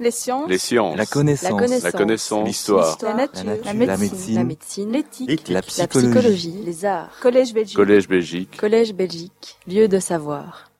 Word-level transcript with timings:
Les 0.00 0.10
sciences. 0.10 0.48
Les 0.48 0.56
sciences. 0.58 0.96
La 0.96 1.04
connaissance. 1.04 1.82
La 1.84 1.92
connaissance. 1.92 2.40
La. 2.40 2.44
L'histoire. 2.46 2.98
La 3.02 3.14
nature. 3.14 3.44
La 3.44 3.52
nature. 3.52 3.66
La 3.66 3.72
La 3.92 3.96
médecine. 3.98 4.90
La. 4.90 4.96
L'éthique. 4.98 5.48
La 5.48 5.54
La 5.56 5.62
psychologie. 5.62 6.62
Les 6.64 6.84
arts. 6.86 7.10
Collège 7.20 7.52
Belgique. 7.52 7.76
Collège 7.76 8.08
Belgique. 8.08 8.56
Collège 8.58 8.94
Belgique. 8.94 9.58
Lieu 9.68 9.88
de 9.88 9.98
savoir. 9.98 10.70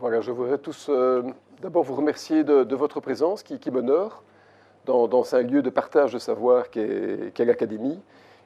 Voilà, 0.00 0.20
je 0.20 0.32
voudrais 0.32 0.58
tous 0.58 0.86
euh, 0.88 1.22
d'abord 1.62 1.84
vous 1.84 1.94
remercier 1.94 2.42
de, 2.42 2.64
de 2.64 2.74
votre 2.76 2.98
présence 3.00 3.42
qui, 3.44 3.58
qui 3.60 3.70
m'honore 3.70 4.24
dans, 4.84 5.06
dans 5.06 5.34
un 5.34 5.42
lieu 5.42 5.62
de 5.62 5.70
partage 5.70 6.12
de 6.12 6.18
savoir 6.18 6.70
qu'est 6.70 7.32
l'Académie 7.38 7.98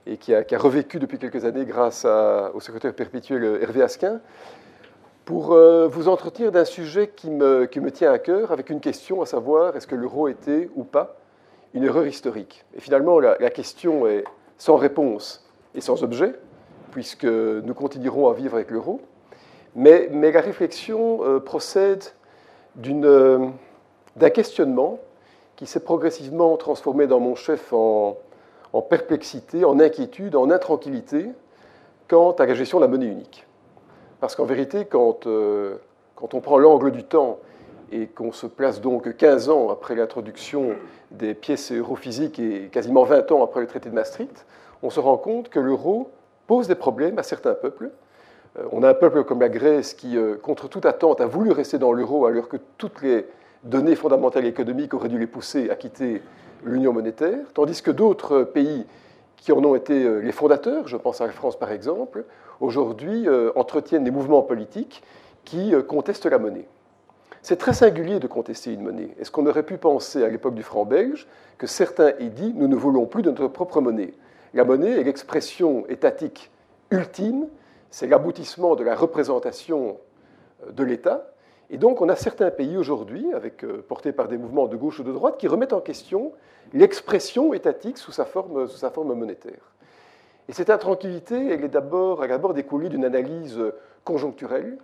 et 0.06 0.18
qui 0.18 0.34
a, 0.34 0.44
qui 0.44 0.54
a 0.54 0.58
revécu 0.58 0.98
depuis 0.98 1.18
quelques 1.18 1.44
années 1.46 1.64
grâce 1.64 2.04
à- 2.04 2.50
au 2.54 2.60
secrétaire 2.60 2.92
perpétuel 2.94 3.58
Hervé 3.62 3.82
Asquin 3.82 4.20
pour 5.24 5.52
euh, 5.52 5.88
vous 5.88 6.08
entretenir 6.08 6.52
d'un 6.52 6.64
sujet 6.64 7.08
qui 7.08 7.30
me, 7.30 7.66
tient 7.90 8.12
à 8.12 8.18
cœur 8.18 8.52
avec 8.52 8.70
une 8.70 8.80
question 8.80 9.22
à 9.22 9.26
savoir 9.26 9.76
est-ce 9.76 9.86
que 9.86 9.94
l'euro 9.94 10.28
était 10.28 10.68
ou 10.74 10.84
pas 10.84 11.16
une 11.72 11.84
erreur 11.84 12.06
historique? 12.06 12.64
Et 12.76 12.80
finalement, 12.80 13.18
la, 13.20 13.50
question 13.50 14.06
est 14.06 14.24
sans 14.58 14.76
réponse 14.76 15.48
et 15.74 15.80
sans 15.80 16.02
objet 16.02 16.34
puisque 16.92 17.24
nous 17.24 17.74
continuerons 17.74 18.28
à 18.28 18.34
vivre 18.34 18.54
avec 18.54 18.70
l'euro. 18.70 19.00
Mais, 19.74 20.08
la 20.08 20.40
réflexion 20.40 21.24
euh, 21.24 21.40
procède 21.40 22.04
euh, 22.86 23.48
d'un 24.14 24.30
questionnement 24.30 25.00
qui 25.56 25.66
s'est 25.66 25.80
progressivement 25.80 26.56
transformé 26.56 27.06
dans 27.06 27.18
mon 27.18 27.34
chef 27.34 27.72
en, 27.72 28.16
en 28.72 28.82
perplexité, 28.82 29.64
en 29.64 29.80
inquiétude, 29.80 30.36
en 30.36 30.50
intranquillité 30.50 31.30
quant 32.08 32.32
à 32.32 32.46
la 32.46 32.54
gestion 32.54 32.78
de 32.78 32.84
la 32.84 32.88
monnaie 32.88 33.06
unique. 33.06 33.46
Parce 34.24 34.36
qu'en 34.36 34.46
vérité, 34.46 34.86
quand, 34.86 35.26
euh, 35.26 35.76
quand 36.14 36.32
on 36.32 36.40
prend 36.40 36.56
l'angle 36.56 36.92
du 36.92 37.04
temps 37.04 37.40
et 37.92 38.06
qu'on 38.06 38.32
se 38.32 38.46
place 38.46 38.80
donc 38.80 39.14
15 39.18 39.50
ans 39.50 39.68
après 39.68 39.94
l'introduction 39.94 40.70
des 41.10 41.34
pièces 41.34 41.70
europhysiques 41.70 42.38
et 42.38 42.70
quasiment 42.72 43.04
20 43.04 43.32
ans 43.32 43.44
après 43.44 43.60
le 43.60 43.66
traité 43.66 43.90
de 43.90 43.94
Maastricht, 43.94 44.46
on 44.82 44.88
se 44.88 44.98
rend 44.98 45.18
compte 45.18 45.50
que 45.50 45.60
l'euro 45.60 46.10
pose 46.46 46.68
des 46.68 46.74
problèmes 46.74 47.18
à 47.18 47.22
certains 47.22 47.52
peuples, 47.52 47.90
euh, 48.58 48.62
On 48.72 48.82
a 48.82 48.88
un 48.88 48.94
peuple 48.94 49.24
comme 49.24 49.42
la 49.42 49.50
Grèce 49.50 49.92
qui, 49.92 50.16
euh, 50.16 50.36
contre 50.36 50.68
toute 50.70 50.86
attente, 50.86 51.20
a 51.20 51.26
voulu 51.26 51.50
rester 51.50 51.76
dans 51.76 51.92
l'euro 51.92 52.24
alors 52.24 52.48
que 52.48 52.56
toutes 52.78 53.02
les 53.02 53.26
données 53.62 53.94
fondamentales 53.94 54.46
économiques 54.46 54.94
auraient 54.94 55.10
dû 55.10 55.18
les 55.18 55.26
pousser 55.26 55.68
à 55.68 55.74
quitter 55.74 56.22
l'union 56.64 56.94
monétaire, 56.94 57.40
tandis 57.52 57.82
que 57.82 57.90
d'autres 57.90 58.42
pays 58.42 58.86
qui 59.44 59.52
en 59.52 59.62
ont 59.62 59.74
été 59.74 60.04
euh, 60.04 60.20
les 60.20 60.32
fondateurs, 60.32 60.88
je 60.88 60.96
pense 60.96 61.20
à 61.20 61.26
la 61.26 61.32
France 61.32 61.58
par 61.58 61.70
exemple, 61.70 62.24
aujourd'hui 62.60 63.28
euh, 63.28 63.52
entretiennent 63.56 64.02
des 64.02 64.10
mouvements 64.10 64.40
politiques 64.40 65.02
qui 65.44 65.74
euh, 65.74 65.82
contestent 65.82 66.24
la 66.24 66.38
monnaie. 66.38 66.66
C'est 67.42 67.56
très 67.56 67.74
singulier 67.74 68.20
de 68.20 68.26
contester 68.26 68.72
une 68.72 68.80
monnaie. 68.80 69.10
Est-ce 69.20 69.30
qu'on 69.30 69.46
aurait 69.46 69.62
pu 69.62 69.76
penser 69.76 70.24
à 70.24 70.30
l'époque 70.30 70.54
du 70.54 70.62
franc 70.62 70.86
belge 70.86 71.28
que 71.58 71.66
certains 71.66 72.14
aient 72.18 72.30
dit 72.30 72.54
nous 72.56 72.68
ne 72.68 72.74
voulons 72.74 73.04
plus 73.04 73.20
de 73.20 73.28
notre 73.28 73.48
propre 73.48 73.82
monnaie 73.82 74.14
La 74.54 74.64
monnaie 74.64 74.98
est 74.98 75.04
l'expression 75.04 75.84
étatique 75.90 76.50
ultime, 76.90 77.46
c'est 77.90 78.06
l'aboutissement 78.06 78.76
de 78.76 78.82
la 78.82 78.94
représentation 78.94 79.98
de 80.72 80.84
l'État. 80.84 81.33
Et 81.74 81.76
donc 81.76 82.00
on 82.00 82.08
a 82.08 82.14
certains 82.14 82.52
pays 82.52 82.76
aujourd'hui, 82.76 83.26
euh, 83.34 83.82
portés 83.82 84.12
par 84.12 84.28
des 84.28 84.38
mouvements 84.38 84.68
de 84.68 84.76
gauche 84.76 85.00
ou 85.00 85.02
de 85.02 85.10
droite, 85.10 85.38
qui 85.38 85.48
remettent 85.48 85.72
en 85.72 85.80
question 85.80 86.30
l'expression 86.72 87.52
étatique 87.52 87.98
sous 87.98 88.12
sa 88.12 88.24
forme, 88.24 89.12
monétaire. 89.12 89.72
Et 90.48 90.52
cette 90.52 90.70
intranquillité, 90.70 91.48
elle 91.48 91.64
est 91.64 91.68
d'abord, 91.68 92.24
elle 92.24 92.40
découlée 92.54 92.90
d'une 92.90 93.04
analyse 93.04 93.60
conjoncturelle. 94.04 94.78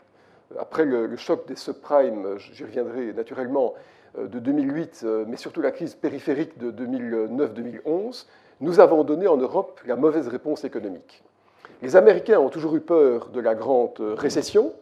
Après 0.58 0.84
le, 0.84 1.06
le 1.06 1.16
choc 1.16 1.46
des 1.46 1.54
subprimes, 1.54 2.26
j'y 2.38 2.64
reviendrai 2.64 3.12
naturellement, 3.12 3.74
euh, 4.18 4.26
de 4.26 4.40
2008, 4.40 5.02
euh, 5.04 5.24
mais 5.28 5.36
surtout 5.36 5.60
la 5.60 5.70
crise 5.70 5.94
périphérique 5.94 6.58
de 6.58 6.72
2009-2011, 6.72 8.26
nous 8.62 8.80
avons 8.80 9.04
donné 9.04 9.28
en 9.28 9.36
Europe 9.36 9.80
la 9.86 9.94
mauvaise 9.94 10.26
réponse 10.26 10.64
économique. 10.64 11.22
Les 11.82 11.94
Américains 11.94 12.40
ont 12.40 12.48
toujours 12.48 12.74
eu 12.74 12.80
peur 12.80 13.28
de 13.28 13.38
la 13.38 13.54
grande 13.54 14.00
récession. 14.00 14.72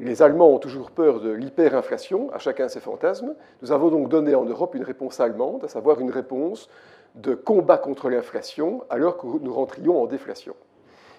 Les 0.00 0.22
Allemands 0.22 0.50
ont 0.50 0.58
toujours 0.58 0.92
peur 0.92 1.20
de 1.20 1.30
l'hyperinflation, 1.30 2.30
à 2.32 2.38
chacun 2.38 2.68
ses 2.68 2.78
fantasmes. 2.78 3.34
Nous 3.62 3.72
avons 3.72 3.90
donc 3.90 4.08
donné 4.08 4.36
en 4.36 4.44
Europe 4.44 4.76
une 4.76 4.84
réponse 4.84 5.18
allemande, 5.18 5.64
à 5.64 5.68
savoir 5.68 5.98
une 5.98 6.10
réponse 6.10 6.68
de 7.16 7.34
combat 7.34 7.78
contre 7.78 8.08
l'inflation, 8.08 8.84
alors 8.90 9.16
que 9.16 9.26
nous 9.26 9.52
rentrions 9.52 10.00
en 10.00 10.06
déflation. 10.06 10.54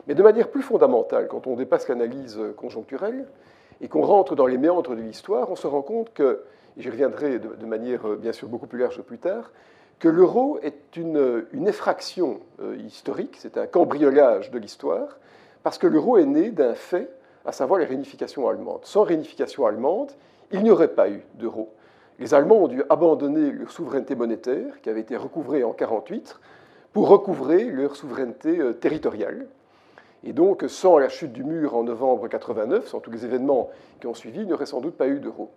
Mais 0.08 0.16
de 0.16 0.24
manière 0.24 0.50
plus 0.50 0.62
fondamentale, 0.62 1.28
quand 1.28 1.46
on 1.46 1.58
dépasse 1.58 1.90
l'analyse 1.90 2.40
conjoncturelle 2.56 3.28
et 3.82 3.90
qu'on 3.90 4.04
rentre 4.04 4.36
dans 4.36 4.48
les 4.48 4.58
méandres 4.58 4.96
de 4.96 5.02
l'histoire, 5.02 5.52
on 5.52 5.58
se 5.58 5.68
rend 5.68 5.82
compte 5.82 6.14
que, 6.14 6.44
et 6.78 6.82
j'y 6.82 6.90
reviendrai 6.90 7.40
de, 7.40 7.66
manière 7.66 8.08
euh, 8.08 8.16
bien 8.16 8.32
sûr 8.32 8.48
beaucoup 8.48 8.68
plus 8.68 8.80
large 8.80 9.02
plus 9.02 9.18
tard, 9.18 9.52
que 10.00 10.08
l'euro 10.08 10.58
est 10.64 10.96
une, 10.96 11.46
une 11.52 11.68
effraction 11.68 12.40
euh, 12.62 12.78
historique, 12.78 13.36
c'est 13.40 13.58
un 13.58 13.68
cambriolage 13.68 14.52
de 14.52 14.58
l'histoire, 14.58 15.18
parce 15.64 15.78
que 15.78 15.88
l'euro 15.88 16.18
est 16.18 16.26
né 16.26 16.52
d'un 16.52 16.76
fait, 16.76 17.12
à 17.46 17.52
savoir 17.52 17.80
la 17.80 17.86
réunification 17.86 18.48
allemande. 18.48 18.82
Sans 18.84 19.04
réunification 19.04 19.66
allemande, 19.66 20.12
il 20.52 20.64
n'y 20.64 20.72
aurait 20.72 20.90
pas 20.90 21.10
eu 21.10 21.22
d'euro. 21.36 21.74
Les 22.20 22.34
Allemands 22.34 22.64
ont 22.64 22.68
dû 22.68 22.84
abandonner 22.90 23.52
leur 23.52 23.72
souveraineté 23.72 24.16
monétaire, 24.16 24.82
qui 24.82 24.90
avait 24.90 25.00
été 25.00 25.16
recouvrée 25.16 25.64
en 25.64 25.72
1948, 25.72 26.40
pour 26.92 27.08
recouvrer 27.08 27.66
leur 27.66 27.96
souveraineté 27.96 28.60
euh, 28.60 28.74
territoriale. 28.74 29.48
Et 30.24 30.34
donc, 30.34 30.66
sans 30.68 30.98
la 30.98 31.08
chute 31.08 31.32
du 31.32 31.44
mur 31.44 31.76
en 31.76 31.84
novembre 31.84 32.28
89, 32.28 32.88
sans 32.88 33.00
tous 33.00 33.12
les 33.12 33.24
événements 33.24 33.70
qui 34.02 34.08
ont 34.08 34.14
suivi, 34.14 34.42
il 34.42 34.48
n'y 34.48 34.54
aurait 34.54 34.66
sans 34.66 34.82
doute 34.82 34.98
pas 34.98 35.08
eu 35.08 35.20
d'euro. 35.20 35.52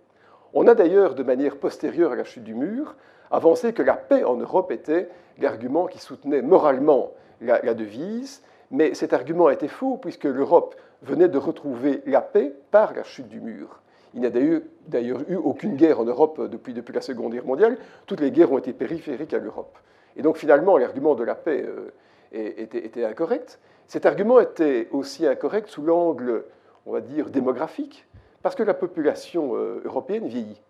On 0.53 0.67
a 0.67 0.75
d'ailleurs, 0.75 1.15
de 1.15 1.23
manière 1.23 1.57
postérieure 1.57 2.13
à 2.13 2.15
la 2.15 2.23
chute 2.23 2.43
du 2.43 2.53
mur, 2.53 2.95
avancé 3.29 3.73
que 3.73 3.81
la 3.81 3.95
paix 3.95 4.23
en 4.23 4.35
Europe 4.37 4.71
était 4.71 5.09
l'argument 5.39 5.87
qui 5.87 5.99
soutenait 5.99 6.41
moralement 6.41 7.11
la, 7.41 7.61
la, 7.61 7.73
devise, 7.73 8.41
mais 8.71 8.93
cet 8.93 9.11
argument 9.11 9.49
était 9.49 9.67
faux 9.67 9.97
puisque 9.97 10.25
l'Europe 10.25 10.75
venait 11.03 11.27
de 11.27 11.37
retrouver 11.37 12.01
la 12.05 12.21
paix 12.21 12.53
par 12.71 12.93
la 12.93 13.03
chute 13.03 13.27
du 13.27 13.41
mur. 13.41 13.81
Il 14.13 14.21
n'y 14.21 14.27
a 14.27 14.59
d'ailleurs 14.87 15.21
eu 15.27 15.35
aucune 15.35 15.75
guerre 15.75 15.99
en 15.99 16.05
Europe 16.05 16.49
depuis, 16.49 16.73
la 16.93 17.01
Seconde 17.01 17.33
Guerre 17.33 17.45
mondiale, 17.45 17.77
toutes 18.05 18.21
les 18.21 18.31
guerres 18.31 18.51
ont 18.51 18.59
été 18.59 18.73
périphériques 18.73 19.33
à 19.33 19.39
l'Europe. 19.39 19.77
Et 20.15 20.21
donc 20.21 20.37
finalement, 20.37 20.77
l'argument 20.77 21.15
de 21.15 21.23
la 21.23 21.33
paix 21.35 21.65
euh, 21.67 21.89
était, 22.31 22.85
était 22.85 23.03
incorrect. 23.03 23.59
Cet 23.87 24.05
argument 24.05 24.39
était 24.39 24.87
aussi 24.91 25.25
incorrect 25.25 25.67
sous 25.67 25.81
l'angle, 25.81 26.45
on 26.85 26.91
va 26.91 27.01
dire, 27.01 27.29
démographique, 27.29 28.07
parce 28.43 28.55
que 28.55 28.63
la 28.63 28.75
population 28.75 29.55
euh, 29.55 29.81
européenne 29.83 30.27
vieillit. 30.27 30.61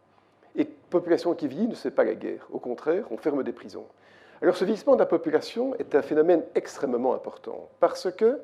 Et 0.55 0.65
population 0.65 1.33
qui 1.33 1.47
vieillit 1.47 1.67
ne 1.67 1.75
sait 1.75 1.91
pas 1.91 2.03
la 2.03 2.15
guerre. 2.15 2.47
Au 2.51 2.59
contraire, 2.59 3.05
on 3.11 3.17
ferme 3.17 3.43
des 3.43 3.51
prisons. 3.51 3.85
Alors 4.41 4.55
ce 4.55 4.65
vieillissement 4.65 4.93
de 4.95 4.99
la 4.99 5.05
population 5.05 5.73
est 5.75 5.95
un 5.95 6.01
phénomène 6.01 6.43
extrêmement 6.53 7.13
important, 7.13 7.69
parce 7.79 8.11
que 8.11 8.39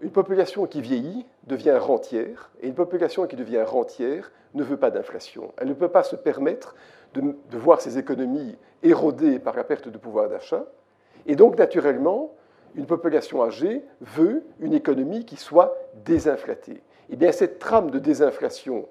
une 0.00 0.10
population 0.10 0.66
qui 0.66 0.80
vieillit 0.80 1.26
devient 1.46 1.76
rentière, 1.78 2.50
et 2.60 2.68
une 2.68 2.74
population 2.74 3.26
qui 3.26 3.36
devient 3.36 3.62
rentière 3.62 4.30
ne 4.54 4.62
veut 4.62 4.76
pas 4.76 4.90
d'inflation. 4.90 5.52
Elle 5.58 5.68
ne 5.68 5.74
peut 5.74 5.88
pas 5.88 6.02
se 6.02 6.16
permettre 6.16 6.74
de, 7.14 7.34
voir 7.56 7.80
ses 7.80 7.98
économies 7.98 8.56
érodées 8.82 9.38
par 9.38 9.56
la 9.56 9.64
perte 9.64 9.88
de 9.88 9.98
pouvoir 9.98 10.28
d'achat, 10.28 10.66
et 11.26 11.34
donc 11.34 11.58
naturellement, 11.58 12.32
une 12.74 12.86
population 12.86 13.42
âgée 13.42 13.82
veut 14.00 14.44
une 14.60 14.74
économie 14.74 15.24
qui 15.24 15.36
soit 15.36 15.76
désinflatée. 16.04 16.82
Et 17.10 17.16
bien 17.16 17.32
cette 17.32 17.58
trame 17.58 17.90
de 17.90 17.98
désinflation 17.98 18.86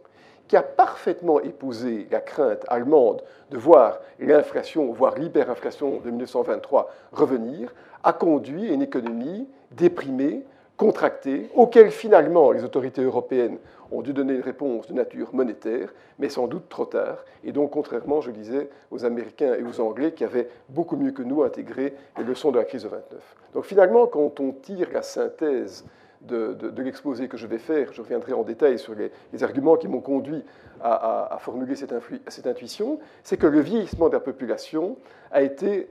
qui 0.47 0.56
a 0.56 0.63
parfaitement 0.63 1.41
épousé 1.41 2.07
la 2.09 2.22
crainte 2.22 2.63
allemande 2.67 3.22
de 3.51 3.57
voir 3.57 4.00
l'inflation, 4.19 4.91
voire 4.91 5.16
l'hyperinflation 5.16 6.00
de 6.00 6.09
1923 6.09 6.90
revenir, 7.12 7.73
a 8.03 8.13
conduit 8.13 8.69
à 8.69 8.73
une 8.73 8.81
économie 8.81 9.47
déprimée, 9.72 10.46
contractée, 10.77 11.49
auquel 11.55 11.91
finalement 11.91 12.51
les 12.51 12.63
autorités 12.63 13.01
européennes 13.01 13.57
ont 13.91 14.01
dû 14.01 14.13
donner 14.13 14.35
une 14.35 14.41
réponse 14.41 14.88
de 14.88 14.93
nature 14.93 15.33
monétaire, 15.33 15.93
mais 16.19 16.29
sans 16.29 16.47
doute 16.47 16.69
trop 16.69 16.85
tard. 16.85 17.17
Et 17.43 17.51
donc, 17.51 17.71
contrairement, 17.71 18.21
je 18.21 18.31
disais, 18.31 18.69
aux 18.91 19.03
Américains 19.03 19.55
et 19.55 19.63
aux 19.63 19.81
Anglais 19.81 20.11
qui 20.11 20.23
avaient 20.23 20.49
beaucoup 20.69 20.96
mieux 20.96 21.11
que 21.11 21.23
nous 21.23 21.43
intégré 21.43 21.96
les 22.17 22.23
leçons 22.23 22.52
de 22.52 22.59
la 22.59 22.66
crise 22.66 22.84
de 22.84 22.90
29. 22.90 23.35
Donc 23.53 23.66
finalement, 23.66 24.07
quand 24.07 24.40
on 24.40 24.52
tire 24.52 24.90
la 24.93 25.02
synthèse 25.02 25.85
de, 26.22 26.81
l'exposé 26.81 27.28
que 27.28 27.37
je 27.37 27.47
vais 27.47 27.58
faire, 27.58 27.93
je 27.93 28.02
reviendrai 28.02 28.34
en 28.34 28.43
détail 28.43 28.79
sur 28.79 28.93
les, 28.96 29.11
arguments 29.43 29.78
qui 29.78 29.87
m'ont 29.87 30.02
conduit 30.02 30.43
à, 30.81 31.37
formuler 31.40 31.75
cette, 31.75 32.47
intuition, 32.47 32.99
c'est 33.23 33.37
que 33.37 33.47
le 33.47 33.59
vieillissement 33.59 34.09
de 34.09 34.14
la 34.14 34.19
population 34.19 34.97
a 35.31 35.41
été 35.41 35.90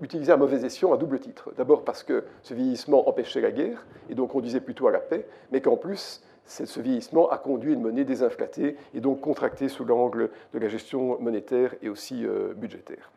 utilisé 0.00 0.32
à 0.32 0.36
mauvais 0.36 0.64
escient 0.64 0.92
à 0.92 0.96
double 0.96 1.18
titre. 1.18 1.52
D'abord 1.56 1.84
parce 1.84 2.02
que 2.02 2.24
ce 2.42 2.54
vieillissement 2.54 3.08
empêchait 3.08 3.40
la 3.40 3.50
guerre, 3.50 3.86
et 4.08 4.14
donc 4.14 4.34
on 4.34 4.40
disait 4.40 4.60
plutôt 4.60 4.88
à 4.88 4.92
la 4.92 5.00
paix, 5.00 5.26
mais 5.52 5.60
qu'en 5.60 5.76
plus, 5.76 6.22
ce 6.46 6.80
vieillissement 6.80 7.28
a 7.28 7.38
conduit 7.38 7.74
une 7.74 7.82
monnaie 7.82 8.04
désinflatée 8.04 8.76
et 8.94 9.00
donc 9.00 9.20
contractée 9.20 9.68
sous 9.68 9.84
l'angle 9.84 10.30
de 10.54 10.58
la 10.58 10.68
gestion 10.68 11.20
monétaire 11.20 11.74
et 11.82 11.88
aussi 11.88 12.24
euh, 12.24 12.54
budgétaire. 12.54 13.10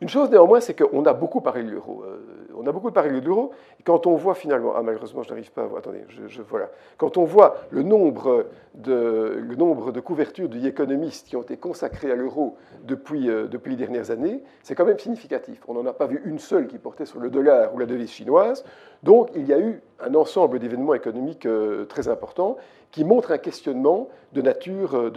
Une 0.00 0.08
chose 0.08 0.30
néanmoins, 0.30 0.60
c'est 0.60 0.74
qu'on 0.74 1.04
a 1.06 1.14
beaucoup 1.14 1.40
parlé 1.40 1.62
de 1.62 1.70
l'euro. 1.70 2.04
Euh, 2.04 2.18
on 2.54 2.66
a 2.66 2.72
beaucoup 2.72 2.90
parlé 2.90 3.20
de 3.20 3.24
l'euro. 3.24 3.52
Quand 3.84 4.06
on 4.06 4.14
voit 4.16 4.34
finalement, 4.34 4.74
ah 4.76 4.82
malheureusement 4.82 5.22
je 5.22 5.30
n'arrive 5.30 5.50
pas 5.52 5.62
à 5.62 5.66
voir, 5.66 5.78
attendez, 5.78 6.04
je, 6.08 6.42
voilà. 6.42 6.70
Quand 6.98 7.16
on 7.16 7.24
voit 7.24 7.56
le 7.70 7.82
nombre 7.82 8.46
de, 8.74 9.38
le 9.40 9.56
de 9.56 10.00
couvertures 10.00 10.48
de 10.48 10.66
économistes 10.66 11.28
qui 11.28 11.36
ont 11.36 11.42
été 11.42 11.56
consacrées 11.56 12.10
à 12.10 12.14
l'euro 12.14 12.56
depuis, 12.84 13.30
euh, 13.30 13.46
depuis 13.46 13.70
les 13.70 13.76
dernières 13.76 14.10
années, 14.10 14.42
c'est 14.62 14.74
quand 14.74 14.84
même 14.84 14.98
significatif. 14.98 15.60
On 15.66 15.74
n'en 15.74 15.86
a 15.86 15.92
pas 15.94 16.06
vu 16.06 16.20
une 16.26 16.38
seule 16.38 16.66
qui 16.66 16.78
portait 16.78 17.06
sur 17.06 17.20
le 17.20 17.30
dollar 17.30 17.74
ou 17.74 17.78
la 17.78 17.86
devise 17.86 18.10
chinoise. 18.10 18.64
Donc 19.02 19.30
il 19.34 19.46
y 19.46 19.54
a 19.54 19.58
eu 19.58 19.80
un 20.00 20.14
ensemble 20.14 20.58
d'événements 20.58 20.94
économiques 20.94 21.46
euh, 21.46 21.86
très 21.86 22.08
importants 22.08 22.56
qui 22.90 23.04
montrent 23.04 23.32
un 23.32 23.38
questionnement 23.38 24.08
de 24.32 24.42
nature, 24.42 25.10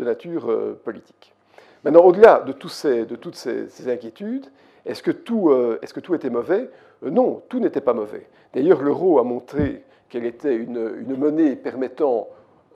politique. 0.83 1.33
Maintenant, 1.83 2.01
au-delà 2.01 2.39
de, 2.39 2.51
de, 2.51 3.15
toutes 3.15 3.35
ces 3.35 3.89
inquiétudes, 3.89 4.47
est-ce 4.85 5.03
que, 5.03 5.11
euh, 5.11 5.79
est 5.81 5.91
que 5.91 5.99
tout 5.99 6.15
était 6.15 6.29
mauvais? 6.29 6.69
Euh, 7.03 7.09
Non, 7.09 7.41
tout 7.49 7.59
n'était 7.59 7.81
pas 7.81 7.93
mauvais. 7.93 8.27
D'ailleurs, 8.53 8.81
l'euro 8.81 9.19
a 9.19 9.23
montré 9.23 9.83
qu'elle 10.09 10.25
était 10.25 10.55
une, 10.55 11.15
monnaie 11.15 11.55
permettant 11.55 12.27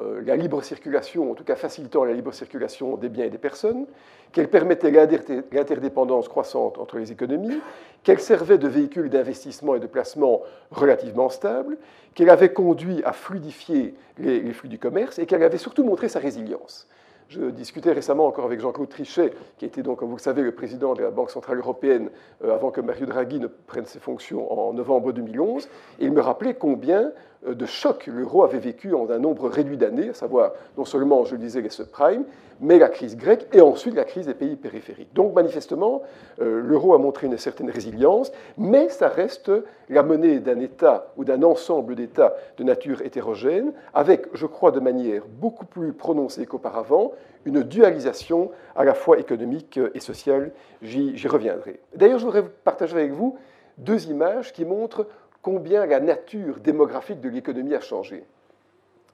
euh, 0.02 0.22
la 0.26 0.36
libre 0.36 0.62
circulation, 0.64 1.32
en 1.32 1.34
tout 1.36 1.44
cas 1.44 1.56
facilitant 1.56 2.04
la 2.04 2.14
libre 2.14 2.34
circulation 2.34 2.98
des 2.98 3.10
biens 3.10 3.26
et 3.26 3.30
des 3.30 3.38
personnes, 3.38 3.86
qu'elle 4.32 4.50
permettait 4.50 4.92
l'interdépendance 4.92 6.28
croissante 6.28 6.78
entre 6.78 6.98
les 6.98 7.12
économies, 7.12 7.60
qu'elle 8.04 8.20
servait 8.20 8.58
de 8.58 8.68
véhicule 8.68 9.10
d'investissement 9.10 9.76
et 9.76 9.80
de 9.80 9.88
placement 9.88 10.42
relativement 10.72 11.30
stable, 11.30 11.78
qu'elle 12.16 12.32
avait 12.32 12.52
conduit 12.52 13.04
à 13.04 13.14
fluidifier 13.14 13.96
les 14.18 14.54
flux 14.54 14.70
du 14.70 14.80
commerce 14.80 15.20
et 15.20 15.26
qu'elle 15.28 15.44
avait 15.44 15.58
surtout 15.60 15.84
montré 15.84 16.10
sa 16.10 16.20
résilience. 16.20 16.88
Je 17.34 17.50
discutais 17.50 17.92
récemment 17.92 18.28
encore 18.28 18.46
avec 18.46 18.60
Jean-Claude 18.60 18.90
Trichet, 18.90 19.34
qui 19.58 19.66
était 19.66 19.82
donc, 19.82 19.98
comme 19.98 20.10
vous 20.10 20.18
le 20.18 20.22
savez, 20.22 20.44
le 20.44 20.52
président 20.52 20.94
de 20.94 21.02
la 21.02 21.10
Banque 21.10 21.32
Centrale 21.32 21.58
Européenne 21.58 22.12
euh, 22.44 22.54
avant 22.54 22.70
que 22.70 22.80
Mario 22.80 23.08
Draghi 23.08 23.40
ne 23.40 23.48
prenne 23.48 23.86
ses 23.86 23.98
fonctions 23.98 24.54
en 24.54 24.72
novembre 24.74 25.12
2011, 25.14 25.68
et 26.00 26.06
il 26.06 26.12
me 26.12 26.22
rappelait 26.22 26.54
combien 26.54 27.12
de 27.46 27.66
chocs 27.66 28.08
l'euro 28.08 28.44
avait 28.44 28.60
vécu 28.60 28.94
en 28.94 29.10
un 29.10 29.20
nombre 29.20 29.50
réduit 29.50 29.78
d'années, 29.78 30.10
à 30.10 30.14
savoir 30.14 30.54
non 30.78 30.86
seulement, 30.86 31.26
je 31.26 31.36
le 31.36 31.42
disais, 31.42 31.62
les 31.62 31.70
subprimes, 31.70 32.26
mais 32.60 32.80
la 32.80 32.90
crise 32.90 33.18
grecque 33.18 33.48
et 33.54 33.62
ensuite 33.62 33.96
la 33.96 34.06
crise 34.06 34.28
des 34.28 34.34
pays 34.34 34.56
périphériques. 34.56 35.14
Donc 35.14 35.34
manifestement, 35.34 36.04
euh, 36.42 36.62
l'euro 36.62 36.94
a 36.94 36.98
montré 36.98 37.28
une 37.28 37.38
certaine 37.38 37.70
résilience, 37.70 38.32
mais 38.58 38.90
ça 38.90 39.08
reste 39.08 39.52
la 39.90 40.04
monnaie 40.04 40.40
d'un 40.40 40.60
État 40.60 41.12
ou 41.18 41.26
d'un 41.26 41.44
ensemble 41.44 41.96
d'États 41.96 42.34
de 42.58 42.64
nature 42.64 43.02
hétérogène, 43.02 43.74
avec, 43.94 44.28
je 44.34 44.46
crois, 44.46 44.72
de 44.72 44.80
manière 44.80 45.24
beaucoup 45.28 45.66
plus 45.66 45.94
prononcée 45.94 46.46
qu'auparavant, 46.46 47.12
une 47.46 47.64
dualisation 47.64 48.52
à 48.76 48.86
la 48.86 48.94
fois 48.94 49.20
économique 49.20 49.80
et 49.94 50.00
sociale. 50.00 50.52
J'y 50.82 51.28
reviendrai. 51.28 51.80
D'ailleurs, 51.96 52.20
je 52.20 52.26
voudrais 52.26 52.44
partager 52.44 52.96
avec 52.96 53.12
vous 53.12 53.38
deux 53.78 54.08
images 54.08 54.54
qui 54.54 54.66
montrent 54.66 55.08
combien 55.44 55.86
la 55.86 56.00
nature 56.00 56.60
démographique 56.60 57.22
de 57.22 57.30
l'économie 57.30 57.76
a 57.76 57.82
changé. 57.82 58.24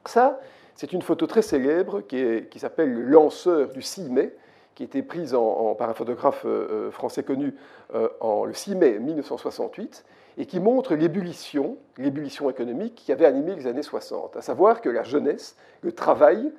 Ça, 0.06 0.40
c'est 0.76 0.94
une 0.94 1.02
photo 1.02 1.28
très 1.28 1.42
célèbre 1.42 2.02
qui, 2.02 2.48
s'appelle 2.58 2.94
Le 2.94 3.02
lanceur 3.02 3.70
du 3.70 3.82
6 3.82 4.10
mai, 4.10 4.34
qui 4.76 4.84
a 4.84 4.86
été 4.86 5.04
prise 5.04 5.36
par 5.78 5.90
un 5.90 5.94
photographe 5.94 6.46
euh, 6.46 6.88
euh, 6.88 6.92
français 6.92 7.24
connu 7.24 7.54
euh, 7.94 8.08
en, 8.22 8.46
le 8.46 8.54
6 8.54 8.76
mai 8.76 8.98
1968, 9.00 10.06
et 10.38 10.46
qui 10.46 10.62
montre 10.62 10.96
l'ébullition, 10.96 11.76
l'ébullition 11.98 12.50
économique 12.50 12.96
qui 12.96 13.12
avait 13.12 13.26
animé 13.26 13.56
les 13.56 13.68
années 13.68 13.84
60, 13.84 14.38
à 14.38 14.42
savoir 14.42 14.80
que 14.80 14.88
la 14.88 15.04
jeunesse, 15.04 15.58
le 15.82 15.92
travail, 15.92 16.54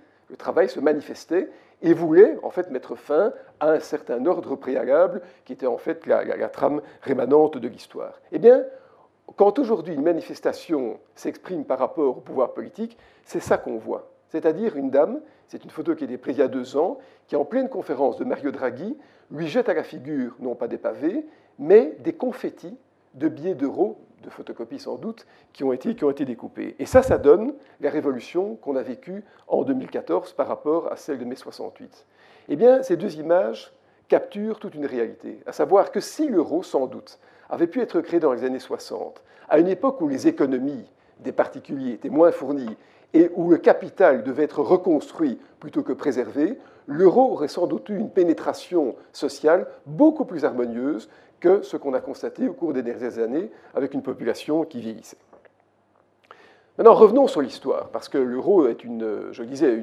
se 0.69 0.81
manifestait 0.81 1.49
et 1.81 1.95
voulait 1.95 2.37
en 2.43 2.51
fait 2.51 2.71
mettre 2.71 2.95
fin 2.95 3.33
à 3.59 3.71
un 3.71 3.81
certain 3.81 4.27
ordre 4.27 4.55
préalable 4.55 5.23
qui 5.47 5.55
était 5.55 5.67
en 5.67 5.79
fait 5.79 6.07
la, 6.07 6.25
la 6.25 6.49
trame 6.49 6.83
rémanente 7.01 7.57
de 7.57 7.69
l'histoire. 7.69 8.21
Eh 8.33 8.39
bien, 8.39 8.65
quand 9.37 9.59
aujourd'hui 9.59 9.95
une 9.95 10.03
manifestation 10.03 10.99
s'exprime 11.15 11.65
par 11.65 11.79
rapport 11.79 12.19
au 12.19 12.21
pouvoir 12.21 12.53
politique, 12.53 12.97
c'est 13.25 13.41
ça 13.41 13.59
qu'on 13.59 13.77
voit. 13.77 14.11
C'est-à-dire 14.29 14.77
une 14.77 14.91
dame, 14.91 15.21
c'est 15.49 15.65
une 15.65 15.71
photo 15.71 15.95
qui 15.95 16.05
a 16.05 16.07
été 16.07 16.19
prise 16.19 16.37
il 16.37 16.41
y 16.41 16.43
a 16.43 16.49
deux 16.49 16.77
ans, 16.77 16.99
qui 17.27 17.37
en 17.37 17.45
pleine 17.45 17.69
conférence 17.69 18.17
de 18.17 18.25
Mario 18.25 18.51
Draghi 18.51 18.97
lui 19.31 19.49
jette 19.49 19.69
à 19.69 19.75
la 19.75 19.83
figure 19.83 20.35
non 20.41 20.55
pas 20.55 20.69
des 20.69 20.79
pavés, 20.79 21.27
mais 21.59 21.97
des 22.01 22.13
confettis 22.13 22.77
de 23.15 23.29
billets 23.29 23.55
d'euros, 23.55 23.99
de 24.23 24.31
photocopies 24.31 24.79
sans 24.79 24.97
doute, 24.97 25.27
qui 25.53 25.65
ont, 25.65 25.73
été, 25.73 25.95
qui 25.95 26.05
ont 26.05 26.11
été 26.11 26.25
découpés. 26.25 26.77
Et 26.79 26.87
ça, 26.87 27.03
ça 27.03 27.19
donne 27.19 27.55
la 27.81 27.91
révolution 27.91 28.57
qu'on 28.57 28.77
a 28.77 28.83
vécue 28.83 29.25
en 29.49 29.63
2014 29.63 30.33
par 30.35 30.47
rapport 30.47 30.93
à 30.93 30.97
celle 30.97 31.19
de 31.19 31.25
mai 31.25 31.37
68. 31.37 32.07
Eh 32.49 32.57
bien, 32.57 32.83
ces 32.83 32.97
deux 32.97 33.17
images 33.17 33.73
capturent 34.09 34.59
toute 34.59 34.75
une 34.75 34.87
réalité, 34.87 35.41
à 35.47 35.53
savoir 35.53 35.93
que 35.93 36.01
si 36.01 36.29
l'euro, 36.29 36.63
sans 36.63 36.87
doute, 36.87 37.19
avait 37.51 37.67
pu 37.67 37.81
être 37.81 38.01
créé 38.01 38.21
dans 38.21 38.33
les 38.33 38.45
années 38.45 38.59
60, 38.59 39.23
à 39.49 39.59
une 39.59 39.69
époque 39.69 40.01
où 40.01 40.09
les 40.09 40.29
économies 40.29 40.89
des 41.19 41.33
particuliers 41.33 41.93
étaient 41.93 42.09
moins 42.09 42.33
fournies 42.33 42.77
et 43.13 43.31
où 43.35 43.51
le 43.51 43.59
capital 43.59 44.23
devait 44.23 44.45
être 44.45 44.63
reconstruit 44.63 45.39
plutôt 45.59 45.83
que 45.83 45.93
préservé, 45.93 46.59
l'euro 46.87 47.33
aurait 47.33 47.49
sans 47.49 47.67
doute 47.67 47.89
eu 47.89 47.97
une 47.97 48.11
pénétration 48.11 48.95
sociale 49.13 49.67
beaucoup 49.85 50.25
plus 50.25 50.45
harmonieuse 50.45 51.09
que 51.41 51.63
ce 51.63 51.77
qu'on 51.77 51.95
a 51.95 52.01
constaté 52.01 52.49
au 52.49 52.53
cours 52.53 52.73
des 52.73 52.83
dernières 52.83 53.19
années 53.19 53.51
avec 53.75 53.95
une 53.95 54.03
population 54.03 54.65
qui 54.65 54.81
vieillissait. 54.81 55.17
Maintenant, 56.79 56.95
revenons 56.95 57.27
sur 57.27 57.43
l'histoire, 57.43 57.89
parce 57.89 58.09
que 58.09 58.17
l'euro 58.17 58.67
est, 58.67 58.85
une, 58.85 59.33
je 59.33 59.43
disais, 59.43 59.83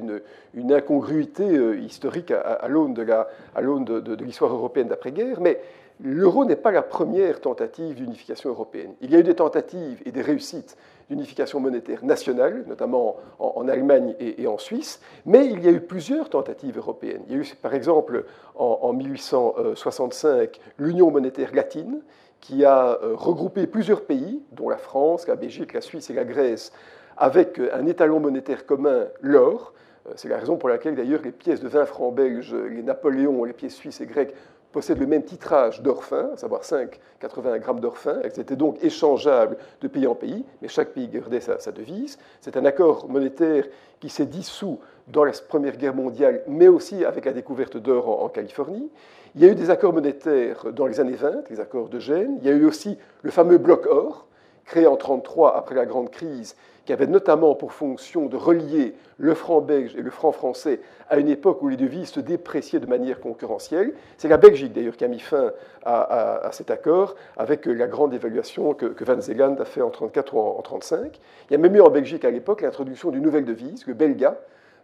une, 0.54 0.72
incongruité 0.72 1.44
euh, 1.44 1.78
historique 1.78 2.32
à, 2.32 2.66
l'aune 2.66 2.94
de 2.94 4.24
l'histoire 4.24 4.52
européenne 4.52 4.88
d'après-guerre, 4.88 5.40
mais 5.40 5.60
l'euro 6.00 6.44
n'est 6.44 6.56
pas 6.56 6.70
la 6.70 6.82
première 6.82 7.40
tentative 7.40 7.94
d'unification 7.94 8.50
européenne. 8.50 8.94
Il 9.00 9.10
y 9.10 9.16
a 9.16 9.18
eu 9.18 9.22
des 9.22 9.34
tentatives 9.34 10.00
et 10.04 10.12
des 10.12 10.22
réussites 10.22 10.76
d'unification 11.08 11.58
monétaire 11.60 12.04
nationale, 12.04 12.64
notamment 12.66 13.16
en, 13.38 13.66
Allemagne 13.68 14.14
et, 14.20 14.46
en 14.46 14.58
Suisse, 14.58 15.00
mais 15.24 15.46
il 15.46 15.64
y 15.64 15.68
a 15.68 15.70
eu 15.70 15.80
plusieurs 15.80 16.28
tentatives 16.28 16.76
européennes. 16.76 17.22
Il 17.28 17.34
y 17.34 17.38
a 17.38 17.42
eu, 17.42 17.54
par 17.60 17.74
exemple, 17.74 18.26
en, 18.54 18.92
1865, 18.92 20.60
l'Union 20.78 21.10
monétaire 21.10 21.54
latine, 21.54 22.02
qui 22.40 22.64
a 22.64 22.98
euh, 23.02 23.14
regroupé 23.16 23.66
plusieurs 23.66 24.02
pays, 24.02 24.40
dont 24.52 24.68
la 24.68 24.76
France, 24.76 25.26
la 25.26 25.34
Belgique, 25.34 25.72
la 25.72 25.80
Suisse 25.80 26.08
et 26.08 26.12
la 26.12 26.24
Grèce, 26.24 26.72
avec 27.16 27.60
un 27.72 27.84
étalon 27.86 28.20
monétaire 28.20 28.64
commun, 28.64 29.06
l'or. 29.20 29.72
Euh, 30.06 30.12
c'est 30.14 30.28
la 30.28 30.38
raison 30.38 30.56
pour 30.56 30.68
laquelle, 30.68 30.94
d'ailleurs, 30.94 31.22
les 31.24 31.32
pièces 31.32 31.60
de 31.60 31.68
20 31.68 31.86
francs 31.86 32.14
belges, 32.14 32.54
les 32.54 32.82
Napoléons, 32.82 33.42
les 33.42 33.54
pièces 33.54 33.74
suisses 33.74 34.00
et 34.00 34.06
grecques 34.06 34.34
possèdent 34.72 35.00
le 35.00 35.06
même 35.06 35.24
titrage 35.24 35.82
d'or 35.82 36.04
fin, 36.04 36.30
à 36.34 36.36
savoir 36.36 36.62
5,81 36.62 37.58
grammes 37.58 37.80
d'or 37.80 37.98
fin. 37.98 38.18
Elles 38.22 38.38
étaient 38.38 38.56
donc 38.56 38.82
échangeables 38.82 39.56
de 39.80 39.88
pays 39.88 40.06
en 40.06 40.14
pays, 40.14 40.44
mais 40.60 40.68
chaque 40.68 40.90
pays 40.90 41.08
gardait 41.08 41.40
sa, 41.40 41.72
devise. 41.72 42.18
C'est 42.40 42.56
un 42.56 42.64
accord 42.64 43.08
monétaire 43.08 43.64
qui 44.00 44.08
s'est 44.08 44.26
dissous 44.26 44.78
dans 45.08 45.24
la 45.24 45.32
Première 45.48 45.76
Guerre 45.76 45.94
mondiale, 45.94 46.42
mais 46.46 46.68
aussi 46.68 47.04
avec 47.04 47.24
la 47.24 47.32
découverte 47.32 47.76
d'or 47.76 48.22
en, 48.22 48.28
Californie. 48.28 48.90
Il 49.34 49.42
y 49.42 49.44
a 49.44 49.48
eu 49.48 49.54
des 49.54 49.70
accords 49.70 49.92
monétaires 49.92 50.72
dans 50.72 50.86
les 50.86 51.00
années 51.00 51.14
20, 51.14 51.50
les 51.50 51.60
accords 51.60 51.88
de 51.88 51.98
Gênes. 51.98 52.38
Il 52.40 52.46
y 52.46 52.50
a 52.50 52.54
eu 52.54 52.64
aussi 52.64 52.98
le 53.22 53.30
fameux 53.30 53.58
bloc 53.58 53.86
or, 53.86 54.26
créé 54.64 54.86
en 54.86 54.96
1933 54.96 55.56
après 55.56 55.74
la 55.74 55.86
Grande 55.86 56.10
Crise, 56.10 56.56
qui 56.88 56.94
avait 56.94 57.06
notamment 57.06 57.54
pour 57.54 57.74
fonction 57.74 58.28
de 58.28 58.36
relier 58.38 58.94
le 59.18 59.34
franc 59.34 59.60
belge 59.60 59.94
et 59.94 60.00
le 60.00 60.10
franc 60.10 60.32
français 60.32 60.80
à 61.10 61.18
une 61.18 61.28
époque 61.28 61.60
où 61.60 61.68
les 61.68 61.76
devises 61.76 62.08
se 62.08 62.18
dépréciaient 62.18 62.80
de 62.80 62.86
manière 62.86 63.20
concurrentielle. 63.20 63.92
C'est 64.16 64.28
la 64.28 64.38
Belgique 64.38 64.72
d'ailleurs 64.72 64.96
qui 64.96 65.04
a 65.04 65.08
mis 65.08 65.18
fin 65.18 65.52
à, 65.84 66.48
cet 66.52 66.70
accord 66.70 67.14
avec 67.36 67.66
la 67.66 67.88
grande 67.88 68.14
évaluation 68.14 68.72
que, 68.72 69.04
Van 69.04 69.20
Zeeland 69.20 69.56
a 69.56 69.66
fait 69.66 69.82
en 69.82 69.92
1934 69.92 70.34
ou 70.34 70.38
en 70.38 70.42
1935. 70.44 71.20
Il 71.50 71.52
y 71.52 71.56
a 71.56 71.58
même 71.58 71.76
eu 71.76 71.82
en 71.82 71.90
Belgique 71.90 72.24
à 72.24 72.30
l'époque 72.30 72.62
l'introduction 72.62 73.10
d'une 73.10 73.22
nouvelle 73.22 73.44
devise, 73.44 73.86
le 73.86 73.92
belga, 73.92 74.38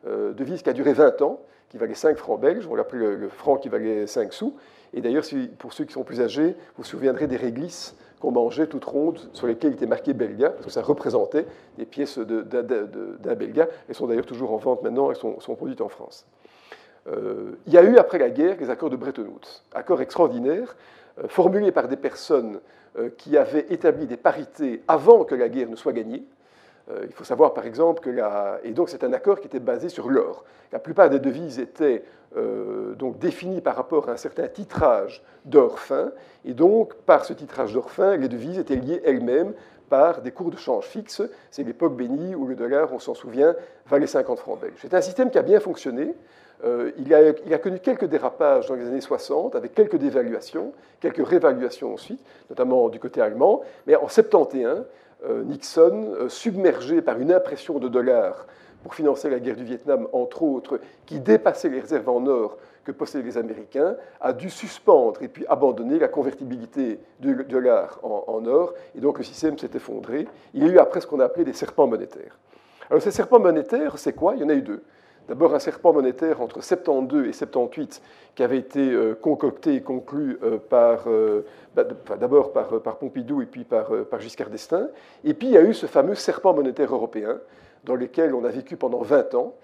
euh, 0.06 0.34
devise 0.34 0.61
qui 0.61 0.68
a 0.68 0.75
duré 0.75 0.92
20 0.92 1.23
ans, 1.23 1.40
qui 1.70 1.78
valait 1.78 1.94
5 1.94 2.18
francs 2.18 2.38
belges, 2.38 2.68
on 2.70 2.75
l'appelait 2.75 2.99
le, 2.99 3.16
le 3.16 3.28
franc 3.30 3.56
qui 3.56 3.70
valait 3.70 4.06
5 4.06 4.30
sous. 4.34 4.54
Et 4.92 5.00
d'ailleurs, 5.00 5.25
pour 5.56 5.73
ceux 5.73 5.87
qui 5.87 5.94
sont 5.94 6.04
plus 6.04 6.20
âgés, 6.20 6.49
vous 6.49 6.82
vous 6.82 6.84
souviendrez 6.84 7.28
des 7.28 7.38
réglisses 7.38 7.96
qu'on 8.25 8.33
mangeait 8.33 8.66
toutes 8.66 8.87
rondes, 8.87 9.21
sur 9.35 9.47
lesquelles 9.47 9.73
il 9.73 9.75
était 9.75 9.87
marqué 9.87 10.14
belga, 10.14 10.50
parce 10.50 10.64
que 10.64 10.71
ça 10.71 10.81
représentait 10.81 11.47
des 11.76 11.85
pièces 11.85 12.19
d'un 12.19 13.35
belga. 13.35 13.69
Elles 13.88 13.95
sont 13.95 14.07
d'ailleurs 14.07 14.25
toujours 14.25 14.52
en 14.52 14.57
vente 14.57 14.83
maintenant, 14.83 15.11
elles 15.11 15.16
sont, 15.16 15.54
produites 15.54 15.83
en 15.83 15.90
France. 15.90 16.26
Euh, 17.07 17.52
il 17.66 17.75
y 17.75 17.76
a 17.76 17.83
eu 17.83 17.99
après 17.99 18.16
la 18.16 18.31
guerre 18.31 18.57
les 18.59 18.71
accords 18.71 18.88
de 18.88 18.97
Bretton 18.97 19.25
Woods, 19.25 19.62
accords 19.75 20.00
extraordinaires, 20.00 20.75
euh, 21.19 21.28
formulés 21.28 21.71
par 21.71 21.87
des 21.87 21.99
personnes 21.99 22.61
euh, 22.99 23.11
qui 23.19 23.37
avaient 23.37 23.66
établi 23.69 24.07
des 24.07 24.16
parités 24.16 24.83
avant 24.88 25.25
que 25.25 25.35
la 25.35 25.50
guerre 25.50 25.69
ne 25.69 25.76
soit 25.76 25.93
gagnée, 25.93 26.25
il 27.07 27.12
faut 27.12 27.25
savoir 27.25 27.55
par 27.55 27.67
exemple 27.67 28.03
que 28.03 28.11
la... 28.11 28.59
Et 28.62 28.73
donc 28.73 28.91
c'est 28.91 29.05
un 29.05 29.12
accord 29.12 29.41
qui 29.41 29.47
était 29.47 29.61
basé 29.61 29.88
sur 29.88 30.11
l'or. 30.11 30.45
La 30.73 30.79
plupart 30.79 31.09
des 31.09 31.21
devises 31.21 31.59
étaient 31.59 32.03
euh, 32.37 32.97
donc 32.97 33.21
définies 33.21 33.61
par 33.61 33.76
rapport 33.76 34.09
à 34.09 34.12
un 34.12 34.17
certain 34.17 34.49
titrage 34.49 35.23
d'or 35.45 35.79
fin, 35.79 36.11
et 36.45 36.53
donc 36.53 36.95
par 37.07 37.25
ce 37.25 37.33
titrage 37.33 37.73
d'or 37.73 37.93
fin, 37.93 38.17
les 38.17 38.29
devises 38.29 38.59
étaient 38.59 38.75
liées 38.75 39.00
elles-mêmes 39.05 39.53
par 39.88 40.21
des 40.21 40.33
cours 40.33 40.50
de 40.50 40.57
change 40.57 40.85
fixes. 40.85 41.23
C'est 41.53 41.62
l'époque 41.62 41.95
bénie 41.95 42.35
où 42.35 42.49
le 42.49 42.57
dollar, 42.57 42.93
on 42.93 42.99
s'en 42.99 43.14
souvient, 43.14 43.55
valait 43.87 44.09
50 44.09 44.41
francs 44.41 44.61
belges. 44.61 44.75
C'est 44.79 44.95
un 44.95 45.00
système 45.00 45.31
qui 45.31 45.38
a 45.38 45.43
bien 45.43 45.61
fonctionné. 45.61 46.12
euh, 46.64 46.91
il, 46.99 47.14
a, 47.14 47.31
il, 47.47 47.55
a, 47.55 47.59
connu 47.59 47.79
quelques 47.79 48.07
dérapages 48.07 48.67
dans 48.67 48.75
les 48.75 48.87
années 48.87 49.00
60, 49.00 49.55
avec 49.55 49.73
quelques 49.73 49.97
dévaluations, 49.97 50.73
quelques 50.99 51.25
réévaluations 51.25 51.95
ensuite, 51.95 52.21
notamment 52.50 52.88
du 52.88 52.99
côté 52.99 53.21
allemand. 53.21 53.61
Mais 53.87 53.95
en 53.95 54.09
71, 54.09 54.85
Nixon, 55.45 56.28
submergé 56.28 57.02
par 57.02 57.19
une 57.19 57.33
impression 57.33 57.78
de 57.78 57.88
dollars 57.88 58.47
pour 58.83 58.95
financer 58.95 59.31
la 59.31 59.40
guerre 59.40 59.57
du 59.57 59.64
Vietnam, 59.64 60.09
entre 60.12 60.43
autres, 60.43 60.78
qui 61.07 61.19
dépassait 61.19 61.71
les 61.71 61.81
réserves 61.81 62.09
en 62.09 62.26
or 62.26 62.59
que 62.85 62.93
possédaient 62.93 63.25
les 63.25 63.38
Américains, 63.38 63.97
a 64.21 64.35
dû 64.35 64.50
suspendre 64.50 65.23
et 65.23 65.28
puis 65.28 65.47
abandonner 65.49 65.99
la 65.99 66.09
convertibilité 66.09 67.00
du 67.19 67.35
dollar 67.45 67.99
en, 68.02 68.25
en 68.26 68.45
or, 68.45 68.75
et 68.95 69.00
donc 69.00 69.16
le 69.16 69.25
système 69.25 69.57
s'est 69.59 69.71
effondré. 69.75 70.28
Il 70.52 70.62
y 70.62 70.69
a 70.69 70.71
eu 70.71 70.78
après 70.78 71.00
ce 71.00 71.07
qu'on 71.07 71.21
a 71.21 71.25
appelé 71.25 71.47
des 71.47 71.54
serpents 71.54 71.87
monétaires. 71.87 72.38
Alors 72.90 73.02
ces 73.02 73.11
serpents 73.11 73.40
monétaires, 73.40 73.99
c'est 73.99 74.12
quoi? 74.12 74.35
Il 74.35 74.43
y 74.43 74.45
en 74.45 74.50
a 74.50 74.54
eu 74.54 74.61
deux. 74.61 74.83
D'abord 75.26 75.54
un 75.54 75.59
serpent 75.59 75.95
monétaire 75.95 76.43
entre 76.43 76.62
72 76.62 77.26
et 77.26 77.33
78 77.33 78.02
qui 78.35 78.43
avait 78.43 78.59
été 78.59 78.90
euh, 78.90 79.14
concocté 79.14 79.75
et 79.76 79.81
conclu 79.81 80.38
euh, 80.43 80.59
par, 80.59 81.04
euh, 81.07 81.47
bah, 81.75 81.85
d'abord 82.21 82.52
par, 82.52 82.99
Pompidou 82.99 83.40
et 83.40 83.47
puis 83.47 83.64
par, 83.64 83.88
Giscard 84.21 84.50
d'Estaing. 84.50 84.88
Et 85.25 85.33
puis 85.33 85.49
il 85.49 85.54
y 85.54 85.57
a 85.57 85.62
eu 85.62 85.73
ce 85.73 85.87
fameux 85.87 86.14
serpent 86.14 86.52
monétaire 86.52 86.95
européen 86.95 87.40
dans 87.85 87.95
lequel 87.95 88.35
on 88.35 88.45
a 88.45 88.50
vécu 88.50 88.76
pendant 88.76 89.00
20 89.00 89.35
ans, 89.35 89.54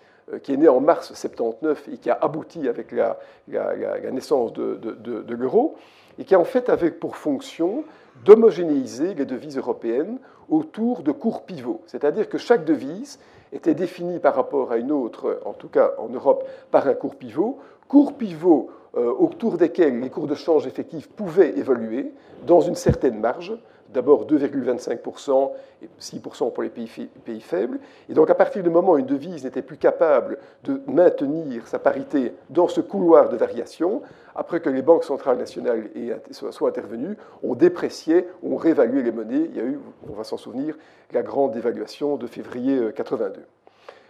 qui 0.42 0.52
est 0.54 0.56
né 0.56 0.68
en 0.68 0.80
mars 0.80 1.08
79 1.08 1.88
et 1.92 1.98
qui 1.98 2.08
a 2.08 2.18
abouti 2.20 2.68
avec 2.68 2.92
la, 2.92 3.18
la, 3.48 4.10
naissance 4.12 4.52
de, 4.52 4.76
de, 4.76 5.22
de 5.22 5.34
l'euro, 5.34 5.76
et 6.18 6.24
qui 6.24 6.36
en 6.36 6.44
fait 6.44 6.68
avait 6.68 6.90
pour 6.90 7.16
fonction 7.16 7.84
d'homogénéiser 8.24 9.14
les 9.14 9.24
devises 9.24 9.56
européennes 9.56 10.18
autour 10.48 11.02
de 11.02 11.12
cours 11.12 11.44
pivots. 11.44 11.80
C'est-à-dire 11.86 12.28
que 12.28 12.38
chaque 12.38 12.64
devise 12.64 13.18
était 13.52 13.74
définie 13.74 14.18
par 14.18 14.34
rapport 14.34 14.72
à 14.72 14.76
une 14.76 14.92
autre, 14.92 15.40
en 15.44 15.52
tout 15.52 15.68
cas 15.68 15.92
en 15.98 16.08
Europe, 16.08 16.46
par 16.70 16.86
un 16.86 16.94
cours 16.94 17.16
pivot. 17.16 17.58
Cours 17.88 18.14
pivot 18.14 18.70
euh, 18.96 19.12
autour 19.12 19.56
desquels 19.56 20.00
les 20.00 20.10
cours 20.10 20.26
de 20.26 20.34
change 20.34 20.66
effectifs 20.66 21.08
pouvaient 21.08 21.56
évoluer 21.58 22.12
dans 22.46 22.60
une 22.60 22.74
certaine 22.74 23.20
marge, 23.20 23.52
d'abord 23.92 24.26
2,25% 24.26 25.50
et 25.82 25.88
6% 26.00 26.52
pour 26.52 26.62
les 26.62 26.68
pays, 26.68 27.40
faibles. 27.40 27.78
Et 28.08 28.14
donc 28.14 28.30
à 28.30 28.34
partir 28.34 28.62
du 28.62 28.70
moment 28.70 28.92
où 28.92 28.98
une 28.98 29.06
devise 29.06 29.44
n'était 29.44 29.62
plus 29.62 29.76
capable 29.76 30.38
de 30.64 30.80
maintenir 30.86 31.66
sa 31.66 31.78
parité 31.78 32.32
dans 32.50 32.68
ce 32.68 32.80
couloir 32.80 33.28
de 33.28 33.36
variation, 33.36 34.02
après 34.34 34.60
que 34.60 34.70
les 34.70 34.82
banques 34.82 35.04
centrales 35.04 35.38
nationales 35.38 35.90
soient 36.30 36.68
intervenues, 36.68 37.16
on 37.42 37.54
dépréciait, 37.54 38.28
on 38.42 38.56
réévaluait 38.56 39.02
les 39.02 39.12
monnaies. 39.12 39.48
Il 39.50 39.56
y 39.56 39.60
a 39.60 39.64
eu, 39.64 39.78
on 40.08 40.12
va 40.12 40.24
s'en 40.24 40.36
souvenir, 40.36 40.76
la 41.12 41.22
grande 41.22 41.52
dévaluation 41.52 42.16
de 42.16 42.26
février 42.26 42.92
82. 42.94 43.40
Euh, 43.40 43.42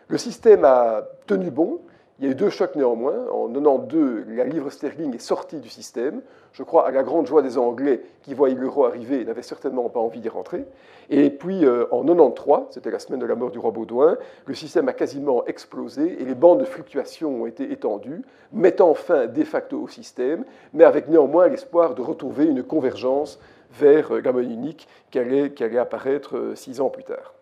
Le 0.09 0.19
système 0.19 0.65
a 0.65 1.05
tenu 1.27 1.51
bon, 1.51 1.81
il 2.21 2.27
y 2.27 2.29
a 2.29 2.33
eu 2.33 2.35
deux 2.35 2.51
chocs 2.51 2.77
néanmoins. 2.77 3.17
En 3.33 3.49
92, 3.49 4.27
la 4.29 4.45
livre 4.45 4.69
sterling 4.69 5.15
est 5.15 5.19
sortie 5.19 5.59
du 5.59 5.71
système. 5.71 6.21
Je 6.53 6.63
crois 6.63 6.87
à 6.87 6.91
la 6.91 7.03
grande 7.03 7.27
joie 7.27 7.41
des 7.41 7.57
Anglais 7.57 8.03
qui 8.23 8.35
voyaient 8.35 8.55
l'euro 8.55 8.85
arriver 8.85 9.23
et 9.23 9.25
n'avaient 9.25 9.41
certainement 9.41 9.89
pas 9.89 10.01
envie 10.01 10.21
d'y 10.21 10.29
rentrer. 10.29 10.67
Et 11.09 11.31
puis 11.31 11.65
euh, 11.65 11.87
en 11.91 12.05
93, 12.05 12.65
c'était 12.73 12.91
la 12.91 12.99
semaine 12.99 13.21
de 13.21 13.27
la 13.27 13.37
mort 13.37 13.51
du 13.51 13.59
roi 13.59 13.71
Baudouin, 13.71 14.19
le 14.45 14.55
système 14.55 14.87
a 14.91 14.93
quasiment 14.93 15.47
explosé 15.47 16.21
et 16.21 16.27
les 16.27 16.35
bandes 16.35 16.61
de 16.61 16.67
fluctuation 16.67 17.43
ont 17.43 17.47
été 17.47 17.73
étendues, 17.73 18.21
mettant 18.53 18.93
fin 18.93 19.27
de 19.27 19.45
facto 19.45 19.81
au 19.81 19.89
système, 19.89 20.45
mais 20.75 20.85
avec 20.85 21.09
néanmoins 21.09 21.49
l'espoir 21.49 21.95
de 21.95 22.03
retrouver 22.03 22.45
une 22.45 22.63
convergence 22.63 23.41
vers 23.73 24.15
euh, 24.15 24.21
la 24.21 24.33
monnaie 24.33 24.53
unique 24.53 24.89
qui 25.11 25.19
allait, 25.19 25.53
qui 25.53 25.65
allait 25.65 25.79
apparaître 25.79 26.37
euh, 26.37 26.55
six 26.55 26.83
ans 26.83 26.91
plus 26.91 27.05
tard. 27.05 27.33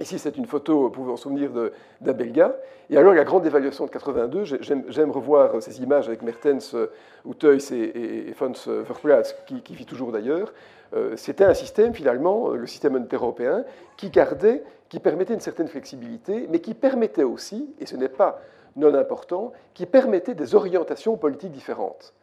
Ici, 0.00 0.18
c'est 0.18 0.38
une 0.38 0.46
photo, 0.46 0.80
vous 0.80 0.90
pouvez 0.90 1.12
en 1.12 1.16
souvenir, 1.16 1.50
d'Abelga. 2.00 2.56
Et 2.88 2.96
alors, 2.96 3.12
la 3.12 3.24
grande 3.24 3.46
évaluation 3.46 3.84
de 3.84 3.90
82, 3.90 4.44
j'aime 4.88 5.10
revoir 5.10 5.62
ces 5.62 5.82
images 5.82 6.08
avec 6.08 6.22
Mertens, 6.22 6.74
Outeuys 7.26 7.72
et, 7.72 8.28
et, 8.30 8.32
Fons 8.32 8.52
Verplaatz, 8.66 9.36
qui, 9.46 9.60
qui 9.60 9.74
vit 9.74 9.84
toujours 9.84 10.10
d'ailleurs. 10.10 10.52
Euh, 10.94 11.16
c'était 11.16 11.44
un 11.44 11.54
système, 11.54 11.94
finalement, 11.94 12.48
le 12.48 12.66
système 12.66 13.06
européen, 13.12 13.64
qui 13.96 14.10
gardait, 14.10 14.64
qui 14.88 14.98
permettait 14.98 15.34
une 15.34 15.40
certaine 15.40 15.68
flexibilité, 15.68 16.48
mais 16.50 16.60
qui 16.60 16.74
permettait 16.74 17.22
aussi, 17.22 17.74
et 17.78 17.86
ce 17.86 17.96
n'est 17.96 18.08
pas 18.08 18.40
non 18.76 18.94
important, 18.94 19.52
qui 19.74 19.86
permettait 19.86 20.34
des 20.34 20.54
orientations 20.54 21.16
politiques 21.16 21.52
différentes. 21.52 22.14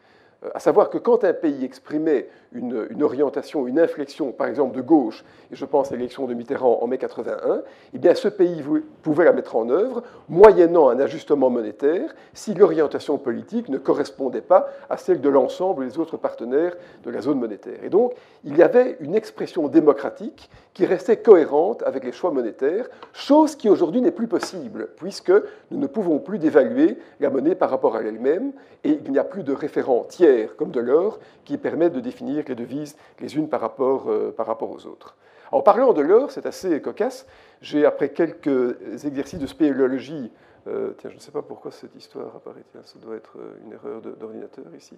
Euh, 0.44 0.50
à 0.54 0.60
savoir 0.60 0.90
que 0.90 0.98
quand 0.98 1.24
un 1.24 1.34
pays 1.34 1.66
exprimait 1.66 2.30
une, 2.54 3.04
orientation, 3.04 3.68
une 3.68 3.80
inflexion, 3.80 4.32
par 4.32 4.48
exemple 4.48 4.76
de 4.76 4.82
gauche, 4.82 5.24
et 5.52 5.56
je 5.56 5.66
pense 5.66 5.92
à 5.92 5.96
l'élection 5.96 6.28
de 6.28 6.34
Mitterrand 6.34 6.80
en 6.82 6.88
mai 6.88 6.98
81, 6.98 7.62
eh 7.94 7.98
bien 7.98 8.16
ce 8.16 8.28
pays 8.28 8.64
pouvait 9.02 9.26
la 9.26 9.34
mettre 9.34 9.56
en 9.56 9.70
œuvre 9.70 10.04
moyennant 10.30 10.90
un 10.90 11.00
ajustement 11.00 11.50
monétaire 11.50 12.16
si 12.34 12.54
l'orientation 12.54 13.18
politique 13.18 13.70
ne 13.70 13.78
correspondait 13.78 14.42
pas 14.42 14.70
à 14.90 14.98
celle 14.98 15.22
de 15.22 15.30
l'ensemble 15.30 15.88
des 15.88 16.00
autres 16.00 16.18
partenaires 16.18 16.76
de 17.04 17.12
la 17.12 17.22
zone 17.22 17.40
monétaire. 17.40 17.84
Et 17.84 17.90
donc 17.90 18.14
il 18.44 18.58
y 18.58 18.64
avait 18.64 18.98
une 19.02 19.16
expression 19.16 19.68
démocratique 19.68 20.50
qui 20.74 20.86
restait 20.86 21.18
cohérente 21.18 21.84
avec 21.86 22.04
les 22.04 22.12
choix 22.12 22.32
monétaires, 22.32 22.88
chose 23.14 23.56
qui 23.56 23.70
aujourd'hui 23.70 24.02
n'est 24.02 24.12
plus 24.12 24.28
possible, 24.28 24.90
puisque 24.96 25.34
nous 25.72 25.80
ne 25.80 25.88
pouvons 25.88 26.20
plus 26.20 26.40
dévaluer 26.40 26.98
la 27.20 27.30
monnaie 27.30 27.56
par 27.56 27.70
rapport 27.70 27.96
à 27.96 28.02
elle-même, 28.02 28.52
et 28.84 29.00
il 29.04 29.12
n'y 29.12 29.20
a 29.20 29.24
plus 29.24 29.44
de 29.44 29.54
référent 29.54 30.06
tiers 30.08 30.27
comme 30.58 30.72
de 30.72 30.80
l'or 30.80 31.20
qui 31.46 31.58
permet 31.58 31.90
de 31.90 32.00
définir 32.00 32.44
les 32.48 32.56
devises 32.56 32.96
les 33.20 33.36
unes 33.36 33.50
par 33.50 33.62
rapport, 33.62 34.10
euh, 34.10 34.34
par 34.36 34.48
rapport 34.48 34.72
aux 34.72 34.86
autres. 34.86 35.16
En 35.52 35.62
parlant 35.62 35.94
de 35.94 36.02
l'or, 36.02 36.32
c'est 36.32 36.46
assez 36.46 36.82
cocasse. 36.82 37.26
J'ai, 37.62 37.86
après 37.86 38.10
quelques 38.10 39.06
exercices 39.06 39.40
de 39.40 39.48
spéléologie, 39.48 40.32
euh, 40.68 40.94
tiens, 40.98 41.10
je 41.10 41.16
ne 41.16 41.22
sais 41.22 41.32
pas 41.32 41.42
pourquoi 41.42 41.72
cette 41.72 41.96
histoire 41.96 42.36
apparaît, 42.36 42.64
tiens, 42.72 42.82
ça 42.84 43.00
doit 43.00 43.16
être 43.16 43.38
euh, 43.38 43.66
une 43.66 43.74
erreur 43.74 44.02
d'ordinateur 44.02 44.66
ici. 44.76 44.98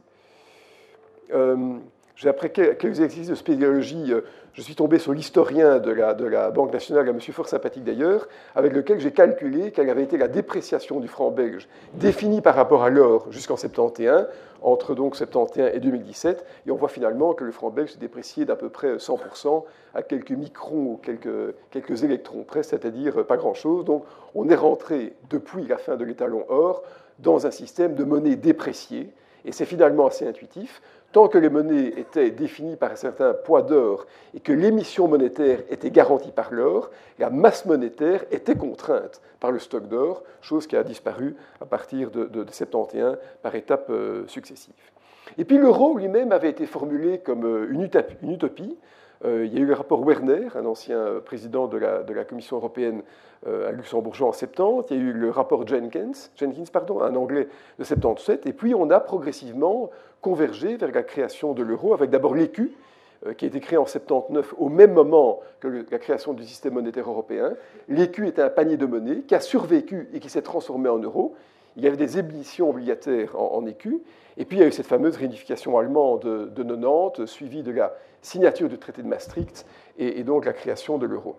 J'ai 2.20 2.28
après 2.28 2.50
quelques 2.50 2.84
exercices 2.84 3.30
de 3.30 3.36
spéléologie, 3.36 4.12
euh, 4.12 4.26
je 4.52 4.62
suis 4.62 4.76
tombé 4.76 5.00
sur 5.00 5.14
l'historien 5.14 5.80
de 5.80 5.90
la, 5.90 6.52
Banque 6.52 6.74
nationale, 6.74 7.08
un 7.08 7.14
monsieur 7.14 7.32
fort 7.32 7.48
sympathique 7.48 7.86
d'ailleurs, 7.86 8.28
avec 8.56 8.74
lequel 8.74 9.00
j'ai 9.00 9.12
calculé 9.12 9.72
quelle 9.72 9.90
avait 9.90 10.04
été 10.04 10.18
la 10.18 10.28
dépréciation 10.28 11.00
du 11.00 11.08
franc 11.08 11.32
belge, 11.32 11.70
définie 11.94 12.42
par 12.42 12.56
rapport 12.56 12.84
à 12.84 12.90
l'or 12.90 13.32
jusqu'en 13.32 13.56
71, 13.56 14.28
entre 14.62 14.96
donc 14.96 15.16
71 15.16 15.72
et 15.74 15.80
2017, 15.80 16.46
et 16.68 16.72
on 16.72 16.76
voit 16.76 16.90
finalement 16.90 17.34
que 17.34 17.46
le 17.46 17.54
franc 17.54 17.70
belge 17.70 17.94
s'est 17.94 18.00
déprécié 18.00 18.44
d'à 18.44 18.58
peu 18.58 18.68
près 18.68 18.98
100% 18.98 19.64
à 19.94 20.02
quelques 20.02 20.32
microns 20.32 20.98
quelques, 21.02 21.56
quelques 21.72 22.04
électrons 22.04 22.44
près, 22.44 22.64
c'est-à-dire 22.64 23.26
pas 23.28 23.38
grand-chose. 23.38 23.86
Donc 23.86 24.04
on 24.36 24.50
est 24.50 24.56
rentré 24.56 25.14
depuis 25.30 25.66
la 25.66 25.78
fin 25.78 25.96
de 25.96 26.04
l'étalon 26.04 26.44
or 26.50 26.84
dans 27.20 27.48
un 27.48 27.52
système 27.52 27.96
de 27.96 28.04
monnaie 28.04 28.36
dépréciée, 28.36 29.10
et 29.46 29.54
c'est 29.54 29.66
finalement 29.66 30.08
assez 30.08 30.28
intuitif. 30.28 30.82
Tant 31.12 31.28
que 31.28 31.40
les 31.40 31.50
monnaies 31.50 31.94
étaient 31.98 32.30
définies 32.30 32.76
par 32.76 32.92
un 32.92 32.96
certain 32.96 33.34
poids 33.34 33.64
d'or 33.64 34.06
et 34.36 34.40
que 34.40 34.54
l'émission 34.54 35.08
monétaire 35.08 35.62
était 35.72 35.90
garantie 35.90 36.32
par 36.32 36.54
l'or, 36.54 36.92
la 37.18 37.32
masse 37.32 37.66
monétaire 37.66 38.26
était 38.30 38.56
contrainte 38.56 39.20
par 39.40 39.52
le 39.52 39.58
stock 39.58 39.88
d'or, 39.88 40.24
chose 40.42 40.68
qui 40.68 40.76
a 40.76 40.84
disparu 40.84 41.36
à 41.62 41.66
partir 41.66 42.12
de, 42.12 42.26
1971 42.26 43.18
par 43.42 43.56
étapes 43.56 43.90
euh, 43.90 44.28
successives. 44.28 44.74
Et 45.40 45.46
puis 45.46 45.58
l'euro 45.58 45.98
lui-même 45.98 46.32
avait 46.32 46.50
été 46.50 46.68
formulé 46.68 47.20
comme 47.20 47.44
euh, 47.44 47.68
une 47.72 47.82
utopie, 48.32 48.78
il 49.26 49.54
y 49.54 49.58
a 49.58 49.60
eu 49.60 49.66
le 49.66 49.74
rapport 49.74 50.02
Werner, 50.06 50.48
un 50.56 50.66
ancien 50.66 51.20
président 51.26 51.68
de 51.68 51.78
la, 51.78 52.24
Commission 52.24 52.56
européenne 52.56 53.02
à 53.46 53.72
Luxembourgeois 53.72 54.30
en 54.30 54.32
70. 54.32 54.92
Il 54.92 54.98
y 54.98 55.00
a 55.00 55.04
eu 55.04 55.12
le 55.12 55.30
rapport 55.30 55.68
Jenkins, 55.68 56.12
Jenkins 56.38 56.64
pardon, 56.72 57.02
un 57.02 57.16
anglais 57.16 57.50
de 57.80 57.84
77. 57.84 58.46
Et 58.46 58.54
puis 58.54 58.74
on 58.74 58.90
a 58.90 59.00
progressivement 59.00 59.90
convergé 60.22 60.78
vers 60.78 60.92
la 60.92 61.04
création 61.04 61.54
de 61.54 61.64
l'euro, 61.64 61.94
avec 61.94 62.10
d'abord 62.10 62.36
l'écu, 62.36 62.74
euh, 63.26 63.34
qui 63.34 63.44
a 63.44 63.48
été 63.50 63.60
créé 63.60 63.78
en 63.78 63.86
79 63.86 64.56
au 64.58 64.70
même 64.70 64.94
moment 64.94 65.42
que 65.60 65.86
la 65.92 66.00
création 66.00 66.32
du 66.32 66.46
système 66.46 66.76
monétaire 66.76 67.10
européen. 67.10 67.54
L'écu 67.90 68.26
était 68.28 68.42
un 68.42 68.50
panier 68.50 68.78
de 68.78 68.86
monnaie 68.86 69.24
qui 69.28 69.36
a 69.36 69.42
survécu 69.42 70.08
et 70.14 70.22
qui 70.22 70.30
s'est 70.30 70.42
transformé 70.42 70.88
en 70.88 71.00
euro. 71.00 71.36
Il 71.76 71.84
y 71.84 71.88
avait 71.88 71.98
des 71.98 72.18
émissions 72.18 72.70
obligataires 72.70 73.40
en, 73.40 73.66
écu. 73.66 74.02
Et 74.38 74.46
puis 74.46 74.58
il 74.58 74.62
y 74.62 74.64
a 74.64 74.68
eu 74.68 74.72
cette 74.72 74.88
fameuse 74.88 75.18
réunification 75.18 75.78
allemande 75.78 76.22
de, 76.22 76.64
de 76.64 76.76
90, 76.76 77.26
suivie 77.26 77.64
de 77.64 77.72
la 77.72 77.94
signature 78.22 78.70
du 78.70 78.78
traité 78.78 79.02
de 79.02 79.08
Maastricht 79.08 79.66
et, 79.98 80.24
donc 80.24 80.46
la 80.46 80.54
création 80.54 80.98
de 80.98 81.06
l'euro. 81.06 81.36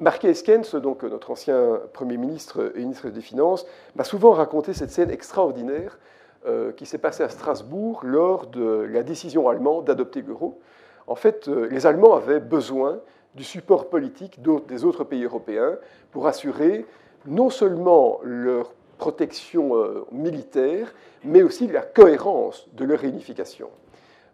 Marquet 0.00 0.30
Eskens, 0.30 0.74
donc 0.74 1.02
notre 1.04 1.30
ancien 1.30 1.80
Premier 1.92 2.16
ministre 2.16 2.72
et 2.74 2.80
ministre 2.80 3.08
des 3.08 3.20
Finances, 3.20 3.66
m'a 3.94 4.04
souvent 4.04 4.32
raconté 4.32 4.72
cette 4.72 4.90
scène 4.90 5.10
extraordinaire 5.10 5.98
euh, 6.46 6.72
qui 6.72 6.86
s'est 6.86 6.98
passé 6.98 7.22
à 7.22 7.28
Strasbourg 7.28 8.00
lors 8.02 8.46
de 8.46 8.86
la 8.90 9.02
décision 9.02 9.48
allemande 9.48 9.84
d'adopter 9.84 10.22
l'euro. 10.22 10.58
En 11.06 11.14
fait, 11.14 11.48
euh, 11.48 11.68
les 11.70 11.86
Allemands 11.86 12.14
avaient 12.14 12.40
besoin 12.40 13.00
du 13.34 13.44
support 13.44 13.88
politique 13.88 14.40
des 14.42 14.84
autres 14.84 15.04
pays 15.04 15.24
européens 15.24 15.78
pour 16.10 16.26
assurer 16.26 16.84
non 17.26 17.48
seulement 17.48 18.20
leur 18.22 18.72
protection 19.02 19.74
euh, 19.74 20.06
militaire, 20.12 20.94
mais 21.24 21.42
aussi 21.42 21.66
la 21.66 21.82
cohérence 21.82 22.68
de 22.74 22.84
leur 22.84 23.00
réunification. 23.00 23.68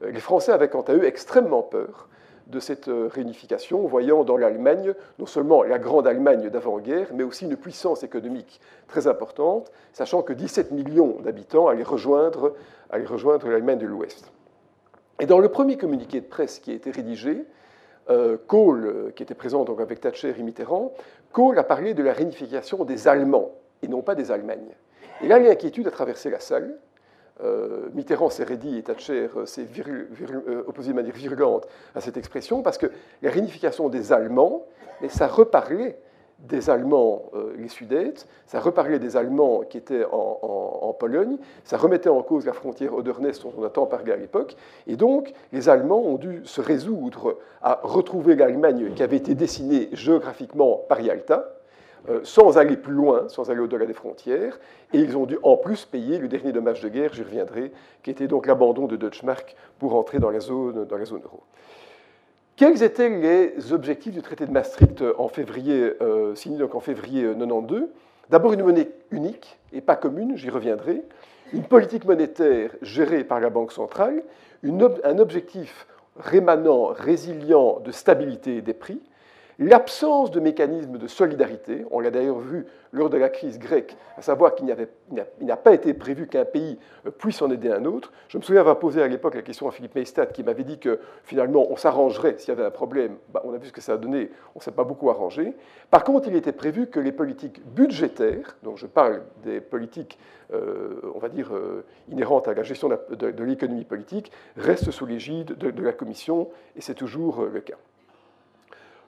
Les 0.02 0.20
Français 0.20 0.52
avaient 0.52 0.68
quant 0.68 0.82
à 0.82 0.92
eux 0.92 1.06
extrêmement 1.06 1.62
peur 1.62 2.10
de 2.48 2.60
cette 2.60 2.88
euh, 2.88 3.08
réunification, 3.10 3.86
voyant 3.86 4.24
dans 4.24 4.36
l'Allemagne 4.36 4.92
non 5.18 5.24
seulement 5.24 5.62
la 5.62 5.78
grande 5.78 6.06
Allemagne 6.06 6.50
d'avant-guerre, 6.50 7.08
mais 7.14 7.22
aussi 7.22 7.46
une 7.46 7.56
puissance 7.56 8.02
économique 8.02 8.60
très 8.88 9.06
importante, 9.06 9.72
sachant 9.94 10.20
que 10.20 10.34
17 10.34 10.72
millions 10.72 11.16
d'habitants 11.22 11.68
allaient 11.68 11.82
rejoindre, 11.82 12.52
l'Allemagne 12.92 13.78
de 13.78 13.86
l'Ouest. 13.86 14.30
Et 15.18 15.24
dans 15.24 15.38
le 15.38 15.48
premier 15.48 15.78
communiqué 15.78 16.20
de 16.20 16.26
presse 16.26 16.58
qui 16.58 16.72
a 16.72 16.74
été 16.74 16.90
rédigé, 16.90 17.46
euh, 18.10 18.36
Kohl, 18.46 18.84
euh, 18.84 19.10
qui 19.16 19.22
était 19.22 19.34
présent 19.34 19.64
donc 19.64 19.80
avec 19.80 20.02
Thatcher 20.02 20.34
et 20.38 20.42
Mitterrand, 20.42 20.92
Kohl 21.32 21.58
a 21.58 21.64
parlé 21.64 21.94
de 21.94 22.02
la 22.02 22.12
réunification 22.12 22.84
des 22.84 23.08
Allemands 23.08 23.52
et 23.82 23.88
non 23.88 24.02
pas 24.02 24.14
des 24.14 24.30
Allemagnes. 24.30 24.74
Et 25.22 25.28
là, 25.28 25.38
l'inquiétude 25.38 25.86
a 25.86 25.90
traversé 25.90 26.30
la 26.30 26.40
salle. 26.40 26.78
Euh, 27.42 27.88
Mitterrand 27.94 28.30
s'est 28.30 28.44
rédit 28.44 28.78
et 28.78 28.82
Thatcher 28.82 29.28
s'est 29.44 29.66
opposé 30.66 30.90
de 30.90 30.96
manière 30.96 31.14
virulente 31.14 31.68
à 31.94 32.00
cette 32.00 32.16
expression 32.16 32.62
parce 32.62 32.78
que 32.78 32.90
la 33.22 33.30
réunification 33.30 33.88
des 33.88 34.12
Allemands, 34.12 34.66
ça 35.08 35.28
reparlait 35.28 35.98
des 36.38 36.70
Allemands, 36.70 37.30
euh, 37.34 37.52
les 37.56 37.68
Sudètes, 37.68 38.26
ça 38.46 38.60
reparlait 38.60 38.98
des 38.98 39.16
Allemands 39.16 39.62
qui 39.68 39.76
étaient 39.76 40.04
en, 40.10 40.94
Pologne, 40.98 41.36
ça 41.62 41.76
remettait 41.76 42.08
en 42.08 42.22
cause 42.22 42.44
la 42.44 42.52
frontière 42.52 42.92
Odernest 42.92 43.42
dont 43.44 43.52
on 43.56 43.62
a 43.62 43.70
tant 43.70 43.86
parlé 43.86 44.10
à 44.10 44.16
l'époque, 44.16 44.56
et 44.88 44.96
donc 44.96 45.32
les 45.52 45.68
Allemands 45.68 46.00
ont 46.00 46.16
dû 46.16 46.40
se 46.44 46.60
résoudre 46.60 47.38
à 47.62 47.78
retrouver 47.84 48.34
l'Allemagne 48.34 48.92
qui 48.96 49.02
avait 49.04 49.18
été 49.18 49.36
dessinée 49.36 49.90
géographiquement 49.92 50.80
par 50.88 51.00
Yalta, 51.00 51.57
euh, 52.08 52.20
sans 52.22 52.58
aller 52.58 52.76
plus 52.76 52.92
loin, 52.92 53.28
sans 53.28 53.50
aller 53.50 53.60
au-delà 53.60 53.86
des 53.86 53.92
frontières, 53.92 54.58
et 54.92 54.98
ils 54.98 55.16
ont 55.16 55.26
dû 55.26 55.38
en 55.42 55.56
plus 55.56 55.84
payer 55.84 56.18
le 56.18 56.28
dernier 56.28 56.52
dommage 56.52 56.80
de 56.80 56.88
guerre, 56.88 57.12
j'y 57.12 57.22
reviendrai, 57.22 57.72
qui 58.02 58.10
était 58.10 58.28
donc 58.28 58.46
l'abandon 58.46 58.86
de 58.86 58.96
Deutschmark 58.96 59.56
pour 59.78 59.94
entrer 59.94 60.18
dans 60.18 60.30
la 60.30 60.40
zone, 60.40 60.86
euro. 60.90 61.42
Quels 62.56 62.82
étaient 62.82 63.08
les 63.08 63.72
objectifs 63.72 64.12
du 64.12 64.22
traité 64.22 64.46
de 64.46 64.50
Maastricht 64.50 65.04
en 65.18 65.28
février, 65.28 65.92
euh, 66.00 66.34
signé 66.34 66.58
donc 66.58 66.74
en 66.74 66.80
février 66.80 67.22
92 67.22 67.88
D'abord 68.30 68.52
une 68.52 68.62
monnaie 68.62 68.90
unique 69.10 69.58
et 69.72 69.80
pas 69.80 69.96
commune, 69.96 70.36
j'y 70.36 70.50
reviendrai, 70.50 71.02
une 71.52 71.62
politique 71.62 72.04
monétaire 72.04 72.70
gérée 72.82 73.24
par 73.24 73.40
la 73.40 73.48
Banque 73.48 73.72
centrale, 73.72 74.22
un 74.64 75.18
objectif 75.18 75.86
rémanent, 76.18 76.86
résilient 76.86 77.80
de 77.80 77.92
stabilité 77.92 78.60
des 78.60 78.74
prix, 78.74 79.00
L'absence 79.60 80.30
de 80.30 80.38
mécanisme 80.38 80.98
de 80.98 81.08
solidarité, 81.08 81.84
on 81.90 81.98
l'a 81.98 82.12
d'ailleurs 82.12 82.38
vu 82.38 82.64
lors 82.92 83.10
de 83.10 83.16
la 83.16 83.28
crise 83.28 83.58
grecque, 83.58 83.96
à 84.16 84.22
savoir 84.22 84.54
qu'il 84.54 84.66
n'a 84.66 85.56
pas 85.56 85.74
été 85.74 85.94
prévu 85.94 86.28
qu'un 86.28 86.44
pays 86.44 86.78
puisse 87.18 87.42
en 87.42 87.50
aider 87.50 87.68
un 87.68 87.84
autre. 87.84 88.12
Je 88.28 88.38
me 88.38 88.42
souviens 88.44 88.60
avoir 88.60 88.78
posé 88.78 89.02
à 89.02 89.08
l'époque 89.08 89.34
la 89.34 89.42
question 89.42 89.66
à 89.66 89.72
Philippe 89.72 89.96
Meistat 89.96 90.26
qui 90.26 90.44
m'avait 90.44 90.62
dit 90.62 90.78
que 90.78 91.00
finalement 91.24 91.66
on 91.72 91.76
s'arrangerait 91.76 92.36
s'il 92.38 92.50
y 92.50 92.52
avait 92.52 92.64
un 92.64 92.70
problème. 92.70 93.16
Bah, 93.34 93.42
on 93.44 93.52
a 93.52 93.58
vu 93.58 93.66
ce 93.66 93.72
que 93.72 93.80
ça 93.80 93.94
a 93.94 93.96
donné, 93.96 94.30
on 94.54 94.60
ne 94.60 94.62
s'est 94.62 94.70
pas 94.70 94.84
beaucoup 94.84 95.10
arrangé. 95.10 95.54
Par 95.90 96.04
contre, 96.04 96.28
il 96.28 96.36
était 96.36 96.52
prévu 96.52 96.86
que 96.86 97.00
les 97.00 97.10
politiques 97.10 97.60
budgétaires, 97.66 98.56
donc 98.62 98.76
je 98.76 98.86
parle 98.86 99.22
des 99.42 99.60
politiques, 99.60 100.20
euh, 100.54 101.00
on 101.16 101.18
va 101.18 101.28
dire, 101.28 101.52
euh, 101.52 101.84
inhérentes 102.08 102.46
à 102.46 102.54
la 102.54 102.62
gestion 102.62 102.88
de, 102.88 103.42
l'économie 103.42 103.84
politique, 103.84 104.30
restent 104.56 104.92
sous 104.92 105.04
l'égide 105.04 105.54
de 105.54 105.82
la 105.82 105.92
Commission, 105.92 106.48
et 106.76 106.80
c'est 106.80 106.94
toujours 106.94 107.42
euh, 107.42 107.50
le 107.52 107.60
cas. 107.60 107.74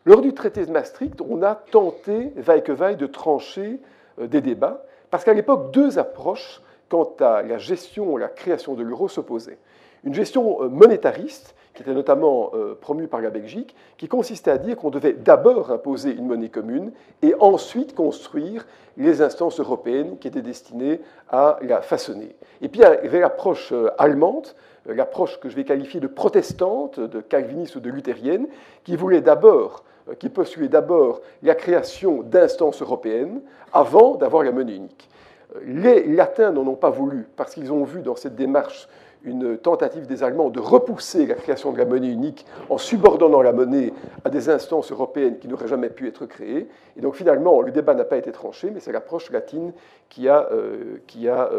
Lors 0.07 0.23
du 0.23 0.33
traité 0.33 0.64
de 0.64 0.71
Maastricht, 0.71 1.21
on 1.21 1.42
a 1.42 1.54
tenté, 1.54 2.33
vaille 2.37 2.62
que 2.62 2.73
vaille, 2.73 2.97
de 2.97 3.07
trancher 3.07 3.80
euh, 4.19 4.26
des 4.26 4.40
débats, 4.40 4.85
parce 5.11 5.25
qu'à 5.25 5.35
l'époque, 5.35 5.73
deux 5.73 5.99
approches 5.99 6.62
quant 6.88 7.14
à 7.21 7.42
la 7.42 7.59
gestion 7.59 8.16
la 8.16 8.28
création 8.28 8.75
de 8.75 8.83
l'euro 8.83 9.09
s'opposaient. 9.09 9.59
Une 10.04 10.14
gestion 10.14 10.62
euh, 10.62 10.69
monétariste, 10.69 11.54
qui 11.82 11.88
était 11.88 11.94
notamment 11.94 12.50
euh, 12.54 12.76
promue 12.80 13.08
par 13.08 13.20
la 13.20 13.30
Belgique, 13.30 13.75
qui 13.96 14.08
consistait 14.08 14.50
à 14.50 14.58
dire 14.58 14.76
qu'on 14.76 14.90
devait 14.90 15.12
d'abord 15.12 15.70
imposer 15.70 16.12
une 16.12 16.26
monnaie 16.26 16.49
commune 16.49 16.92
et 17.22 17.34
ensuite 17.40 17.94
construire 17.94 18.66
les 18.96 19.22
instances 19.22 19.60
européennes 19.60 20.18
qui 20.18 20.28
étaient 20.28 20.42
destinées 20.42 21.00
à 21.28 21.58
la 21.62 21.80
façonner. 21.80 22.34
Et 22.60 22.68
puis 22.68 22.80
il 22.80 22.82
y 22.82 22.87
avait 22.87 23.20
l'approche 23.20 23.72
allemande, 23.99 24.49
l'approche 24.87 25.40
que 25.40 25.49
je 25.49 25.56
vais 25.56 25.64
qualifier 25.64 26.00
de 26.00 26.06
protestante, 26.06 27.00
de 27.00 27.20
calviniste 27.20 27.76
ou 27.76 27.80
de 27.80 27.90
luthérienne, 27.90 28.46
qui 28.84 28.96
voulait 28.96 29.20
d'abord 29.20 29.84
euh, 30.10 30.14
qui 30.14 30.28
postulait 30.28 30.68
d'abord 30.68 31.20
la 31.42 31.54
création 31.54 32.22
d'instances 32.22 32.82
européennes 32.82 33.40
avant 33.72 34.14
d'avoir 34.14 34.42
la 34.42 34.52
monnaie 34.52 34.76
unique. 34.76 35.08
Euh, 35.56 35.60
les 35.64 36.06
latins 36.06 36.52
n'en 36.52 36.66
ont 36.66 36.76
pas 36.76 36.90
voulu 36.90 37.26
parce 37.37 37.54
qu'ils 37.54 37.72
ont 37.72 37.84
vu 37.84 38.02
dans 38.02 38.16
cette 38.16 38.34
démarche 38.34 38.88
une 39.22 39.58
tentative 39.58 40.06
des 40.06 40.22
Allemands 40.22 40.50
de 40.50 40.60
repousser 40.60 41.26
la 41.26 41.34
création 41.34 41.72
de 41.72 41.78
la 41.78 41.84
monnaie 41.84 42.08
unique 42.08 42.46
en 42.68 42.78
subordonnant 42.78 43.42
la 43.42 43.52
monnaie 43.52 43.92
à 44.24 44.30
des 44.30 44.48
instances 44.48 44.92
européennes 44.92 45.38
qui 45.38 45.48
n'auraient 45.48 45.68
jamais 45.68 45.90
pu 45.90 46.09
être 46.09 46.26
créées. 46.26 46.68
Et 46.96 47.00
donc 47.00 47.14
finalement, 47.14 47.61
le 47.61 47.70
débat 47.70 47.94
n'a 47.94 48.04
pas 48.04 48.16
été 48.16 48.33
tranché, 48.33 48.70
mais 48.70 48.80
c'est 48.80 48.92
l'approche 48.92 49.30
latine 49.30 49.72
qui 50.09 50.28
a, 50.28 50.48
euh, 50.52 50.98
qui 51.06 51.28
a 51.28 51.50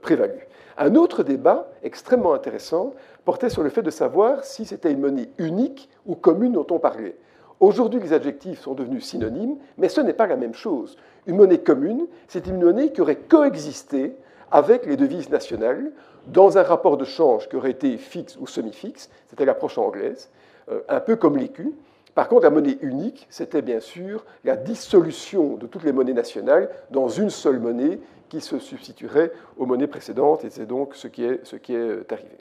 prévalu. 0.00 0.46
Un 0.76 0.94
autre 0.94 1.24
débat 1.24 1.68
extrêmement 1.82 2.34
intéressant 2.34 2.94
portait 3.24 3.50
sur 3.50 3.62
le 3.62 3.68
fait 3.68 3.82
de 3.82 3.90
savoir 3.90 4.44
si 4.44 4.64
c'était 4.64 4.92
une 4.92 5.00
monnaie 5.00 5.28
unique 5.38 5.88
ou 6.06 6.14
commune 6.14 6.52
dont 6.52 6.66
on 6.70 6.78
parlait. 6.78 7.16
Aujourd'hui, 7.60 7.98
les 8.00 8.12
adjectifs 8.12 8.60
sont 8.60 8.74
devenus 8.74 9.04
synonymes, 9.04 9.56
mais 9.76 9.88
ce 9.88 10.00
n'est 10.00 10.12
pas 10.12 10.28
la 10.28 10.36
même 10.36 10.54
chose. 10.54 10.96
Une 11.26 11.36
monnaie 11.36 11.58
commune, 11.58 12.06
c'est 12.28 12.46
une 12.46 12.62
monnaie 12.62 12.92
qui 12.92 13.00
aurait 13.00 13.16
coexisté 13.16 14.14
avec 14.52 14.86
les 14.86 14.96
devises 14.96 15.30
nationales 15.30 15.90
dans 16.32 16.58
un 16.58 16.62
rapport 16.62 16.96
de 16.96 17.04
change 17.04 17.48
qui 17.48 17.56
aurait 17.56 17.70
été 17.70 17.96
fixe 17.96 18.36
ou 18.38 18.46
semi-fixe, 18.46 19.10
c'était 19.28 19.44
l'approche 19.44 19.78
anglaise, 19.78 20.30
euh, 20.70 20.80
un 20.88 21.00
peu 21.00 21.16
comme 21.16 21.36
l'écu. 21.36 21.72
Par 22.14 22.28
contre, 22.28 22.42
la 22.42 22.50
monnaie 22.50 22.78
unique, 22.82 23.26
c'était 23.30 23.62
bien 23.62 23.80
sûr 23.80 24.24
la 24.44 24.56
dissolution 24.56 25.56
de 25.56 25.66
toutes 25.66 25.84
les 25.84 25.92
monnaies 25.92 26.12
nationales 26.12 26.68
dans 26.90 27.08
une 27.08 27.30
seule 27.30 27.60
monnaie 27.60 28.00
qui 28.28 28.40
se 28.40 28.58
substituerait 28.58 29.32
aux 29.56 29.66
monnaies 29.66 29.86
précédentes, 29.86 30.44
et 30.44 30.50
c'est 30.50 30.66
donc 30.66 30.94
ce 30.94 31.08
qui 31.08 31.24
est, 31.24 31.46
ce 31.46 31.56
qui 31.56 31.74
est 31.74 32.12
arrivé. 32.12 32.36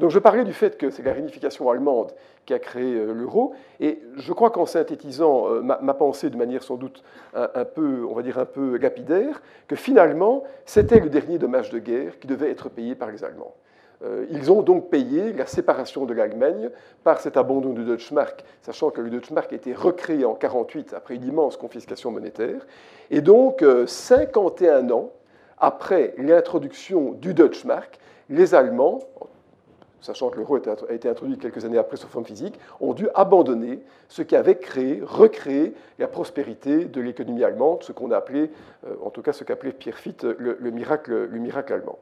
Donc 0.00 0.10
je 0.10 0.18
parlais 0.18 0.44
du 0.44 0.54
fait 0.54 0.78
que 0.78 0.88
c'est 0.88 1.02
la 1.02 1.12
réunification 1.12 1.68
allemande 1.68 2.12
qui 2.46 2.54
a 2.54 2.58
créé 2.58 2.94
euh, 2.94 3.12
l'euro, 3.12 3.52
et 3.80 4.00
je 4.16 4.32
crois 4.32 4.48
qu'en 4.48 4.64
synthétisant 4.64 5.52
euh, 5.52 5.60
ma, 5.60 5.92
pensée 5.92 6.30
de 6.30 6.38
manière 6.38 6.62
sans 6.62 6.76
doute 6.76 7.02
un, 7.34 7.66
peu, 7.66 8.06
on 8.08 8.14
va 8.14 8.22
dire 8.22 8.38
un 8.38 8.46
peu 8.46 8.78
lapidaire, 8.78 9.42
que 9.68 9.76
finalement 9.76 10.42
c'était 10.64 11.00
le 11.00 11.10
dernier 11.10 11.36
dommage 11.36 11.68
de 11.68 11.78
guerre 11.78 12.18
qui 12.18 12.26
devait 12.26 12.50
être 12.50 12.70
payé 12.70 12.94
par 12.94 13.10
les 13.10 13.24
Allemands. 13.24 13.54
Euh, 14.02 14.24
ils 14.30 14.50
ont 14.50 14.62
donc 14.62 14.88
payé 14.88 15.34
la 15.34 15.44
séparation 15.44 16.06
de 16.06 16.14
l'Allemagne 16.14 16.70
par 17.04 17.20
cet 17.20 17.36
abandon 17.36 17.74
du 17.74 17.84
Deutschmark, 17.84 18.42
sachant 18.62 18.88
que 18.88 19.02
le 19.02 19.10
Deutschmark 19.10 19.52
a 19.52 19.56
été 19.56 19.74
recréé 19.74 20.24
en 20.24 20.32
1948 20.32 20.94
après 20.94 21.16
une 21.16 21.24
immense 21.24 21.58
confiscation 21.58 22.10
monétaire. 22.10 22.66
Et 23.10 23.20
donc, 23.20 23.62
51 23.86 24.90
ans 24.92 25.10
après 25.58 26.14
l'introduction 26.16 27.12
du 27.12 27.34
Deutschmark, 27.34 27.98
les 28.30 28.54
Allemands, 28.54 29.00
sachant 30.00 30.30
que 30.30 30.38
l'euro 30.38 30.56
a 30.56 30.92
été 30.92 31.08
introduit 31.08 31.38
quelques 31.38 31.64
années 31.64 31.78
après 31.78 31.96
sous 31.96 32.08
forme 32.08 32.24
physique, 32.24 32.58
ont 32.80 32.94
dû 32.94 33.08
abandonner 33.14 33.80
ce 34.08 34.22
qui 34.22 34.36
avait 34.36 34.56
créé, 34.56 35.00
recréé 35.04 35.74
la 35.98 36.08
prospérité 36.08 36.84
de 36.84 37.00
l'économie 37.00 37.44
allemande, 37.44 37.82
ce 37.82 37.92
qu'on 37.92 38.10
a 38.10 38.16
appelé, 38.16 38.50
euh, 38.86 38.94
en 39.04 39.10
tout 39.10 39.22
cas 39.22 39.32
ce 39.32 39.44
qu'appelait 39.44 39.72
Pierre 39.72 39.98
Fitt, 39.98 40.24
le, 40.24 40.70
miracle, 40.70 41.26
le 41.30 41.38
miracle 41.38 41.72
allemand. 41.72 41.98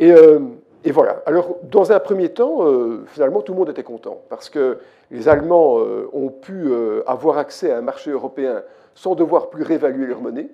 Euh, 0.00 0.40
et, 0.84 0.90
voilà. 0.90 1.22
Alors, 1.24 1.56
dans 1.62 1.92
un 1.92 2.00
premier 2.00 2.30
temps, 2.30 2.66
euh, 2.66 3.04
finalement, 3.06 3.40
tout 3.40 3.52
le 3.52 3.58
monde 3.58 3.70
était 3.70 3.84
content, 3.84 4.20
parce 4.28 4.50
que 4.50 4.78
les 5.10 5.28
Allemands 5.28 5.78
ont 6.12 6.28
pu 6.30 6.72
avoir 7.06 7.38
accès 7.38 7.70
à 7.70 7.78
un 7.78 7.82
marché 7.82 8.10
européen 8.10 8.62
sans 8.94 9.14
devoir 9.14 9.50
plus 9.50 9.62
réévaluer 9.62 10.06
leur 10.06 10.20
monnaie. 10.20 10.48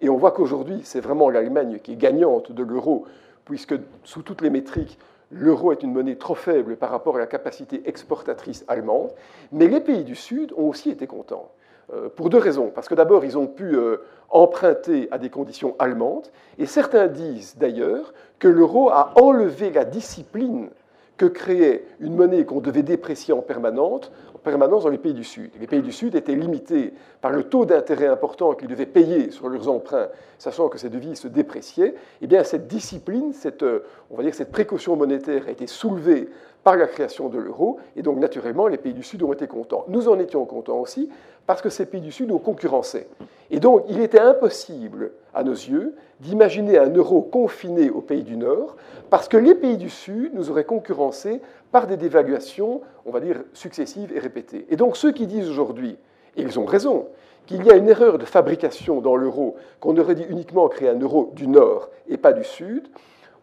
Et 0.00 0.08
on 0.08 0.16
voit 0.16 0.32
qu'aujourd'hui, 0.32 0.80
c'est 0.82 1.00
vraiment 1.00 1.30
l'Allemagne 1.30 1.78
qui 1.82 1.92
est 1.92 1.96
gagnante 1.96 2.50
de 2.52 2.62
l'euro, 2.62 3.04
puisque 3.44 3.74
sous 4.02 4.22
toutes 4.22 4.40
les 4.40 4.50
métriques, 4.50 4.98
l'euro 5.32 5.72
est 5.72 5.82
une 5.82 5.92
monnaie 5.92 6.16
trop 6.16 6.34
faible 6.34 6.76
par 6.76 6.90
rapport 6.90 7.16
à 7.16 7.18
la 7.18 7.26
capacité 7.26 7.82
exportatrice 7.86 8.64
allemande, 8.68 9.10
mais 9.50 9.66
les 9.66 9.80
pays 9.80 10.04
du 10.04 10.14
Sud 10.14 10.52
ont 10.56 10.68
aussi 10.68 10.90
été 10.90 11.06
contents. 11.06 11.50
Euh, 11.92 12.08
pour 12.08 12.30
deux 12.30 12.38
raisons. 12.38 12.70
Parce 12.72 12.88
que 12.88 12.94
d'abord, 12.94 13.24
ils 13.24 13.36
ont 13.36 13.48
pu 13.48 13.74
euh, 13.74 13.96
emprunter 14.30 15.08
à 15.10 15.18
des 15.18 15.30
conditions 15.30 15.74
allemandes, 15.80 16.28
et 16.58 16.66
certains 16.66 17.08
disent 17.08 17.56
d'ailleurs 17.58 18.14
que 18.38 18.46
l'euro 18.46 18.90
a 18.90 19.12
enlevé 19.20 19.70
la 19.70 19.84
discipline 19.84 20.70
que 21.16 21.26
créait 21.26 21.84
une 22.00 22.14
monnaie 22.14 22.44
qu'on 22.44 22.60
devait 22.60 22.82
déprécier 22.82 23.34
en 23.34 23.42
permanence, 23.42 24.12
en 24.31 24.31
permanence 24.42 24.84
dans 24.84 24.90
les 24.90 24.98
pays 24.98 25.14
du 25.14 25.24
Sud. 25.24 25.50
Les 25.60 25.66
pays 25.66 25.82
du 25.82 25.92
Sud 25.92 26.14
étaient 26.14 26.34
limités 26.34 26.92
par 27.20 27.30
le 27.30 27.44
taux 27.44 27.64
d'intérêt 27.64 28.06
important 28.06 28.54
qu'ils 28.54 28.68
devaient 28.68 28.86
payer 28.86 29.30
sur 29.30 29.48
leurs 29.48 29.68
emprunts, 29.68 30.08
sachant 30.38 30.68
que 30.68 30.78
ces 30.78 30.90
devises 30.90 31.20
se 31.20 31.28
dépréciaient. 31.28 31.94
Eh 32.20 32.26
bien, 32.26 32.44
cette 32.44 32.66
discipline, 32.66 33.32
cette, 33.32 33.62
euh, 33.62 33.84
on 34.10 34.16
va 34.16 34.22
dire, 34.22 34.34
cette 34.34 34.50
précaution 34.50 34.96
monétaire 34.96 35.44
a 35.46 35.50
été 35.50 35.66
soulevée 35.66 36.28
par 36.64 36.76
la 36.76 36.86
création 36.86 37.28
de 37.28 37.38
l'euro, 37.38 37.78
et 37.96 38.02
donc 38.02 38.18
naturellement, 38.18 38.68
les 38.68 38.78
pays 38.78 38.94
du 38.94 39.02
Sud 39.02 39.22
ont 39.22 39.32
été 39.32 39.46
contents. 39.46 39.84
Nous 39.88 40.08
en 40.08 40.18
étions 40.18 40.44
contents 40.44 40.78
aussi, 40.78 41.08
parce 41.46 41.60
que 41.60 41.70
ces 41.70 41.86
pays 41.86 42.00
du 42.00 42.12
Sud 42.12 42.28
nous 42.28 42.38
concurrençaient. 42.38 43.08
Et 43.50 43.58
donc, 43.58 43.84
il 43.88 44.00
était 44.00 44.20
impossible, 44.20 45.12
à 45.34 45.42
nos 45.42 45.52
yeux, 45.52 45.94
d'imaginer 46.20 46.78
un 46.78 46.90
euro 46.90 47.20
confiné 47.20 47.90
aux 47.90 48.00
pays 48.00 48.22
du 48.22 48.36
Nord, 48.36 48.76
parce 49.10 49.28
que 49.28 49.36
les 49.36 49.54
pays 49.54 49.76
du 49.76 49.90
Sud 49.90 50.34
nous 50.34 50.50
auraient 50.50 50.64
concurrencés 50.64 51.40
par 51.72 51.86
des 51.86 51.96
dévaluations, 51.96 52.80
on 53.06 53.10
va 53.10 53.20
dire, 53.20 53.42
successives 53.52 54.12
et 54.14 54.20
répétées. 54.20 54.66
Et 54.70 54.76
donc, 54.76 54.96
ceux 54.96 55.12
qui 55.12 55.26
disent 55.26 55.50
aujourd'hui, 55.50 55.96
et 56.36 56.42
ils 56.42 56.58
ont 56.60 56.64
raison, 56.64 57.06
qu'il 57.46 57.64
y 57.66 57.70
a 57.70 57.76
une 57.76 57.88
erreur 57.88 58.18
de 58.18 58.24
fabrication 58.24 59.00
dans 59.00 59.16
l'euro, 59.16 59.56
qu'on 59.80 59.96
aurait 59.96 60.14
dit 60.14 60.26
uniquement 60.28 60.68
créer 60.68 60.88
un 60.88 60.98
euro 60.98 61.32
du 61.34 61.48
Nord 61.48 61.90
et 62.08 62.16
pas 62.16 62.32
du 62.32 62.44
Sud, 62.44 62.86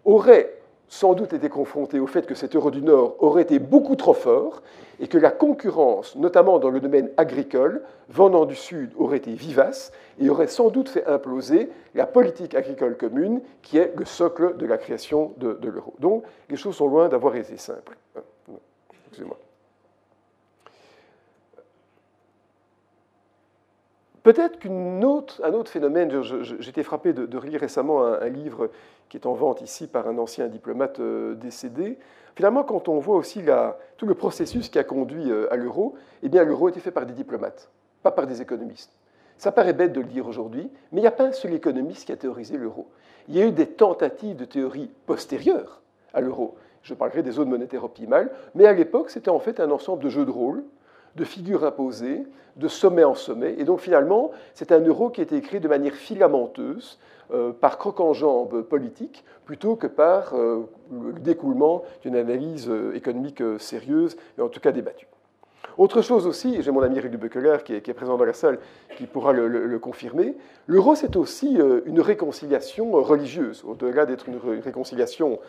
auraient 0.05 0.58
sans 0.89 1.13
doute 1.13 1.33
été 1.33 1.49
confrontés 1.49 1.99
au 1.99 2.07
fait 2.07 2.25
que 2.25 2.33
cet 2.33 2.55
euro 2.55 2.71
du 2.71 2.81
Nord 2.81 3.15
aurait 3.19 3.43
été 3.43 3.59
beaucoup 3.59 3.95
trop 3.95 4.15
fort 4.15 4.63
et 4.99 5.07
que 5.07 5.19
la 5.19 5.31
concurrence, 5.31 6.15
notamment 6.15 6.59
dans 6.59 6.71
le 6.71 6.79
domaine 6.79 7.09
agricole, 7.15 7.83
venant 8.09 8.45
du 8.45 8.55
Sud, 8.55 8.91
aurait 8.97 9.17
été 9.17 9.31
vivace 9.31 9.91
et 10.19 10.29
aurait 10.29 10.47
sans 10.47 10.69
doute 10.69 10.89
fait 10.89 11.05
imploser 11.05 11.69
la 11.93 12.07
politique 12.07 12.55
agricole 12.55 12.97
commune 12.97 13.41
qui 13.61 13.77
est 13.77 13.93
le 13.95 14.03
socle 14.03 14.57
de 14.57 14.65
la 14.65 14.77
création 14.77 15.33
de, 15.37 15.57
l'euro. 15.61 15.93
Donc 15.99 16.23
les 16.49 16.57
choses 16.57 16.75
sont 16.75 16.87
loin 16.87 17.07
d'avoir 17.07 17.35
été 17.35 17.55
simples. 17.57 17.95
Excusez-moi. 19.05 19.37
Peut-être 24.23 24.59
qu'un 24.59 25.01
autre, 25.01 25.71
phénomène, 25.71 26.21
j'étais 26.59 26.83
frappé 26.83 27.13
de, 27.13 27.37
relire 27.37 27.61
récemment 27.61 28.03
un, 28.05 28.29
livre 28.29 28.69
qui 29.09 29.17
est 29.17 29.25
en 29.25 29.33
vente 29.33 29.61
ici 29.61 29.87
par 29.87 30.07
un 30.07 30.17
ancien 30.17 30.47
diplomate 30.47 30.99
euh, 30.99 31.35
décédé. 31.35 31.97
Finalement, 32.35 32.63
quand 32.63 32.87
on 32.87 32.99
voit 32.99 33.17
aussi 33.17 33.43
tout 33.97 34.05
le 34.05 34.15
processus 34.15 34.69
qui 34.69 34.79
a 34.79 34.83
conduit 34.83 35.29
euh, 35.29 35.51
à 35.51 35.57
l'euro, 35.57 35.95
eh 36.23 36.29
bien 36.29 36.43
l'euro 36.43 36.67
a 36.67 36.69
été 36.69 36.79
fait 36.79 36.91
par 36.91 37.05
des 37.05 37.13
diplomates, 37.13 37.69
pas 38.03 38.11
par 38.11 38.27
des 38.27 38.41
économistes. 38.41 38.95
Ça 39.37 39.51
paraît 39.51 39.73
bête 39.73 39.93
de 39.93 40.01
le 40.01 40.07
dire 40.07 40.27
aujourd'hui, 40.27 40.69
mais 40.91 40.99
il 40.99 41.01
n'y 41.01 41.07
a 41.07 41.11
pas 41.11 41.25
un 41.25 41.31
seul 41.31 41.53
économiste 41.53 42.05
qui 42.05 42.11
a 42.11 42.17
théorisé 42.17 42.57
l'euro. 42.57 42.87
Il 43.27 43.37
y 43.37 43.41
a 43.41 43.45
eu 43.45 43.51
des 43.51 43.67
tentatives 43.67 44.35
de 44.35 44.45
théorie 44.45 44.91
postérieures 45.05 45.81
à 46.13 46.21
l'euro. 46.21 46.55
Je 46.83 46.93
parlerai 46.93 47.23
des 47.23 47.31
zones 47.31 47.49
monétaires 47.49 47.83
optimales, 47.83 48.31
mais 48.55 48.65
à 48.65 48.73
l'époque, 48.73 49.09
c'était 49.09 49.29
en 49.29 49.39
fait 49.39 49.59
un 49.59 49.71
ensemble 49.71 50.03
de 50.03 50.09
jeux 50.09 50.25
de 50.25 50.31
rôle 50.31 50.63
de 51.15 51.23
figures 51.23 51.63
imposées, 51.63 52.25
de 52.55 52.67
sommet 52.67 53.03
en 53.03 53.15
sommet. 53.15 53.55
Et 53.57 53.63
donc 53.63 53.79
finalement, 53.79 54.31
c'est 54.53 54.71
un 54.71 54.81
euro 54.81 55.09
qui 55.09 55.21
a 55.21 55.23
été 55.23 55.35
écrit 55.35 55.59
de 55.59 55.67
manière 55.67 55.93
filamenteuse, 55.93 56.99
euh, 57.31 57.51
par 57.51 57.77
croc-en-jambe 57.77 58.63
politique, 58.63 59.23
plutôt 59.45 59.75
que 59.75 59.85
par 59.85 60.33
euh, 60.33 60.67
le 60.91 61.19
découlement 61.19 61.83
d'une 62.01 62.15
analyse 62.15 62.67
euh, 62.67 62.95
économique 62.95 63.43
sérieuse, 63.59 64.17
et 64.39 64.41
en 64.41 64.49
tout 64.49 64.59
cas 64.59 64.71
débattue. 64.71 65.05
Autre 65.77 66.01
chose 66.01 66.25
aussi, 66.25 66.55
et 66.55 66.63
j'ai 66.63 66.71
mon 66.71 66.81
ami 66.81 66.99
Rudy 66.99 67.17
Buckler 67.17 67.57
qui 67.63 67.75
est, 67.75 67.93
présent 67.93 68.17
dans 68.17 68.25
la 68.25 68.33
salle 68.33 68.57
qui 68.97 69.05
pourra 69.05 69.31
le, 69.31 69.77
confirmer, 69.77 70.35
l'euro 70.65 70.95
c'est 70.95 71.15
aussi 71.15 71.57
une 71.85 72.01
réconciliation 72.01 72.91
religieuse, 72.93 73.63
au-delà 73.65 74.05
d'être 74.05 74.27
une 74.27 74.39
réconciliation 74.59 75.39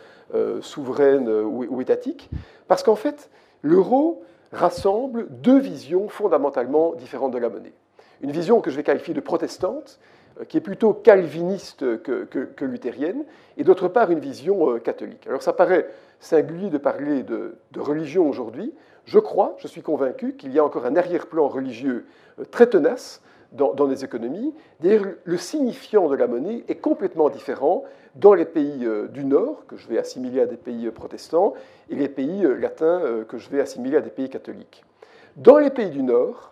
souveraine 0.61 1.27
ou 1.27 1.81
étatique, 1.81 2.29
parce 2.69 2.81
qu'en 2.81 2.95
fait, 2.95 3.29
l'euro 3.61 4.23
rassemble 4.51 5.27
deux 5.29 5.59
visions 5.59 6.07
fondamentalement 6.09 6.93
différentes 6.93 7.31
de 7.31 7.37
la 7.37 7.49
monnaie. 7.49 7.73
Une 8.21 8.31
vision 8.31 8.61
que 8.61 8.69
je 8.69 8.75
vais 8.75 8.83
qualifier 8.83 9.13
de 9.13 9.19
protestante, 9.19 9.99
euh, 10.39 10.45
qui 10.45 10.57
est 10.57 10.61
plutôt 10.61 10.93
calviniste 10.93 12.01
que, 12.03 12.65
luthérienne, 12.65 13.23
et 13.57 13.63
d'autre 13.63 13.87
part 13.87 14.11
une 14.11 14.19
vision 14.19 14.71
euh, 14.71 14.79
catholique. 14.79 15.25
Alors 15.27 15.41
ça 15.41 15.53
paraît 15.53 15.87
singulier 16.19 16.69
de 16.69 16.77
parler 16.77 17.23
de, 17.23 17.55
religion 17.77 18.27
aujourd'hui. 18.29 18.73
Je 19.05 19.19
crois, 19.19 19.55
je 19.57 19.67
suis 19.67 19.81
convaincu 19.81 20.35
qu'il 20.35 20.53
y 20.53 20.59
a 20.59 20.63
encore 20.63 20.85
un 20.85 20.95
arrière-plan 20.95 21.47
religieux 21.47 22.05
euh, 22.39 22.45
très 22.45 22.67
tenace 22.67 23.21
dans, 23.51 23.73
dans 23.73 23.87
les 23.87 24.03
économies. 24.03 24.53
D'ailleurs, 24.79 25.05
le 25.23 25.37
signifiant 25.37 26.07
de 26.07 26.15
la 26.15 26.27
monnaie 26.27 26.63
est 26.67 26.75
complètement 26.75 27.29
différent 27.29 27.83
dans 28.15 28.33
les 28.33 28.45
pays 28.45 28.85
euh, 28.85 29.07
du 29.07 29.23
Nord, 29.23 29.65
que 29.67 29.77
je 29.77 29.87
vais 29.87 29.97
assimiler 29.97 30.41
à 30.41 30.45
des 30.45 30.57
pays 30.57 30.87
euh, 30.87 30.91
protestants, 30.91 31.53
et 31.89 31.95
les 31.95 32.09
pays 32.09 32.45
euh, 32.45 32.55
latins, 32.55 33.01
que 33.27 33.37
je 33.37 33.49
vais 33.49 33.61
assimiler 33.61 33.97
à 33.97 34.01
des 34.01 34.09
pays 34.09 34.29
catholiques. 34.29 34.83
Dans 35.37 35.57
les 35.57 35.69
pays 35.69 35.89
du 35.89 36.03
Nord, 36.03 36.49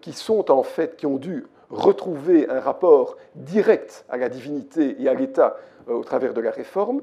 qui 0.00 0.12
sont 0.12 0.48
en 0.52 0.62
fait, 0.62 0.96
qui 0.96 1.06
ont 1.06 1.16
dû 1.16 1.44
retrouver 1.70 2.48
un 2.48 2.60
rapport 2.60 3.16
direct 3.34 4.04
à 4.08 4.16
la 4.16 4.28
divinité 4.28 4.94
et 5.02 5.08
à 5.08 5.14
l'État 5.14 5.56
au 5.88 6.04
travers 6.04 6.32
de 6.32 6.40
la 6.40 6.52
réforme, 6.52 7.02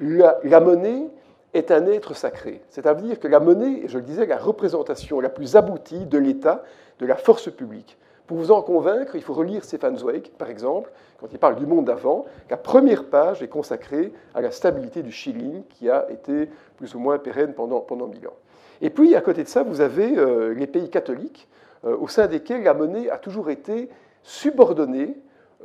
la, 0.00 0.38
la 0.44 0.60
monnaie 0.60 1.08
est 1.54 1.72
un 1.72 1.88
être 1.88 2.14
sacré. 2.14 2.62
C'est-à-dire 2.70 3.18
que 3.18 3.26
la 3.26 3.40
monnaie 3.40 3.82
je 3.88 3.98
le 3.98 4.04
disais, 4.04 4.26
la 4.26 4.36
représentation 4.36 5.18
la 5.18 5.28
plus 5.28 5.56
aboutie 5.56 6.06
de 6.06 6.18
l'État, 6.18 6.62
de 7.00 7.06
la 7.06 7.16
force 7.16 7.50
publique. 7.50 7.98
Pour 8.28 8.36
vous 8.36 8.52
en 8.52 8.60
convaincre, 8.60 9.16
il 9.16 9.22
faut 9.22 9.32
relire 9.32 9.64
Stefan 9.64 9.96
Zweig, 9.96 10.30
par 10.36 10.50
exemple, 10.50 10.90
quand 11.18 11.28
il 11.32 11.38
parle 11.38 11.56
du 11.56 11.64
monde 11.64 11.86
d'avant. 11.86 12.26
La 12.50 12.58
première 12.58 13.06
page 13.06 13.42
est 13.42 13.48
consacrée 13.48 14.12
à 14.34 14.42
la 14.42 14.50
stabilité 14.50 15.02
du 15.02 15.10
shilling, 15.10 15.62
qui 15.70 15.88
a 15.88 16.06
été 16.10 16.50
plus 16.76 16.94
ou 16.94 16.98
moins 16.98 17.18
pérenne 17.18 17.54
pendant, 17.54 17.80
pendant 17.80 18.06
mille 18.06 18.28
ans. 18.28 18.36
Et 18.82 18.90
puis, 18.90 19.16
à 19.16 19.22
côté 19.22 19.44
de 19.44 19.48
ça, 19.48 19.62
vous 19.62 19.80
avez 19.80 20.18
euh, 20.18 20.52
les 20.52 20.66
pays 20.66 20.90
catholiques, 20.90 21.48
euh, 21.86 21.96
au 21.96 22.06
sein 22.06 22.26
desquels 22.26 22.62
la 22.62 22.74
monnaie 22.74 23.08
a 23.08 23.16
toujours 23.16 23.48
été 23.48 23.88
subordonnée 24.22 25.16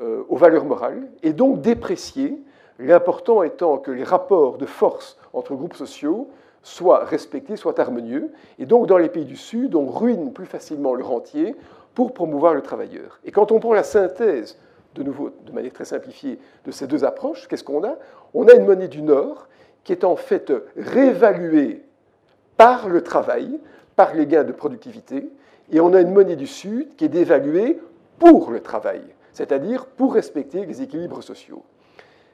euh, 0.01 0.23
aux 0.29 0.37
valeurs 0.37 0.63
morales, 0.63 1.09
et 1.21 1.33
donc 1.33 1.59
dépréciée, 1.59 2.41
l'important 2.79 3.43
étant 3.43 3.77
que 3.77 3.91
les 3.91 4.05
rapports 4.05 4.57
de 4.57 4.65
force 4.65 5.17
entre 5.33 5.53
groupes 5.53 5.75
sociaux 5.75 6.29
soient 6.61 7.03
respectés, 7.03 7.57
soient 7.57 7.77
harmonieux. 7.77 8.31
Et 8.57 8.65
donc, 8.65 8.87
dans 8.87 8.97
les 8.97 9.09
pays 9.09 9.25
du 9.25 9.35
Sud, 9.35 9.75
on 9.75 9.85
ruine 9.87 10.31
plus 10.31 10.45
facilement 10.45 10.93
le 10.93 11.03
rentier 11.03 11.57
pour 11.95 12.13
promouvoir 12.13 12.53
le 12.53 12.61
travailleur. 12.61 13.19
Et 13.23 13.31
quand 13.31 13.51
on 13.51 13.59
prend 13.59 13.73
la 13.73 13.83
synthèse, 13.83 14.57
de 14.95 15.03
nouveau 15.03 15.31
de 15.45 15.51
manière 15.51 15.73
très 15.73 15.85
simplifiée, 15.85 16.39
de 16.65 16.71
ces 16.71 16.87
deux 16.87 17.03
approches, 17.03 17.47
qu'est-ce 17.47 17.63
qu'on 17.63 17.83
a? 17.83 17.95
On 18.33 18.47
a 18.47 18.53
une 18.53 18.65
monnaie 18.65 18.87
du 18.87 19.01
Nord 19.01 19.47
qui 19.83 19.91
est 19.91 20.03
en 20.03 20.15
fait 20.15 20.51
réévaluée 20.77 21.83
par 22.57 22.87
le 22.87 23.01
travail, 23.01 23.59
par 23.95 24.13
les 24.13 24.25
gains 24.25 24.43
de 24.43 24.51
productivité, 24.51 25.29
et 25.71 25.79
on 25.79 25.93
a 25.93 26.01
une 26.01 26.13
monnaie 26.13 26.35
du 26.35 26.47
Sud 26.47 26.95
qui 26.95 27.05
est 27.05 27.09
dévaluée 27.09 27.79
pour 28.19 28.51
le 28.51 28.61
travail, 28.61 29.01
c'est-à-dire 29.31 29.85
pour 29.85 30.13
respecter 30.13 30.65
les 30.65 30.81
équilibres 30.81 31.23
sociaux. 31.23 31.63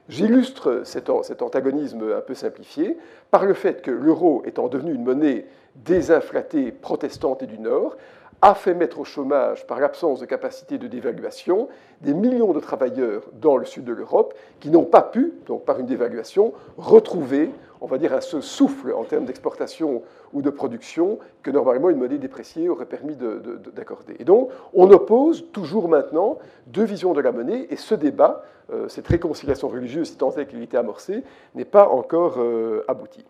J'illustre 0.10 0.82
cet, 0.86 1.10
antagonisme 1.10 2.14
un 2.18 2.22
peu 2.22 2.34
simplifié 2.34 2.98
par 3.30 3.46
le 3.46 3.54
fait 3.54 3.84
que 3.84 3.92
l'euro 3.92 4.42
étant 4.46 4.68
devenu 4.68 4.94
une 4.94 5.04
monnaie 5.04 5.46
désinflatée 5.76 6.72
protestante 6.72 7.44
et 7.44 7.48
du 7.48 7.60
Nord, 7.60 7.96
a 8.42 8.56
fait 8.56 8.74
mettre 8.74 9.00
au 9.00 9.04
chômage, 9.04 9.68
par 9.68 9.80
l'absence 9.80 10.20
de 10.22 10.26
capacité 10.26 10.78
de 10.78 10.88
dévaluation, 10.88 11.68
des 12.02 12.14
millions 12.14 12.54
de 12.54 12.60
travailleurs 12.60 13.24
dans 13.34 13.58
le 13.58 13.66
sud 13.66 13.84
de 13.84 13.92
l'Europe 13.92 14.34
qui 14.60 14.70
n'ont 14.70 14.86
pas 14.86 15.02
pu, 15.02 15.34
donc 15.46 15.66
par 15.66 15.80
une 15.80 15.86
dévaluation, 15.86 16.54
retrouver, 16.78 17.52
on 17.82 17.86
va 17.86 17.98
dire, 17.98 18.14
un 18.14 18.22
souffle 18.22 18.94
en 18.94 19.04
termes 19.04 19.26
d'exportation 19.26 20.04
ou 20.32 20.42
de 20.42 20.50
production 20.50 21.20
que 21.44 21.52
normalement 21.52 21.90
une 21.90 21.98
monnaie 21.98 22.18
dépréciée 22.18 22.70
aurait 22.70 22.86
permis 22.86 23.16
d'accorder. 23.16 24.16
Et 24.20 24.24
donc, 24.24 24.50
on 24.74 24.90
oppose 24.90 25.46
toujours 25.52 25.90
maintenant 25.90 26.38
deux 26.68 26.86
visions 26.86 27.14
de 27.14 27.22
la 27.22 27.34
monnaie, 27.34 27.68
et 27.70 27.76
ce 27.76 27.96
débat, 27.96 28.44
euh, 28.72 28.88
cette 28.88 29.08
réconciliation 29.08 29.68
religieuse, 29.68 30.10
si 30.10 30.18
tant 30.18 30.32
est 30.32 30.46
qu'il 30.46 30.62
était 30.62 30.78
amorcé, 30.78 31.24
n'est 31.56 31.66
pas 31.66 31.90
encore 31.90 32.36
euh, 32.38 32.86
abouti. 32.88 33.26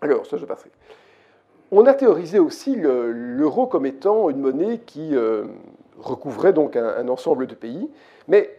Alors, 0.00 0.26
ça 0.26 0.36
je 0.36 0.44
passerai. 0.44 0.70
On 1.74 1.86
a 1.86 1.94
théorisé 1.94 2.38
aussi 2.38 2.76
l'euro 2.76 3.66
comme 3.66 3.86
étant 3.86 4.28
une 4.28 4.40
monnaie 4.40 4.80
qui 4.80 5.16
euh, 5.16 5.44
recouvrait 5.98 6.52
donc 6.52 6.76
un, 6.76 7.08
ensemble 7.08 7.46
de 7.46 7.54
pays. 7.54 7.90
Mais 8.28 8.54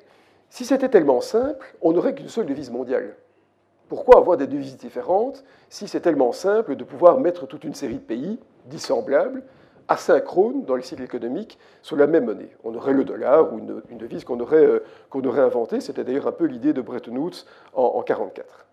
si 0.50 0.66
c'était 0.66 0.90
tellement 0.90 1.22
simple, 1.22 1.76
on 1.84 1.94
n'aurait 1.94 2.16
qu'une 2.16 2.28
seule 2.28 2.48
devise 2.48 2.72
mondiale. 2.72 3.16
Pourquoi 3.88 4.18
avoir 4.18 4.36
des 4.36 4.48
devises 4.48 4.78
différentes 4.78 5.44
si 5.70 5.88
c'est 5.88 6.00
tellement 6.00 6.32
simple 6.32 6.76
de 6.76 6.84
pouvoir 6.84 7.20
mettre 7.20 7.46
toute 7.46 7.64
une 7.64 7.76
série 7.76 7.98
de 7.98 8.00
pays 8.00 8.40
dissemblables, 8.66 9.44
asynchrones 9.88 10.66
dans 10.66 10.76
les 10.76 10.82
cycles 10.82 11.04
économiques, 11.04 11.60
sur 11.84 11.96
la 11.96 12.08
même 12.08 12.26
monnaie? 12.26 12.50
On 12.64 12.74
aurait 12.74 12.94
le 12.94 13.04
dollar 13.04 13.54
ou 13.54 13.60
une, 13.60 13.98
devise 14.00 14.24
qu'on 14.24 14.40
aurait, 14.40 14.66
euh, 14.66 14.84
qu'on 15.12 15.24
aurait 15.24 15.42
inventée. 15.42 15.82
C'était 15.82 16.04
d'ailleurs 16.04 16.26
un 16.26 16.32
peu 16.32 16.46
l'idée 16.46 16.74
de 16.74 16.82
Bretton 16.82 17.16
Woods 17.16 17.46
en 17.74 17.90
1944. 17.90 18.66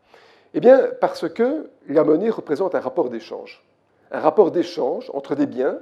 Eh 0.54 0.60
bien, 0.60 0.88
parce 0.98 1.28
que 1.28 1.68
la 1.88 2.04
monnaie 2.04 2.30
représente 2.30 2.74
un 2.74 2.80
rapport 2.80 3.10
d'échange 3.10 3.62
un 4.10 4.20
rapport 4.20 4.50
d'échange 4.50 5.10
entre 5.14 5.34
des 5.34 5.46
biens 5.46 5.78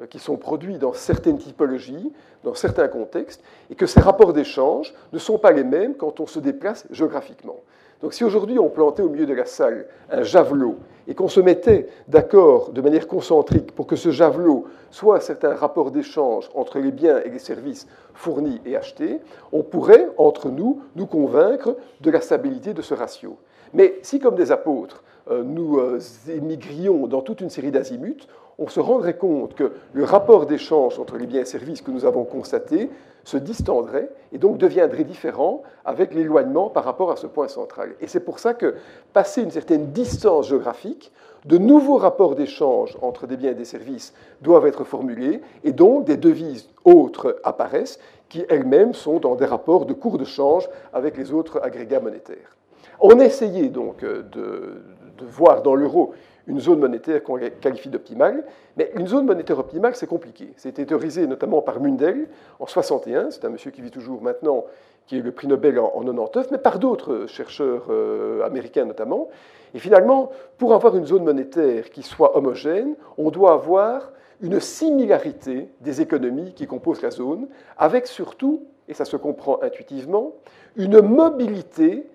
euh, 0.00 0.06
qui 0.06 0.18
sont 0.18 0.36
produits 0.36 0.78
dans 0.78 0.92
certaines 0.92 1.38
typologies, 1.38 2.12
dans 2.44 2.54
certains 2.54 2.88
contextes, 2.88 3.42
et 3.70 3.74
que 3.74 3.86
ces 3.86 4.00
rapports 4.00 4.32
d'échange 4.32 4.94
ne 5.12 5.18
sont 5.18 5.38
pas 5.38 5.52
les 5.52 5.64
mêmes 5.64 5.94
quand 5.94 6.20
on 6.20 6.26
se 6.26 6.38
déplace 6.38 6.86
géographiquement. 6.90 7.56
Donc 8.00 8.14
si 8.14 8.22
aujourd'hui 8.22 8.58
on 8.58 8.68
plantait 8.68 9.02
au 9.02 9.08
milieu 9.08 9.26
de 9.26 9.34
la 9.34 9.44
salle 9.44 9.86
un 10.10 10.22
javelot 10.22 10.76
et 11.08 11.14
qu'on 11.14 11.28
se 11.28 11.40
mettait 11.40 11.88
d'accord 12.06 12.70
de 12.70 12.80
manière 12.80 13.08
concentrique 13.08 13.74
pour 13.74 13.88
que 13.88 13.96
ce 13.96 14.10
javelot 14.10 14.66
soit 14.90 15.16
un 15.16 15.20
certain 15.20 15.54
rapport 15.54 15.90
d'échange 15.90 16.48
entre 16.54 16.78
les 16.78 16.92
biens 16.92 17.20
et 17.24 17.30
les 17.30 17.40
services 17.40 17.88
fournis 18.14 18.60
et 18.64 18.76
achetés, 18.76 19.20
on 19.52 19.62
pourrait, 19.62 20.08
entre 20.16 20.48
nous, 20.48 20.82
nous 20.94 21.06
convaincre 21.06 21.76
de 22.00 22.10
la 22.10 22.20
stabilité 22.20 22.72
de 22.72 22.82
ce 22.82 22.94
ratio. 22.94 23.36
Mais 23.74 23.98
si, 24.02 24.20
comme 24.20 24.36
des 24.36 24.52
apôtres, 24.52 25.02
nous 25.30 25.80
émigrions 26.28 27.06
dans 27.06 27.22
toute 27.22 27.40
une 27.40 27.50
série 27.50 27.70
d'azimuts, 27.70 28.26
on 28.58 28.66
se 28.66 28.80
rendrait 28.80 29.16
compte 29.16 29.54
que 29.54 29.72
le 29.92 30.04
rapport 30.04 30.46
d'échange 30.46 30.98
entre 30.98 31.16
les 31.16 31.26
biens 31.26 31.42
et 31.42 31.44
services 31.44 31.80
que 31.80 31.92
nous 31.92 32.04
avons 32.04 32.24
constaté 32.24 32.90
se 33.22 33.36
distendrait 33.36 34.10
et 34.32 34.38
donc 34.38 34.58
deviendrait 34.58 35.04
différent 35.04 35.62
avec 35.84 36.14
l'éloignement 36.14 36.70
par 36.70 36.84
rapport 36.84 37.10
à 37.10 37.16
ce 37.16 37.26
point 37.26 37.46
central. 37.46 37.94
Et 38.00 38.08
c'est 38.08 38.20
pour 38.20 38.38
ça 38.38 38.54
que, 38.54 38.74
passer 39.12 39.42
une 39.42 39.50
certaine 39.50 39.92
distance 39.92 40.48
géographique, 40.48 41.12
de 41.44 41.56
nouveaux 41.56 41.98
rapports 41.98 42.34
d'échange 42.34 42.96
entre 43.00 43.26
des 43.26 43.36
biens 43.36 43.52
et 43.52 43.54
des 43.54 43.64
services 43.64 44.12
doivent 44.42 44.66
être 44.66 44.82
formulés 44.82 45.40
et 45.62 45.72
donc 45.72 46.04
des 46.04 46.16
devises 46.16 46.68
autres 46.84 47.38
apparaissent 47.44 48.00
qui 48.28 48.44
elles-mêmes 48.48 48.92
sont 48.92 49.20
dans 49.20 49.36
des 49.36 49.46
rapports 49.46 49.86
de 49.86 49.92
cours 49.92 50.18
de 50.18 50.24
change 50.24 50.68
avec 50.92 51.16
les 51.16 51.32
autres 51.32 51.60
agrégats 51.62 52.00
monétaires. 52.00 52.56
On 53.00 53.20
a 53.20 53.24
essayé 53.24 53.68
donc 53.68 54.00
de, 54.00 54.82
de 55.18 55.26
voir 55.26 55.62
dans 55.62 55.74
l'euro 55.74 56.14
une 56.46 56.60
zone 56.60 56.80
monétaire 56.80 57.22
qu'on 57.22 57.38
qualifie 57.60 57.90
d'optimale. 57.90 58.44
Mais 58.76 58.90
une 58.96 59.06
zone 59.06 59.26
monétaire 59.26 59.58
optimale, 59.58 59.94
c'est 59.94 60.06
compliqué. 60.06 60.52
C'était 60.56 60.86
théorisé 60.86 61.26
notamment 61.26 61.60
par 61.62 61.80
Mundell 61.80 62.28
en 62.58 62.66
61, 62.66 63.30
c'est 63.30 63.44
un 63.44 63.50
monsieur 63.50 63.70
qui 63.70 63.82
vit 63.82 63.90
toujours 63.90 64.22
maintenant, 64.22 64.64
qui 65.06 65.18
est 65.18 65.22
le 65.22 65.32
prix 65.32 65.46
Nobel 65.46 65.78
en, 65.78 65.90
99, 66.00 66.50
mais 66.50 66.58
par 66.58 66.78
d'autres 66.78 67.26
chercheurs 67.26 67.86
euh, 67.90 68.44
américains 68.44 68.84
notamment. 68.84 69.28
Et 69.74 69.78
finalement, 69.78 70.30
pour 70.56 70.72
avoir 70.72 70.96
une 70.96 71.06
zone 71.06 71.24
monétaire 71.24 71.90
qui 71.90 72.02
soit 72.02 72.36
homogène, 72.36 72.94
on 73.18 73.30
doit 73.30 73.52
avoir 73.52 74.12
une 74.40 74.60
similarité 74.60 75.68
des 75.80 76.00
économies 76.00 76.54
qui 76.54 76.66
composent 76.66 77.02
la 77.02 77.10
zone, 77.10 77.48
avec 77.76 78.06
surtout, 78.06 78.62
et 78.86 78.94
ça 78.94 79.04
se 79.04 79.16
comprend 79.16 79.60
intuitivement, 79.62 80.32
une 80.76 81.02
mobilité 81.02 82.06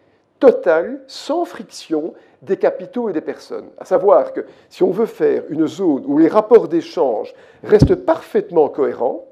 totale, 0.44 1.00
sans 1.08 1.46
friction, 1.46 2.14
des 2.42 2.58
capitaux 2.58 3.08
et 3.08 3.14
des 3.14 3.22
personnes. 3.22 3.70
À 3.78 3.86
savoir 3.86 4.34
que 4.34 4.42
si 4.68 4.84
on 4.84 4.92
veut 4.92 5.06
faire 5.06 5.44
une 5.48 5.68
zone 5.68 6.04
où 6.06 6.18
les 6.18 6.28
rapports 6.28 6.68
d'échange 6.68 7.34
restent 7.64 7.96
parfaitement 7.96 8.68
cohérents, 8.68 9.24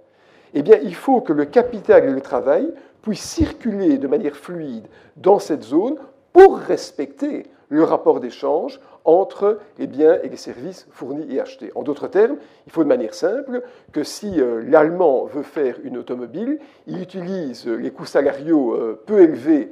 eh 0.54 0.64
il 0.84 0.96
faut 0.96 1.20
que 1.20 1.34
le 1.34 1.44
capital 1.44 2.06
et 2.06 2.14
le 2.14 2.22
travail 2.22 2.74
puissent 3.02 3.30
circuler 3.30 3.98
de 3.98 4.08
manière 4.08 4.38
fluide 4.38 4.88
dans 5.18 5.40
cette 5.40 5.64
zone 5.64 5.98
pour 6.32 6.58
respecter 6.58 7.44
le 7.68 7.84
rapport 7.84 8.22
d'échange 8.22 8.80
entre 9.04 9.60
les 9.80 9.88
biens 9.88 10.18
et 10.24 10.30
les 10.30 10.38
services 10.38 10.88
fournis 10.92 11.26
et 11.30 11.42
achetés. 11.42 11.72
En 11.76 11.84
d'autres 11.84 12.08
termes, 12.08 12.38
il 12.68 12.72
faut 12.72 12.84
de 12.84 12.90
manière 12.90 13.16
simple 13.16 13.64
que 13.92 14.04
si 14.04 14.40
euh, 14.40 14.64
l'Allemand 14.66 15.26
veut 15.26 15.44
faire 15.44 15.76
une 15.84 15.98
automobile, 15.98 16.60
il 16.88 17.02
utilise 17.02 17.68
les 17.68 17.92
coûts 17.92 18.06
salariaux 18.06 18.76
euh, 18.76 19.02
peu 19.06 19.22
élevés 19.22 19.72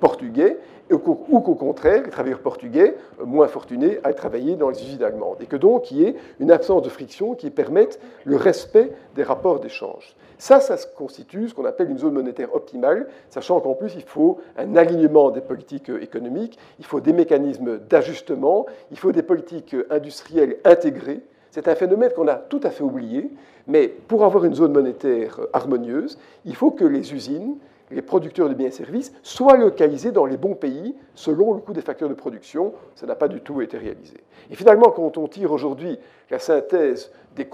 portugais 0.00 0.58
ou 0.92 0.98
qu'au 0.98 1.54
contraire, 1.54 2.02
les 2.04 2.10
travailleurs 2.10 2.40
portugais, 2.40 2.96
euh, 3.20 3.24
moins 3.24 3.48
fortunés, 3.48 3.98
aillent 4.02 4.14
travailler 4.14 4.56
dans 4.56 4.70
les 4.70 4.82
usines 4.82 5.02
allemandes. 5.02 5.36
Et 5.40 5.46
que 5.46 5.56
donc, 5.56 5.90
il 5.90 5.98
y 5.98 6.04
ait 6.04 6.16
une 6.40 6.50
absence 6.50 6.82
de 6.82 6.88
friction 6.88 7.34
qui 7.34 7.50
permette 7.50 8.00
le 8.24 8.36
respect 8.36 8.92
des 9.14 9.22
rapports 9.22 9.60
d'échange. 9.60 10.16
Ça, 10.38 10.60
ça 10.60 10.76
constitue 10.96 11.48
ce 11.48 11.54
qu'on 11.54 11.66
appelle 11.66 11.90
une 11.90 11.98
zone 11.98 12.14
monétaire 12.14 12.54
optimale, 12.54 13.08
sachant 13.28 13.60
qu'en 13.60 13.74
plus, 13.74 13.94
il 13.94 14.02
faut 14.02 14.38
un 14.56 14.74
alignement 14.76 15.30
des 15.30 15.40
politiques 15.40 15.90
euh, 15.90 16.02
économiques, 16.02 16.58
il 16.78 16.84
faut 16.84 17.00
des 17.00 17.12
mécanismes 17.12 17.78
d'ajustement, 17.78 18.66
il 18.90 18.98
faut 18.98 19.12
des 19.12 19.22
politiques 19.22 19.74
euh, 19.74 19.86
industrielles 19.90 20.56
intégrées. 20.64 21.20
C'est 21.50 21.68
un 21.68 21.74
phénomène 21.74 22.10
qu'on 22.14 22.28
a 22.28 22.36
tout 22.36 22.60
à 22.62 22.70
fait 22.70 22.84
oublié, 22.84 23.30
mais 23.66 23.88
pour 23.88 24.24
avoir 24.24 24.44
une 24.44 24.54
zone 24.54 24.72
monétaire 24.72 25.40
harmonieuse, 25.52 26.16
il 26.44 26.54
faut 26.54 26.70
que 26.70 26.84
les 26.84 27.12
usines 27.12 27.56
les 27.90 28.02
producteurs 28.02 28.48
de 28.48 28.54
biens 28.54 28.68
et 28.68 28.72
services 28.72 29.12
soient 29.22 29.56
localisés 29.56 30.12
dans 30.12 30.26
les 30.26 30.36
bons 30.36 30.54
pays 30.54 30.94
selon 31.14 31.54
le 31.54 31.60
coût 31.60 31.72
des 31.72 31.80
facteurs 31.80 32.08
de 32.08 32.14
production. 32.14 32.72
Ça 32.94 33.06
n'a 33.06 33.16
pas 33.16 33.28
du 33.28 33.40
tout 33.40 33.60
été 33.60 33.78
réalisé. 33.78 34.18
Et 34.50 34.54
finalement, 34.54 34.90
quand 34.90 35.16
on 35.16 35.26
tire 35.26 35.52
aujourd'hui 35.52 35.98
la 36.30 36.38
synthèse 36.38 37.12
des, 37.36 37.46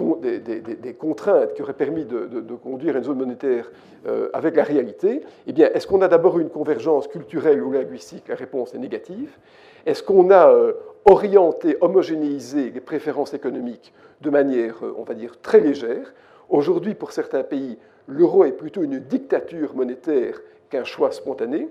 contraintes 0.98 1.54
qui 1.54 1.62
auraient 1.62 1.72
permis 1.72 2.04
de, 2.04 2.54
conduire 2.62 2.96
une 2.96 3.04
zone 3.04 3.18
monétaire 3.18 3.70
euh, 4.06 4.28
avec 4.32 4.56
la 4.56 4.64
réalité, 4.64 5.22
eh 5.46 5.52
bien, 5.52 5.70
est-ce 5.72 5.86
qu'on 5.86 6.02
a 6.02 6.08
d'abord 6.08 6.38
une 6.38 6.50
convergence 6.50 7.08
culturelle 7.08 7.62
ou 7.62 7.72
linguistique? 7.72 8.28
La 8.28 8.34
réponse 8.34 8.74
est 8.74 8.78
négative. 8.78 9.36
Est-ce 9.84 10.02
qu'on 10.02 10.30
a 10.30 10.50
euh, 10.50 10.72
orienté, 11.04 11.76
homogénéisé 11.80 12.70
les 12.70 12.80
préférences 12.80 13.34
économiques 13.34 13.92
de 14.20 14.30
manière, 14.30 14.84
euh, 14.84 14.94
on 14.98 15.04
va 15.04 15.14
dire, 15.14 15.40
très 15.40 15.60
légère? 15.60 16.12
Aujourd'hui, 16.48 16.94
pour 16.94 17.12
certains 17.12 17.42
pays, 17.42 17.78
l'euro 18.06 18.44
est 18.44 18.52
plutôt 18.52 18.82
une 18.82 18.98
dictature 18.98 19.74
monétaire 19.74 20.40
qu'un 20.70 20.84
choix 20.84 21.12
spontané. 21.12 21.68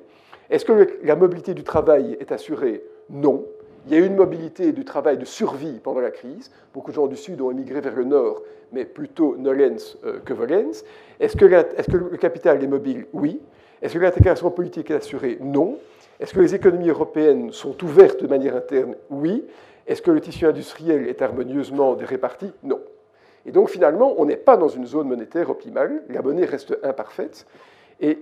Est-ce 0.50 0.66
que 0.66 1.00
la 1.04 1.16
mobilité 1.16 1.54
du 1.54 1.64
travail 1.64 2.18
est 2.20 2.32
assurée? 2.32 2.84
Non. 3.10 3.46
Il 3.88 3.94
y 3.94 3.98
a 3.98 4.00
eu 4.00 4.06
une 4.06 4.16
mobilité 4.16 4.72
du 4.72 4.84
travail 4.84 5.18
de 5.18 5.26
survie 5.26 5.80
pendant 5.84 6.00
la 6.00 6.12
crise. 6.12 6.52
Beaucoup 6.74 6.92
de 6.92 6.96
gens 6.96 7.08
du 7.08 7.16
Sud 7.16 7.40
ont 7.42 7.52
émigré 7.52 7.82
vers 7.82 7.96
le 7.96 8.04
Nord, 8.04 8.42
mais 8.72 8.84
plutôt 8.84 9.38
nolens 9.38 9.98
euh, 10.06 10.20
que 10.26 10.34
volens. 10.34 10.84
Est-ce 11.20 11.38
que, 11.38 11.46
le 11.46 12.18
capital 12.18 12.64
est 12.64 12.68
mobile? 12.68 13.06
Oui. 13.14 13.42
Est-ce 13.82 13.94
que 13.94 14.00
l'intégration 14.00 14.50
politique 14.50 14.90
est 14.90 14.96
assurée? 14.96 15.38
Non. 15.40 15.78
Est-ce 16.20 16.34
que 16.34 16.40
les 16.40 16.56
économies 16.56 16.90
européennes 16.90 17.52
sont 17.52 17.84
ouvertes 17.84 18.24
de 18.24 18.28
manière 18.28 18.56
interne? 18.56 18.96
Oui. 19.12 19.44
Est-ce 19.86 20.02
que 20.02 20.12
le 20.12 20.22
tissu 20.22 20.46
industriel 20.48 21.08
est 21.08 21.22
harmonieusement 21.22 21.96
réparti 21.96 22.52
Non. 22.64 22.82
Et 23.46 23.52
donc 23.52 23.70
finalement, 23.70 24.16
on 24.18 24.26
n'est 24.26 24.38
pas 24.38 24.58
dans 24.58 24.68
une 24.68 24.86
zone 24.86 25.08
monétaire 25.08 25.50
optimale, 25.50 26.04
la 26.10 26.22
monnaie 26.22 26.46
reste 26.46 26.78
imparfaite, 26.84 27.46
et 28.02 28.20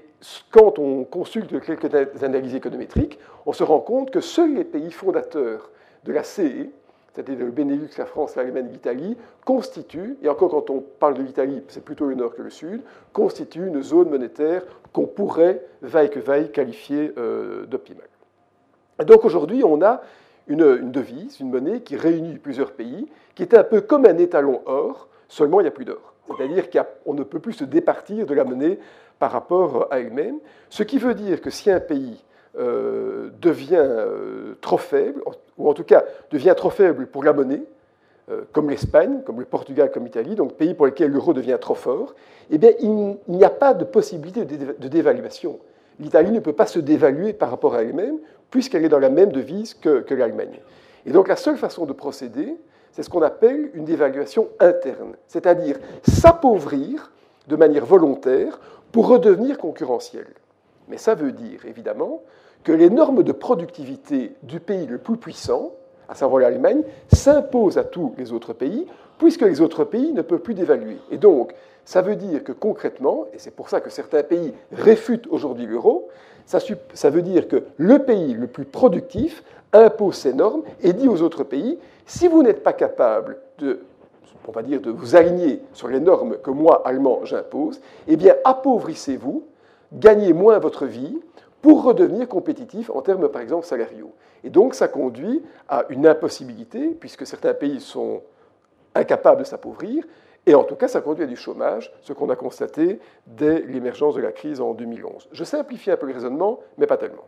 quand 0.52 0.78
on 0.80 1.04
consulte 1.04 1.60
quelques 1.62 2.24
analyses 2.24 2.56
économétriques, 2.56 3.20
on 3.46 3.54
se 3.54 3.64
rend 3.64 3.80
compte 3.80 4.12
que 4.12 4.22
seuls 4.22 4.54
les 4.54 4.64
pays 4.64 4.92
fondateurs 4.92 5.72
de 6.04 6.14
la 6.14 6.24
CE, 6.24 6.68
c'est-à-dire 7.14 7.40
le 7.40 7.52
Benelux, 7.52 7.90
la 7.98 8.06
France, 8.06 8.36
l'Allemagne, 8.36 8.70
l'Italie, 8.72 9.18
constituent, 9.46 10.18
et 10.22 10.30
encore 10.30 10.52
quand 10.52 10.70
on 10.70 10.82
parle 10.82 11.16
de 11.16 11.24
l'Italie, 11.24 11.62
c'est 11.68 11.84
plutôt 11.84 12.06
le 12.06 12.16
nord 12.16 12.36
que 12.36 12.42
le 12.42 12.50
sud, 12.50 12.82
constituent 13.14 13.68
une 13.68 13.82
zone 13.82 14.10
monétaire 14.10 14.64
qu'on 14.92 15.06
pourrait, 15.06 15.64
vaille 15.82 16.10
que 16.10 16.20
vaille, 16.20 16.52
qualifier 16.52 17.14
euh, 17.18 17.66
d'optimale. 17.66 18.08
Et 19.00 19.06
donc 19.06 19.26
aujourd'hui, 19.26 19.64
on 19.64 19.82
a 19.82 20.02
une, 20.48 20.78
une, 20.82 20.92
devise, 20.92 21.40
une 21.40 21.50
monnaie 21.50 21.82
qui 21.82 21.96
réunit 21.96 22.38
plusieurs 22.38 22.72
pays, 22.72 23.08
qui 23.36 23.44
est 23.44 23.56
un 23.56 23.64
peu 23.64 23.82
comme 23.82 24.06
un 24.06 24.18
étalon 24.18 24.62
or, 24.66 25.08
Seulement, 25.34 25.62
il 25.62 25.64
n'y 25.64 25.70
a 25.70 25.72
plus 25.72 25.84
d'or. 25.84 26.14
C'est-à-dire 26.28 26.70
qu'on 26.70 27.16
ne 27.16 27.24
peut 27.24 27.40
plus 27.40 27.54
se 27.54 27.64
départir 27.64 28.28
de 28.28 28.36
la 28.36 28.44
monnaie 28.44 28.78
par 29.18 29.32
rapport 29.32 29.88
à 29.90 30.00
elle-même, 30.00 30.38
ce 30.70 30.84
qui 30.84 31.00
veut 31.00 31.16
dire 31.16 31.42
que 31.42 31.50
si 31.50 31.72
un 31.72 31.80
pays 31.80 32.24
euh, 32.60 33.32
devient 33.42 33.82
euh, 33.82 34.54
trop 34.62 34.78
faible, 34.78 35.24
ou 35.58 35.68
en 35.68 35.74
tout 35.74 35.86
cas 35.86 36.04
devient 36.30 36.54
trop 36.56 36.70
faible 36.70 37.08
pour 37.08 37.24
la 37.24 37.34
monnaie, 37.34 37.64
euh, 38.30 38.42
comme 38.52 38.70
l'Espagne, 38.70 39.24
comme 39.26 39.40
le 39.40 39.46
Portugal, 39.46 39.90
comme 39.92 40.04
l'Italie, 40.06 40.36
donc 40.36 40.54
pays 40.54 40.76
pour 40.76 40.86
lesquels 40.86 41.10
l'euro 41.10 41.34
devient 41.34 41.58
trop 41.60 41.74
fort, 41.74 42.14
eh 42.52 42.60
bien, 42.60 42.70
il, 42.80 43.18
n'y 43.28 43.44
a 43.44 43.50
pas 43.50 43.74
de 43.74 43.86
possibilité 43.86 44.46
de, 44.46 44.88
dévaluation. 44.88 45.58
L'Italie 46.00 46.30
ne 46.30 46.42
peut 46.42 46.54
pas 46.54 46.68
se 46.68 46.78
dévaluer 46.78 47.34
par 47.34 47.50
rapport 47.50 47.74
à 47.74 47.82
elle-même, 47.82 48.20
puisqu'elle 48.52 48.86
est 48.86 48.90
dans 48.90 49.00
la 49.00 49.10
même 49.10 49.32
devise 49.32 49.74
que 49.74 50.14
l'Allemagne. 50.14 50.60
Et 51.08 51.12
donc 51.12 51.28
la 51.28 51.38
seule 51.38 51.58
façon 51.58 51.88
de 51.88 51.94
procéder, 51.94 52.56
c'est 52.94 53.02
ce 53.02 53.10
qu'on 53.10 53.24
appelle 53.24 53.72
une 53.74 53.86
dévaluation 53.86 54.50
interne, 54.60 55.16
c'est-à-dire 55.28 55.78
s'appauvrir 56.08 57.12
de 57.48 57.56
manière 57.56 57.86
volontaire 57.86 58.60
pour 58.92 59.08
redevenir 59.08 59.58
concurrentiel. 59.58 60.28
Mais 60.88 60.98
ça 60.98 61.16
veut 61.16 61.32
dire 61.32 61.66
évidemment 61.66 62.22
que 62.64 62.72
les 62.72 62.92
normes 62.92 63.24
de 63.24 63.32
productivité 63.32 64.36
du 64.44 64.60
pays 64.60 64.86
le 64.86 65.00
plus 65.00 65.18
puissant, 65.18 65.72
à 66.08 66.14
savoir 66.14 66.42
l'Allemagne, 66.42 66.84
s'imposent 67.12 67.80
à 67.80 67.84
tous 67.84 68.14
les 68.18 68.32
autres 68.32 68.54
pays, 68.54 68.86
puisque 69.18 69.42
les 69.42 69.60
autres 69.60 69.84
pays 69.84 70.14
ne 70.14 70.22
peuvent 70.22 70.40
plus 70.40 70.54
dévaluer. 70.54 70.98
Et 71.10 71.18
donc, 71.18 71.54
ça 71.86 72.02
veut 72.02 72.16
dire 72.16 72.44
que 72.44 72.52
concrètement, 72.52 73.28
et 73.34 73.40
c'est 73.40 73.52
pour 73.52 73.70
ça 73.70 73.82
que 73.82 73.90
certains 73.90 74.24
pays 74.24 74.54
réfutent 74.72 75.28
aujourd'hui 75.28 75.66
l'euro, 75.66 76.10
ça, 76.46 77.10
veut 77.10 77.22
dire 77.22 77.48
que 77.48 77.64
le 77.78 78.00
pays 78.00 78.34
le 78.34 78.48
plus 78.48 78.66
productif 78.66 79.44
impose 79.72 80.16
ses 80.16 80.34
normes 80.34 80.64
et 80.82 80.94
dit 80.94 81.08
aux 81.08 81.22
autres 81.22 81.44
pays, 81.44 81.80
si 82.06 82.28
vous 82.28 82.44
n'êtes 82.44 82.64
pas 82.64 82.74
capable 82.74 83.38
de, 83.60 83.80
de 84.46 84.92
vous 84.92 85.16
aligner 85.16 85.62
sur 85.74 85.88
les 85.88 86.00
normes 86.00 86.38
que 86.38 86.52
moi, 86.52 86.82
Allemand, 86.86 87.22
j'impose, 87.24 87.80
eh 88.08 88.18
bien, 88.18 88.36
appauvrissez-vous, 88.44 89.44
gagnez 89.94 90.34
moins 90.34 90.60
votre 90.60 90.86
vie 90.86 91.18
pour 91.62 91.84
redevenir 91.84 92.28
compétitif 92.28 92.90
en 92.90 93.02
termes, 93.02 93.30
par 93.30 93.42
exemple, 93.42 93.66
salariaux. 93.66 94.12
Et 94.44 94.50
donc, 94.50 94.76
ça 94.76 94.90
conduit 94.90 95.42
à 95.70 95.86
une 95.90 96.06
impossibilité, 96.06 96.90
puisque 96.90 97.26
certains 97.26 97.54
pays 97.54 97.80
sont 97.80 98.22
incapables 98.96 99.40
de 99.40 99.46
s'appauvrir, 99.46 100.04
et 100.46 100.56
en 100.56 100.64
tout 100.64 100.76
cas, 100.76 100.88
ça 100.88 101.02
conduit 101.02 101.24
à 101.24 101.28
du 101.28 101.38
chômage, 101.38 101.94
ce 102.02 102.12
qu'on 102.12 102.30
a 102.30 102.36
constaté 102.36 103.00
dès 103.28 103.62
l'émergence 103.62 104.16
de 104.16 104.22
la 104.22 104.32
crise 104.32 104.60
en 104.60 104.74
2011. 104.74 105.30
Je 105.32 105.44
simplifie 105.44 105.90
un 105.92 105.98
peu 105.98 106.06
le 106.06 106.14
raisonnement, 106.14 106.60
mais 106.78 106.86
pas 106.86 106.98
tellement. 106.98 107.28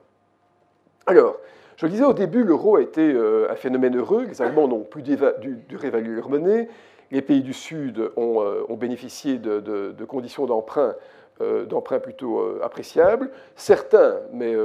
Alors, 1.07 1.37
je 1.77 1.85
le 1.85 1.91
disais 1.91 2.03
au 2.03 2.13
début, 2.13 2.43
l'euro 2.43 2.75
a 2.75 2.81
été 2.81 3.01
euh, 3.01 3.49
un 3.49 3.55
phénomène 3.55 3.97
heureux. 3.97 4.25
Les 4.25 4.41
Allemands 4.41 4.67
n'ont 4.67 4.81
plus 4.81 5.01
dû, 5.01 5.17
réévaluer 5.75 6.15
leur 6.15 6.29
monnaie. 6.29 6.67
Les 7.11 7.21
pays 7.21 7.41
du 7.41 7.53
Sud 7.53 8.11
ont, 8.17 8.41
euh, 8.41 8.65
bénéficié 8.75 9.37
de, 9.37 10.05
conditions 10.05 10.45
d'emprunt 10.45 10.95
euh, 11.41 11.65
plutôt 12.01 12.41
appréciables. 12.61 13.29
Certains, 13.55 14.15
mais 14.33 14.55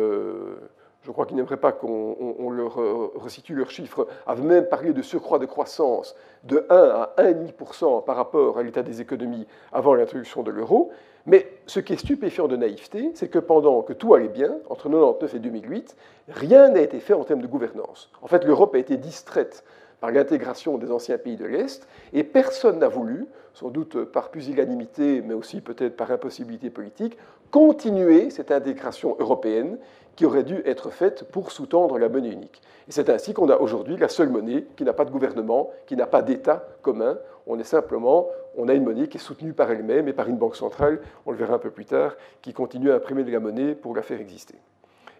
je 1.03 1.11
crois 1.11 1.27
qu'ils 1.27 1.37
n'aimeraient 1.37 1.57
pas 1.57 1.73
qu'on 1.73 2.51
leur 2.51 2.75
resitue 3.15 3.55
leurs 3.55 3.71
chiffres, 3.71 4.07
avaient 4.27 4.43
même 4.43 4.69
parlé 4.69 4.93
de 4.93 5.03
surcroît 5.03 5.39
de 5.39 5.47
croissance 5.47 6.15
de 6.45 6.67
1 6.69 6.75
à 6.77 7.15
1,5% 7.19 8.05
par 8.05 8.17
rapport 8.17 8.59
à 8.59 8.63
l'état 8.63 8.83
des 8.83 9.01
économies 9.01 9.47
avant 9.73 9.95
l'introduction 9.95 10.43
de 10.43 10.51
l'euro. 10.51 10.91
Mais 11.27 11.49
ce 11.67 11.81
qui 11.81 11.93
est 11.93 11.97
stupéfiant 11.97 12.49
de 12.49 12.57
naïveté, 12.57 13.13
c'est 13.15 13.29
que 13.29 13.39
pendant 13.39 13.83
que 13.83 13.93
tout 13.93 14.15
allait 14.15 14.29
bien, 14.29 14.57
entre 14.69 14.89
1999 14.89 15.35
et 15.35 15.39
2008, 15.39 15.97
rien 16.29 16.69
n'a 16.71 16.81
été 16.81 17.01
fait 17.01 17.13
en 17.13 17.25
termes 17.25 17.43
de 17.43 17.47
gouvernance. 17.47 18.11
En 18.23 18.27
fait, 18.27 18.45
l'Europe 18.45 18.75
a 18.75 18.79
été 18.79 18.97
distraite 18.97 19.65
par 20.01 20.11
l'intégration 20.11 20.79
des 20.79 20.91
anciens 20.91 21.19
pays 21.19 21.37
de 21.37 21.45
l'Est, 21.45 21.87
et 22.13 22.25
personne 22.25 22.79
n'a 22.79 22.89
voulu, 22.89 23.27
sans 23.53 23.69
doute 23.69 24.05
par 24.05 24.31
pusillanimité, 24.31 25.23
mais 25.23 25.35
aussi 25.35 25.61
peut-être 25.61 25.97
par 25.97 26.11
impossibilité 26.11 26.71
politique, 26.71 27.17
continuer 27.51 28.31
cette 28.31 28.51
intégration 28.51 29.17
européenne 29.19 29.79
qui 30.17 30.27
aurait 30.27 30.45
dû 30.45 30.63
être 30.65 30.91
faite 30.91 31.25
pour 31.25 31.51
sous-tendre 31.51 31.99
la 31.99 32.09
monnaie 32.09 32.31
unique. 32.31 32.61
Et 32.89 32.93
c'est 32.93 33.09
ainsi 33.11 33.33
qu'on 33.33 33.49
a 33.49 33.57
aujourd'hui 33.57 33.97
la 33.97 34.09
seule 34.09 34.29
monnaie 34.29 34.67
qui 34.77 34.85
n'a 34.85 34.93
pas 34.93 35.05
de 35.05 35.11
gouvernement, 35.11 35.71
qui 35.87 35.97
n'a 35.97 36.07
pas 36.07 36.23
d'État 36.23 36.69
commun. 36.83 37.19
On 37.47 37.59
est 37.59 37.65
simplement, 37.65 38.29
on 38.57 38.69
a 38.69 38.75
une 38.75 38.85
monnaie 38.85 39.09
qui 39.09 39.17
est 39.17 39.21
soutenue 39.21 39.53
par 39.53 39.71
elle-même 39.71 40.09
et 40.09 40.13
par 40.13 40.29
une 40.29 40.37
banque 40.37 40.57
centrale, 40.57 41.01
on 41.27 41.31
le 41.31 41.37
verra 41.37 41.55
un 41.55 41.59
peu 41.59 41.71
plus 41.71 41.87
tard, 41.87 42.17
qui 42.43 42.53
continue 42.53 42.91
à 42.91 42.97
imprimer 42.97 43.25
de 43.25 43.33
la 43.33 43.41
monnaie 43.41 43.75
pour 43.75 43.95
la 43.95 44.03
faire 44.03 44.21
exister. 44.21 44.57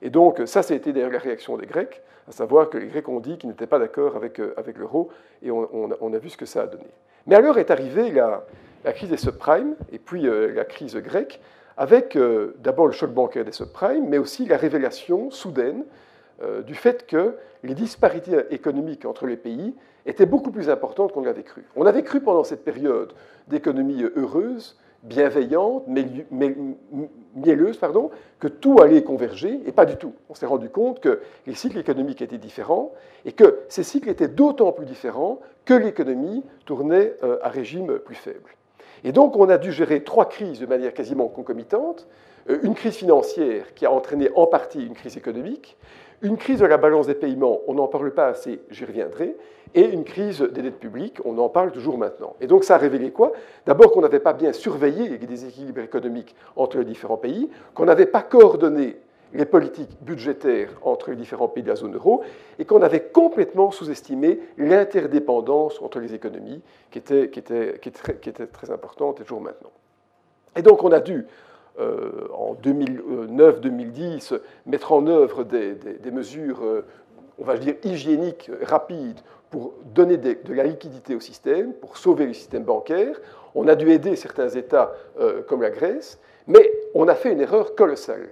Et 0.03 0.11
donc, 0.11 0.41
ça, 0.47 0.63
c'était 0.63 0.93
d'ailleurs 0.93 1.11
la 1.11 1.19
réaction 1.19 1.57
des 1.57 1.67
Grecs, 1.67 2.03
à 2.29 2.33
savoir 2.33 2.71
que 2.71 2.79
les 2.79 2.87
Grecs 2.87 3.09
ont 3.09 3.21
dit 3.21 3.37
qu'ils 3.39 3.51
n'étaient 3.51 3.67
pas 3.67 3.79
d'accord 3.79 4.17
avec, 4.17 4.39
euh, 4.39 4.55
avec 4.57 4.79
l'euro, 4.79 5.11
et 5.43 5.51
on, 5.51 6.13
a 6.13 6.19
vu 6.19 6.31
ce 6.31 6.37
que 6.37 6.47
ça 6.47 6.63
a 6.63 6.67
donné. 6.67 6.87
Mais 7.27 7.35
alors 7.35 7.59
est 7.59 7.71
arrivée 7.71 8.11
la, 8.11 8.45
crise 8.93 9.11
des 9.11 9.17
subprimes, 9.17 9.75
et 9.93 9.99
puis 9.99 10.27
euh, 10.27 10.53
la 10.55 10.65
crise 10.65 10.97
grecque, 10.97 11.41
avec 11.77 12.17
euh, 12.17 12.55
d'abord 12.59 12.87
le 12.87 12.93
choc 12.93 13.11
bancaire 13.11 13.45
des 13.45 13.53
subprimes, 13.53 14.09
mais 14.09 14.19
aussi 14.19 14.47
la 14.47 14.57
révélation 14.57 15.31
soudaine 15.31 15.85
du 16.67 16.75
fait 16.75 17.07
que 17.07 17.35
les 17.63 17.75
disparités 17.75 18.35
économiques 18.49 19.05
entre 19.05 19.27
les 19.27 19.37
pays 19.37 19.75
étaient 20.07 20.25
beaucoup 20.25 20.51
plus 20.51 20.71
importantes 20.71 21.13
qu'on 21.13 21.23
l'avait 21.23 21.43
cru. 21.43 21.67
On 21.77 21.85
avait 21.85 22.03
cru 22.03 22.23
pendant 22.23 22.45
cette 22.45 22.65
période 22.65 23.13
d'économie 23.49 24.05
heureuse 24.17 24.79
bienveillante, 25.03 25.85
mielleuse, 27.35 27.77
pardon, 27.79 28.11
que 28.39 28.49
tout 28.49 28.81
allait 28.81 29.03
converger, 29.03 29.61
et 29.67 29.73
pas 29.73 29.87
du 29.87 29.97
tout. 29.97 30.13
On 30.29 30.35
s'est 30.35 30.47
rendu 30.47 30.69
compte 30.69 31.01
que 31.01 31.21
les 31.47 31.55
cycles 31.55 31.79
économiques 31.79 32.23
étaient 32.23 32.39
différents, 32.39 32.93
et 33.25 33.33
que 33.33 33.61
ces 33.69 33.83
cycles 33.83 34.09
étaient 34.09 34.29
d'autant 34.29 34.73
plus 34.73 34.87
différents 34.87 35.41
que 35.65 35.75
l'économie 35.75 36.43
tournait 36.65 37.15
euh, 37.23 37.39
à 37.43 37.49
régime 37.49 37.99
plus 37.99 38.15
faible. 38.15 38.51
Et 39.05 39.13
donc 39.13 39.37
on 39.37 39.49
a 39.49 39.59
dû 39.59 39.73
gérer 39.73 40.03
trois 40.03 40.29
crises 40.29 40.61
de 40.61 40.67
manière 40.67 40.93
quasiment 40.93 41.29
concomitante. 41.29 42.07
Euh, 42.49 42.59
une 42.63 42.75
crise 42.75 42.97
financière 42.97 43.75
qui 43.75 43.87
a 43.87 43.93
entraîné 43.93 44.31
en 44.35 44.47
partie 44.47 44.85
une 44.85 44.95
crise 44.95 45.17
économique, 45.17 45.77
une 46.23 46.37
crise 46.37 46.61
de 46.61 46.67
la 46.67 46.77
balance 46.77 47.07
des 47.07 47.15
paiements, 47.15 47.61
on 47.67 47.75
n'en 47.75 47.87
parle 47.87 48.13
pas 48.13 48.27
assez, 48.27 48.61
j'y 48.71 48.85
reviendrai, 48.85 49.37
et 49.75 49.85
une 49.85 50.05
crise 50.05 50.41
des 50.41 50.63
dettes 50.63 50.81
publiques, 50.81 51.19
on 51.25 51.39
en 51.39 51.49
parle 51.49 51.71
toujours 51.71 51.97
maintenant. 51.97 52.35
Et 52.41 52.47
donc 52.47 52.65
ça 52.65 52.75
a 52.75 52.79
révélé 52.79 53.11
quoi? 53.11 53.33
D'abord 53.67 53.93
qu'on 53.93 54.01
n'avait 54.01 54.21
pas 54.21 54.33
bien 54.33 54.53
surveillé 54.53 55.09
les 55.09 55.19
déséquilibres 55.19 55.81
économiques 55.81 56.35
entre 56.57 56.79
les 56.79 56.85
différents 56.85 57.17
pays, 57.17 57.49
qu'on 57.75 57.85
n'avait 57.85 58.07
pas 58.07 58.23
coordonné 58.23 58.97
les 59.33 59.45
politiques 59.45 59.97
budgétaires 60.01 60.71
entre 60.83 61.11
les 61.11 61.17
différents 61.17 61.47
pays 61.47 61.63
de 61.63 61.69
la 61.69 61.77
zone 61.77 61.95
euro, 61.95 62.23
et 62.59 62.65
qu'on 62.65 62.83
avait 62.83 63.05
complètement 63.05 63.71
sous-estimé 63.71 64.41
l'interdépendance 64.59 65.81
entre 65.81 66.01
les 66.01 66.15
économies, 66.15 66.63
qui 66.91 66.99
était, 66.99 67.31
très, 68.53 68.71
importante 68.71 69.21
et 69.21 69.23
toujours 69.23 69.41
maintenant. 69.41 69.71
Et 70.57 70.63
donc 70.63 70.83
on 70.83 70.91
a 70.91 70.99
dû 70.99 71.27
en 71.81 72.55
2009-2010 72.63 74.39
mettre 74.67 74.93
en 74.93 75.07
œuvre 75.07 75.45
des, 75.45 76.11
mesures, 76.13 76.63
euh, 76.63 76.85
on 77.39 77.45
va 77.45 77.57
dire, 77.57 77.75
hygiéniques 77.85 78.51
rapides 78.63 79.21
pour 79.51 79.73
donner 79.95 80.17
de 80.17 80.55
la 80.55 80.65
liquidité 80.65 81.15
au 81.15 81.21
système, 81.21 81.73
pour 81.73 81.97
sauver 81.97 82.27
le 82.27 82.35
système 82.35 82.63
bancaire. 82.63 83.21
On 83.55 83.67
a 83.67 83.75
dû 83.75 83.91
aider 83.91 84.15
certains 84.15 84.49
États 84.49 84.93
euh, 85.19 85.43
comme 85.43 85.63
la 85.63 85.71
Grèce, 85.71 86.21
mais 86.47 86.71
on 86.95 87.09
a 87.09 87.15
fait 87.15 87.33
une 87.33 87.41
erreur 87.41 87.75
colossale. 87.75 88.29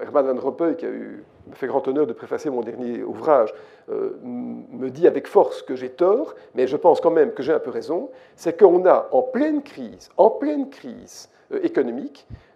Herman 0.00 0.26
Van 0.26 0.40
Rompuy, 0.40 0.76
qui 0.76 0.86
a 0.86 0.90
eu, 0.90 1.24
fait 1.54 1.66
grand 1.66 1.86
honneur 1.88 2.06
de 2.06 2.12
préfacer 2.12 2.50
mon 2.50 2.60
dernier 2.60 3.02
ouvrage, 3.02 3.52
me 3.88 4.88
dit 4.90 5.08
avec 5.08 5.26
force 5.26 5.60
que 5.60 5.74
j'ai 5.74 5.88
tort, 5.88 6.36
mais 6.54 6.68
je 6.68 6.76
pense 6.76 7.00
quand 7.00 7.10
même 7.10 7.32
que 7.32 7.42
j'ai 7.42 7.52
un 7.52 7.58
peu 7.58 7.70
raison, 7.70 8.08
c'est 8.36 8.56
qu'on 8.56 8.86
a 8.86 9.08
en 9.10 9.22
pleine 9.22 9.60
crise, 9.60 10.08
en 10.16 10.30
pleine 10.30 10.70
crise 10.70 11.28
économique, 11.62 12.26
euh, 12.30 12.51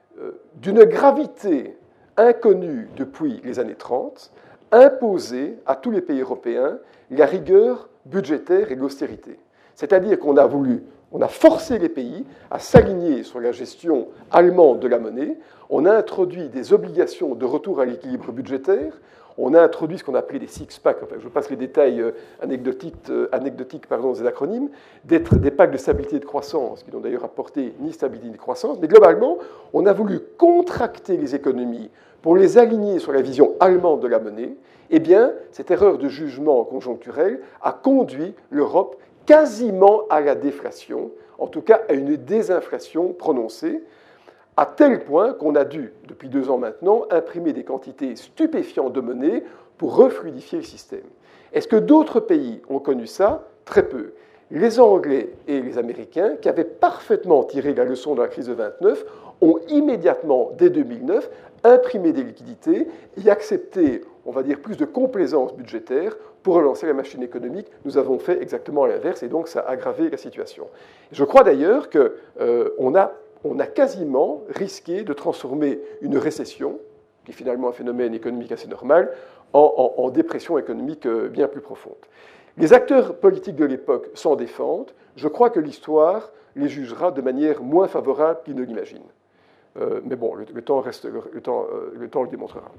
d'une 0.57 0.85
gravité 0.85 1.76
inconnue 2.16 2.88
depuis 2.96 3.40
les 3.44 3.59
années 3.59 3.74
30, 3.74 4.31
imposé 4.72 5.59
à 5.66 5.76
tous 5.76 5.90
les 5.90 6.00
pays 6.00 6.20
européens 6.20 6.79
la 7.11 7.26
rigueur 7.26 7.88
budgétaire 8.05 8.72
et 8.72 8.74
l'austérité. 8.74 9.38
C'est-à-dire 9.74 10.18
qu'on 10.18 10.37
a 10.37 10.46
voulu, 10.46 10.83
on 11.16 11.22
a 11.22 11.29
forcé 11.29 11.79
les 11.79 11.88
pays 11.88 12.26
à 12.50 12.59
s'aligner 12.59 13.22
sur 13.22 13.40
la 13.40 13.50
gestion 13.50 14.09
allemande 14.31 14.81
de 14.81 14.87
la 14.87 14.98
monnaie, 14.98 15.38
on 15.70 15.87
a 15.87 15.92
introduit 15.92 16.50
des 16.50 16.74
obligations 16.74 17.35
de 17.35 17.44
retour 17.46 17.81
à 17.81 17.87
l'équilibre 17.87 18.33
budgétaire, 18.33 18.92
on 19.38 19.55
a 19.55 19.62
introduit 19.62 19.96
ce 19.96 20.05
qu'on 20.05 20.14
appelait 20.14 20.38
des 20.38 20.46
six-packs, 20.46 20.98
enfin, 21.02 21.16
je 21.18 21.29
passe 21.29 21.48
les 21.48 21.57
détails 21.57 22.02
euh, 22.02 22.11
anecdotiques, 22.42 22.96
euh, 23.09 23.29
anecdotiques 23.33 23.85
des 23.88 24.26
acronymes, 24.26 24.68
des, 25.07 25.20
des, 25.20 25.50
packs 25.50 25.70
de 25.70 25.79
stabilité 25.79 26.16
et 26.16 26.20
de 26.20 26.26
croissance, 26.26 26.83
qui 26.83 26.90
n'ont 26.92 27.00
d'ailleurs 27.00 27.24
apporté 27.24 27.72
ni 27.81 27.94
stabilité 27.94 28.29
ni 28.29 28.37
croissance, 28.37 28.76
mais 28.79 28.88
globalement, 28.88 29.38
on 29.72 29.87
a 29.87 29.94
voulu 29.94 30.20
contracter 30.37 31.16
les 31.16 31.35
économies 31.35 31.88
pour 32.20 32.37
les 32.37 32.59
aligner 32.59 32.98
sur 32.98 33.12
la 33.12 33.22
vision 33.22 33.55
allemande 33.59 34.00
de 34.00 34.09
la 34.09 34.18
monnaie, 34.18 34.55
eh 34.90 34.98
bien, 34.98 35.33
cette 35.50 35.70
erreur 35.70 35.96
de 35.96 36.09
jugement 36.09 36.62
conjoncturel 36.64 37.40
a 37.62 37.72
conduit 37.72 38.35
l'Europe 38.50 38.96
quasiment 39.27 40.03
à 40.09 40.21
la 40.21 40.35
déflation, 40.35 41.11
en 41.39 41.49
tout 41.49 41.62
cas 41.62 41.83
à 41.89 41.93
une 41.93 42.17
désinflation 42.17 43.12
prononcée, 43.12 43.83
à 44.57 44.65
tel 44.65 45.05
point 45.05 45.35
qu'on 45.35 45.55
a 45.55 45.65
dû, 45.65 45.93
depuis 46.09 46.29
deux 46.31 46.49
ans 46.49 46.57
maintenant, 46.57 47.05
imprimer 47.11 47.53
des 47.53 47.65
quantités 47.65 48.17
stupéfiantes 48.17 48.95
de 48.95 49.01
monnaie 49.01 49.43
pour 49.77 49.97
refluidifier 49.97 50.59
le 50.59 50.65
système. 50.65 51.05
Est-ce 51.53 51.69
que 51.69 51.77
d'autres 51.77 52.21
pays 52.21 52.62
ont 52.71 52.79
connu 52.79 53.07
ça? 53.07 53.49
Très 53.67 53.87
peu. 53.87 54.12
Les 54.51 54.81
Anglais 54.81 55.31
et 55.49 55.61
les 55.61 55.77
Américains, 55.77 56.37
qui 56.41 56.49
avaient 56.49 56.65
parfaitement 56.65 57.45
tiré 57.45 57.75
la 57.75 57.85
leçon 57.85 58.15
de 58.15 58.23
la 58.23 58.29
crise 58.29 58.47
de 58.47 58.55
29, 58.55 59.05
ont 59.43 59.59
immédiatement, 59.69 60.53
dès 60.57 60.71
2009, 60.71 61.29
imprimé 61.65 62.12
des 62.12 62.23
liquidités 62.23 62.89
et 63.23 63.29
accepté, 63.29 64.03
on 64.27 64.33
va 64.33 64.43
dire, 64.43 64.61
plus 64.61 64.77
de 64.77 64.85
complaisance 64.85 65.55
budgétaire 65.55 66.17
pour 66.43 66.57
relancer 66.57 66.87
la 66.87 66.93
machine 66.93 67.23
économique. 67.23 67.69
Nous 67.85 67.97
avons 67.97 68.19
fait 68.19 68.43
exactement 68.43 68.85
l'inverse 68.85 69.23
et 69.23 69.29
donc 69.29 69.49
ça 69.49 69.61
a 69.61 69.71
aggravé 69.71 70.11
la 70.11 70.17
situation. 70.17 70.67
Je 71.12 71.25
crois 71.25 71.45
d'ailleurs 71.45 71.89
qu'on 71.89 72.11
euh, 72.41 72.95
a 72.95 73.15
on 73.45 73.61
a 73.61 73.67
quasiment 73.67 74.43
risqué 74.49 75.05
de 75.05 75.12
transformer 75.12 75.79
une 76.01 76.19
récession, 76.19 76.79
qui 77.25 77.31
est 77.31 77.35
finalement 77.35 77.69
un 77.69 77.73
phénomène 77.73 78.12
économique 78.12 78.51
assez 78.51 78.67
normal, 78.67 79.12
en, 79.53 80.11
dépression 80.11 80.59
économique 80.59 81.07
euh, 81.07 81.29
bien 81.29 81.49
plus 81.49 81.61
profonde. 81.61 81.95
Les 82.59 82.73
acteurs 82.73 83.17
politiques 83.17 83.57
de 83.57 83.65
l'époque 83.65 84.09
s'en 84.15 84.35
défendent. 84.35 84.91
Je 85.15 85.29
crois 85.29 85.51
que 85.51 85.61
l'histoire 85.61 86.31
les 86.57 86.69
jugera 86.69 87.11
de 87.11 87.23
manière 87.23 87.62
moins 87.62 87.87
favorable 87.87 88.41
qu'ils 88.45 88.57
ne 88.57 88.62
l'imaginent. 88.62 89.01
Euh, 89.79 90.01
mais 90.05 90.17
bon, 90.17 90.35
le, 90.35 90.62
temps 90.62 90.81
reste, 90.81 91.07
le, 91.07 91.41
temps, 91.41 91.67
le 91.95 92.09
temps 92.09 92.23
le 92.23 92.29
démontrera. 92.29 92.71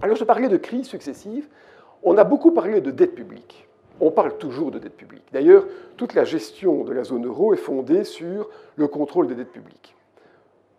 Alors, 0.00 0.16
je 0.16 0.24
parlais 0.24 0.48
de 0.48 0.56
crises 0.56 0.86
successives. 0.86 1.48
On 2.02 2.16
a 2.16 2.24
beaucoup 2.24 2.52
parlé 2.52 2.80
de 2.80 2.90
dette 2.90 3.14
publique 3.14 3.68
on 4.02 4.10
parle 4.10 4.36
toujours 4.36 4.72
de 4.72 4.80
dette 4.80 4.96
publique. 4.96 5.24
D'ailleurs, 5.32 5.64
toute 5.96 6.14
la 6.14 6.24
gestion 6.24 6.82
de 6.82 6.92
la 6.92 7.04
zone 7.04 7.24
euro 7.24 7.54
est 7.54 7.58
fondée 7.58 8.02
sur 8.02 8.48
le 8.74 8.88
contrôle 8.88 9.28
des 9.28 9.36
dettes 9.36 9.52
publiques. 9.52 9.94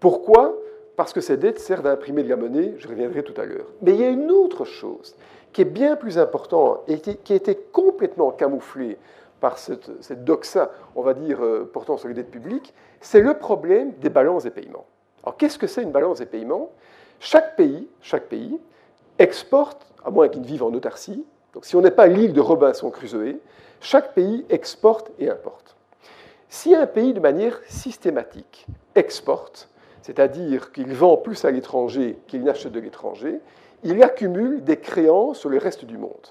Pourquoi? 0.01 0.55
Parce 0.97 1.13
que 1.13 1.21
ces 1.21 1.37
dettes 1.37 1.59
servent 1.59 1.87
à 1.87 1.91
imprimer 1.91 2.23
de 2.23 2.29
la 2.29 2.35
monnaie, 2.35 2.75
je 2.77 2.87
reviendrai 2.87 3.23
tout 3.23 3.39
à 3.39 3.45
l'heure. 3.45 3.67
Mais 3.81 3.93
il 3.93 4.01
y 4.01 4.03
a 4.03 4.09
une 4.09 4.29
autre 4.29 4.65
chose 4.65 5.15
qui 5.53 5.61
est 5.61 5.65
bien 5.65 5.95
plus 5.95 6.17
importante 6.17 6.81
et 6.87 6.99
qui 6.99 7.33
a 7.33 7.35
été 7.35 7.55
complètement 7.55 8.31
camouflée 8.31 8.97
par 9.39 9.57
cette, 9.57 10.23
doxa, 10.23 10.71
on 10.95 11.01
va 11.01 11.13
dire, 11.13 11.43
euh, 11.43 11.69
portant 11.71 11.97
sur 11.97 12.09
les 12.09 12.13
dettes 12.13 12.31
publiques, 12.31 12.73
c'est 12.99 13.21
le 13.21 13.33
problème 13.35 13.93
des 14.01 14.09
balances 14.09 14.43
des 14.43 14.51
paiements. 14.51 14.85
Alors 15.23 15.37
qu'est-ce 15.37 15.57
que 15.57 15.67
c'est 15.67 15.83
une 15.83 15.91
balance 15.91 16.19
des 16.19 16.25
paiements? 16.25 16.71
Chaque 17.19 17.55
pays, 17.55 17.87
chaque 18.01 18.25
pays 18.25 18.59
exporte, 19.19 19.85
à 20.03 20.11
moins 20.11 20.27
qu'il 20.29 20.41
ne 20.41 20.47
vive 20.47 20.63
en 20.63 20.73
autarcie, 20.73 21.25
donc 21.53 21.65
si 21.65 21.75
on 21.75 21.81
n'est 21.81 21.91
pas 21.91 22.07
l'île 22.07 22.33
de 22.33 22.41
Robinson 22.41 22.89
Crusoe, 22.89 23.37
chaque 23.79 24.13
pays 24.13 24.45
exporte 24.49 25.11
et 25.19 25.29
importe. 25.29 25.75
Si 26.49 26.75
un 26.75 26.87
pays, 26.87 27.13
de 27.13 27.19
manière 27.19 27.59
systématique, 27.67 28.65
exporte, 28.95 29.69
c'est-à-dire 30.01 30.71
qu'il 30.71 30.93
vend 30.93 31.17
plus 31.17 31.45
à 31.45 31.51
l'étranger 31.51 32.19
qu'il 32.27 32.43
n'achète 32.43 32.71
de 32.71 32.79
l'étranger, 32.79 33.39
il 33.83 34.01
accumule 34.03 34.63
des 34.63 34.77
créances 34.77 35.39
sur 35.39 35.49
le 35.49 35.57
reste 35.57 35.85
du 35.85 35.97
monde. 35.97 36.27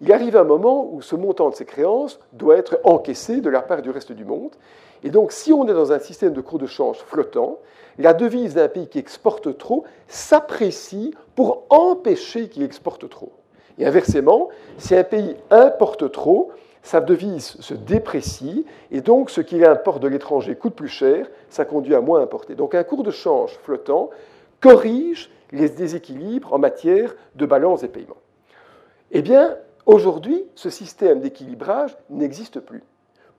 il 0.00 0.12
arrive 0.12 0.36
un 0.36 0.44
moment 0.44 0.88
où 0.92 1.02
ce 1.02 1.16
montant 1.16 1.50
de 1.50 1.54
ces 1.54 1.64
créances 1.64 2.20
doit 2.32 2.56
être 2.56 2.78
encaissé 2.84 3.40
de 3.40 3.50
la 3.50 3.62
part 3.62 3.82
du 3.82 3.90
reste 3.90 4.12
du 4.12 4.24
monde. 4.24 4.54
Et 5.02 5.10
donc, 5.10 5.32
si 5.32 5.52
on 5.52 5.66
est 5.68 5.74
dans 5.74 5.92
un 5.92 5.98
système 5.98 6.32
de 6.32 6.40
cours 6.40 6.58
de 6.58 6.66
change 6.66 6.98
flottant, 6.98 7.58
la 7.98 8.14
devise 8.14 8.54
d'un 8.54 8.68
pays 8.68 8.88
qui 8.88 8.98
exporte 8.98 9.58
trop 9.58 9.84
s'apprécie 10.06 11.14
pour 11.34 11.64
empêcher 11.70 12.48
qu'il 12.48 12.62
exporte 12.62 13.08
trop. 13.08 13.32
Et 13.78 13.86
inversement, 13.86 14.48
si 14.76 14.94
un 14.94 15.04
pays 15.04 15.36
importe 15.50 16.10
trop, 16.10 16.50
sa 16.82 17.00
devise 17.00 17.56
se 17.60 17.74
déprécie, 17.74 18.64
et 18.90 19.00
donc 19.00 19.30
ce 19.30 19.40
qu'il 19.40 19.64
importe 19.64 20.02
de 20.02 20.08
l'étranger 20.08 20.56
coûte 20.56 20.74
plus 20.74 20.88
cher, 20.88 21.28
ça 21.50 21.64
conduit 21.64 21.94
à 21.94 22.00
moins 22.00 22.22
importer. 22.22 22.54
Donc 22.54 22.74
un 22.74 22.84
cours 22.84 23.02
de 23.02 23.10
change 23.10 23.52
flottant 23.62 24.10
corrige 24.60 25.30
les 25.52 25.68
déséquilibres 25.68 26.52
en 26.52 26.58
matière 26.58 27.14
de 27.34 27.46
balance 27.46 27.82
des 27.82 27.88
paiements. 27.88 28.16
Eh 29.10 29.22
bien, 29.22 29.56
aujourd'hui, 29.86 30.44
ce 30.54 30.70
système 30.70 31.20
d'équilibrage 31.20 31.96
n'existe 32.10 32.60
plus, 32.60 32.82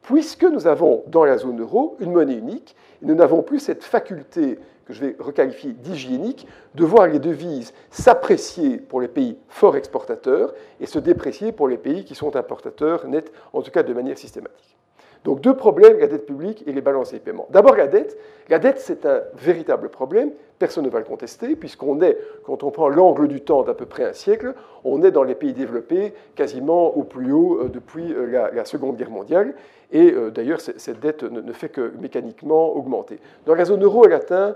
puisque 0.01 0.43
nous 0.43 0.67
avons 0.67 1.03
dans 1.07 1.25
la 1.25 1.37
zone 1.37 1.61
euro 1.61 1.95
une 1.99 2.11
monnaie 2.11 2.35
unique, 2.35 2.75
nous 3.01 3.15
n'avons 3.15 3.41
plus 3.41 3.59
cette 3.59 3.83
faculté 3.83 4.59
que 4.85 4.93
je 4.93 5.01
vais 5.05 5.15
requalifier 5.19 5.73
d'hygiénique, 5.73 6.47
de 6.73 6.83
voir 6.83 7.07
les 7.07 7.19
devises 7.19 7.73
s'apprécier 7.91 8.77
pour 8.77 9.01
les 9.01 9.07
pays 9.07 9.37
forts 9.47 9.77
exportateurs 9.77 10.53
et 10.79 10.87
se 10.87 10.97
déprécier 10.97 11.51
pour 11.51 11.67
les 11.67 11.77
pays 11.77 12.03
qui 12.05 12.15
sont 12.15 12.35
importateurs 12.35 13.07
nets, 13.07 13.31
en 13.53 13.61
tout 13.61 13.69
cas 13.69 13.83
de 13.83 13.93
manière 13.93 14.17
systématique. 14.17 14.78
Donc 15.25 15.41
deux 15.41 15.55
problèmes, 15.55 15.99
la 15.99 16.07
dette 16.07 16.25
publique 16.25 16.63
et 16.65 16.71
les 16.71 16.81
balances 16.81 17.13
et 17.13 17.19
paiements. 17.19 17.47
D'abord 17.49 17.75
la 17.75 17.87
dette. 17.87 18.17
La 18.47 18.57
dette, 18.57 18.79
c'est 18.79 19.05
un 19.05 19.21
véritable 19.35 19.89
problème. 19.89 20.31
Personne 20.57 20.85
ne 20.85 20.89
va 20.89 20.99
le 20.99 21.05
contester, 21.05 21.55
puisqu'on 21.55 22.01
est, 22.01 22.17
quand 22.43 22.63
on 22.63 22.71
prend 22.71 22.89
l'angle 22.89 23.27
du 23.27 23.41
temps 23.41 23.63
d'à 23.63 23.73
peu 23.73 23.85
près 23.85 24.05
un 24.05 24.13
siècle, 24.13 24.53
on 24.83 25.03
est 25.03 25.11
dans 25.11 25.23
les 25.23 25.35
pays 25.35 25.53
développés 25.53 26.13
quasiment 26.35 26.95
au 26.97 27.03
plus 27.03 27.31
haut 27.31 27.59
euh, 27.61 27.69
depuis 27.69 28.13
euh, 28.13 28.49
la, 28.53 28.65
Seconde 28.65 28.97
Guerre 28.97 29.09
mondiale. 29.09 29.55
Et 29.91 30.11
euh, 30.11 30.31
d'ailleurs, 30.31 30.61
cette 30.61 30.99
dette 30.99 31.23
ne 31.23 31.51
fait 31.53 31.69
que 31.69 31.93
mécaniquement 31.99 32.75
augmenter. 32.75 33.19
Dans 33.45 33.55
la 33.55 33.65
zone 33.65 33.83
euro, 33.83 34.05
elle 34.05 34.13
atteint 34.13 34.55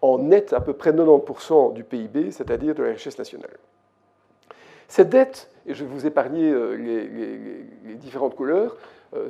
en 0.00 0.18
net 0.18 0.52
à 0.52 0.60
peu 0.60 0.72
près 0.72 0.92
90% 0.92 1.74
du 1.74 1.84
PIB, 1.84 2.30
c'est-à-dire 2.30 2.74
de 2.74 2.82
la 2.82 2.90
richesse 2.90 3.18
nationale. 3.18 3.56
Cette 4.86 5.10
dette, 5.10 5.50
et 5.66 5.74
je 5.74 5.84
vais 5.84 5.90
vous 5.90 6.06
épargner 6.06 6.54
les, 6.78 7.94
différentes 7.96 8.34
couleurs, 8.36 8.76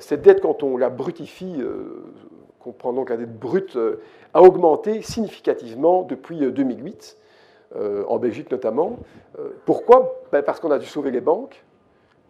cette 0.01 0.22
dette, 0.22 0.41
quand 0.41 0.62
on 0.62 0.76
la 0.76 0.91
brutifie, 0.91 1.57
euh, 1.59 2.05
qu'on 2.61 2.72
prend 2.72 2.93
donc 2.93 3.11
la 3.11 3.16
dette 3.16 3.39
brute, 3.39 3.79
a 4.35 4.43
augmenté 4.43 5.03
significativement 5.03 6.03
depuis 6.03 6.39
2008, 6.39 7.16
en 8.09 8.18
Belgique 8.18 8.51
notamment. 8.51 8.99
Pourquoi? 9.66 10.22
Ben, 10.33 10.43
Parce 10.43 10.59
qu'on 10.59 10.70
a 10.70 10.79
dû 10.79 10.87
sauver 10.87 11.11
les 11.11 11.20
banques, 11.20 11.64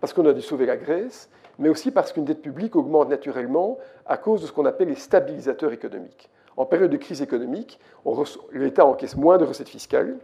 parce 0.00 0.12
qu'on 0.12 0.26
a 0.26 0.32
dû 0.32 0.42
sauver 0.42 0.66
la 0.66 0.76
Grèce, 0.76 1.30
mais 1.58 1.68
aussi 1.68 1.90
parce 1.90 2.12
qu'une 2.12 2.24
dette 2.24 2.42
publique 2.42 2.76
augmente 2.76 3.08
naturellement 3.08 3.78
à 4.04 4.16
cause 4.16 4.42
de 4.42 4.46
ce 4.46 4.52
qu'on 4.52 4.66
appelle 4.66 4.88
les 4.88 4.96
stabilisateurs 4.96 5.72
économiques 5.72 6.28
en 6.58 6.66
période 6.66 6.90
de 6.90 6.96
crise 6.96 7.22
économique, 7.22 7.78
l'État 8.52 8.84
encaisse 8.84 9.16
moins 9.16 9.38
de 9.38 9.44
recettes 9.44 9.68
fiscales, 9.68 10.16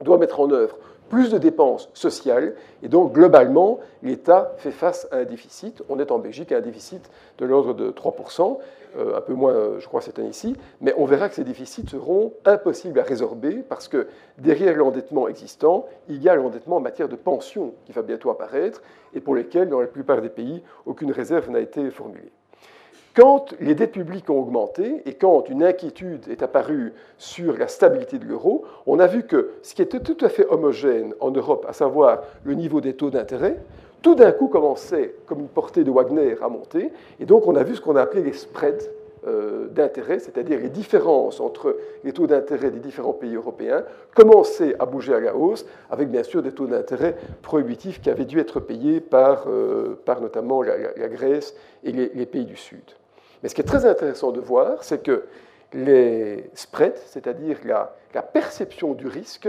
doit 0.00 0.16
mettre 0.16 0.38
en 0.38 0.50
œuvre 0.52 0.78
plus 1.08 1.30
de 1.30 1.38
dépenses 1.38 1.90
sociales, 1.94 2.54
et 2.82 2.88
donc 2.88 3.12
globalement, 3.12 3.80
l'État 4.02 4.52
fait 4.58 4.70
face 4.70 5.08
à 5.10 5.18
un 5.18 5.24
déficit. 5.24 5.82
On 5.88 5.98
est 5.98 6.10
en 6.10 6.18
Belgique 6.18 6.52
à 6.52 6.58
un 6.58 6.60
déficit 6.60 7.10
de 7.38 7.46
l'ordre 7.46 7.74
de 7.74 7.90
3%, 7.90 8.58
euh, 8.96 9.16
un 9.16 9.20
peu 9.20 9.34
moins, 9.34 9.52
euh, 9.52 9.80
je 9.80 9.86
crois, 9.86 10.00
cette 10.00 10.18
année-ci, 10.18 10.56
mais 10.80 10.94
on 10.96 11.04
verra 11.04 11.28
que 11.28 11.34
ces 11.34 11.44
déficits 11.44 11.88
seront 11.88 12.32
impossibles 12.44 12.98
à 13.00 13.02
résorber 13.02 13.62
parce 13.68 13.86
que 13.86 14.08
derrière 14.38 14.76
l'endettement 14.76 15.28
existant, 15.28 15.86
il 16.08 16.22
y 16.22 16.28
a 16.28 16.34
l'endettement 16.34 16.76
en 16.76 16.80
matière 16.80 17.08
de 17.08 17.16
pension 17.16 17.74
qui 17.84 17.92
va 17.92 18.02
bientôt 18.02 18.30
apparaître 18.30 18.82
et 19.14 19.20
pour 19.20 19.34
lesquels, 19.34 19.68
dans 19.68 19.80
la 19.80 19.86
plupart 19.86 20.22
des 20.22 20.30
pays, 20.30 20.62
aucune 20.86 21.12
réserve 21.12 21.50
n'a 21.50 21.60
été 21.60 21.90
formulée. 21.90 22.32
Quand 23.18 23.52
les 23.58 23.74
dettes 23.74 23.90
publiques 23.90 24.30
ont 24.30 24.38
augmenté 24.38 25.02
et 25.04 25.14
quand 25.14 25.48
une 25.48 25.64
inquiétude 25.64 26.28
est 26.30 26.40
apparue 26.40 26.92
sur 27.16 27.58
la 27.58 27.66
stabilité 27.66 28.16
de 28.20 28.24
l'euro, 28.24 28.64
on 28.86 29.00
a 29.00 29.08
vu 29.08 29.24
que 29.24 29.54
ce 29.64 29.74
qui 29.74 29.82
était 29.82 29.98
tout 29.98 30.24
à 30.24 30.28
fait 30.28 30.46
homogène 30.46 31.14
en 31.18 31.32
Europe, 31.32 31.66
à 31.68 31.72
savoir 31.72 32.22
le 32.44 32.54
niveau 32.54 32.80
des 32.80 32.94
taux 32.94 33.10
d'intérêt, 33.10 33.56
tout 34.02 34.14
d'un 34.14 34.30
coup 34.30 34.46
commençait, 34.46 35.16
comme 35.26 35.40
une 35.40 35.48
portée 35.48 35.82
de 35.82 35.90
Wagner, 35.90 36.36
à 36.40 36.48
monter. 36.48 36.92
Et 37.18 37.26
donc 37.26 37.48
on 37.48 37.56
a 37.56 37.64
vu 37.64 37.74
ce 37.74 37.80
qu'on 37.80 37.96
a 37.96 38.02
appelé 38.02 38.22
les 38.22 38.34
spreads 38.34 38.88
euh, 39.26 39.66
d'intérêt, 39.66 40.20
c'est-à-dire 40.20 40.60
les 40.60 40.68
différences 40.68 41.40
entre 41.40 41.76
les 42.04 42.12
taux 42.12 42.28
d'intérêt 42.28 42.70
des 42.70 42.78
différents 42.78 43.14
pays 43.14 43.34
européens, 43.34 43.82
commençaient 44.14 44.76
à 44.78 44.86
bouger 44.86 45.14
à 45.14 45.18
la 45.18 45.34
hausse, 45.34 45.66
avec 45.90 46.08
bien 46.08 46.22
sûr 46.22 46.40
des 46.40 46.52
taux 46.52 46.68
d'intérêt 46.68 47.16
prohibitifs 47.42 48.00
qui 48.00 48.10
avaient 48.10 48.26
dû 48.26 48.38
être 48.38 48.60
payés 48.60 49.00
par, 49.00 49.46
euh, 49.48 49.98
par 50.04 50.20
notamment 50.20 50.62
la, 50.62 51.08
Grèce 51.08 51.56
et 51.82 51.90
les 51.90 52.26
pays 52.26 52.44
du 52.44 52.56
Sud. 52.56 52.84
Mais 53.42 53.48
ce 53.48 53.54
qui 53.54 53.60
est 53.60 53.64
très 53.64 53.86
intéressant 53.86 54.32
de 54.32 54.40
voir, 54.40 54.82
c'est 54.84 55.02
que 55.02 55.24
les 55.72 56.50
spreads, 56.54 56.98
c'est-à-dire 57.06 57.58
la, 57.64 57.94
perception 58.22 58.94
du 58.94 59.06
risque, 59.06 59.48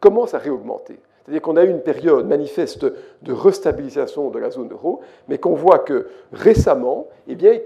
commencent 0.00 0.34
à 0.34 0.38
réaugmenter. 0.38 0.98
C'est-à-dire 1.22 1.42
qu'on 1.42 1.56
a 1.56 1.64
eu 1.64 1.70
une 1.70 1.82
période 1.82 2.26
manifeste 2.26 2.86
de 3.22 3.32
restabilisation 3.32 4.30
de 4.30 4.38
la 4.38 4.50
zone 4.50 4.72
euro, 4.72 5.00
mais 5.28 5.38
qu'on 5.38 5.54
voit 5.54 5.78
que 5.78 6.08
récemment, 6.32 7.06
eh 7.28 7.36
bien, 7.36 7.52
il, 7.52 7.62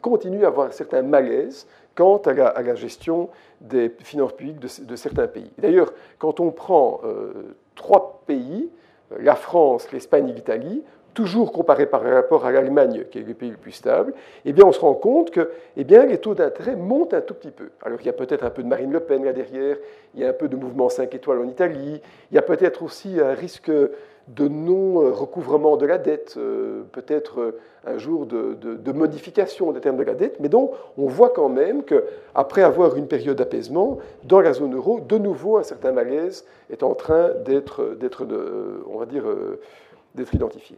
continue 0.00 0.44
à 0.44 0.48
avoir 0.48 0.68
un 0.68 0.72
certain 0.72 1.02
malaise 1.02 1.66
quant 1.94 2.18
à 2.18 2.32
la, 2.32 2.74
gestion 2.74 3.28
des 3.60 3.90
finances 4.00 4.34
publiques 4.34 4.60
de, 4.60 4.96
certains 4.96 5.26
pays. 5.26 5.50
D'ailleurs, 5.58 5.92
quand 6.18 6.38
on 6.38 6.50
prend 6.50 7.00
euh, 7.04 7.56
trois 7.74 8.22
pays, 8.26 8.70
la 9.18 9.34
France, 9.34 9.90
l'Espagne 9.92 10.28
et 10.28 10.32
l'Italie, 10.32 10.82
toujours 11.14 11.52
comparé 11.52 11.86
par 11.86 12.02
rapport 12.02 12.46
à 12.46 12.52
l'Allemagne, 12.52 13.04
qui 13.10 13.18
est 13.18 13.22
le 13.22 13.34
pays 13.34 13.50
le 13.50 13.56
plus 13.56 13.72
stable, 13.72 14.14
eh 14.44 14.52
bien, 14.52 14.64
on 14.64 14.72
se 14.72 14.80
rend 14.80 14.94
compte 14.94 15.30
que 15.30 15.50
eh 15.76 15.84
bien, 15.84 16.06
les 16.06 16.18
taux 16.18 16.34
d'intérêt 16.34 16.76
montent 16.76 17.14
un 17.14 17.20
tout 17.20 17.34
petit 17.34 17.50
peu. 17.50 17.70
Alors, 17.82 17.98
il 18.00 18.06
y 18.06 18.10
a 18.10 18.14
peut-être 18.14 18.44
un 18.44 18.50
peu 18.50 18.62
de 18.62 18.68
Marine 18.68 18.92
Le 18.92 19.00
Pen 19.00 19.24
là 19.24 19.32
derrière, 19.32 19.76
il 20.14 20.20
y 20.20 20.24
a 20.24 20.28
un 20.28 20.32
peu 20.32 20.48
de 20.48 20.56
mouvement 20.56 20.88
5 20.88 21.14
étoiles 21.14 21.38
en 21.38 21.48
Italie, 21.48 22.00
il 22.30 22.34
y 22.34 22.38
a 22.38 22.42
peut-être 22.42 22.82
aussi 22.82 23.20
un 23.20 23.34
risque 23.34 23.70
de 24.28 24.48
non-recouvrement 24.48 25.76
de 25.76 25.86
la 25.86 25.98
dette, 25.98 26.34
euh, 26.36 26.82
peut-être 26.92 27.40
euh, 27.40 27.60
un 27.86 27.98
jour 27.98 28.26
de, 28.26 28.92
modification 28.92 29.72
des 29.72 29.80
termes 29.80 29.96
de 29.96 30.04
la 30.04 30.14
dette, 30.14 30.38
mais 30.38 30.48
donc 30.48 30.72
on 30.96 31.06
voit 31.06 31.30
quand 31.30 31.48
même 31.48 31.82
qu'après 31.82 32.62
avoir 32.62 32.96
une 32.96 33.08
période 33.08 33.36
d'apaisement, 33.36 33.98
dans 34.24 34.40
la 34.40 34.52
zone 34.52 34.74
euro, 34.74 35.00
de 35.00 35.18
nouveau 35.18 35.56
un 35.56 35.62
certain 35.64 35.92
malaise 35.92 36.44
est 36.70 36.82
en 36.82 36.94
train 36.94 37.30
d'être, 37.44 37.96
on 38.86 38.98
va 38.98 39.06
dire, 39.06 39.26
euh, 39.26 39.60
d'être 40.14 40.34
identifié. 40.34 40.76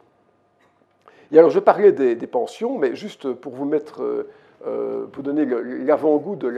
Alors, 1.39 1.51
je 1.51 1.59
parlais 1.59 1.93
des, 1.93 2.26
pensions, 2.26 2.78
mais 2.78 2.95
juste 2.95 3.32
pour 3.32 3.55
vous 3.55 3.70
euh, 4.01 4.24
euh, 4.66 5.07
donner 5.18 5.45
l'avant-goût 5.45 6.37
de 6.37 6.49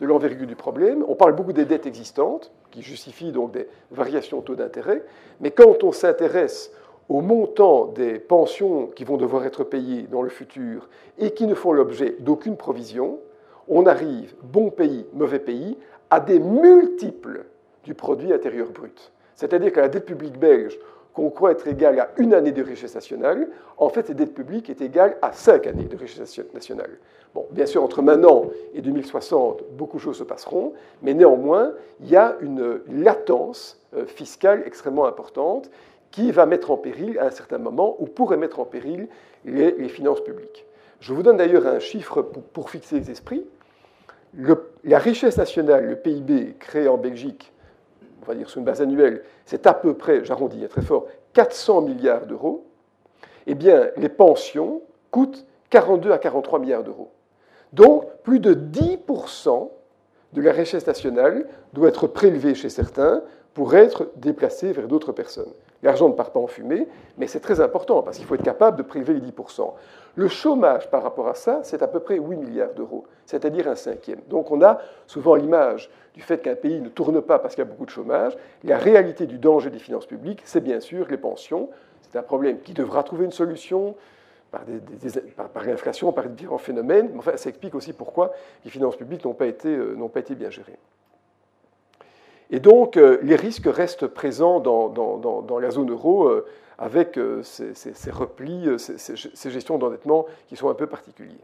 l'envergure 0.00 0.46
du 0.46 0.56
problème, 0.56 1.04
on 1.06 1.14
parle 1.14 1.34
beaucoup 1.34 1.52
des 1.52 1.66
dettes 1.66 1.86
existantes, 1.86 2.50
qui 2.70 2.82
justifient 2.82 3.32
donc 3.32 3.52
des 3.52 3.68
variations 3.90 4.40
de 4.40 4.44
taux 4.44 4.54
d'intérêt, 4.54 5.04
mais 5.40 5.50
quand 5.50 5.84
on 5.84 5.92
s'intéresse 5.92 6.72
au 7.08 7.20
montant 7.20 7.86
des 7.86 8.18
pensions 8.18 8.86
qui 8.86 9.04
vont 9.04 9.16
devoir 9.16 9.44
être 9.44 9.64
payées 9.64 10.02
dans 10.10 10.22
le 10.22 10.28
futur 10.28 10.88
et 11.18 11.32
qui 11.32 11.46
ne 11.46 11.54
font 11.54 11.72
l'objet 11.72 12.16
d'aucune 12.20 12.56
provision, 12.56 13.18
on 13.68 13.86
arrive, 13.86 14.34
bon 14.42 14.70
pays, 14.70 15.06
mauvais 15.12 15.38
pays, 15.38 15.76
à 16.10 16.20
des 16.20 16.38
multiples 16.38 17.44
du 17.84 17.94
produit 17.94 18.32
intérieur 18.32 18.68
brut. 18.70 19.12
C'est-à-dire 19.34 19.72
que 19.72 19.80
la 19.80 19.88
dette 19.88 20.06
publique 20.06 20.38
belge, 20.38 20.78
qu'on 21.16 21.30
croit 21.30 21.52
être 21.52 21.66
égal 21.66 21.98
à 21.98 22.10
une 22.18 22.34
année 22.34 22.52
de 22.52 22.62
richesse 22.62 22.94
nationale, 22.94 23.48
en 23.78 23.88
fait, 23.88 24.08
cette 24.08 24.16
dette 24.16 24.34
publique 24.34 24.68
est 24.68 24.82
égale 24.82 25.16
à 25.22 25.32
cinq 25.32 25.66
années 25.66 25.86
de 25.86 25.96
richesse 25.96 26.38
nationale. 26.52 26.90
Bon, 27.34 27.46
bien 27.50 27.64
sûr, 27.64 27.82
entre 27.82 28.02
maintenant 28.02 28.50
et 28.74 28.82
2060, 28.82 29.62
beaucoup 29.72 29.96
de 29.96 30.02
choses 30.02 30.18
se 30.18 30.24
passeront, 30.24 30.74
mais 31.02 31.14
néanmoins, 31.14 31.72
il 32.00 32.10
y 32.10 32.16
a 32.16 32.36
une 32.42 32.80
latence 32.92 33.80
euh, 33.96 34.04
fiscale 34.04 34.62
extrêmement 34.66 35.06
importante 35.06 35.70
qui 36.10 36.30
va 36.32 36.44
mettre 36.44 36.70
en 36.70 36.76
péril, 36.76 37.18
à 37.18 37.24
un 37.24 37.30
certain 37.30 37.58
moment, 37.58 37.96
ou 37.98 38.04
pourrait 38.04 38.36
mettre 38.36 38.60
en 38.60 38.66
péril 38.66 39.08
les, 39.46 39.88
finances 39.88 40.22
publiques. 40.22 40.66
Je 41.00 41.14
vous 41.14 41.22
donne 41.22 41.38
d'ailleurs 41.38 41.66
un 41.66 41.78
chiffre 41.78 42.20
pour, 42.20 42.68
fixer 42.68 43.00
les 43.00 43.10
esprits. 43.10 43.46
la 44.84 44.98
richesse 44.98 45.38
nationale, 45.38 45.86
le 45.86 45.96
PIB 45.96 46.56
créé 46.58 46.88
en 46.88 46.98
Belgique 46.98 47.52
on 48.26 48.32
va 48.32 48.36
dire 48.36 48.48
sur 48.48 48.58
une 48.58 48.64
base 48.64 48.82
annuelle, 48.82 49.22
c'est 49.44 49.66
à 49.66 49.74
peu 49.74 49.94
près, 49.94 50.24
j'arrondis 50.24 50.66
très 50.68 50.82
fort, 50.82 51.06
400 51.32 51.82
milliards 51.82 52.26
d'euros, 52.26 52.66
eh 53.46 53.54
bien, 53.54 53.88
les 53.96 54.08
pensions 54.08 54.82
coûtent 55.10 55.46
42 55.70 56.10
à 56.12 56.18
43 56.18 56.58
milliards 56.58 56.82
d'euros. 56.82 57.12
Donc, 57.72 58.04
plus 58.22 58.40
de 58.40 58.54
10% 58.54 59.70
de 60.32 60.40
la 60.40 60.52
richesse 60.52 60.86
nationale 60.86 61.46
doit 61.72 61.88
être 61.88 62.06
prélevée 62.06 62.54
chez 62.54 62.68
certains 62.68 63.22
pour 63.56 63.74
être 63.74 64.10
déplacé 64.16 64.70
vers 64.72 64.86
d'autres 64.86 65.12
personnes. 65.12 65.50
L'argent 65.82 66.10
ne 66.10 66.12
part 66.12 66.30
pas 66.30 66.38
en 66.38 66.46
fumée, 66.46 66.86
mais 67.16 67.26
c'est 67.26 67.40
très 67.40 67.58
important 67.62 68.02
parce 68.02 68.18
qu'il 68.18 68.26
faut 68.26 68.34
être 68.34 68.42
capable 68.42 68.76
de 68.76 68.82
prélever 68.82 69.14
les 69.14 69.20
10%. 69.20 69.72
Le 70.14 70.28
chômage 70.28 70.90
par 70.90 71.02
rapport 71.02 71.26
à 71.26 71.34
ça, 71.34 71.60
c'est 71.62 71.82
à 71.82 71.88
peu 71.88 72.00
près 72.00 72.18
8 72.18 72.36
milliards 72.36 72.74
d'euros, 72.74 73.06
c'est-à-dire 73.24 73.66
un 73.66 73.74
cinquième. 73.74 74.20
Donc 74.28 74.50
on 74.50 74.60
a 74.60 74.78
souvent 75.06 75.36
l'image 75.36 75.88
du 76.12 76.20
fait 76.20 76.42
qu'un 76.42 76.54
pays 76.54 76.82
ne 76.82 76.90
tourne 76.90 77.22
pas 77.22 77.38
parce 77.38 77.54
qu'il 77.54 77.64
y 77.64 77.66
a 77.66 77.70
beaucoup 77.70 77.86
de 77.86 77.90
chômage. 77.90 78.36
La 78.62 78.76
réalité 78.76 79.24
du 79.24 79.38
danger 79.38 79.70
des 79.70 79.78
finances 79.78 80.04
publiques, 80.04 80.42
c'est 80.44 80.60
bien 80.60 80.80
sûr 80.80 81.06
les 81.08 81.16
pensions. 81.16 81.70
C'est 82.02 82.18
un 82.18 82.22
problème 82.22 82.60
qui 82.60 82.74
devra 82.74 83.04
trouver 83.04 83.24
une 83.24 83.32
solution 83.32 83.94
par, 84.50 84.64
par, 85.54 85.64
l'inflation, 85.64 86.12
par 86.12 86.28
différents 86.28 86.58
phénomènes. 86.58 87.08
Mais 87.10 87.18
enfin, 87.20 87.38
ça 87.38 87.48
explique 87.48 87.74
aussi 87.74 87.94
pourquoi 87.94 88.32
les 88.66 88.70
finances 88.70 88.96
publiques 88.96 89.24
n'ont 89.24 89.32
pas, 89.32 89.46
été, 89.46 89.74
n'ont 89.74 90.10
pas 90.10 90.20
été 90.20 90.34
bien 90.34 90.50
gérées. 90.50 90.76
Et 92.50 92.60
donc, 92.60 92.96
les 92.96 93.36
risques 93.36 93.66
restent 93.66 94.06
présents 94.06 94.60
dans, 94.60 95.58
la 95.60 95.70
zone 95.70 95.90
euro 95.90 96.30
avec 96.78 97.18
ces, 97.42 97.74
ces, 97.74 98.10
replis, 98.10 98.68
ces, 98.78 99.50
gestions 99.50 99.78
d'endettement 99.78 100.26
qui 100.48 100.56
sont 100.56 100.68
un 100.68 100.74
peu 100.74 100.86
particuliers. 100.86 101.34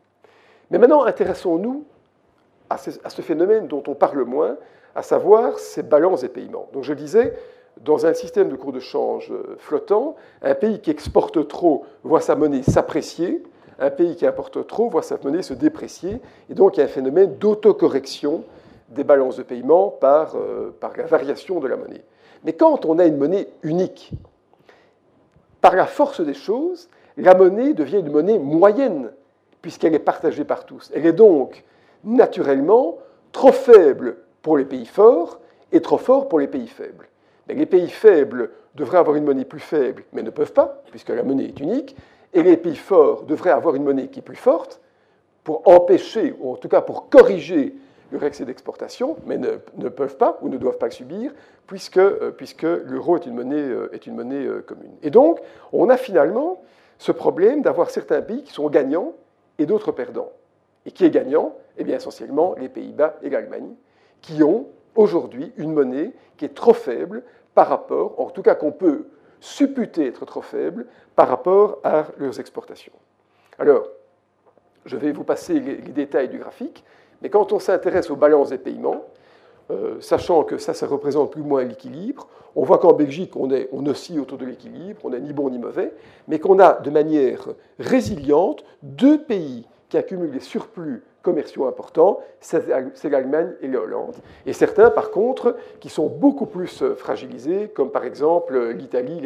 Mais 0.70 0.78
maintenant, 0.78 1.02
intéressons-nous 1.04 1.84
à, 2.70 2.78
ce 2.78 3.22
phénomène 3.22 3.66
dont 3.68 3.82
on 3.86 3.94
parle 3.94 4.24
moins, 4.24 4.56
à 4.94 5.02
savoir 5.02 5.58
ces 5.58 5.82
balances 5.82 6.22
des 6.22 6.28
paiements. 6.28 6.68
Donc 6.72 6.84
je 6.84 6.92
disais, 6.92 7.34
dans 7.80 8.06
un 8.06 8.14
système 8.14 8.48
de 8.48 8.56
cours 8.56 8.72
de 8.72 8.80
change 8.80 9.30
euh, 9.30 9.56
flottant, 9.58 10.16
un 10.42 10.54
pays 10.54 10.80
qui 10.80 10.90
exporte 10.90 11.48
trop 11.48 11.84
voit 12.04 12.20
sa 12.20 12.36
monnaie 12.36 12.62
s'apprécier, 12.62 13.42
un 13.78 13.90
pays 13.90 14.16
qui 14.16 14.26
importe 14.26 14.66
trop 14.66 14.90
voit 14.90 15.02
sa 15.02 15.16
monnaie 15.22 15.42
se 15.42 15.54
déprécier, 15.54 16.20
et 16.50 16.54
donc 16.54 16.76
il 16.76 16.80
y 16.80 16.82
a 16.82 16.86
un 16.86 16.88
phénomène 16.88 17.36
d'autocorrection 17.38 18.44
des 18.92 19.04
balances 19.04 19.36
de 19.36 19.42
paiement 19.42 19.88
par, 19.88 20.36
euh, 20.36 20.74
par 20.78 20.96
la 20.96 21.04
variation 21.04 21.60
de 21.60 21.68
la 21.68 21.76
monnaie. 21.76 22.04
Mais 22.44 22.52
quand 22.52 22.84
on 22.84 22.98
a 22.98 23.06
une 23.06 23.16
monnaie 23.16 23.48
unique, 23.62 24.10
par 25.60 25.76
la 25.76 25.86
force 25.86 26.20
des 26.20 26.34
choses, 26.34 26.88
la 27.16 27.34
monnaie 27.34 27.72
devient 27.72 28.00
une 28.00 28.10
monnaie 28.10 28.38
moyenne, 28.38 29.12
puisqu'elle 29.60 29.94
est 29.94 30.00
partagée 30.00 30.44
par 30.44 30.66
tous. 30.66 30.90
Elle 30.94 31.06
est 31.06 31.12
donc 31.12 31.64
naturellement 32.04 32.98
trop 33.30 33.52
faible 33.52 34.16
pour 34.42 34.56
les 34.56 34.64
pays 34.64 34.86
forts 34.86 35.40
et 35.70 35.80
trop 35.80 35.98
fort 35.98 36.28
pour 36.28 36.40
les 36.40 36.48
pays 36.48 36.66
faibles. 36.66 37.08
Les 37.48 37.66
pays 37.66 37.88
faibles 37.88 38.50
devraient 38.74 38.98
avoir 38.98 39.16
une 39.16 39.24
monnaie 39.24 39.44
plus 39.44 39.60
faible, 39.60 40.04
mais 40.12 40.22
ne 40.22 40.30
peuvent 40.30 40.52
pas, 40.52 40.82
puisque 40.90 41.10
la 41.10 41.22
monnaie 41.22 41.44
est 41.44 41.60
unique, 41.60 41.96
et 42.32 42.42
les 42.42 42.56
pays 42.56 42.76
forts 42.76 43.24
devraient 43.24 43.50
avoir 43.50 43.74
une 43.74 43.84
monnaie 43.84 44.08
qui 44.08 44.20
est 44.20 44.22
plus 44.22 44.36
forte 44.36 44.80
pour 45.44 45.62
empêcher, 45.68 46.34
ou 46.40 46.52
en 46.52 46.56
tout 46.56 46.68
cas 46.68 46.80
pour 46.80 47.08
corriger 47.08 47.74
leur 48.12 48.24
excès 48.24 48.44
d'exportation, 48.44 49.16
mais 49.26 49.38
ne, 49.38 49.52
ne, 49.76 49.88
peuvent 49.88 50.16
pas 50.16 50.38
ou 50.42 50.48
ne 50.48 50.56
doivent 50.56 50.78
pas 50.78 50.86
le 50.86 50.92
subir, 50.92 51.32
puisque, 51.66 51.98
euh, 51.98 52.30
puisque 52.30 52.62
l'euro 52.62 53.16
est 53.16 53.26
une 53.26 53.34
monnaie, 53.34 53.56
euh, 53.56 53.92
est 53.92 54.06
une 54.06 54.14
monnaie 54.14 54.46
euh, 54.46 54.60
commune. 54.60 54.92
Et 55.02 55.10
donc, 55.10 55.40
on 55.72 55.88
a 55.88 55.96
finalement 55.96 56.62
ce 56.98 57.10
problème 57.10 57.62
d'avoir 57.62 57.90
certains 57.90 58.22
pays 58.22 58.44
qui 58.44 58.52
sont 58.52 58.68
gagnants 58.68 59.14
et 59.58 59.66
d'autres 59.66 59.92
perdants. 59.92 60.30
Et 60.86 60.90
qui 60.90 61.04
est 61.04 61.10
gagnant 61.10 61.56
Eh 61.78 61.84
bien, 61.84 61.96
essentiellement, 61.96 62.54
les 62.58 62.68
Pays-Bas 62.68 63.16
et 63.22 63.30
l'Allemagne, 63.30 63.74
qui 64.20 64.42
ont 64.42 64.66
aujourd'hui 64.94 65.52
une 65.56 65.72
monnaie 65.72 66.12
qui 66.36 66.44
est 66.44 66.54
trop 66.54 66.74
faible 66.74 67.22
par 67.54 67.68
rapport, 67.68 68.20
en 68.20 68.30
tout 68.30 68.42
cas 68.42 68.54
qu'on 68.54 68.72
peut 68.72 69.06
supputer 69.40 70.06
être 70.06 70.24
trop 70.24 70.42
faible 70.42 70.86
par 71.16 71.28
rapport 71.28 71.78
à 71.82 72.06
leurs 72.18 72.38
exportations. 72.38 72.92
Alors, 73.58 73.86
je 74.84 74.96
vais 74.96 75.12
vous 75.12 75.24
passer 75.24 75.60
les, 75.60 75.76
détails 75.76 76.28
du 76.28 76.38
graphique, 76.38 76.84
mais 77.22 77.30
quand 77.30 77.52
on 77.52 77.58
s'intéresse 77.58 78.10
aux 78.10 78.16
balances 78.16 78.50
des 78.50 78.58
paiements, 78.58 79.04
euh, 79.70 80.00
sachant 80.00 80.44
que 80.44 80.58
ça, 80.58 80.74
ça 80.74 80.86
représente 80.86 81.30
plus 81.30 81.40
ou 81.40 81.46
moins 81.46 81.64
l'équilibre, 81.64 82.28
on 82.54 82.64
voit 82.64 82.78
qu'en 82.78 82.92
Belgique, 82.92 83.36
on, 83.36 83.50
est, 83.50 83.68
on 83.72 83.86
oscille 83.86 84.20
autour 84.20 84.38
de 84.38 84.44
l'équilibre, 84.44 85.00
on 85.04 85.10
n'est 85.10 85.20
ni 85.20 85.32
bon 85.32 85.48
ni 85.48 85.58
mauvais, 85.58 85.92
mais 86.28 86.38
qu'on 86.38 86.58
a 86.58 86.80
de 86.80 86.90
manière 86.90 87.48
résiliente 87.78 88.64
deux 88.82 89.22
pays 89.22 89.66
qui 89.88 89.96
accumulent 89.96 90.30
des 90.30 90.40
surplus 90.40 91.02
commerciaux 91.22 91.66
importants, 91.66 92.20
c'est 92.40 93.08
l'Allemagne 93.08 93.52
et 93.62 93.68
la 93.68 93.80
Hollande. 93.80 94.16
Et 94.44 94.52
certains, 94.52 94.90
par 94.90 95.10
contre, 95.10 95.56
qui 95.80 95.88
sont 95.88 96.08
beaucoup 96.08 96.46
plus 96.46 96.82
euh, 96.82 96.94
fragilisés, 96.94 97.68
comme 97.68 97.90
par 97.90 98.04
exemple 98.04 98.54
euh, 98.56 98.72
l'Italie 98.72 99.20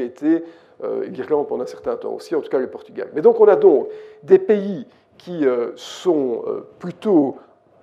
euh, 0.84 1.06
l'Irlande 1.06 1.48
pendant 1.48 1.64
un 1.64 1.66
certain 1.66 1.96
temps 1.96 2.12
aussi, 2.12 2.34
en 2.34 2.40
tout 2.40 2.50
cas 2.50 2.58
le 2.58 2.68
Portugal. 2.68 3.08
Mais 3.14 3.22
donc 3.22 3.40
on 3.40 3.48
a 3.48 3.56
donc 3.56 3.88
des 4.22 4.38
pays 4.38 4.86
qui 5.16 5.46
sont 5.76 6.44
plutôt 6.78 7.36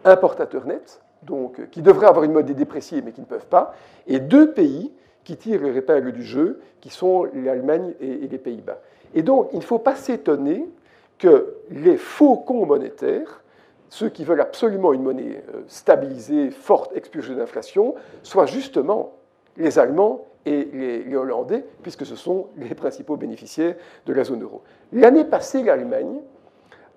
importateurs 0.06 0.66
nets, 0.66 1.02
donc 1.24 1.70
qui 1.70 1.82
devraient 1.82 2.08
avoir 2.08 2.24
une 2.24 2.34
monnaie 2.34 2.54
dépréciée 2.54 3.02
mais 3.02 3.12
qui 3.12 3.22
ne 3.22 3.26
peuvent 3.26 3.48
pas, 3.48 3.76
et 4.08 4.20
deux 4.20 4.52
pays 4.52 4.92
qui 5.24 5.38
tirent 5.38 5.64
les 5.64 5.78
épingles 5.78 6.12
du 6.12 6.24
jeu, 6.24 6.60
qui 6.82 6.90
sont 6.90 7.28
l'Allemagne 7.34 7.94
et 8.02 8.28
les 8.28 8.38
Pays-Bas. 8.38 8.80
Et 9.14 9.22
donc 9.22 9.50
il 9.54 9.60
ne 9.60 9.64
faut 9.64 9.80
pas 9.80 9.96
s'étonner 9.96 10.68
que 11.18 11.56
les 11.70 11.98
faucons 11.98 12.66
monétaires, 12.66 13.42
ceux 13.90 14.10
qui 14.10 14.26
veulent 14.26 14.42
absolument 14.42 14.92
une 14.92 15.04
monnaie 15.04 15.44
euh, 15.54 15.62
stabilisée, 15.68 16.50
forte, 16.50 16.98
expurgée 16.98 17.36
d'inflation, 17.36 17.96
soient 18.24 18.48
justement 18.48 19.14
les 19.56 19.78
Allemands 19.78 20.26
et 20.46 20.68
les, 21.06 21.16
Hollandais, 21.16 21.64
puisque 21.82 22.06
ce 22.06 22.16
sont 22.16 22.48
les 22.58 22.76
principaux 22.76 23.16
bénéficiaires 23.16 23.76
de 24.06 24.14
la 24.14 24.24
zone 24.24 24.44
euro. 24.44 24.64
L'année 24.92 25.24
passée, 25.24 25.64
l'Allemagne 25.64 26.20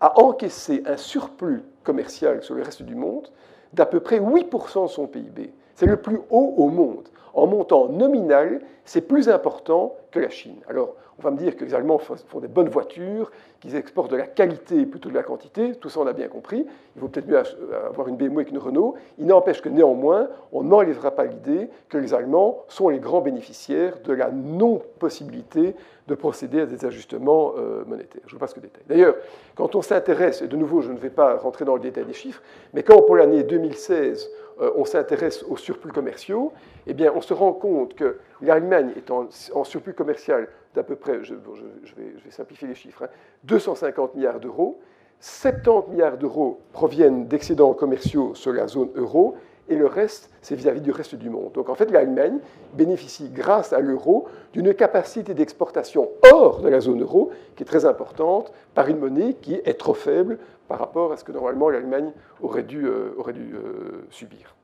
a 0.01 0.21
encaissé 0.21 0.83
un 0.87 0.97
surplus 0.97 1.63
commercial 1.87 2.43
sur 2.43 2.55
le 2.55 2.62
reste 2.62 2.82
du 2.82 2.95
monde 2.95 3.28
d'à 3.72 3.87
peu 3.87 4.01
près 4.01 4.18
8% 4.20 4.82
de 4.82 4.89
son 4.89 5.07
PIB. 5.07 5.53
C'est 5.74 5.87
le 5.87 5.97
plus 5.97 6.18
haut 6.30 6.55
au 6.57 6.68
monde. 6.68 7.09
En 7.37 7.47
montant 7.47 7.89
nominal, 7.91 8.62
c'est 8.87 9.03
plus 9.03 9.28
important 9.28 9.95
que 10.11 10.18
la 10.18 10.30
Chine. 10.30 10.57
Alors, 10.68 10.95
on 11.18 11.22
va 11.22 11.30
me 11.30 11.37
dire 11.37 11.55
que 11.55 11.64
les 11.64 11.74
Allemands 11.74 11.99
font 11.99 12.41
des 12.41 12.49
bonnes 12.49 12.70
voitures, 12.70 13.30
qu'ils 13.61 13.76
exportent 13.76 14.11
de 14.11 14.16
la 14.16 14.26
qualité 14.26 14.87
plutôt 14.87 15.09
que 15.09 15.14
de 15.14 15.18
la 15.18 15.22
quantité. 15.22 15.72
Tout 15.74 15.91
ça, 15.91 16.01
on 16.01 16.07
a 16.07 16.14
bien 16.14 16.28
compris. 16.28 16.66
Il 16.95 17.01
vaut 17.01 17.09
peut-être 17.09 17.28
mieux 17.28 17.39
avoir 17.87 18.09
une 18.09 18.16
BMW 18.16 18.45
qu'une 18.45 18.59
Renault. 18.59 18.95
Il 19.18 19.26
n'empêche 19.26 19.61
que 19.61 19.68
néanmoins, 19.68 20.28
on 20.51 20.62
n'enlèvera 20.62 21.11
pas 21.11 21.26
l'idée 21.26 21.68
que 21.91 21.99
les 21.99 22.14
Allemands 22.14 22.64
sont 22.68 22.89
les 22.89 23.01
grands 23.01 23.20
bénéficiaires 23.20 23.99
de 24.03 24.14
la 24.14 24.30
non-possibilité 24.30 25.74
de 26.07 26.14
procéder 26.14 26.62
à 26.62 26.66
des 26.66 26.87
ajustements 26.87 27.53
euh, 27.59 27.84
monétaires. 27.87 28.22
Je 28.26 28.32
vous 28.32 28.39
passe 28.39 28.55
que 28.55 28.61
détail. 28.61 28.82
D'ailleurs, 28.87 29.16
quand 29.57 29.74
on 29.74 29.82
s'intéresse, 29.82 30.41
et 30.41 30.49
de 30.49 30.57
nouveau, 30.57 30.80
je 30.80 30.93
ne 30.93 30.99
vais 30.99 31.11
pas 31.11 31.37
rentrer 31.37 31.64
dans 31.64 31.74
le 31.74 31.80
détail 31.80 32.05
des 32.05 32.12
chiffres, 32.12 32.43
mais 32.72 32.82
quand 32.82 33.03
pour 33.03 33.16
l'année 33.16 33.43
2016, 33.43 34.30
euh, 34.61 34.70
on 34.76 34.84
s'intéresse 34.84 35.45
aux 35.49 35.57
surplus 35.57 35.93
commerciaux, 35.93 36.53
eh 36.87 36.95
bien, 36.95 37.12
on 37.14 37.20
se 37.27 37.35
rend 37.35 37.53
compte 37.53 37.95
que 37.95 38.18
l'Allemagne 38.41 38.93
est 38.97 39.11
en, 39.11 39.29
surplus 39.64 39.95
commercial 39.95 40.49
d'à 40.74 40.83
peu 40.83 40.97
près, 40.97 41.24
je, 41.24 41.35
vais, 41.35 42.31
simplifier 42.31 42.68
les 42.68 42.74
chiffres, 42.74 43.09
250 43.45 44.11
hein, 44.11 44.12
milliards 44.14 44.41
d'euros. 44.41 44.81
70 45.20 45.91
milliards 45.91 46.18
d'euros 46.18 46.61
proviennent 46.72 47.27
d'excédents 47.27 47.72
commerciaux 47.72 48.35
sur 48.35 48.53
la 48.53 48.66
zone 48.66 48.91
euro 48.95 49.37
et 49.68 49.74
le 49.74 49.87
reste, 49.87 50.31
c'est 50.43 50.55
vis-à-vis 50.55 50.81
du 50.81 50.93
reste 50.93 51.16
du 51.16 51.31
monde. 51.31 51.53
Donc 51.53 51.68
en 51.68 51.74
fait, 51.74 51.91
l'Allemagne 51.91 52.39
bénéficie, 52.74 53.31
grâce 53.31 53.72
à 53.72 53.81
l'euro, 53.81 54.29
d'une 54.53 54.72
capacité 54.74 55.35
d'exportation 55.35 56.09
hors 56.31 56.61
de 56.61 56.68
la 56.68 56.81
zone 56.81 57.03
euro, 57.03 57.31
qui 57.57 57.64
est 57.64 57.66
très 57.66 57.85
importante, 57.85 58.53
par 58.74 58.89
une 58.89 58.99
monnaie 58.99 59.35
qui 59.35 59.55
est 59.55 59.79
trop 59.79 59.95
faible 59.95 60.39
par 60.68 60.79
rapport 60.79 61.12
à 61.12 61.16
ce 61.16 61.24
que 61.24 61.33
normalement 61.33 61.70
l'Allemagne 61.70 62.12
aurait 62.43 62.62
dû, 62.62 62.87
euh, 62.87 63.14
euh, 63.18 64.07
subir. 64.11 64.56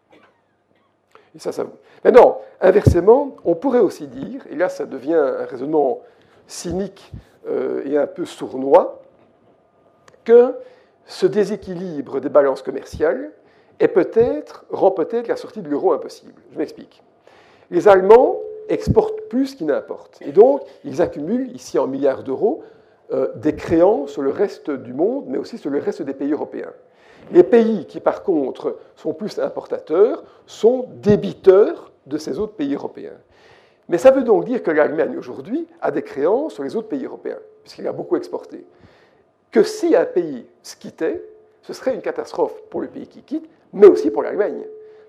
Et 1.34 1.38
ça. 1.38 1.50
Maintenant, 2.04 2.40
inversement, 2.60 3.36
on 3.44 3.54
pourrait 3.54 3.80
aussi 3.80 4.06
dire, 4.06 4.44
et 4.50 4.54
là 4.54 4.68
ça 4.68 4.84
devient 4.84 5.14
un 5.14 5.44
raisonnement 5.44 6.00
cynique 6.46 7.12
euh, 7.48 7.82
et 7.84 7.96
un 7.96 8.06
peu 8.06 8.24
sournois, 8.24 9.02
que 10.24 10.54
ce 11.06 11.26
déséquilibre 11.26 12.20
des 12.20 12.28
balances 12.28 12.62
commerciales 12.62 13.32
et 13.80 13.88
peut-être, 13.88 14.64
rend 14.70 14.90
peut-être 14.90 15.26
la 15.26 15.36
sortie 15.36 15.62
de 15.62 15.68
l'euro 15.68 15.92
impossible. 15.92 16.40
Je 16.52 16.58
m'explique. 16.58 17.02
Les 17.70 17.88
Allemands 17.88 18.36
exportent 18.68 19.22
plus 19.28 19.54
qu'ils 19.54 19.66
n'importent. 19.66 20.20
Et 20.22 20.32
donc, 20.32 20.62
ils 20.84 21.02
accumulent, 21.02 21.50
ici 21.54 21.78
en 21.78 21.86
milliards 21.86 22.22
d'euros, 22.22 22.62
euh, 23.12 23.32
des 23.36 23.56
créances 23.56 24.12
sur 24.12 24.22
le 24.22 24.30
reste 24.30 24.70
du 24.70 24.92
monde, 24.92 25.24
mais 25.26 25.38
aussi 25.38 25.58
sur 25.58 25.70
le 25.70 25.78
reste 25.78 26.02
des 26.02 26.14
pays 26.14 26.32
européens. 26.32 26.72
Les 27.30 27.42
pays 27.42 27.86
qui, 27.86 28.00
par 28.00 28.22
contre, 28.22 28.78
sont 28.96 29.14
plus 29.14 29.38
importateurs 29.38 30.24
sont 30.46 30.86
débiteurs 30.96 31.92
de 32.06 32.18
ces 32.18 32.38
autres 32.38 32.54
pays 32.54 32.74
européens. 32.74 33.16
Mais 33.88 33.98
ça 33.98 34.10
veut 34.10 34.24
donc 34.24 34.44
dire 34.44 34.62
que 34.62 34.70
l'Allemagne, 34.70 35.16
aujourd'hui, 35.16 35.66
a 35.80 35.90
des 35.90 36.02
créances 36.02 36.54
sur 36.54 36.62
les 36.62 36.76
autres 36.76 36.88
pays 36.88 37.04
européens, 37.04 37.38
puisqu'il 37.62 37.86
a 37.86 37.92
beaucoup 37.92 38.16
exporté. 38.16 38.64
Que 39.50 39.62
si 39.62 39.94
un 39.94 40.04
pays 40.04 40.46
se 40.62 40.76
quittait, 40.76 41.22
ce 41.62 41.72
serait 41.72 41.94
une 41.94 42.02
catastrophe 42.02 42.62
pour 42.70 42.80
le 42.80 42.88
pays 42.88 43.06
qui 43.06 43.22
quitte, 43.22 43.48
mais 43.72 43.86
aussi 43.86 44.10
pour 44.10 44.22
l'Allemagne. 44.22 44.64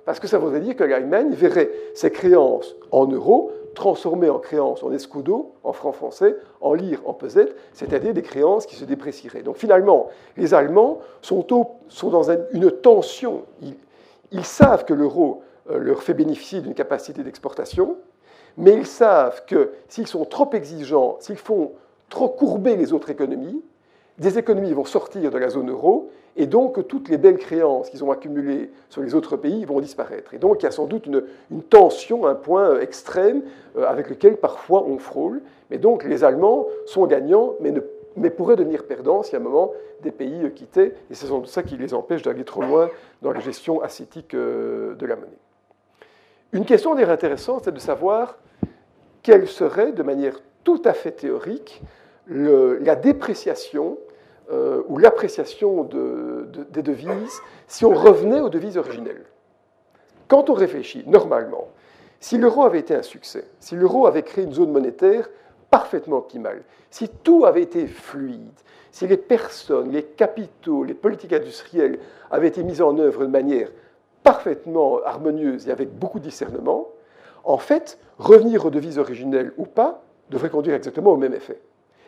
Parce 0.05 0.20
que 0.20 0.28
ça 0.28 0.38
voudrait 0.38 0.59
dire 0.59 0.76
que 0.76 0.84
l'Allemagne 0.84 1.34
verrait 1.34 1.72
ses 1.93 2.11
créances 2.11 2.76
en 2.91 3.07
euros 3.07 3.51
transformées 3.74 4.30
en 4.30 4.39
créances 4.39 4.84
en 4.84 4.91
escudo, 4.91 5.53
en 5.63 5.74
francs 5.74 5.95
français, 5.95 6.36
en 6.61 6.74
lire, 6.74 7.01
en 7.05 7.13
pesette, 7.13 7.55
c'est-à-dire 7.74 8.13
des 8.13 8.21
créances 8.21 8.65
qui 8.65 8.76
se 8.76 8.86
déprécieraient. 8.86 9.43
Donc 9.43 9.57
finalement, 9.57 10.09
les 10.38 10.53
Allemands 10.53 10.99
sont, 11.21 11.45
dans 12.03 12.32
une 12.51 12.71
tension. 12.71 13.43
Ils, 14.32 14.45
savent 14.45 14.86
que 14.86 14.93
l'euro 14.93 15.43
euh, 15.69 15.78
leur 15.78 16.01
fait 16.01 16.13
bénéficier 16.13 16.61
d'une 16.61 16.74
capacité 16.74 17.24
d'exportation, 17.24 17.97
mais 18.57 18.74
ils 18.74 18.88
savent 18.88 19.43
que 19.45 19.71
s'ils 19.88 20.07
sont 20.07 20.26
trop 20.26 20.49
exigeants, 20.53 21.17
s'ils 21.19 21.38
font 21.38 21.74
trop 22.09 22.30
courber 22.30 22.76
les 22.76 22.93
autres 22.93 23.09
économies, 23.09 23.63
des 24.18 24.38
économies 24.38 24.74
vont 24.74 24.86
sortir 24.86 25.32
de 25.32 25.38
la 25.38 25.49
zone 25.49 25.70
euro 25.70 26.11
et 26.36 26.47
donc 26.47 26.88
toutes 26.88 27.09
les 27.09 27.18
belles 27.18 27.38
créances 27.38 27.89
qu'ils 27.89 28.03
ont 28.03 28.11
accumulées 28.11 28.72
sur 28.89 29.01
les 29.01 29.16
autres 29.16 29.38
pays 29.38 29.66
vont 29.66 29.80
disparaître. 29.80 30.34
Et 30.34 30.39
donc 30.39 30.61
il 30.61 30.66
y 30.66 30.68
a 30.68 30.72
sans 30.72 30.86
doute 30.86 31.07
une, 31.07 31.64
tension, 31.64 32.26
un 32.26 32.36
point 32.36 32.80
extrême 32.80 33.43
euh, 33.78 33.86
avec 33.88 34.09
lequel 34.09 34.38
parfois 34.38 34.84
on 34.84 34.97
frôle. 34.97 35.41
Mais 35.70 35.78
donc 35.78 36.03
les 36.03 36.24
Allemands 36.24 36.68
sont 36.86 37.05
gagnants, 37.05 37.53
mais, 37.59 38.30
pourraient 38.30 38.55
devenir 38.55 38.86
perdants 38.86 39.24
si 39.24 39.36
à 39.36 39.39
un 39.39 39.41
moment 39.41 39.72
des 40.01 40.11
pays 40.11 40.51
quittaient. 40.53 40.95
Et 41.09 41.16
c'est 41.16 41.28
sans 41.28 41.39
doute 41.39 41.49
ça 41.49 41.64
qui 41.64 41.78
les 41.78 41.93
empêche 41.93 42.22
d'aller 42.24 42.43
trop 42.43 42.61
loin 42.61 42.89
dans 43.22 43.32
la 43.32 43.39
gestion 43.39 43.82
ascétique 43.82 44.34
euh, 44.34 44.95
de 44.95 45.05
la 45.05 45.16
monnaie. 45.16 45.30
Une 46.51 46.66
question 46.66 46.93
d'ailleurs 46.93 47.09
intéressante, 47.09 47.64
c'est 47.66 47.72
de 47.72 47.80
savoir 47.80 48.38
quelle 49.24 49.47
serait, 49.47 49.91
de 49.91 50.03
manière 50.03 50.39
tout 50.64 50.82
à 50.86 50.93
fait 50.93 51.11
théorique, 51.11 51.82
la 52.28 52.95
dépréciation 52.95 53.97
euh, 54.51 54.82
ou 54.88 54.97
l'appréciation 54.97 55.84
des 55.84 56.82
devises 56.82 57.41
si 57.67 57.86
on 57.86 57.93
revenait 57.93 58.41
aux 58.41 58.49
devises 58.49 58.78
originelles. 58.78 59.24
Quand 60.28 60.49
on 60.49 60.53
réfléchit, 60.53 61.03
normalement, 61.07 61.69
si 62.19 62.38
l'euro 62.38 62.63
avait 62.63 62.80
été 62.80 62.95
un 62.95 63.01
succès, 63.01 63.45
si 63.59 63.76
l'euro 63.76 64.05
avait 64.05 64.24
créé 64.24 64.43
une 64.43 64.53
zone 64.53 64.71
monétaire 64.71 65.30
parfaitement 65.69 66.17
optimale, 66.17 66.63
si 66.89 67.09
tout 67.09 67.45
avait 67.45 67.61
été 67.61 67.88
fluide, 67.88 68.59
si 68.91 69.07
les 69.07 69.17
personnes, 69.17 69.91
les 69.91 70.03
capitaux, 70.03 70.84
les 70.84 70.93
politiques 70.93 71.34
industrielles 71.34 71.99
avaient 72.30 72.49
été 72.49 72.63
mises 72.63 72.82
en 72.82 72.97
œuvre 72.97 73.21
de 73.21 73.32
manière 73.32 73.69
parfaitement 74.24 74.99
harmonieuse 75.03 75.67
et 75.67 75.71
avec 75.71 75.89
beaucoup 75.89 76.19
de 76.19 76.26
discernement, 76.26 76.89
en 77.43 77.57
fait, 77.57 77.97
revenir 78.19 78.65
aux 78.65 78.69
devises 78.69 78.99
originelles 78.99 79.53
ou 79.57 79.65
pas 79.65 80.03
devrait 80.30 80.49
conduire 80.49 80.76
exactement 80.76 81.11
au 81.11 81.17
même 81.17 81.34
effet. 81.34 81.59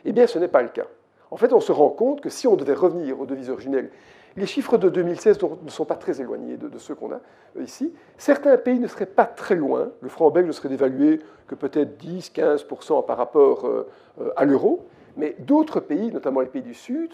Eh 0.05 0.11
bien, 0.11 0.27
ce 0.27 0.39
n'est 0.39 0.47
pas 0.47 0.61
le 0.61 0.69
cas. 0.69 0.87
En 1.31 1.37
fait, 1.37 1.51
on 1.51 1.59
se 1.59 1.71
rend 1.71 1.89
compte 1.89 2.21
que 2.21 2.29
si 2.29 2.47
on 2.47 2.55
devait 2.55 2.73
revenir 2.73 3.19
aux 3.19 3.25
devises 3.25 3.49
originelles, 3.49 3.89
les 4.37 4.45
chiffres 4.45 4.77
de 4.77 4.89
2016 4.89 5.39
ne 5.63 5.69
sont 5.69 5.85
pas 5.85 5.95
très 5.95 6.19
éloignés 6.19 6.57
de, 6.57 6.77
ceux 6.77 6.93
qu'on 6.93 7.11
a 7.11 7.21
euh, 7.57 7.63
ici. 7.63 7.93
Certains 8.17 8.57
pays 8.57 8.79
ne 8.79 8.87
seraient 8.87 9.05
pas 9.05 9.25
très 9.25 9.55
loin. 9.55 9.91
Le 10.01 10.09
franc 10.09 10.29
belge 10.29 10.47
ne 10.47 10.51
serait 10.51 10.69
dévalué 10.69 11.19
que 11.47 11.55
peut-être 11.55 12.01
10-15% 12.03 13.05
par 13.05 13.17
rapport 13.17 13.65
euh, 13.65 13.87
euh, 14.21 14.31
à 14.35 14.45
l'euro. 14.45 14.85
Mais 15.17 15.35
d'autres 15.39 15.79
pays, 15.79 16.11
notamment 16.11 16.41
les 16.41 16.47
pays 16.47 16.61
du 16.61 16.73
Sud, 16.73 17.11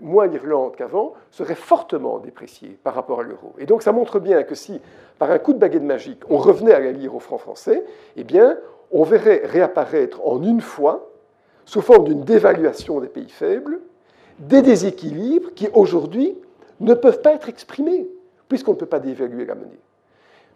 moins 0.00 0.26
l'Irlande 0.26 0.74
qu'avant, 0.74 1.12
seraient 1.30 1.54
fortement 1.56 2.18
dépréciés 2.18 2.78
par 2.82 2.94
rapport 2.94 3.20
à 3.20 3.24
l'euro. 3.24 3.52
Et 3.58 3.66
donc 3.66 3.82
ça 3.82 3.92
montre 3.92 4.20
bien 4.20 4.42
que 4.42 4.54
si, 4.54 4.80
par 5.18 5.30
un 5.30 5.38
coup 5.38 5.52
de 5.52 5.58
baguette 5.58 5.82
magique, 5.82 6.22
on 6.30 6.38
revenait 6.38 6.72
à 6.72 6.80
la 6.80 6.92
lire 6.92 7.14
au 7.14 7.18
franc 7.18 7.36
français, 7.36 7.84
eh 8.16 8.24
bien, 8.24 8.56
on 8.90 9.02
verrait 9.02 9.42
réapparaître 9.44 10.26
en 10.26 10.42
une 10.42 10.62
fois 10.62 11.10
sous 11.66 11.82
forme 11.82 12.04
d'une 12.04 12.22
dévaluation 12.22 13.00
des 13.00 13.08
pays 13.08 13.28
faibles, 13.28 13.80
des 14.38 14.62
déséquilibres 14.62 15.52
qui 15.54 15.68
aujourd'hui 15.74 16.38
ne 16.80 16.94
peuvent 16.94 17.20
pas 17.20 17.34
être 17.34 17.48
exprimés, 17.48 18.08
puisqu'on 18.48 18.72
ne 18.72 18.76
peut 18.76 18.86
pas 18.86 19.00
dévaluer 19.00 19.44
la 19.44 19.54
monnaie. 19.54 19.80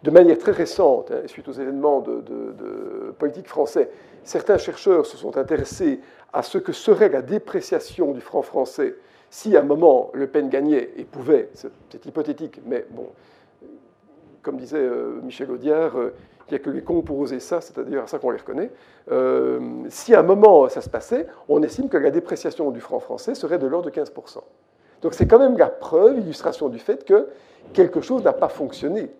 De 0.03 0.09
manière 0.09 0.37
très 0.37 0.51
récente, 0.51 1.11
hein, 1.11 1.21
suite 1.27 1.47
aux 1.47 1.53
événements 1.53 2.01
de, 2.01 3.13
politique 3.19 3.47
français, 3.47 3.91
certains 4.23 4.57
chercheurs 4.57 5.05
se 5.05 5.17
sont 5.17 5.37
intéressés 5.37 5.99
à 6.33 6.41
ce 6.41 6.57
que 6.57 6.71
serait 6.71 7.09
la 7.09 7.21
dépréciation 7.21 8.13
du 8.13 8.21
franc 8.21 8.41
français 8.41 8.95
si 9.29 9.55
à 9.55 9.59
un 9.59 9.63
moment 9.63 10.09
Le 10.13 10.27
Pen 10.27 10.49
gagnait 10.49 10.91
et 10.97 11.03
pouvait, 11.03 11.49
c'est 11.53 12.05
hypothétique, 12.05 12.61
mais 12.65 12.85
bon, 12.89 13.09
comme 14.41 14.57
disait 14.57 14.77
euh, 14.79 15.19
Michel 15.23 15.51
Audiard, 15.51 15.95
euh, 16.51 16.57
il 16.57 16.71
n'y 16.73 16.79
a 16.79 16.83
que 16.83 16.93
les 16.93 17.11
oser 17.15 17.39
ça, 17.39 17.61
c'est 17.61 17.77
à 17.77 17.83
dire 17.83 18.03
à 18.03 18.07
ça 18.07 18.19
qu'on 18.19 18.31
les 18.31 18.39
reconnaît. 18.39 18.71
Euh, 19.11 19.59
si 19.89 20.13
à 20.13 20.19
un 20.19 20.23
moment 20.23 20.67
ça 20.69 20.81
se 20.81 20.89
passait, 20.89 21.27
on 21.49 21.61
estime 21.63 21.89
que 21.89 21.97
la 21.97 22.11
dépréciation 22.11 22.71
du 22.71 22.81
franc 22.81 22.99
français 22.99 23.35
serait 23.35 23.57
de 23.57 23.67
l'ordre 23.67 23.89
de 23.89 23.95
15%. 23.95 24.39
Donc 25.01 25.13
c'est 25.13 25.27
quand 25.27 25.39
même 25.39 25.57
la 25.57 25.67
preuve, 25.67 26.15
l'illustration 26.15 26.69
du 26.69 26.79
fait 26.79 27.05
que 27.05 27.27
quelque 27.73 28.01
chose 28.01 28.23
n'a 28.23 28.33
pas 28.33 28.49
fonctionné. 28.49 29.11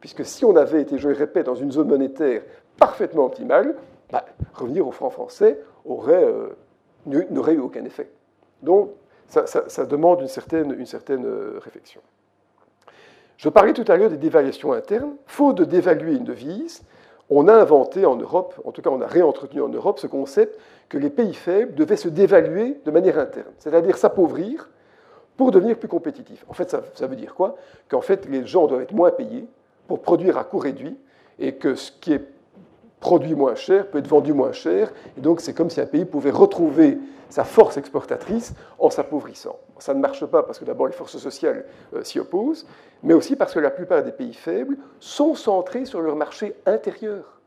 Puisque 0.00 0.24
si 0.24 0.44
on 0.44 0.56
avait 0.56 0.82
été, 0.82 0.98
je 0.98 1.08
le 1.08 1.14
répète, 1.14 1.46
dans 1.46 1.54
une 1.54 1.72
zone 1.72 1.88
monétaire 1.88 2.42
parfaitement 2.78 3.26
optimale, 3.26 3.74
bah, 4.10 4.24
revenir 4.54 4.86
au 4.86 4.92
franc 4.92 5.10
français 5.10 5.60
aurait, 5.84 6.24
euh, 6.24 6.48
n'aurait 7.06 7.54
eu 7.54 7.60
aucun 7.60 7.84
effet. 7.84 8.10
Donc 8.62 8.90
ça, 9.28 9.86
demande 9.86 10.20
une 10.20 10.28
certaine, 10.28 10.72
une 10.78 10.86
certaine 10.86 11.24
euh, 11.24 11.58
réflexion. 11.62 12.00
Je 13.36 13.48
parlais 13.48 13.72
tout 13.72 13.84
à 13.88 13.96
l'heure 13.96 14.10
des 14.10 14.16
dévaluations 14.16 14.72
internes. 14.72 15.14
Faute 15.26 15.56
de 15.56 15.64
dévaluer 15.64 16.14
une 16.14 16.24
devise, 16.24 16.82
on 17.28 17.48
a 17.48 17.54
inventé 17.54 18.06
en 18.06 18.16
Europe, 18.16 18.54
en 18.64 18.72
tout 18.72 18.82
cas 18.82 18.90
on 18.90 19.00
a 19.00 19.06
réentretenu 19.06 19.60
en 19.60 19.68
Europe 19.68 19.98
ce 19.98 20.06
concept 20.06 20.58
que 20.88 20.98
les 20.98 21.10
pays 21.10 21.34
faibles 21.34 21.74
devaient 21.74 21.96
se 21.96 22.08
dévaluer 22.08 22.80
de 22.84 22.90
manière 22.90 23.18
interne, 23.18 23.52
c'est-à-dire 23.58 23.96
s'appauvrir 23.98 24.70
pour 25.36 25.50
devenir 25.50 25.76
plus 25.76 25.88
compétitifs. 25.88 26.44
En 26.48 26.54
fait, 26.54 26.70
ça, 26.70 27.06
veut 27.06 27.16
dire 27.16 27.34
quoi? 27.34 27.56
Qu'en 27.88 28.00
fait, 28.00 28.26
les 28.28 28.46
gens 28.46 28.66
doivent 28.66 28.82
être 28.82 28.92
moins 28.92 29.10
payés 29.10 29.46
pour 29.86 30.00
produire 30.00 30.38
à 30.38 30.44
coût 30.44 30.58
réduit 30.58 30.96
et 31.38 31.56
que 31.56 31.74
ce 31.74 31.92
qui 31.92 32.14
est 32.14 32.24
produit 33.00 33.34
moins 33.34 33.54
cher 33.54 33.88
peut 33.88 33.98
être 33.98 34.08
vendu 34.08 34.32
moins 34.32 34.52
cher. 34.52 34.92
Et 35.16 35.20
donc, 35.20 35.40
c'est 35.40 35.54
comme 35.54 35.70
si 35.70 35.80
un 35.80 35.86
pays 35.86 36.04
pouvait 36.04 36.30
retrouver 36.30 36.98
sa 37.28 37.44
force 37.44 37.76
exportatrice 37.76 38.54
en 38.78 38.90
s'appauvrissant. 38.90 39.58
Ça 39.78 39.94
ne 39.94 40.00
marche 40.00 40.24
pas 40.26 40.42
parce 40.42 40.58
que 40.58 40.64
d'abord 40.64 40.86
les 40.86 40.92
forces 40.92 41.18
sociales 41.18 41.64
euh, 41.94 42.02
s'y 42.04 42.18
opposent, 42.18 42.66
mais 43.02 43.14
aussi 43.14 43.36
parce 43.36 43.52
que 43.52 43.58
la 43.58 43.70
plupart 43.70 44.02
des 44.02 44.12
pays 44.12 44.32
faibles 44.32 44.76
sont 45.00 45.34
centrés 45.34 45.84
sur 45.84 46.00
leur 46.00 46.16
marché 46.16 46.54
intérieur. 46.66 47.40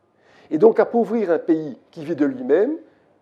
Et 0.52 0.58
donc 0.58 0.80
appauvrir 0.80 1.32
un 1.32 1.39
pays 1.39 1.78
qui 1.91 2.04
vit 2.04 2.16
de 2.16 2.26
lui-même, 2.26 2.76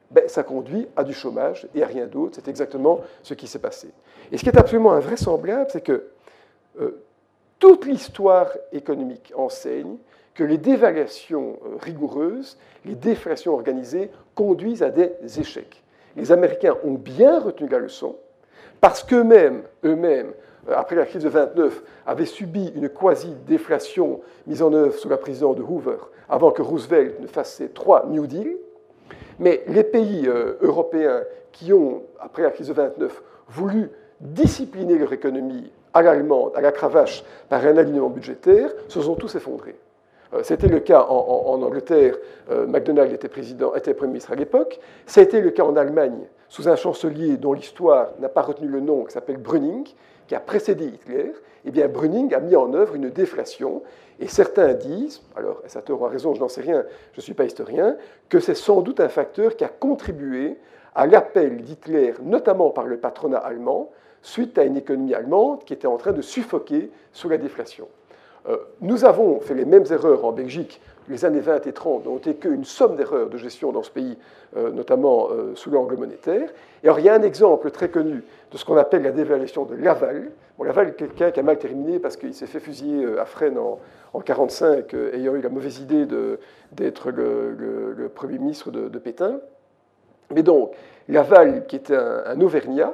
ben, 0.10 0.28
ça 0.28 0.44
conduit 0.44 0.88
à 0.96 1.04
du 1.04 1.14
chômage 1.14 1.68
et 1.76 1.84
à 1.84 1.86
rien 1.86 2.08
d'autre. 2.08 2.36
C'est 2.36 2.48
exactement 2.48 3.02
ce 3.24 3.34
qui 3.34 3.48
s'est 3.48 3.60
passé. 3.60 3.90
Et 4.32 4.38
ce 4.38 4.44
qui 4.44 4.50
est 4.50 4.58
absolument 4.58 4.94
invraisemblable, 4.94 5.70
c'est 5.70 5.82
que 5.82 6.08
euh, 6.80 7.04
toute 7.60 7.86
l'histoire 7.86 8.50
économique 8.72 9.34
enseigne 9.36 9.98
que 10.38 10.44
les 10.44 10.58
dévaluations 10.58 11.60
euh, 11.66 11.76
rigoureuses, 11.82 12.58
les 12.86 12.96
déflations 12.96 13.54
organisées 13.54 14.10
conduisent 14.36 14.84
à 14.84 14.90
des 14.90 15.12
échecs 15.38 15.84
les 16.18 16.32
Américains 16.32 16.76
ont 16.84 16.96
bien 16.96 17.40
retenu 17.40 17.70
la 17.70 17.80
leçon, 17.80 18.16
parce 18.82 19.04
qu'eux-mêmes, 19.04 19.62
eux-mêmes, 19.86 20.34
euh, 20.68 20.74
après 20.76 20.96
la 20.96 21.06
crise 21.06 21.24
de 21.24 21.30
29, 21.30 21.84
avaient 22.06 22.26
subi 22.26 22.72
une 22.76 22.90
quasi-déflation 22.90 24.22
mise 24.48 24.62
en 24.62 24.74
œuvre 24.74 24.96
sous 24.96 25.08
la 25.08 25.18
présidence 25.18 25.56
de 25.56 25.62
Hoover, 25.62 25.98
avant 26.28 26.52
que 26.52 26.62
Roosevelt 26.62 27.20
ne 27.22 27.28
fasse 27.28 27.54
ses 27.54 27.70
trois 27.70 28.06
New 28.08 28.28
Deal. 28.28 28.58
Mais 29.40 29.64
les 29.68 29.84
pays 29.84 30.28
euh, 30.28 30.58
européens 30.62 31.22
qui 31.52 31.72
ont, 31.72 32.04
après 32.20 32.42
la 32.42 32.50
crise 32.50 32.68
de 32.68 32.74
29, 32.74 33.24
voulu 33.50 33.90
discipliner 34.20 34.98
leur 34.98 35.14
économie 35.14 35.72
à 35.94 36.02
l'allemande, 36.02 36.52
à 36.56 36.62
la 36.62 36.72
cravache, 36.72 37.24
par 37.48 37.64
un 37.64 37.78
alignement 37.78 38.10
budgétaire, 38.10 38.72
se 38.88 39.02
sont 39.02 39.16
tous 39.16 39.36
effondrés. 39.36 39.76
Euh, 40.34 40.42
c'était 40.44 40.68
le 40.68 40.80
cas 40.80 41.06
en, 41.10 41.62
Angleterre, 41.62 42.16
euh, 42.52 42.68
MacDonald 42.68 43.12
était, 43.12 43.30
président, 43.30 43.74
était 43.76 43.94
Premier 43.94 44.14
ministre 44.14 44.32
à 44.32 44.36
l'époque. 44.36 44.80
C'était 45.06 45.42
le 45.42 45.52
cas 45.52 45.64
en 45.64 45.76
Allemagne, 45.76 46.28
sous 46.50 46.68
un 46.68 46.76
chancelier 46.76 47.38
dont 47.38 47.54
l'histoire 47.54 48.10
n'a 48.20 48.30
pas 48.30 48.42
retenu 48.42 48.68
le 48.68 48.80
nom, 48.80 49.06
qui 49.06 49.14
s'appelle 49.14 49.38
Brüning, 49.38 49.88
qui 50.28 50.36
a 50.36 50.40
précédé 50.40 50.86
Hitler. 50.86 51.34
Eh 51.66 51.72
bien, 51.72 51.88
Brüning 51.88 52.34
a 52.34 52.40
mis 52.40 52.56
en 52.56 52.74
œuvre 52.74 52.96
une 52.96 53.10
déflation. 53.10 53.82
Et 54.20 54.28
certains 54.28 54.74
disent, 54.74 55.22
alors 55.36 55.62
Sator 55.68 56.06
a 56.06 56.10
raison, 56.10 56.34
je 56.34 56.40
n'en 56.40 56.48
sais 56.48 56.62
rien, 56.62 56.84
je 57.14 57.20
ne 57.20 57.22
suis 57.22 57.34
pas 57.34 57.46
historien, 57.46 57.98
que 58.30 58.40
c'est 58.40 58.56
sans 58.56 58.82
doute 58.82 59.00
un 59.00 59.10
facteur 59.10 59.56
qui 59.56 59.64
a 59.64 59.70
contribué 59.70 60.58
à 60.96 61.06
l'appel 61.06 61.62
d'Hitler, 61.62 62.16
notamment 62.24 62.72
par 62.72 62.86
le 62.86 62.98
patronat 62.98 63.38
allemand, 63.38 63.92
suite 64.24 64.58
à 64.58 64.64
une 64.64 64.76
économie 64.76 65.14
allemande 65.14 65.64
qui 65.64 65.74
était 65.74 65.88
en 65.88 65.98
train 65.98 66.12
de 66.12 66.22
suffoquer 66.22 66.90
sous 67.14 67.30
la 67.30 67.38
déflation. 67.38 67.88
Euh, 68.48 68.58
nous 68.82 69.06
avons 69.06 69.40
fait 69.40 69.54
les 69.54 69.66
mêmes 69.66 69.86
erreurs 69.92 70.24
en 70.26 70.32
Belgique. 70.32 70.82
Les 71.10 71.26
années 71.26 71.40
20 71.40 71.68
et 71.68 71.74
30 71.74 72.06
n'ont 72.06 72.18
été 72.18 72.36
qu'une 72.36 72.66
somme 72.66 72.96
d'erreurs 72.96 73.30
de 73.30 73.38
gestion 73.38 73.72
dans 73.72 73.84
ce 73.84 73.92
pays, 73.92 74.18
euh, 74.56 74.72
notamment 74.72 75.30
euh, 75.32 75.56
sous 75.56 75.70
l'angle 75.70 75.96
monétaire. 75.96 76.50
Et 76.84 76.88
alors, 76.88 77.00
il 77.00 77.06
y 77.06 77.10
a 77.10 77.14
un 77.14 77.22
exemple 77.22 77.72
très 77.72 77.90
connu 77.90 78.24
de 78.52 78.58
ce 78.58 78.66
qu'on 78.66 78.78
appelle 78.78 79.04
la 79.04 79.12
dévaluation 79.12 79.66
de 79.66 79.76
Laval. 79.76 80.32
Bon, 80.58 80.64
Laval 80.64 80.90
est 80.90 80.94
quelqu'un 80.94 81.32
qui 81.32 81.40
a 81.40 81.44
mal 81.44 81.58
terminé 81.58 82.00
parce 82.00 82.18
qu'il 82.18 82.34
s'est 82.34 82.48
fait 82.48 82.60
fusiller 82.60 83.06
à 83.20 83.26
Fresnes 83.26 83.58
en 83.58 83.80
1945, 84.14 84.94
ayant 85.14 85.36
eu 85.36 85.42
la 85.42 85.50
mauvaise 85.50 85.80
idée 85.80 86.06
d'être 86.72 87.12
le, 87.12 88.10
Premier 88.14 88.40
ministre 88.40 88.72
de, 88.72 89.00
Pétain. 89.00 89.40
Mais 90.34 90.44
donc, 90.44 90.72
Laval, 91.10 91.68
qui 91.68 91.76
était 91.76 91.96
un, 91.96 92.40
Auvergnat, 92.42 92.94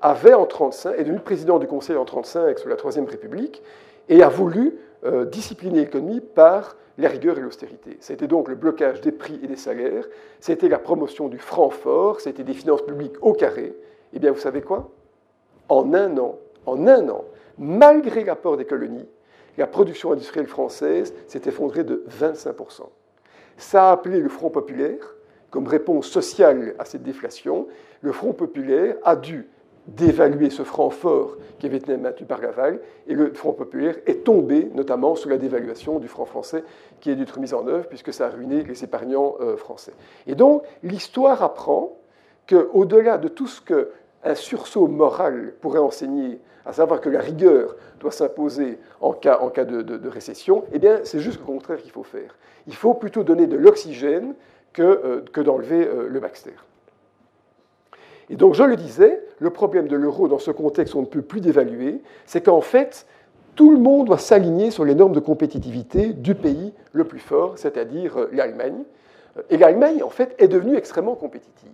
avait 0.00 0.34
en 0.34 0.46
1935, 0.46 0.94
est 0.98 1.04
devenu 1.04 1.20
président 1.20 1.58
du 1.58 1.66
Conseil 1.66 1.96
en 1.96 2.04
1935 2.04 2.58
sous 2.58 2.68
la 2.68 2.76
Troisième 2.76 3.04
République, 3.04 3.62
et 4.08 4.22
a 4.22 4.28
voulu 4.28 4.78
euh, 5.04 5.24
discipliner 5.24 5.80
l'économie 5.80 6.20
par 6.20 6.76
la 6.98 7.08
rigueur 7.08 7.38
et 7.38 7.40
l'austérité. 7.40 7.96
C'était 8.00 8.26
donc 8.26 8.48
le 8.48 8.54
blocage 8.54 9.00
des 9.00 9.12
prix 9.12 9.38
et 9.42 9.46
des 9.46 9.56
salaires, 9.56 10.06
c'était 10.40 10.68
la 10.68 10.78
promotion 10.78 11.28
du 11.28 11.38
franc 11.38 11.70
fort, 11.70 12.20
c'était 12.20 12.44
des 12.44 12.54
finances 12.54 12.82
publiques 12.82 13.16
au 13.20 13.32
carré. 13.34 13.74
Eh 14.12 14.18
bien, 14.18 14.32
vous 14.32 14.40
savez 14.40 14.62
quoi? 14.62 14.90
En 15.68 15.92
un 15.92 16.16
an, 16.16 16.38
en 16.64 16.86
un 16.86 17.08
an, 17.08 17.24
malgré 17.58 18.24
l'apport 18.24 18.56
des 18.56 18.64
colonies, 18.64 19.08
la 19.58 19.66
production 19.66 20.12
industrielle 20.12 20.46
française 20.46 21.14
s'est 21.28 21.42
effondrée 21.46 21.84
de 21.84 22.04
25%. 22.10 22.82
Ça 23.56 23.88
a 23.88 23.92
appelé 23.92 24.20
le 24.20 24.28
Front 24.28 24.50
populaire, 24.50 25.16
comme 25.50 25.66
réponse 25.66 26.08
sociale 26.08 26.74
à 26.78 26.84
cette 26.84 27.02
déflation, 27.02 27.66
le 28.00 28.12
Front 28.12 28.32
populaire 28.32 28.96
a 29.02 29.16
dû 29.16 29.48
d'évaluer 29.86 30.50
ce 30.50 30.62
franc 30.62 30.90
fort 30.90 31.36
qui 31.58 31.66
avait 31.66 31.76
été 31.76 31.96
maintenu 31.96 32.26
par 32.26 32.40
Laval, 32.40 32.80
et 33.06 33.14
le 33.14 33.32
Front 33.32 33.52
populaire 33.52 33.96
est 34.06 34.24
tombé 34.24 34.70
notamment 34.74 35.14
sous 35.14 35.28
la 35.28 35.38
dévaluation 35.38 35.98
du 35.98 36.08
franc 36.08 36.24
français 36.24 36.64
qui 37.00 37.10
est 37.10 37.14
dû 37.14 37.22
être 37.22 37.38
mise 37.38 37.54
en 37.54 37.66
œuvre, 37.66 37.86
puisque 37.86 38.12
ça 38.12 38.26
a 38.26 38.30
ruiné 38.30 38.62
les 38.62 38.84
épargnants 38.84 39.36
euh, 39.40 39.56
français. 39.56 39.92
Et 40.26 40.34
donc, 40.34 40.62
l'histoire 40.82 41.42
apprend 41.42 41.96
qu'au-delà 42.48 43.18
de 43.18 43.28
tout 43.28 43.46
ce 43.46 43.60
qu'un 43.60 44.34
sursaut 44.34 44.86
moral 44.86 45.54
pourrait 45.60 45.78
enseigner, 45.78 46.40
à 46.64 46.72
savoir 46.72 47.00
que 47.00 47.08
la 47.08 47.20
rigueur 47.20 47.76
doit 48.00 48.10
s'imposer 48.10 48.78
en 49.00 49.12
cas, 49.12 49.38
en 49.40 49.50
cas 49.50 49.64
de, 49.64 50.08
récession, 50.08 50.64
eh 50.72 50.78
bien, 50.78 51.00
c'est 51.04 51.20
juste 51.20 51.38
le 51.40 51.46
contraire 51.46 51.80
qu'il 51.80 51.92
faut 51.92 52.02
faire. 52.02 52.36
Il 52.66 52.74
faut 52.74 52.94
plutôt 52.94 53.22
donner 53.22 53.46
de 53.46 53.56
l'oxygène 53.56 54.34
que, 54.72 54.82
euh, 54.82 55.24
que 55.32 55.40
d'enlever 55.40 55.86
euh, 55.86 56.08
le 56.08 56.20
Baxter. 56.20 56.54
Et 58.30 58.36
donc, 58.36 58.54
je 58.54 58.64
le 58.64 58.76
disais, 58.76 59.22
le 59.38 59.50
problème 59.50 59.88
de 59.88 59.96
l'euro 59.96 60.28
dans 60.28 60.38
ce 60.38 60.50
contexte 60.50 60.94
on 60.94 61.02
ne 61.02 61.06
peut 61.06 61.22
plus 61.22 61.40
dévaluer, 61.40 62.00
c'est 62.24 62.44
qu'en 62.44 62.60
fait, 62.60 63.06
tout 63.54 63.70
le 63.70 63.78
monde 63.78 64.06
doit 64.06 64.18
s'aligner 64.18 64.70
sur 64.70 64.84
les 64.84 64.94
normes 64.94 65.12
de 65.12 65.20
compétitivité 65.20 66.12
du 66.12 66.34
pays 66.34 66.72
le 66.92 67.04
plus 67.04 67.18
fort, 67.18 67.56
c'est-à-dire 67.56 68.18
euh, 68.18 68.28
l'Allemagne. 68.32 68.82
Et 69.50 69.56
l'Allemagne, 69.56 70.02
en 70.02 70.10
fait, 70.10 70.34
est 70.38 70.48
devenue 70.48 70.76
extrêmement 70.76 71.14
compétitive. 71.14 71.70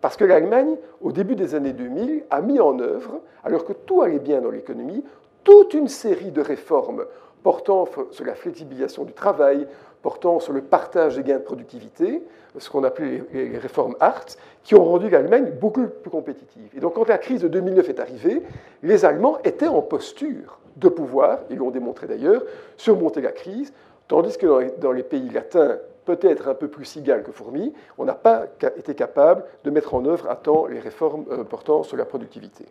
Parce 0.00 0.16
que 0.16 0.24
l'Allemagne, 0.24 0.76
au 1.00 1.12
début 1.12 1.36
des 1.36 1.54
années 1.54 1.72
2000, 1.72 2.24
a 2.30 2.40
mis 2.40 2.58
en 2.58 2.78
œuvre, 2.80 3.20
alors 3.44 3.64
que 3.64 3.72
tout 3.72 4.02
allait 4.02 4.18
bien 4.18 4.40
dans 4.40 4.50
l'économie, 4.50 5.04
toute 5.44 5.74
une 5.74 5.88
série 5.88 6.30
de 6.30 6.40
réformes 6.40 7.04
portant 7.42 7.86
sur 8.10 8.24
la 8.24 8.34
flexibilisation 8.34 9.04
du 9.04 9.12
travail, 9.12 9.66
portant 10.02 10.40
sur 10.40 10.52
le 10.52 10.60
partage 10.60 11.16
des 11.16 11.22
gains 11.22 11.38
de 11.38 11.42
productivité, 11.42 12.22
ce 12.58 12.68
qu'on 12.68 12.84
appelait 12.84 13.24
les 13.32 13.58
réformes 13.58 13.96
Hart, 14.00 14.36
qui 14.62 14.74
ont 14.74 14.84
rendu 14.84 15.08
l'Allemagne 15.08 15.52
beaucoup 15.60 15.86
plus 15.86 16.10
compétitive. 16.10 16.68
Et 16.76 16.80
donc 16.80 16.94
quand 16.94 17.08
la 17.08 17.18
crise 17.18 17.40
de 17.40 17.48
2009 17.48 17.88
est 17.88 18.00
arrivée, 18.00 18.42
les 18.82 19.04
Allemands 19.04 19.38
étaient 19.44 19.68
en 19.68 19.80
posture 19.80 20.58
de 20.76 20.88
pouvoir, 20.88 21.38
ils 21.50 21.56
l'ont 21.56 21.70
démontré 21.70 22.06
d'ailleurs, 22.06 22.42
surmonter 22.76 23.20
la 23.20 23.32
crise, 23.32 23.72
tandis 24.08 24.36
que 24.36 24.78
dans 24.78 24.92
les 24.92 25.02
pays 25.02 25.30
latins, 25.30 25.78
peut-être 26.04 26.48
un 26.48 26.54
peu 26.54 26.68
plus 26.68 26.84
cigales 26.84 27.22
que 27.22 27.32
fourmis, 27.32 27.72
on 27.96 28.04
n'a 28.04 28.14
pas 28.14 28.46
été 28.76 28.94
capable 28.94 29.44
de 29.64 29.70
mettre 29.70 29.94
en 29.94 30.04
œuvre 30.04 30.28
à 30.28 30.36
temps 30.36 30.66
les 30.66 30.80
réformes 30.80 31.24
euh, 31.30 31.44
portant 31.44 31.82
sur 31.82 31.96
la 31.96 32.04
productivité. 32.04 32.66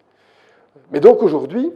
Mais 0.91 0.99
donc 0.99 1.23
aujourd'hui, 1.23 1.71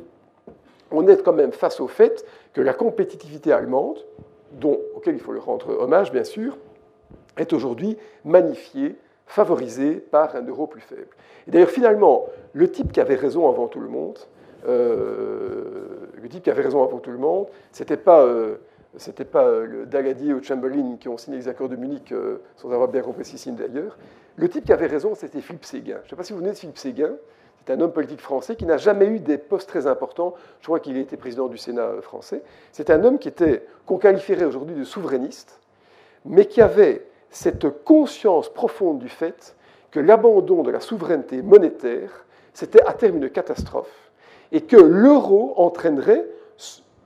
on 0.91 1.07
est 1.07 1.21
quand 1.23 1.33
même 1.33 1.51
face 1.51 1.79
au 1.79 1.87
fait 1.87 2.25
que 2.53 2.61
la 2.61 2.73
compétitivité 2.73 3.51
allemande, 3.51 3.99
dont, 4.59 4.79
auquel 4.95 5.15
il 5.15 5.21
faut 5.21 5.33
le 5.33 5.39
rendre 5.39 5.77
hommage 5.79 6.11
bien 6.11 6.23
sûr, 6.23 6.57
est 7.37 7.53
aujourd'hui 7.53 7.97
magnifiée, 8.23 8.95
favorisée 9.27 9.95
par 9.95 10.35
un 10.35 10.43
euro 10.43 10.67
plus 10.67 10.81
faible. 10.81 11.07
Et 11.47 11.51
d'ailleurs 11.51 11.69
finalement, 11.69 12.25
le 12.53 12.69
type 12.71 12.91
qui 12.91 12.99
avait 12.99 13.15
raison 13.15 13.49
avant 13.49 13.67
tout 13.67 13.79
le 13.79 13.89
monde, 13.89 14.17
euh, 14.67 16.09
le 16.21 16.29
type 16.29 16.43
qui 16.43 16.49
avait 16.49 16.61
raison 16.61 16.83
avant 16.83 16.99
tout 16.99 17.11
le 17.11 17.17
monde, 17.17 17.47
c'était 17.71 17.97
pas 17.97 18.23
euh, 18.25 18.55
pas 19.31 19.59
le 19.59 19.85
Daladier 19.85 20.33
ou 20.33 20.41
Chamberlain 20.41 20.95
qui 20.99 21.09
ont 21.09 21.17
signé 21.17 21.37
les 21.37 21.47
accords 21.47 21.69
de 21.69 21.75
Munich 21.75 22.11
euh, 22.11 22.41
sans 22.55 22.71
avoir 22.71 22.87
bien 22.87 23.01
compris 23.01 23.25
ce 23.25 23.31
qu'ils 23.31 23.39
signent 23.39 23.55
d'ailleurs. 23.55 23.97
Le 24.37 24.49
type 24.49 24.65
qui 24.65 24.73
avait 24.73 24.87
raison, 24.87 25.15
c'était 25.15 25.41
Philippe 25.41 25.65
Séguin. 25.65 25.97
Je 26.01 26.05
ne 26.05 26.09
sais 26.09 26.15
pas 26.15 26.23
si 26.23 26.33
vous 26.33 26.39
venez 26.39 26.51
de 26.51 26.57
Philippe 26.57 26.77
Séguin. 26.77 27.11
C'est 27.65 27.73
un 27.73 27.81
homme 27.81 27.91
politique 27.91 28.21
français 28.21 28.55
qui 28.55 28.65
n'a 28.65 28.77
jamais 28.77 29.07
eu 29.07 29.19
des 29.19 29.39
postes 29.39 29.67
très 29.67 29.87
importants. 29.87 30.35
Je 30.61 30.67
crois 30.67 30.79
qu'il 30.79 30.97
a 30.97 30.99
été 30.99 31.17
président 31.17 31.47
du 31.47 31.57
Sénat 31.57 31.81
euh, 31.81 32.01
français. 32.01 32.43
C'est 32.71 32.91
un 32.91 33.03
homme 33.03 33.17
qui 33.17 33.27
était, 33.27 33.65
qu'on 33.87 33.97
qualifierait 33.97 34.45
aujourd'hui 34.45 34.75
de 34.75 34.83
souverainiste, 34.83 35.59
mais 36.25 36.45
qui 36.45 36.61
avait 36.61 37.07
cette 37.31 37.83
conscience 37.83 38.49
profonde 38.49 38.99
du 38.99 39.09
fait 39.09 39.55
que 39.89 39.99
l'abandon 39.99 40.61
de 40.61 40.69
la 40.69 40.79
souveraineté 40.79 41.41
monétaire, 41.41 42.25
c'était 42.53 42.83
à 42.85 42.93
terme 42.93 43.17
une 43.17 43.29
catastrophe, 43.29 44.11
et 44.51 44.61
que 44.61 44.77
l'euro 44.77 45.53
entraînerait 45.57 46.25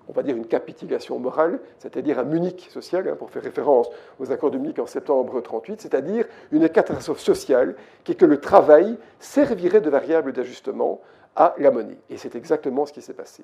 on 0.10 0.12
va 0.12 0.24
dire, 0.24 0.36
une 0.36 0.48
capitulation 0.48 1.20
morale, 1.20 1.60
c'est-à-dire 1.78 2.18
un 2.18 2.24
Munich 2.24 2.68
social, 2.72 3.08
hein, 3.08 3.16
pour 3.16 3.30
faire 3.30 3.44
référence 3.44 3.88
aux 4.20 4.32
accords 4.32 4.50
de 4.50 4.58
Munich 4.58 4.80
en 4.80 4.88
septembre 4.88 5.26
1938, 5.26 5.82
c'est-à-dire 5.82 6.26
une 6.52 6.68
catastrophe 6.68 7.20
sociale 7.20 7.76
qui 8.04 8.14
est 8.14 8.16
que 8.16 8.26
le 8.26 8.42
travail 8.42 8.98
servirait 9.20 9.82
de 9.82 9.90
variable 9.90 10.34
d'ajustement 10.34 11.00
à 11.36 11.54
la 11.60 11.70
monnaie. 11.70 12.00
Et 12.10 12.18
c'est 12.18 12.36
exactement 12.36 12.88
ce 12.88 12.94
qui 12.94 13.04
s'est 13.04 13.14
passé. 13.14 13.44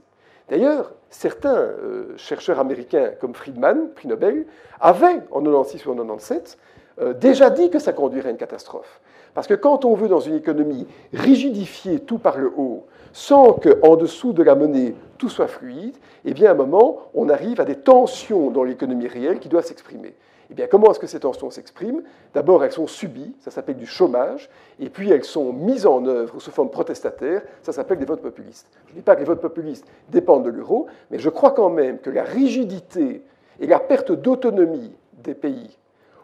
D'ailleurs, 0.50 0.94
certains 1.12 1.56
euh, 1.56 2.18
chercheurs 2.18 2.60
américains 2.60 3.12
comme 3.20 3.36
Friedman, 3.36 3.92
prix 3.94 4.08
Nobel, 4.08 4.48
avaient, 4.80 5.22
en 5.32 5.42
96 5.42 5.86
ou 5.86 5.92
en 5.92 5.96
97, 5.96 6.58
euh, 7.00 7.14
déjà 7.14 7.52
dit 7.52 7.70
que 7.70 7.78
ça 7.78 7.94
conduirait 7.94 8.30
à 8.30 8.32
une 8.32 8.38
catastrophe. 8.38 9.02
Parce 9.36 9.48
que 9.48 9.54
quand 9.54 9.84
on 9.84 9.94
veut, 9.94 10.08
dans 10.08 10.22
une 10.22 10.36
économie, 10.36 10.88
rigidifier 11.14 12.00
tout 12.00 12.18
par 12.18 12.38
le 12.38 12.52
haut, 12.56 12.86
sans 13.12 13.52
qu'en 13.54 13.98
dessous 13.98 14.32
de 14.32 14.42
la 14.42 14.56
monnaie, 14.56 14.96
tout 15.18 15.30
soit 15.30 15.48
fluide, 15.48 15.96
eh 16.24 16.34
bien, 16.34 16.50
à 16.50 16.52
un 16.54 16.56
moment, 16.56 17.00
on 17.14 17.28
arrive 17.28 17.60
à 17.60 17.66
des 17.66 17.76
tensions 17.76 18.50
dans 18.50 18.64
l'économie 18.64 19.08
réelle 19.08 19.40
qui 19.40 19.50
doivent 19.50 19.66
s'exprimer. 19.66 20.16
Eh 20.50 20.54
bien, 20.54 20.68
comment 20.68 20.90
est-ce 20.92 21.00
que 21.00 21.08
ces 21.08 21.20
tensions 21.20 21.50
s'expriment? 21.50 22.02
D'abord, 22.34 22.64
elles 22.64 22.72
sont 22.72 22.88
subies, 22.88 23.36
ça 23.40 23.52
s'appelle 23.52 23.76
du 23.76 23.86
chômage, 23.86 24.50
et 24.80 24.90
puis 24.90 25.12
elles 25.12 25.24
sont 25.26 25.52
mises 25.52 25.86
en 25.86 26.06
œuvre 26.06 26.40
sous 26.40 26.52
forme 26.52 26.70
protestataire, 26.70 27.42
ça 27.62 27.74
s'appelle 27.74 27.98
des 27.98 28.06
votes 28.06 28.22
populistes. 28.22 28.68
Je 28.88 28.92
ne 28.92 28.98
dis 28.98 29.02
pas 29.02 29.16
que 29.16 29.20
les 29.20 29.26
votes 29.26 29.42
populistes 29.42 29.86
dépendent 30.10 30.46
de 30.46 30.50
l'euro, 30.50 30.88
mais 31.12 31.20
je 31.20 31.30
crois 31.30 31.52
quand 31.52 31.70
même 31.70 32.00
que 32.00 32.10
la 32.10 32.24
rigidité 32.24 33.24
et 33.60 33.68
la 33.68 33.80
perte 33.80 34.14
d'autonomie 34.14 34.94
des 35.24 35.34
pays 35.34 35.78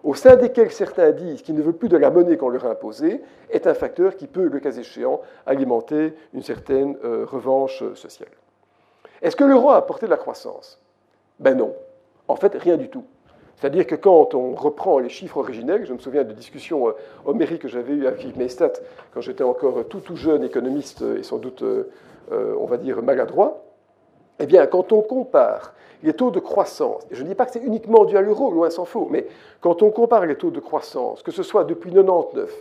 au 0.04 0.16
sein 0.16 0.36
desquels 0.36 0.72
certains 0.72 1.12
disent 1.12 1.42
qu'ils 1.42 1.56
ne 1.56 1.62
veulent 1.62 1.78
plus 1.78 1.90
de 1.90 1.98
la 1.98 2.10
monnaie 2.10 2.38
qu'on 2.38 2.50
leur 2.50 2.66
a 2.66 2.72
imposée, 2.72 3.22
est 3.50 3.68
un 3.68 3.74
facteur 3.74 4.16
qui 4.16 4.28
peut, 4.28 4.48
le 4.48 4.60
cas 4.60 4.72
échéant, 4.72 5.22
alimenter 5.46 6.14
une 6.34 6.42
certaine 6.42 6.98
euh, 7.04 7.26
revanche 7.26 7.84
sociale. 7.96 8.30
Est-ce 9.22 9.36
que 9.36 9.44
l'euro 9.44 9.70
a 9.70 9.78
apporté 9.78 10.08
de 10.08 10.12
la 10.12 10.18
croissance? 10.18 10.80
Ben 11.40 11.56
non. 11.56 11.76
En 12.28 12.36
fait, 12.36 12.56
rien 12.56 12.78
du 12.78 12.90
tout. 12.90 13.04
C'est-à-dire 13.58 13.86
que 13.86 13.94
quand 13.94 14.34
on 14.34 14.56
reprend 14.56 14.98
les 14.98 15.10
chiffres 15.10 15.38
originels, 15.38 15.86
je 15.86 15.94
me 15.94 16.00
souviens 16.00 16.24
de 16.24 16.34
discussions 16.34 16.88
euh, 16.88 16.94
homériques 17.26 17.62
que 17.62 17.68
j'avais 17.68 17.94
eues 17.94 18.08
avec 18.08 18.36
Meistat 18.36 18.74
quand 19.14 19.22
j'étais 19.22 19.44
encore 19.44 19.88
tout, 19.88 20.00
tout 20.00 20.16
jeune 20.16 20.44
économiste 20.44 21.04
et 21.04 21.22
sans 21.22 21.38
doute, 21.38 21.62
euh, 21.62 21.86
on 22.32 22.66
va 22.66 22.78
dire, 22.78 23.04
maladroit, 23.04 23.64
eh 24.42 24.46
bien, 24.46 24.66
quand 24.66 24.92
on 24.92 25.02
compare 25.02 25.74
les 26.04 26.14
taux 26.14 26.32
de 26.32 26.40
croissance, 26.40 27.04
et 27.12 27.16
je 27.16 27.24
ne 27.24 27.28
dis 27.28 27.36
pas 27.36 27.46
que 27.46 27.52
c'est 27.52 27.64
uniquement 27.64 28.06
dû 28.06 28.18
à 28.18 28.22
l'euro, 28.22 28.52
loin 28.52 28.70
s'en 28.70 28.86
faut, 28.86 29.08
mais 29.12 29.28
quand 29.60 29.84
on 29.84 29.92
compare 29.92 30.26
les 30.26 30.36
taux 30.36 30.50
de 30.50 30.60
croissance, 30.60 31.22
que 31.22 31.32
ce 31.32 31.44
soit 31.44 31.64
depuis 31.64 31.92
99 31.92 32.52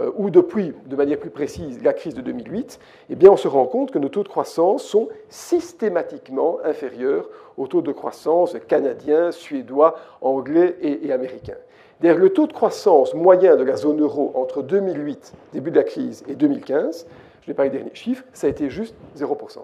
euh, 0.00 0.10
ou 0.16 0.30
depuis, 0.30 0.72
de 0.86 0.96
manière 0.96 1.18
plus 1.18 1.30
précise, 1.30 1.82
la 1.82 1.92
crise 1.92 2.14
de 2.14 2.22
2008, 2.22 2.80
eh 3.10 3.14
bien 3.14 3.30
on 3.30 3.36
se 3.36 3.46
rend 3.46 3.66
compte 3.66 3.90
que 3.90 3.98
nos 3.98 4.08
taux 4.08 4.22
de 4.22 4.28
croissance 4.28 4.84
sont 4.84 5.08
systématiquement 5.28 6.58
inférieurs 6.64 7.28
aux 7.58 7.66
taux 7.66 7.82
de 7.82 7.92
croissance 7.92 8.56
canadiens, 8.66 9.32
suédois, 9.32 9.96
anglais 10.22 10.76
et, 10.80 11.06
et 11.06 11.12
américains. 11.12 11.58
D'ailleurs, 12.00 12.18
le 12.18 12.30
taux 12.30 12.46
de 12.46 12.52
croissance 12.52 13.12
moyen 13.12 13.56
de 13.56 13.64
la 13.64 13.76
zone 13.76 14.00
euro 14.00 14.32
entre 14.36 14.62
2008, 14.62 15.34
début 15.52 15.72
de 15.72 15.76
la 15.76 15.84
crise, 15.84 16.24
et 16.28 16.36
2015, 16.36 17.06
je 17.42 17.50
n'ai 17.50 17.54
pas 17.54 17.64
les 17.64 17.70
derniers 17.70 17.94
chiffres, 17.94 18.24
ça 18.32 18.46
a 18.46 18.50
été 18.50 18.70
juste 18.70 18.94
0%. 19.16 19.58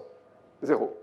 Zéro. 0.61 0.93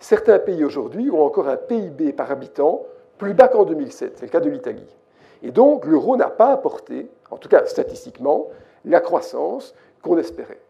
Certains 0.00 0.38
pays 0.38 0.64
aujourd'hui 0.64 1.10
ont 1.10 1.22
encore 1.22 1.48
un 1.48 1.56
PIB 1.56 2.12
par 2.12 2.30
habitant 2.30 2.82
plus 3.18 3.34
bas 3.34 3.48
qu'en 3.48 3.64
2007. 3.64 4.14
C'est 4.16 4.26
le 4.26 4.30
cas 4.30 4.40
de 4.40 4.48
l'Italie. 4.48 4.96
Et 5.42 5.50
donc, 5.50 5.84
l'euro 5.84 6.16
n'a 6.16 6.30
pas 6.30 6.52
apporté, 6.52 7.10
en 7.30 7.36
tout 7.36 7.48
cas 7.48 7.66
statistiquement, 7.66 8.48
la 8.86 9.00
croissance 9.00 9.74
qu'on 10.02 10.16
espérait. 10.16 10.60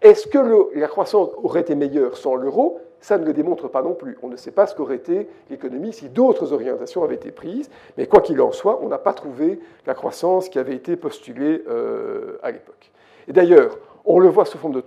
Est-ce 0.00 0.26
que 0.26 0.78
la 0.78 0.88
croissance 0.88 1.30
aurait 1.42 1.60
été 1.60 1.74
meilleure 1.74 2.16
sans 2.16 2.34
l'euro? 2.34 2.80
Ça 3.00 3.18
ne 3.18 3.26
le 3.26 3.32
démontre 3.32 3.68
pas 3.68 3.82
non 3.82 3.94
plus. 3.94 4.16
On 4.22 4.28
ne 4.28 4.36
sait 4.36 4.50
pas 4.50 4.66
ce 4.66 4.74
qu'aurait 4.74 4.96
été 4.96 5.28
l'économie 5.50 5.92
si 5.92 6.08
d'autres 6.08 6.52
orientations 6.52 7.04
avaient 7.04 7.16
été 7.16 7.30
prises. 7.30 7.68
Mais 7.98 8.06
quoi 8.06 8.20
qu'il 8.20 8.40
en 8.40 8.52
soit, 8.52 8.80
on 8.82 8.88
n'a 8.88 8.98
pas 8.98 9.12
trouvé 9.12 9.60
la 9.86 9.94
croissance 9.94 10.48
qui 10.48 10.58
avait 10.58 10.74
été 10.74 10.96
postulée 10.96 11.62
euh, 11.68 12.38
à 12.42 12.50
l'époque. 12.50 12.90
Et 13.28 13.32
d'ailleurs, 13.32 13.78
on 14.04 14.18
le 14.18 14.28
voit 14.28 14.44
sous 14.44 14.58
forme 14.58 14.80
de, 14.80 14.82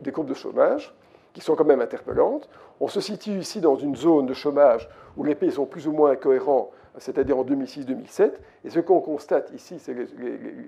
des 0.00 0.12
courbes 0.12 0.28
de 0.28 0.34
chômage 0.34 0.94
qui 1.32 1.40
sont 1.40 1.54
quand 1.54 1.64
même 1.64 1.80
interpellantes. 1.80 2.48
On 2.80 2.88
se 2.88 3.00
situe 3.00 3.38
ici 3.38 3.60
dans 3.60 3.76
une 3.76 3.96
zone 3.96 4.26
de 4.26 4.34
chômage 4.34 4.88
où 5.16 5.24
les 5.24 5.34
pays 5.34 5.52
sont 5.52 5.66
plus 5.66 5.86
ou 5.86 5.92
moins 5.92 6.16
cohérents, 6.16 6.70
c'est-à-dire 6.98 7.38
en 7.38 7.44
2006-2007. 7.44 8.32
Et 8.64 8.70
ce 8.70 8.80
qu'on 8.80 9.00
constate 9.00 9.50
ici, 9.54 9.78
c'est 9.78 9.94
les, 9.94 10.06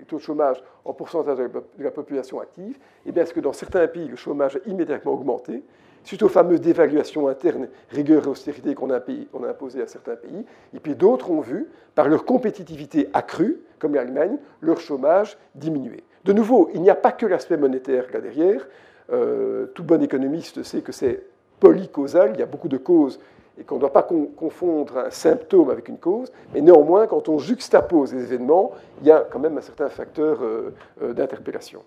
taux 0.07 0.17
de 0.17 0.21
chômage 0.21 0.63
en 0.85 0.93
pourcentage 0.93 1.37
de 1.37 1.83
la 1.83 1.91
population 1.91 2.39
active. 2.39 2.75
Et 3.05 3.09
eh 3.09 3.11
bien, 3.11 3.23
est-ce 3.23 3.33
que 3.33 3.39
dans 3.39 3.53
certains 3.53 3.87
pays, 3.87 4.07
le 4.07 4.15
chômage 4.15 4.57
a 4.57 4.69
immédiatement 4.69 5.13
augmenté 5.13 5.63
suite 6.03 6.21
aux 6.21 6.29
fameuses 6.29 6.59
dévaluations 6.59 7.29
internes, 7.29 7.69
rigueur 7.89 8.25
et 8.25 8.27
austérité 8.27 8.75
qu'on 8.75 8.89
a, 8.89 8.97
a 8.97 9.49
imposées 9.49 9.81
à 9.81 9.87
certains 9.87 10.15
pays? 10.15 10.45
Et 10.73 10.79
puis 10.79 10.95
d'autres 10.95 11.31
ont 11.31 11.41
vu, 11.41 11.69
par 11.95 12.09
leur 12.09 12.25
compétitivité 12.25 13.09
accrue, 13.13 13.59
comme 13.79 13.95
l'Allemagne, 13.95 14.37
leur 14.61 14.79
chômage 14.79 15.37
diminuer. 15.55 16.03
De 16.25 16.33
nouveau, 16.33 16.69
il 16.73 16.81
n'y 16.81 16.89
a 16.89 16.95
pas 16.95 17.11
que 17.11 17.25
l'aspect 17.25 17.57
monétaire 17.57 18.05
là 18.13 18.21
derrière. 18.21 18.67
Euh, 19.13 19.67
tout 19.75 19.83
bon 19.83 20.01
économiste 20.01 20.63
sait 20.63 20.81
que 20.81 20.91
c'est 20.91 21.23
polycausal, 21.59 22.31
il 22.33 22.39
y 22.39 22.43
a 22.43 22.47
beaucoup 22.47 22.67
de 22.67 22.77
causes 22.77 23.19
et 23.59 23.63
qu'on 23.63 23.75
ne 23.75 23.81
doit 23.81 23.93
pas 23.93 24.03
confondre 24.03 24.97
un 24.97 25.11
symptôme 25.11 25.69
avec 25.69 25.87
une 25.87 25.99
cause, 25.99 26.31
mais 26.53 26.61
néanmoins, 26.61 27.05
quand 27.05 27.29
on 27.29 27.37
juxtapose 27.37 28.11
les 28.13 28.23
événements, 28.23 28.71
il 29.01 29.07
y 29.07 29.11
a 29.11 29.19
quand 29.19 29.37
même 29.37 29.57
un 29.57 29.61
certain 29.61 29.89
facteur 29.89 30.39
euh, 30.41 30.73
euh, 31.03 31.13
d'interpellation. 31.13 31.83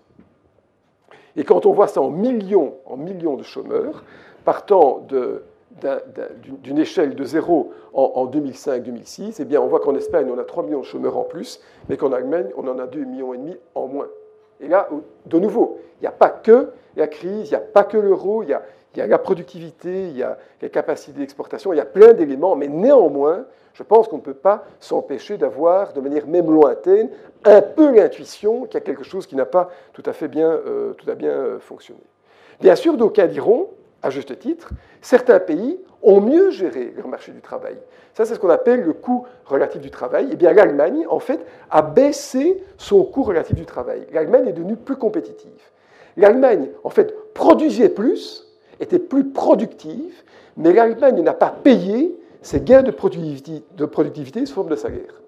Et 1.35 1.43
quand 1.43 1.65
on 1.65 1.73
voit 1.73 1.87
ça 1.87 2.01
en 2.01 2.09
millions, 2.09 2.75
en 2.85 2.95
millions 2.95 3.35
de 3.35 3.43
chômeurs, 3.43 4.05
partant 4.45 5.05
d'une 6.63 6.79
échelle 6.79 7.15
de 7.15 7.23
zéro 7.25 7.73
en, 7.93 8.25
2005-2006, 8.27 9.35
eh 9.39 9.45
bien, 9.45 9.61
on 9.61 9.67
voit 9.67 9.81
qu'en 9.81 9.93
Espagne, 9.95 10.31
on 10.33 10.39
a 10.39 10.43
3 10.43 10.63
millions 10.63 10.79
de 10.79 10.85
chômeurs 10.85 11.17
en 11.17 11.23
plus, 11.23 11.59
mais 11.89 11.97
qu'en 11.97 12.13
Allemagne, 12.13 12.47
on 12.55 12.65
en 12.67 12.79
a 12.79 12.85
2,5 12.85 13.05
millions 13.05 13.33
et 13.33 13.37
demi 13.37 13.57
en 13.75 13.87
moins. 13.87 14.07
Et 14.61 14.67
là, 14.67 14.89
de 15.25 15.37
nouveau, 15.37 15.79
il 15.99 16.03
n'y 16.03 16.07
a 16.07 16.11
pas 16.11 16.29
que 16.29 16.71
la 16.97 17.07
crise, 17.07 17.47
il 17.47 17.51
n'y 17.51 17.55
a 17.55 17.59
pas 17.59 17.83
que 17.83 17.97
l'euro, 17.97 18.43
il 18.43 18.49
y 18.49 18.53
a, 18.53 18.63
il 18.95 19.03
y 19.03 19.07
la 19.07 19.19
productivité, 19.19 20.07
il 20.07 20.17
y 20.17 20.23
a 20.23 20.37
la 20.61 20.69
capacité 20.69 21.19
d'exportation, 21.19 21.71
il 21.71 21.77
y 21.77 21.81
a 21.81 21.85
plein 21.85 22.13
d'éléments, 22.13 22.55
mais 22.55 22.67
néanmoins, 22.67 23.45
je 23.73 23.83
pense 23.83 24.07
qu'on 24.07 24.17
ne 24.17 24.21
peut 24.21 24.33
pas 24.33 24.65
s'empêcher 24.79 25.37
d'avoir, 25.37 25.93
de 25.93 26.01
manière 26.01 26.25
même 26.25 26.49
lointaine, 26.49 27.09
un 27.45 27.61
peu 27.61 27.95
l'intuition 27.95 28.65
qu'il 28.65 28.73
y 28.73 28.77
a 28.77 28.81
quelque 28.81 29.03
chose 29.03 29.27
qui 29.27 29.35
n'a 29.35 29.45
pas 29.45 29.69
tout 29.93 30.03
à 30.05 30.13
fait 30.13 30.27
bien, 30.27 30.49
euh, 30.49 30.93
tout 30.93 31.09
à 31.09 31.13
bien 31.13 31.29
euh, 31.29 31.59
fonctionné. 31.59 32.01
Bien 32.59 32.75
sûr, 32.75 32.97
d'aucuns 32.97 33.27
diront, 33.27 33.69
à 34.01 34.09
juste 34.09 34.37
titre, 34.39 34.69
certains 35.01 35.39
pays 35.39 35.79
ont 36.01 36.21
mieux 36.21 36.49
géré 36.49 36.91
leur 36.95 37.07
marché 37.07 37.31
du 37.31 37.41
travail. 37.41 37.77
Ça, 38.15 38.25
c'est 38.25 38.33
ce 38.33 38.39
qu'on 38.39 38.49
appelle 38.49 38.81
le 38.81 38.93
coût 38.93 39.27
relatif 39.45 39.79
du 39.79 39.91
travail. 39.91 40.29
Eh 40.31 40.35
bien, 40.35 40.53
l'Allemagne, 40.53 41.05
en 41.07 41.19
fait, 41.19 41.45
a 41.69 41.83
baissé 41.83 42.63
son 42.77 43.03
coût 43.03 43.21
relatif 43.21 43.55
du 43.55 43.65
travail. 43.65 44.07
L'Allemagne 44.11 44.47
est 44.47 44.53
devenue 44.53 44.75
plus 44.75 44.95
compétitive. 44.95 45.61
L'Allemagne, 46.17 46.69
en 46.83 46.89
fait, 46.89 47.33
produisait 47.33 47.89
plus, 47.89 48.47
était 48.79 48.99
plus 48.99 49.23
productive, 49.23 50.23
mais 50.57 50.73
l'Allemagne 50.73 51.21
n'a 51.21 51.33
pas 51.33 51.51
payé 51.51 52.19
ses 52.41 52.61
gains 52.61 52.83
de 52.83 52.91
productivité, 52.91 54.45
sous 54.45 54.53
forme 54.53 54.69
de 54.69 54.75
salaire. 54.75 55.21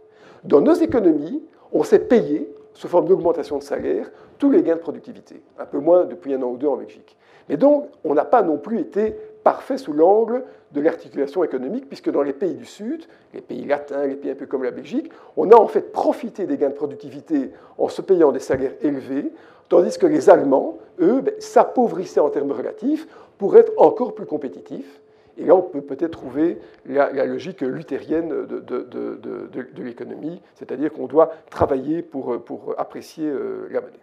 Dans 0.44 0.62
nos 0.62 0.74
économies, 0.74 1.44
on 1.72 1.84
s'est 1.84 2.00
payé, 2.00 2.52
sous 2.74 2.88
forme 2.88 3.08
d'augmentation 3.08 3.58
de 3.58 3.64
salaire, 3.64 4.10
tous 4.38 4.50
les 4.50 4.64
gains 4.64 4.76
de 4.76 4.80
productivité. 4.80 5.42
Un 5.60 5.66
peu 5.66 5.80
moins 5.80 6.06
depuis 6.06 6.34
un 6.34 6.42
an 6.42 6.48
ou 6.52 6.58
deux 6.58 6.68
en 6.68 6.78
Belgique. 6.78 7.18
Mais 7.50 7.58
donc, 7.58 7.90
on 8.04 8.14
n'a 8.14 8.26
pas 8.26 8.42
non 8.42 8.58
plus 8.58 8.80
été 8.80 9.16
parfait 9.44 9.78
sous 9.78 9.94
l'angle 9.94 10.44
de 10.72 10.82
l'articulation 10.82 11.44
économique, 11.44 11.88
puisque 11.88 12.12
dans 12.12 12.22
les 12.22 12.34
pays 12.34 12.54
du 12.54 12.66
Sud, 12.66 13.06
les 13.34 13.42
pays 13.42 13.66
latins, 13.66 14.06
les 14.06 14.16
pays 14.16 14.32
un 14.32 14.36
peu 14.36 14.46
comme 14.46 14.64
la 14.64 14.72
Belgique, 14.72 15.12
on 15.36 15.50
a 15.52 15.56
en 15.56 15.68
fait 15.68 15.92
profité 15.92 16.46
des 16.46 16.58
gains 16.58 16.70
de 16.70 16.76
productivité 16.76 17.52
en 17.78 17.90
se 17.90 18.02
payant 18.02 18.32
des 18.32 18.40
salaires 18.40 18.74
élevés, 18.82 19.32
tandis 19.70 19.98
que 19.98 20.08
les 20.08 20.30
Allemands, 20.30 20.78
eux, 21.00 21.22
ben, 21.22 21.34
s'appauvrissaient 21.40 22.20
en 22.20 22.30
termes 22.30 22.52
relatifs 22.52 23.08
pour 23.38 23.56
être 23.56 23.72
encore 23.78 24.14
plus 24.14 24.26
compétitifs. 24.26 25.00
Et 25.38 25.46
là, 25.46 25.56
on 25.56 25.62
peut 25.62 25.82
peut-être 25.82 26.12
trouver 26.12 26.60
la, 26.86 27.26
logique 27.26 27.62
luthérienne 27.62 28.28
de, 28.28 29.82
l'économie, 29.82 30.42
c'est-à-dire 30.56 30.92
qu'on 30.92 31.08
doit 31.08 31.32
travailler 31.50 32.02
pour, 32.02 32.36
apprécier 32.78 33.30
euh, 33.30 33.70
la 33.72 33.80
monnaie. 33.80 33.94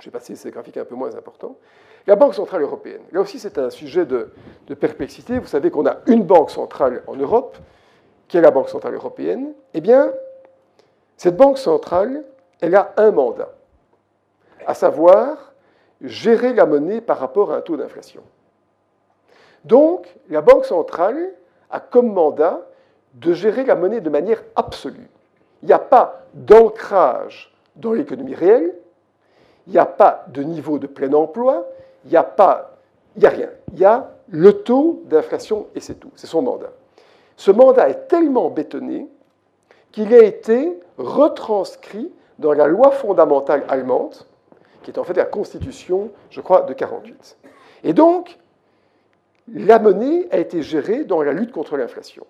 Je 0.00 0.06
vais 0.06 0.10
passer 0.10 0.36
ces 0.36 0.50
graphiques 0.50 0.76
un 0.76 0.84
peu 0.84 0.96
moins 0.96 1.14
importants. 1.16 1.56
La 2.06 2.16
Banque 2.16 2.34
Centrale 2.34 2.60
Européenne. 2.62 3.00
Là 3.12 3.20
aussi, 3.20 3.38
c'est 3.38 3.56
un 3.58 3.70
sujet 3.70 4.04
de, 4.04 4.28
perplexité. 4.78 5.38
Vous 5.38 5.46
savez 5.46 5.70
qu'on 5.70 5.86
a 5.86 5.98
une 6.06 6.24
banque 6.24 6.50
centrale 6.50 7.02
en 7.06 7.16
Europe, 7.16 7.56
qui 8.28 8.36
est 8.36 8.42
la 8.42 8.50
Banque 8.50 8.68
Centrale 8.68 8.94
Européenne. 8.94 9.54
Eh 9.72 9.80
bien, 9.80 10.12
cette 11.16 11.36
Banque 11.36 11.56
Centrale, 11.56 12.24
elle 12.60 12.74
a 12.74 12.92
un 12.98 13.10
mandat, 13.10 13.54
à 14.66 14.74
savoir 14.74 15.52
gérer 16.00 16.52
la 16.52 16.66
monnaie 16.66 17.00
par 17.00 17.18
rapport 17.18 17.52
à 17.52 17.56
un 17.56 17.60
taux 17.60 17.76
d'inflation. 17.76 18.22
Donc, 19.64 20.14
la 20.28 20.42
Banque 20.42 20.66
centrale 20.66 21.32
a 21.70 21.80
comme 21.80 22.12
mandat 22.12 22.60
de 23.14 23.32
gérer 23.32 23.64
la 23.64 23.74
monnaie 23.74 24.00
de 24.00 24.10
manière 24.10 24.42
absolue. 24.56 25.08
Il 25.62 25.66
n'y 25.66 25.72
a 25.72 25.78
pas 25.78 26.22
d'ancrage 26.34 27.54
dans 27.76 27.92
l'économie 27.92 28.34
réelle, 28.34 28.74
il 29.66 29.72
n'y 29.72 29.78
a 29.78 29.86
pas 29.86 30.24
de 30.28 30.42
niveau 30.42 30.78
de 30.78 30.86
plein 30.86 31.12
emploi, 31.12 31.66
il 32.04 32.10
n'y 32.10 32.16
a 32.16 32.22
pas, 32.22 32.76
il 33.16 33.20
n'y 33.20 33.26
a 33.26 33.30
rien. 33.30 33.48
Il 33.72 33.78
y 33.78 33.84
a 33.84 34.10
le 34.28 34.52
taux 34.62 35.02
d'inflation 35.06 35.68
et 35.74 35.80
c'est 35.80 35.94
tout. 35.94 36.10
C'est 36.16 36.26
son 36.26 36.42
mandat. 36.42 36.72
Ce 37.36 37.50
mandat 37.50 37.88
est 37.88 38.08
tellement 38.08 38.50
bétonné 38.50 39.08
qu'il 39.90 40.12
a 40.12 40.22
été 40.22 40.78
retranscrit 40.98 42.12
dans 42.38 42.52
la 42.52 42.66
loi 42.66 42.90
fondamentale 42.90 43.64
allemande, 43.68 44.14
qui 44.84 44.90
est 44.90 44.98
en 44.98 45.04
fait 45.04 45.14
la 45.14 45.24
constitution, 45.24 46.12
je 46.30 46.40
crois, 46.40 46.62
de 46.62 46.74
48. 46.74 47.38
Et 47.82 47.92
donc, 47.92 48.38
la 49.52 49.78
monnaie 49.78 50.28
a 50.30 50.38
été 50.38 50.62
gérée 50.62 51.04
dans 51.04 51.22
la 51.22 51.32
lutte 51.32 51.52
contre 51.52 51.76
l'inflation. 51.76 52.26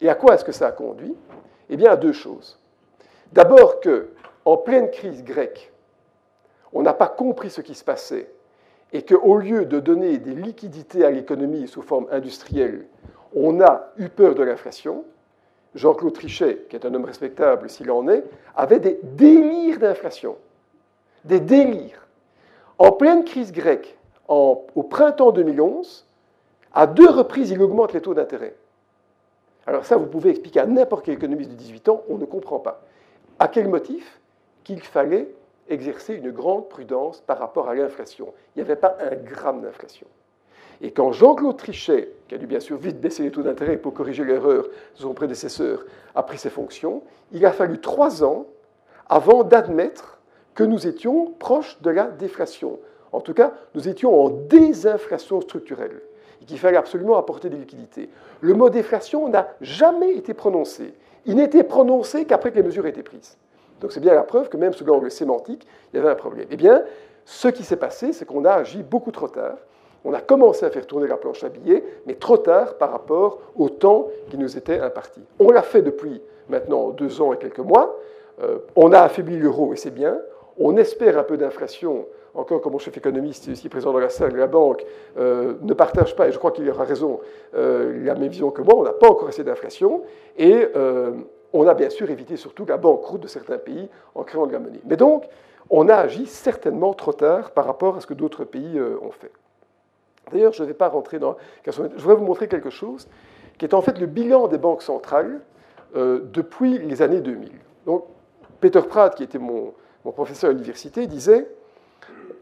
Et 0.00 0.08
à 0.08 0.14
quoi 0.14 0.34
est-ce 0.34 0.44
que 0.44 0.52
ça 0.52 0.68
a 0.68 0.72
conduit? 0.72 1.14
Eh 1.68 1.76
bien, 1.76 1.90
à 1.90 1.96
deux 1.96 2.12
choses. 2.12 2.58
D'abord 3.32 3.80
que, 3.80 4.10
en 4.44 4.56
pleine 4.56 4.90
crise 4.90 5.22
grecque, 5.22 5.72
on 6.72 6.82
n'a 6.82 6.94
pas 6.94 7.08
compris 7.08 7.50
ce 7.50 7.60
qui 7.60 7.74
se 7.74 7.84
passait 7.84 8.30
et 8.92 9.02
qu'au 9.02 9.36
lieu 9.36 9.64
de 9.64 9.80
donner 9.80 10.18
des 10.18 10.34
liquidités 10.34 11.04
à 11.04 11.10
l'économie 11.10 11.66
sous 11.68 11.82
forme 11.82 12.06
industrielle, 12.10 12.86
on 13.34 13.60
a 13.60 13.92
eu 13.96 14.08
peur 14.08 14.34
de 14.34 14.42
l'inflation. 14.42 15.04
Jean-Claude 15.74 16.12
Trichet, 16.12 16.66
qui 16.68 16.76
est 16.76 16.84
un 16.84 16.92
homme 16.92 17.06
respectable 17.06 17.70
s'il 17.70 17.90
en 17.90 18.06
est, 18.08 18.24
avait 18.54 18.80
des 18.80 19.00
délires 19.02 19.78
d'inflation. 19.78 20.36
Des 21.24 21.40
délires. 21.40 22.06
En 22.78 22.92
pleine 22.92 23.24
crise 23.24 23.52
grecque, 23.52 23.96
au 24.28 24.86
printemps 24.88 25.30
2011, 25.30 26.06
à 26.74 26.86
deux 26.86 27.08
reprises, 27.08 27.50
il 27.50 27.62
augmente 27.62 27.92
les 27.92 28.00
taux 28.00 28.14
d'intérêt. 28.14 28.54
Alors 29.66 29.84
ça, 29.84 29.96
vous 29.96 30.06
pouvez 30.06 30.30
expliquer 30.30 30.60
à 30.60 30.66
n'importe 30.66 31.04
quel 31.04 31.14
économiste 31.14 31.50
de 31.50 31.56
18 31.56 31.88
ans, 31.88 32.02
on 32.08 32.16
ne 32.16 32.24
comprend 32.24 32.58
pas. 32.58 32.82
À 33.38 33.48
quel 33.48 33.68
motif 33.68 34.20
Qu'il 34.64 34.80
fallait 34.80 35.28
exercer 35.68 36.14
une 36.14 36.30
grande 36.30 36.68
prudence 36.68 37.20
par 37.20 37.38
rapport 37.38 37.68
à 37.68 37.74
l'inflation? 37.74 38.32
Il 38.54 38.58
n'y 38.58 38.62
avait 38.62 38.80
pas 38.80 38.96
un 39.00 39.14
gramme 39.14 39.60
d'inflation. 39.60 40.06
Et 40.80 40.90
quand 40.90 41.12
Jean-Claude 41.12 41.56
Trichet, 41.56 42.10
qui 42.26 42.34
a 42.34 42.38
dû 42.38 42.46
bien 42.46 42.58
sûr 42.58 42.76
vite 42.76 43.00
baisser 43.00 43.22
les 43.22 43.30
taux 43.30 43.42
d'intérêt 43.42 43.76
pour 43.76 43.94
corriger 43.94 44.24
l'erreur 44.24 44.64
de 44.64 45.00
son 45.00 45.14
prédécesseur, 45.14 45.84
a 46.14 46.24
pris 46.24 46.38
ses 46.38 46.50
fonctions, 46.50 47.02
il 47.30 47.46
a 47.46 47.52
fallu 47.52 47.78
trois 47.80 48.24
ans 48.24 48.46
avant 49.08 49.44
d'admettre 49.44 50.18
que 50.54 50.64
nous 50.64 50.86
étions 50.86 51.32
proches 51.38 51.78
de 51.82 51.90
la 51.90 52.04
déflation. 52.04 52.78
En 53.12 53.20
tout 53.20 53.34
cas, 53.34 53.52
nous 53.74 53.88
étions 53.88 54.24
en 54.24 54.28
désinflation 54.30 55.40
structurelle 55.40 56.00
et 56.40 56.44
qu'il 56.44 56.58
fallait 56.58 56.76
absolument 56.76 57.16
apporter 57.16 57.48
des 57.48 57.56
liquidités. 57.56 58.08
Le 58.40 58.54
mot 58.54 58.70
déflation 58.70 59.28
n'a 59.28 59.48
jamais 59.60 60.12
été 60.12 60.34
prononcé. 60.34 60.94
Il 61.26 61.36
n'était 61.36 61.62
prononcé 61.62 62.24
qu'après 62.24 62.50
que 62.50 62.56
les 62.56 62.62
mesures 62.62 62.86
étaient 62.86 63.02
prises. 63.02 63.36
Donc 63.80 63.92
c'est 63.92 64.00
bien 64.00 64.14
la 64.14 64.22
preuve 64.22 64.48
que 64.48 64.56
même 64.56 64.72
sous 64.72 64.84
l'angle 64.84 65.10
sémantique, 65.10 65.66
il 65.92 65.96
y 65.96 66.00
avait 66.00 66.10
un 66.10 66.16
problème. 66.16 66.46
Eh 66.50 66.56
bien, 66.56 66.82
ce 67.24 67.48
qui 67.48 67.62
s'est 67.62 67.76
passé, 67.76 68.12
c'est 68.12 68.24
qu'on 68.24 68.44
a 68.44 68.52
agi 68.52 68.82
beaucoup 68.82 69.12
trop 69.12 69.28
tard. 69.28 69.56
On 70.04 70.14
a 70.14 70.20
commencé 70.20 70.66
à 70.66 70.70
faire 70.70 70.86
tourner 70.86 71.06
la 71.06 71.16
planche 71.16 71.44
à 71.44 71.48
billets, 71.48 71.84
mais 72.06 72.14
trop 72.14 72.36
tard 72.36 72.76
par 72.76 72.90
rapport 72.90 73.38
au 73.56 73.68
temps 73.68 74.08
qui 74.30 74.38
nous 74.38 74.56
était 74.56 74.80
imparti. 74.80 75.20
On 75.38 75.50
l'a 75.50 75.62
fait 75.62 75.82
depuis 75.82 76.20
maintenant 76.48 76.90
deux 76.90 77.20
ans 77.20 77.32
et 77.32 77.38
quelques 77.38 77.58
mois. 77.58 77.96
Euh, 78.42 78.58
on 78.74 78.92
a 78.92 79.00
affaibli 79.00 79.38
l'euro 79.38 79.72
et 79.72 79.76
c'est 79.76 79.92
bien. 79.92 80.18
On 80.58 80.76
espère 80.76 81.18
un 81.18 81.24
peu 81.24 81.36
d'inflation 81.36 82.06
encore 82.34 82.60
comme 82.60 82.72
mon 82.72 82.78
chef 82.78 82.96
économiste 82.96 83.46
ici 83.46 83.68
présent 83.68 83.92
dans 83.92 83.98
la 83.98 84.08
salle, 84.08 84.36
la 84.36 84.46
banque 84.46 84.84
euh, 85.18 85.54
ne 85.60 85.74
partage 85.74 86.16
pas, 86.16 86.28
et 86.28 86.32
je 86.32 86.38
crois 86.38 86.50
qu'il 86.50 86.68
aura 86.70 86.84
raison, 86.84 87.20
euh, 87.54 88.04
la 88.04 88.14
même 88.14 88.28
vision 88.28 88.50
que 88.50 88.62
moi, 88.62 88.74
on 88.76 88.82
n'a 88.82 88.92
pas 88.92 89.10
encore 89.10 89.28
assez 89.28 89.44
d'inflation, 89.44 90.02
et 90.36 90.68
euh, 90.76 91.12
on 91.52 91.66
a 91.66 91.74
bien 91.74 91.90
sûr 91.90 92.10
évité 92.10 92.36
surtout 92.36 92.64
la 92.64 92.76
banqueroute 92.76 93.22
de 93.22 93.28
certains 93.28 93.58
pays 93.58 93.88
en 94.14 94.24
créant 94.24 94.46
de 94.46 94.52
la 94.52 94.58
monnaie. 94.58 94.80
Mais 94.86 94.96
donc, 94.96 95.24
on 95.68 95.88
a 95.88 95.94
agi 95.94 96.26
certainement 96.26 96.94
trop 96.94 97.12
tard 97.12 97.50
par 97.50 97.66
rapport 97.66 97.96
à 97.96 98.00
ce 98.00 98.06
que 98.06 98.14
d'autres 98.14 98.44
pays 98.44 98.80
ont 98.80 99.10
fait. 99.10 99.30
D'ailleurs, 100.32 100.52
je 100.52 100.62
ne 100.62 100.68
vais 100.68 100.74
pas 100.74 100.88
rentrer 100.88 101.18
dans... 101.18 101.36
Je 101.66 101.70
voudrais 101.70 102.14
vous 102.14 102.24
montrer 102.24 102.48
quelque 102.48 102.70
chose 102.70 103.08
qui 103.58 103.64
est 103.64 103.74
en 103.74 103.82
fait 103.82 103.98
le 103.98 104.06
bilan 104.06 104.48
des 104.48 104.58
banques 104.58 104.82
centrales 104.82 105.40
depuis 105.94 106.78
les 106.78 107.00
années 107.02 107.20
2000. 107.20 107.50
Donc, 107.86 108.04
Peter 108.60 108.80
Pratt, 108.80 109.14
qui 109.14 109.22
était 109.22 109.38
mon, 109.38 109.72
mon 110.04 110.12
professeur 110.12 110.50
à 110.50 110.52
l'université, 110.52 111.06
disait 111.06 111.48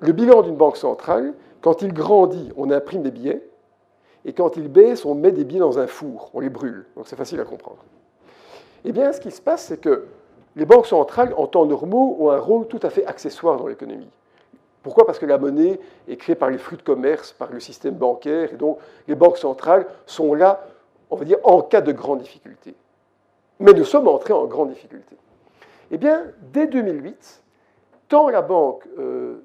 le 0.01 0.13
bilan 0.13 0.43
d'une 0.43 0.57
banque 0.57 0.77
centrale, 0.77 1.35
quand 1.61 1.83
il 1.83 1.93
grandit, 1.93 2.51
on 2.57 2.71
imprime 2.71 3.03
des 3.03 3.11
billets, 3.11 3.47
et 4.25 4.33
quand 4.33 4.57
il 4.57 4.69
baisse, 4.69 5.05
on 5.05 5.15
met 5.15 5.33
des 5.33 5.45
billets 5.45 5.61
dans 5.61 5.79
un 5.79 5.87
four, 5.87 6.31
on 6.35 6.41
les 6.41 6.49
brûle. 6.49 6.87
Donc 6.97 7.07
c'est 7.07 7.17
facile 7.17 7.41
à 7.41 7.45
comprendre. 7.45 7.85
Eh 8.85 8.93
bien, 8.93 9.13
ce 9.13 9.21
qui 9.21 9.31
se 9.31 9.43
passe, 9.43 9.67
c'est 9.67 9.81
que 9.81 10.07
les 10.57 10.65
banques 10.65 10.87
centrales, 10.87 11.35
en 11.37 11.47
temps 11.47 11.67
normaux, 11.67 12.17
ont 12.19 12.31
un 12.31 12.39
rôle 12.39 12.67
tout 12.67 12.81
à 12.83 12.91
fait 12.91 13.05
accessoire 13.07 13.57
dans 13.59 13.67
l'économie. 13.67 14.11
Pourquoi? 14.83 15.05
Parce 15.05 15.19
que 15.19 15.27
la 15.27 15.37
monnaie 15.37 15.79
est 16.09 16.17
créée 16.17 16.35
par 16.35 16.51
les 16.51 16.59
flux 16.59 16.79
de 16.79 16.83
commerce, 16.83 17.33
par 17.33 17.53
le 17.53 17.61
système 17.61 17.95
bancaire, 17.95 18.55
et 18.55 18.57
donc 18.57 18.79
les 19.07 19.15
banques 19.15 19.37
centrales 19.37 19.87
sont 20.07 20.33
là, 20.33 20.67
on 21.11 21.17
va 21.17 21.25
dire, 21.25 21.39
en 21.45 21.61
cas 21.61 21.83
de 21.83 21.93
grande 21.93 22.21
difficulté. 22.21 22.75
Mais 23.59 23.75
nous 23.75 23.85
sommes 23.85 24.09
entrés 24.09 24.33
en 24.33 24.47
grande 24.47 24.71
difficulté. 24.71 25.17
Eh 25.91 25.99
bien, 25.99 26.25
dès 26.53 26.67
2008, 26.67 27.43
tant 28.11 28.29
la 28.29 28.43
banque, 28.43 28.85
euh, 28.99 29.37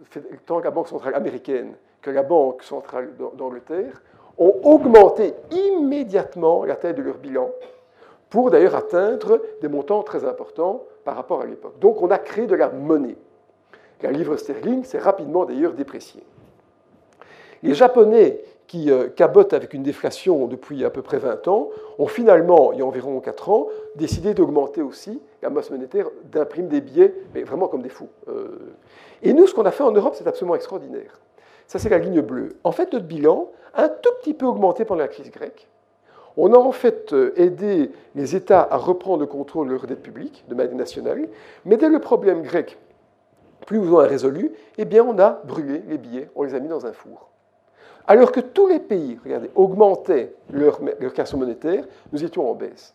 la 0.61 0.71
banque 0.71 0.89
centrale 0.89 1.15
américaine 1.15 1.75
que 2.01 2.09
la 2.09 2.23
banque 2.23 2.63
centrale 2.63 3.13
d'Angleterre 3.37 4.01
ont 4.37 4.53
augmenté 4.63 5.33
immédiatement 5.51 6.65
la 6.65 6.75
taille 6.75 6.95
de 6.95 7.01
leur 7.01 7.17
bilan 7.17 7.49
pour 8.29 8.51
d'ailleurs 8.51 8.75
atteindre 8.75 9.39
des 9.61 9.69
montants 9.69 10.03
très 10.03 10.25
importants 10.25 10.83
par 11.05 11.15
rapport 11.15 11.41
à 11.41 11.45
l'époque. 11.45 11.79
Donc 11.79 12.01
on 12.01 12.11
a 12.11 12.17
créé 12.17 12.47
de 12.47 12.55
la 12.55 12.69
monnaie. 12.69 13.15
La 14.01 14.11
livre 14.11 14.35
sterling 14.35 14.83
s'est 14.83 14.99
rapidement 14.99 15.45
d'ailleurs 15.45 15.73
dépréciée. 15.73 16.23
Les 17.63 17.73
Japonais 17.73 18.41
qui 18.67 18.91
euh, 18.91 19.09
cabotent 19.09 19.53
avec 19.53 19.73
une 19.73 19.83
déflation 19.83 20.47
depuis 20.47 20.83
à 20.85 20.89
peu 20.89 21.01
près 21.01 21.17
20 21.17 21.47
ans, 21.47 21.69
ont 21.99 22.07
finalement, 22.07 22.71
il 22.73 22.79
y 22.79 22.81
a 22.81 22.85
environ 22.85 23.19
4 23.19 23.49
ans, 23.49 23.67
décidé 23.95 24.33
d'augmenter 24.33 24.81
aussi 24.81 25.21
la 25.41 25.49
masse 25.49 25.69
monétaire, 25.69 26.07
d'imprimer 26.31 26.67
des 26.67 26.81
billets, 26.81 27.13
mais 27.33 27.43
vraiment 27.43 27.67
comme 27.67 27.81
des 27.81 27.89
fous. 27.89 28.09
Euh. 28.27 28.73
Et 29.21 29.33
nous, 29.33 29.47
ce 29.47 29.53
qu'on 29.53 29.65
a 29.65 29.71
fait 29.71 29.83
en 29.83 29.91
Europe, 29.91 30.15
c'est 30.17 30.27
absolument 30.27 30.55
extraordinaire. 30.55 31.19
Ça, 31.67 31.79
c'est 31.79 31.89
la 31.89 31.97
ligne 31.97 32.21
bleue. 32.21 32.49
En 32.63 32.71
fait, 32.71 32.91
notre 32.93 33.05
bilan 33.05 33.49
a 33.73 33.83
un 33.83 33.89
tout 33.89 34.11
petit 34.21 34.33
peu 34.33 34.45
augmenté 34.45 34.85
pendant 34.85 35.01
la 35.01 35.07
crise 35.07 35.31
grecque. 35.31 35.67
On 36.37 36.53
a 36.53 36.57
en 36.57 36.71
fait 36.71 37.13
euh, 37.13 37.33
aidé 37.37 37.91
les 38.13 38.35
États 38.35 38.67
à 38.69 38.77
reprendre 38.77 39.21
le 39.21 39.27
contrôle 39.27 39.67
de 39.67 39.73
leur 39.73 39.87
dette 39.87 40.03
publique 40.03 40.43
de 40.49 40.55
manière 40.55 40.75
nationale, 40.75 41.29
mais 41.63 41.77
dès 41.77 41.89
le 41.89 41.99
problème 41.99 42.41
grec 42.41 42.77
plus 43.65 43.79
ou 43.79 43.83
moins 43.83 44.05
résolu, 44.05 44.51
eh 44.77 44.85
bien, 44.85 45.03
on 45.03 45.17
a 45.19 45.41
brûlé 45.43 45.81
les 45.87 45.97
billets, 45.97 46.29
on 46.35 46.43
les 46.43 46.53
a 46.53 46.59
mis 46.59 46.67
dans 46.67 46.85
un 46.85 46.93
four. 46.93 47.29
Alors 48.07 48.31
que 48.31 48.39
tous 48.39 48.67
les 48.67 48.79
pays, 48.79 49.19
regardez, 49.23 49.49
augmentaient 49.55 50.35
leur, 50.51 50.79
leur 50.99 51.37
monétaire, 51.37 51.85
nous 52.11 52.23
étions 52.23 52.49
en 52.49 52.53
baisse. 52.53 52.93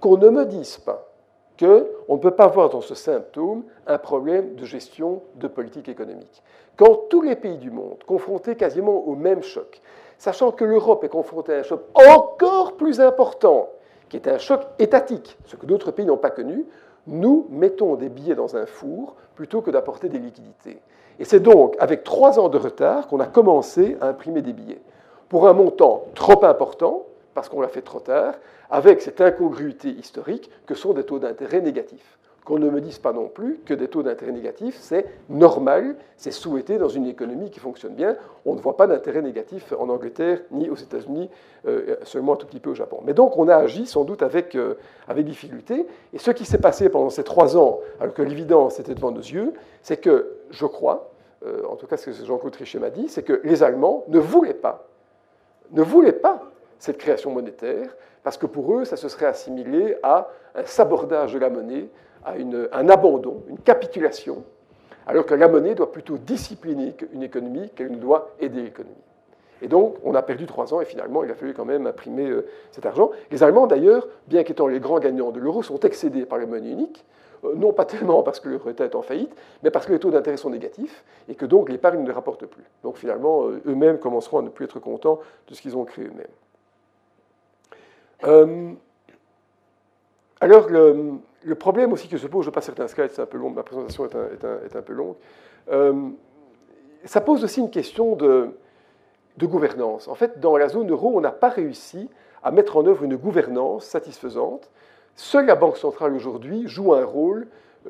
Qu'on 0.00 0.18
ne 0.18 0.28
me 0.28 0.44
dise 0.44 0.76
pas 0.78 1.10
qu'on 1.58 2.14
ne 2.14 2.18
peut 2.18 2.32
pas 2.32 2.48
voir 2.48 2.68
dans 2.68 2.80
ce 2.80 2.94
symptôme 2.94 3.64
un 3.86 3.98
problème 3.98 4.54
de 4.56 4.64
gestion 4.64 5.22
de 5.36 5.46
politique 5.46 5.88
économique. 5.88 6.42
Quand 6.76 7.08
tous 7.08 7.22
les 7.22 7.36
pays 7.36 7.58
du 7.58 7.70
monde, 7.70 8.02
confrontés 8.06 8.56
quasiment 8.56 9.06
au 9.06 9.14
même 9.14 9.42
choc, 9.42 9.80
sachant 10.18 10.50
que 10.50 10.64
l'Europe 10.64 11.04
est 11.04 11.08
confrontée 11.08 11.54
à 11.54 11.58
un 11.58 11.62
choc 11.62 11.82
encore 11.94 12.76
plus 12.76 13.00
important, 13.00 13.68
qui 14.08 14.16
est 14.16 14.28
un 14.28 14.38
choc 14.38 14.62
étatique, 14.78 15.38
ce 15.46 15.56
que 15.56 15.66
d'autres 15.66 15.92
pays 15.92 16.06
n'ont 16.06 16.16
pas 16.16 16.30
connu, 16.30 16.66
nous 17.06 17.46
mettons 17.50 17.94
des 17.94 18.08
billets 18.08 18.34
dans 18.34 18.56
un 18.56 18.66
four 18.66 19.14
plutôt 19.36 19.60
que 19.60 19.70
d'apporter 19.70 20.08
des 20.08 20.18
liquidités. 20.18 20.78
Et 21.18 21.24
c'est 21.24 21.40
donc 21.40 21.76
avec 21.78 22.04
trois 22.04 22.38
ans 22.38 22.48
de 22.48 22.58
retard 22.58 23.06
qu'on 23.08 23.20
a 23.20 23.26
commencé 23.26 23.96
à 24.00 24.08
imprimer 24.08 24.42
des 24.42 24.52
billets. 24.52 24.80
Pour 25.28 25.48
un 25.48 25.52
montant 25.52 26.04
trop 26.14 26.44
important, 26.44 27.04
parce 27.34 27.48
qu'on 27.48 27.60
l'a 27.60 27.68
fait 27.68 27.82
trop 27.82 28.00
tard, 28.00 28.34
avec 28.70 29.00
cette 29.00 29.20
incongruité 29.20 29.88
historique 29.88 30.50
que 30.66 30.74
sont 30.74 30.92
des 30.92 31.04
taux 31.04 31.18
d'intérêt 31.18 31.60
négatifs 31.60 32.18
qu'on 32.44 32.58
ne 32.58 32.68
me 32.68 32.80
dise 32.80 32.98
pas 32.98 33.12
non 33.12 33.28
plus 33.28 33.60
que 33.64 33.72
des 33.72 33.88
taux 33.88 34.02
d'intérêt 34.02 34.32
négatifs, 34.32 34.76
c'est 34.78 35.06
normal, 35.30 35.96
c'est 36.16 36.30
souhaité 36.30 36.76
dans 36.76 36.88
une 36.88 37.06
économie 37.06 37.50
qui 37.50 37.58
fonctionne 37.58 37.94
bien. 37.94 38.16
On 38.44 38.54
ne 38.54 38.60
voit 38.60 38.76
pas 38.76 38.86
d'intérêt 38.86 39.22
négatif 39.22 39.72
en 39.78 39.88
Angleterre 39.88 40.40
ni 40.50 40.68
aux 40.68 40.74
États-Unis, 40.74 41.30
euh, 41.66 41.96
seulement 42.02 42.34
un 42.34 42.36
tout 42.36 42.46
petit 42.46 42.60
peu 42.60 42.70
au 42.70 42.74
Japon. 42.74 43.00
Mais 43.04 43.14
donc 43.14 43.38
on 43.38 43.48
a 43.48 43.56
agi 43.56 43.86
sans 43.86 44.04
doute 44.04 44.22
avec, 44.22 44.54
euh, 44.56 44.74
avec 45.08 45.24
difficulté. 45.24 45.86
Et 46.12 46.18
ce 46.18 46.30
qui 46.32 46.44
s'est 46.44 46.58
passé 46.58 46.90
pendant 46.90 47.08
ces 47.08 47.24
trois 47.24 47.56
ans, 47.56 47.80
alors 47.98 48.12
que 48.12 48.22
l'évidence 48.22 48.78
était 48.78 48.94
devant 48.94 49.10
nos 49.10 49.20
yeux, 49.20 49.54
c'est 49.80 49.96
que, 49.96 50.36
je 50.50 50.66
crois, 50.66 51.10
euh, 51.46 51.62
en 51.66 51.76
tout 51.76 51.86
cas 51.86 51.96
ce 51.96 52.10
que 52.10 52.12
Jean-Claude 52.12 52.52
Trichet 52.52 52.78
m'a 52.78 52.90
dit, 52.90 53.08
c'est 53.08 53.22
que 53.22 53.40
les 53.44 53.62
Allemands 53.62 54.04
ne 54.08 54.18
voulaient 54.18 54.52
pas, 54.52 54.86
ne 55.72 55.82
voulaient 55.82 56.12
pas 56.12 56.42
cette 56.78 56.98
création 56.98 57.30
monétaire, 57.30 57.96
parce 58.22 58.36
que 58.36 58.46
pour 58.46 58.74
eux, 58.74 58.84
ça 58.84 58.96
se 58.96 59.08
serait 59.08 59.26
assimilé 59.26 59.96
à 60.02 60.28
un 60.54 60.64
sabordage 60.64 61.32
de 61.32 61.38
la 61.38 61.50
monnaie, 61.50 61.88
à 62.24 62.34
un 62.72 62.88
abandon, 62.88 63.42
une 63.48 63.58
capitulation, 63.58 64.44
alors 65.06 65.26
que 65.26 65.34
la 65.34 65.48
monnaie 65.48 65.74
doit 65.74 65.92
plutôt 65.92 66.18
discipliner 66.18 66.94
une 67.12 67.22
économie 67.22 67.70
qu'elle 67.70 67.90
ne 67.90 67.96
doit 67.96 68.30
aider 68.40 68.62
l'économie. 68.62 68.94
Et 69.62 69.68
donc, 69.68 69.96
on 70.04 70.14
a 70.14 70.22
perdu 70.22 70.46
trois 70.46 70.74
ans 70.74 70.80
et 70.80 70.84
finalement, 70.84 71.24
il 71.24 71.30
a 71.30 71.34
fallu 71.34 71.54
quand 71.54 71.64
même 71.64 71.86
imprimer 71.86 72.28
euh, 72.28 72.46
cet 72.70 72.84
argent. 72.86 73.10
Les 73.30 73.42
Allemands, 73.42 73.66
d'ailleurs, 73.66 74.06
bien 74.26 74.44
qu'étant 74.44 74.66
les 74.66 74.80
grands 74.80 74.98
gagnants 74.98 75.30
de 75.30 75.40
l'euro, 75.40 75.62
sont 75.62 75.80
excédés 75.80 76.26
par 76.26 76.38
la 76.38 76.46
monnaie 76.46 76.70
unique, 76.70 77.04
euh, 77.44 77.54
non 77.54 77.72
pas 77.72 77.84
tellement 77.84 78.22
parce 78.22 78.40
que 78.40 78.48
l'euro 78.48 78.68
est 78.68 78.94
en 78.94 79.02
faillite, 79.02 79.34
mais 79.62 79.70
parce 79.70 79.86
que 79.86 79.92
les 79.92 79.98
taux 79.98 80.10
d'intérêt 80.10 80.36
sont 80.36 80.50
négatifs 80.50 81.04
et 81.28 81.34
que 81.34 81.46
donc 81.46 81.70
l'épargne 81.70 82.02
ne 82.02 82.12
rapporte 82.12 82.46
plus. 82.46 82.64
Donc 82.82 82.98
finalement, 82.98 83.44
euh, 83.46 83.62
eux-mêmes 83.66 83.98
commenceront 83.98 84.40
à 84.40 84.42
ne 84.42 84.48
plus 84.48 84.64
être 84.66 84.80
contents 84.80 85.20
de 85.48 85.54
ce 85.54 85.62
qu'ils 85.62 85.76
ont 85.76 85.84
créé 85.84 86.06
eux-mêmes. 86.06 86.26
alors, 90.40 90.68
le, 90.68 91.12
le 91.44 91.54
problème 91.54 91.92
aussi 91.92 92.08
que 92.08 92.16
se 92.16 92.26
pose, 92.26 92.44
je 92.44 92.50
passe 92.50 92.64
certains 92.64 92.88
slides, 92.88 93.10
c'est 93.12 93.22
un 93.22 93.26
peu 93.26 93.38
long, 93.38 93.50
ma 93.50 93.62
présentation 93.62 94.06
est 94.06 94.76
un, 94.76 94.82
peu 94.82 94.92
longue, 94.92 95.14
euh, 95.70 96.10
ça 97.04 97.20
pose 97.20 97.44
aussi 97.44 97.60
une 97.60 97.70
question 97.70 98.16
de, 98.16 98.50
gouvernance. 99.42 100.08
En 100.08 100.14
fait, 100.14 100.40
dans 100.40 100.56
la 100.56 100.68
zone 100.68 100.90
euro, 100.90 101.12
on 101.14 101.20
n'a 101.20 101.32
pas 101.32 101.50
réussi 101.50 102.08
à 102.42 102.50
mettre 102.50 102.76
en 102.76 102.86
œuvre 102.86 103.04
une 103.04 103.16
gouvernance 103.16 103.84
satisfaisante. 103.84 104.70
Seule 105.16 105.46
la 105.46 105.54
Banque 105.54 105.76
centrale 105.76 106.14
aujourd'hui 106.14 106.66
joue 106.66 106.94
un 106.94 107.04
rôle 107.04 107.46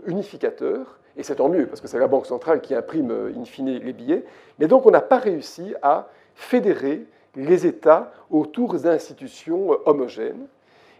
unificateur, 0.07 0.99
et 1.17 1.23
c'est 1.23 1.37
tant 1.37 1.49
mieux, 1.49 1.67
parce 1.67 1.81
que 1.81 1.87
c'est 1.87 1.99
la 1.99 2.09
Banque 2.09 2.27
centrale 2.27 2.61
qui 2.61 2.75
imprime 2.75 3.33
in 3.37 3.45
fine 3.45 3.79
les 3.79 3.93
billets, 3.93 4.25
mais 4.59 4.67
donc 4.67 4.85
on 4.87 4.91
n'a 4.91 5.01
pas 5.01 5.19
réussi 5.19 5.75
à 5.81 6.09
fédérer 6.35 7.07
les 7.37 7.67
États 7.67 8.13
autour 8.31 8.75
d'institutions 8.75 9.79
homogènes. 9.87 10.47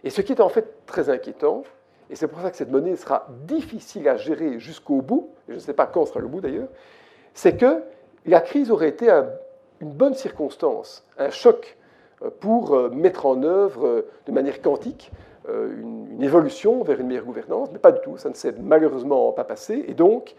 Et 0.03 0.09
ce 0.09 0.21
qui 0.21 0.31
est 0.31 0.41
en 0.41 0.49
fait 0.49 0.85
très 0.85 1.09
inquiétant, 1.09 1.63
et 2.09 2.15
c'est 2.15 2.27
pour 2.27 2.41
ça 2.41 2.51
que 2.51 2.57
cette 2.57 2.71
monnaie 2.71 2.95
sera 2.95 3.27
difficile 3.47 4.07
à 4.07 4.17
gérer 4.17 4.59
jusqu'au 4.59 5.01
bout, 5.01 5.29
je 5.47 5.55
ne 5.55 5.59
sais 5.59 5.73
pas 5.73 5.87
quand 5.87 6.05
sera 6.05 6.19
le 6.19 6.27
bout 6.27 6.41
d'ailleurs, 6.41 6.67
c'est 7.33 7.57
que 7.57 7.83
la 8.25 8.41
crise 8.41 8.71
aurait 8.71 8.89
été 8.89 9.09
une 9.81 9.91
bonne 9.91 10.13
circonstance, 10.13 11.05
un 11.17 11.29
choc 11.29 11.77
euh, 12.23 12.29
pour 12.39 12.73
euh, 12.73 12.89
mettre 12.89 13.25
en 13.25 13.43
œuvre 13.43 13.87
euh, 13.87 14.07
de 14.25 14.31
manière 14.31 14.61
quantique 14.61 15.11
une, 15.47 16.23
évolution 16.23 16.81
vers 16.81 16.99
une 16.99 17.05
meilleure 17.05 17.25
gouvernance, 17.25 17.69
mais 17.71 17.77
pas 17.77 17.91
du 17.91 17.99
tout, 18.01 18.17
ça 18.17 18.29
ne 18.29 18.33
s'est 18.33 18.55
malheureusement 18.59 19.31
pas 19.31 19.43
passé, 19.43 19.85
et 19.87 19.93
donc 19.93 20.33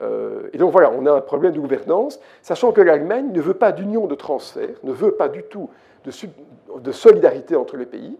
voilà, 0.00 0.90
on 0.90 1.06
a 1.06 1.12
un 1.12 1.20
problème 1.20 1.52
de 1.52 1.60
gouvernance, 1.60 2.18
sachant 2.42 2.72
que 2.72 2.80
l'Allemagne 2.80 3.30
ne 3.30 3.40
veut 3.40 3.54
pas 3.54 3.70
d'union 3.70 4.08
de 4.08 4.16
transfert, 4.16 4.70
ne 4.82 4.90
veut 4.90 5.12
pas 5.12 5.28
du 5.28 5.44
tout 5.44 5.70
de 6.04 6.90
solidarité 6.90 7.54
entre 7.54 7.76
les 7.76 7.86
pays, 7.86 8.18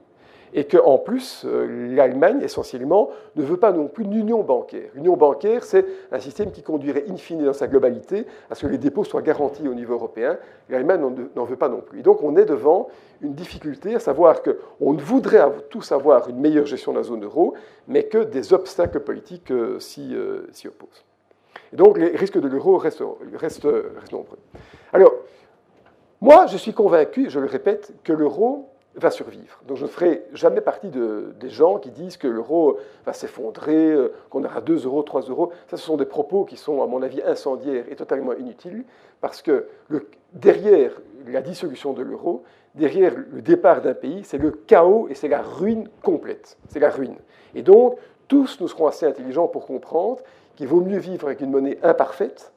et 0.54 0.64
qu'en 0.64 0.98
plus, 0.98 1.44
euh, 1.44 1.94
l'Allemagne, 1.94 2.40
essentiellement, 2.42 3.10
ne 3.36 3.42
veut 3.42 3.56
pas 3.56 3.72
non 3.72 3.88
plus 3.88 4.04
une 4.04 4.14
union 4.14 4.42
bancaire. 4.42 4.90
L'union 4.94 5.16
bancaire, 5.16 5.64
c'est 5.64 5.84
un 6.12 6.20
système 6.20 6.50
qui 6.50 6.62
conduirait 6.62 7.04
in 7.08 7.16
fine 7.16 7.44
dans 7.44 7.52
sa 7.52 7.66
globalité 7.66 8.26
à 8.50 8.54
ce 8.54 8.62
que 8.66 8.70
les 8.70 8.78
dépôts 8.78 9.04
soient 9.04 9.22
garantis 9.22 9.68
au 9.68 9.74
niveau 9.74 9.94
européen. 9.94 10.38
L'Allemagne 10.68 11.00
n'en 11.34 11.44
veut 11.44 11.56
pas 11.56 11.68
non 11.68 11.80
plus. 11.80 12.00
Et 12.00 12.02
donc, 12.02 12.22
on 12.22 12.36
est 12.36 12.44
devant 12.44 12.88
une 13.20 13.34
difficulté, 13.34 13.94
à 13.94 14.00
savoir 14.00 14.42
qu'on 14.42 14.92
voudrait 14.94 15.42
tous 15.70 15.92
avoir 15.92 16.28
une 16.28 16.38
meilleure 16.38 16.66
gestion 16.66 16.92
de 16.92 16.98
la 16.98 17.02
zone 17.02 17.24
euro, 17.24 17.54
mais 17.86 18.04
que 18.04 18.18
des 18.18 18.52
obstacles 18.52 19.00
politiques 19.00 19.50
euh, 19.50 19.78
euh, 19.98 20.46
s'y 20.52 20.68
opposent. 20.68 21.04
Et 21.72 21.76
donc, 21.76 21.98
les 21.98 22.16
risques 22.16 22.40
de 22.40 22.48
l'euro 22.48 22.78
restent, 22.78 23.04
restent 23.34 23.68
nombreux. 24.12 24.38
Alors, 24.92 25.12
moi, 26.20 26.46
je 26.46 26.56
suis 26.56 26.72
convaincu, 26.72 27.30
je 27.30 27.38
le 27.38 27.46
répète, 27.46 27.92
que 28.02 28.12
l'euro 28.12 28.68
va 28.94 29.10
survivre. 29.10 29.60
Donc 29.66 29.76
je 29.76 29.84
ne 29.84 29.88
ferai 29.88 30.24
jamais 30.32 30.60
partie 30.60 30.88
de, 30.88 31.34
des 31.38 31.50
gens 31.50 31.78
qui 31.78 31.90
disent 31.90 32.16
que 32.16 32.26
l'euro 32.26 32.78
va 33.06 33.12
s'effondrer, 33.12 33.92
euh, 33.92 34.12
qu'on 34.30 34.44
aura 34.44 34.60
2 34.60 34.86
euros, 34.86 35.02
3 35.02 35.22
euros. 35.22 35.52
Ça, 35.68 35.76
ce 35.76 35.84
sont 35.84 35.96
des 35.96 36.04
propos 36.04 36.44
qui 36.44 36.56
sont, 36.56 36.82
à 36.82 36.86
mon 36.86 37.02
avis, 37.02 37.22
incendiaires 37.22 37.84
et 37.90 37.96
totalement 37.96 38.32
inutiles, 38.34 38.84
parce 39.20 39.42
que 39.42 39.66
derrière 40.32 40.92
la 41.26 41.42
dissolution 41.42 41.92
de 41.92 42.02
l'euro, 42.02 42.42
derrière 42.74 43.14
le 43.14 43.42
départ 43.42 43.82
d'un 43.82 43.94
pays, 43.94 44.22
c'est 44.24 44.38
le 44.38 44.50
chaos 44.50 45.08
et 45.08 45.14
c'est 45.14 45.28
la 45.28 45.42
ruine 45.42 45.88
complète. 46.02 46.56
C'est 46.68 46.80
la 46.80 46.90
ruine. 46.90 47.16
Et 47.54 47.62
donc, 47.62 47.98
tous 48.26 48.60
nous 48.60 48.68
serons 48.68 48.86
assez 48.86 49.06
intelligents 49.06 49.48
pour 49.48 49.66
comprendre 49.66 50.22
qu'il 50.56 50.68
vaut 50.68 50.80
mieux 50.80 50.98
vivre 50.98 51.26
avec 51.26 51.40
une 51.40 51.50
monnaie 51.50 51.78
imparfaite 51.82 52.52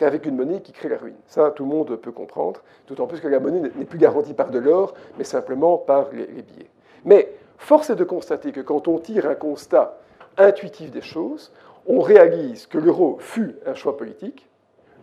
qu'avec 0.00 0.24
une 0.24 0.36
monnaie 0.36 0.62
qui 0.62 0.72
crée 0.72 0.88
la 0.88 0.96
ruine. 0.96 1.18
Ça, 1.26 1.50
tout 1.50 1.64
le 1.64 1.68
monde 1.68 1.94
peut 1.96 2.10
comprendre, 2.10 2.62
d'autant 2.88 3.06
plus 3.06 3.20
que 3.20 3.28
la 3.28 3.38
monnaie 3.38 3.60
n'est 3.60 3.84
plus 3.84 3.98
garantie 3.98 4.32
par 4.32 4.50
de 4.50 4.58
l'or, 4.58 4.94
mais 5.18 5.24
simplement 5.24 5.76
par 5.76 6.08
les, 6.10 6.24
billets. 6.24 6.70
Mais 7.04 7.34
force 7.58 7.90
est 7.90 7.96
de 7.96 8.04
constater 8.04 8.50
que 8.50 8.62
quand 8.62 8.88
on 8.88 8.98
tire 8.98 9.26
un 9.26 9.34
constat 9.34 9.98
intuitif 10.38 10.90
des 10.90 11.02
choses, 11.02 11.52
on 11.86 12.00
réalise 12.00 12.66
que 12.66 12.78
l'euro 12.78 13.18
fut 13.20 13.56
un 13.66 13.74
choix 13.74 13.98
politique, 13.98 14.48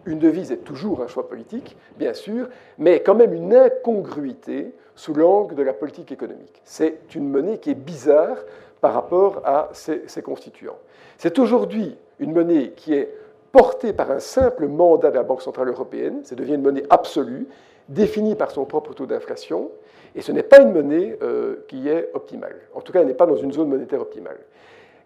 une 0.08 0.18
devise 0.18 0.52
est 0.52 0.64
toujours 0.64 1.04
un 1.04 1.08
choix 1.08 1.30
politique, 1.30 1.78
bien 2.00 2.16
sûr, 2.16 2.50
mais 2.80 3.04
quand 3.04 3.14
même 3.14 3.34
une 3.34 3.54
incongruité 3.54 4.74
sous 4.96 5.14
l'angle 5.14 5.54
de 5.54 5.62
la 5.62 5.74
politique 5.74 6.12
économique. 6.12 6.60
C'est 6.64 7.14
une 7.14 7.30
monnaie 7.30 7.60
qui 7.60 7.70
est 7.70 7.76
bizarre 7.76 8.38
par 8.82 8.94
rapport 8.94 9.42
à 9.46 9.70
ses 9.74 10.24
constituants. 10.24 10.80
C'est 11.20 11.38
aujourd'hui 11.38 11.96
une 12.18 12.34
monnaie 12.34 12.72
qui 12.72 12.96
est 12.96 13.14
portée 13.58 13.92
par 13.92 14.12
un 14.12 14.20
simple 14.20 14.68
mandat 14.68 15.10
de 15.10 15.16
la 15.16 15.24
Banque 15.24 15.42
Centrale 15.42 15.70
Européenne, 15.70 16.20
ça 16.24 16.36
devient 16.36 16.54
une 16.54 16.62
monnaie 16.62 16.84
absolue, 16.92 17.48
définie 17.90 18.36
par 18.36 18.52
son 18.52 18.66
propre 18.66 18.94
taux 18.94 19.08
d'inflation, 19.08 19.72
et 20.16 20.22
ce 20.22 20.32
n'est 20.32 20.44
pas 20.44 20.62
une 20.62 20.74
monnaie 20.74 21.18
euh, 21.24 21.66
qui 21.68 21.90
est 21.90 22.12
optimale. 22.14 22.56
En 22.76 22.82
tout 22.82 22.94
cas, 22.94 23.02
elle 23.02 23.08
n'est 23.08 23.16
pas 23.16 23.26
dans 23.26 23.36
une 23.36 23.52
zone 23.52 23.70
monétaire 23.70 24.00
optimale. 24.00 24.38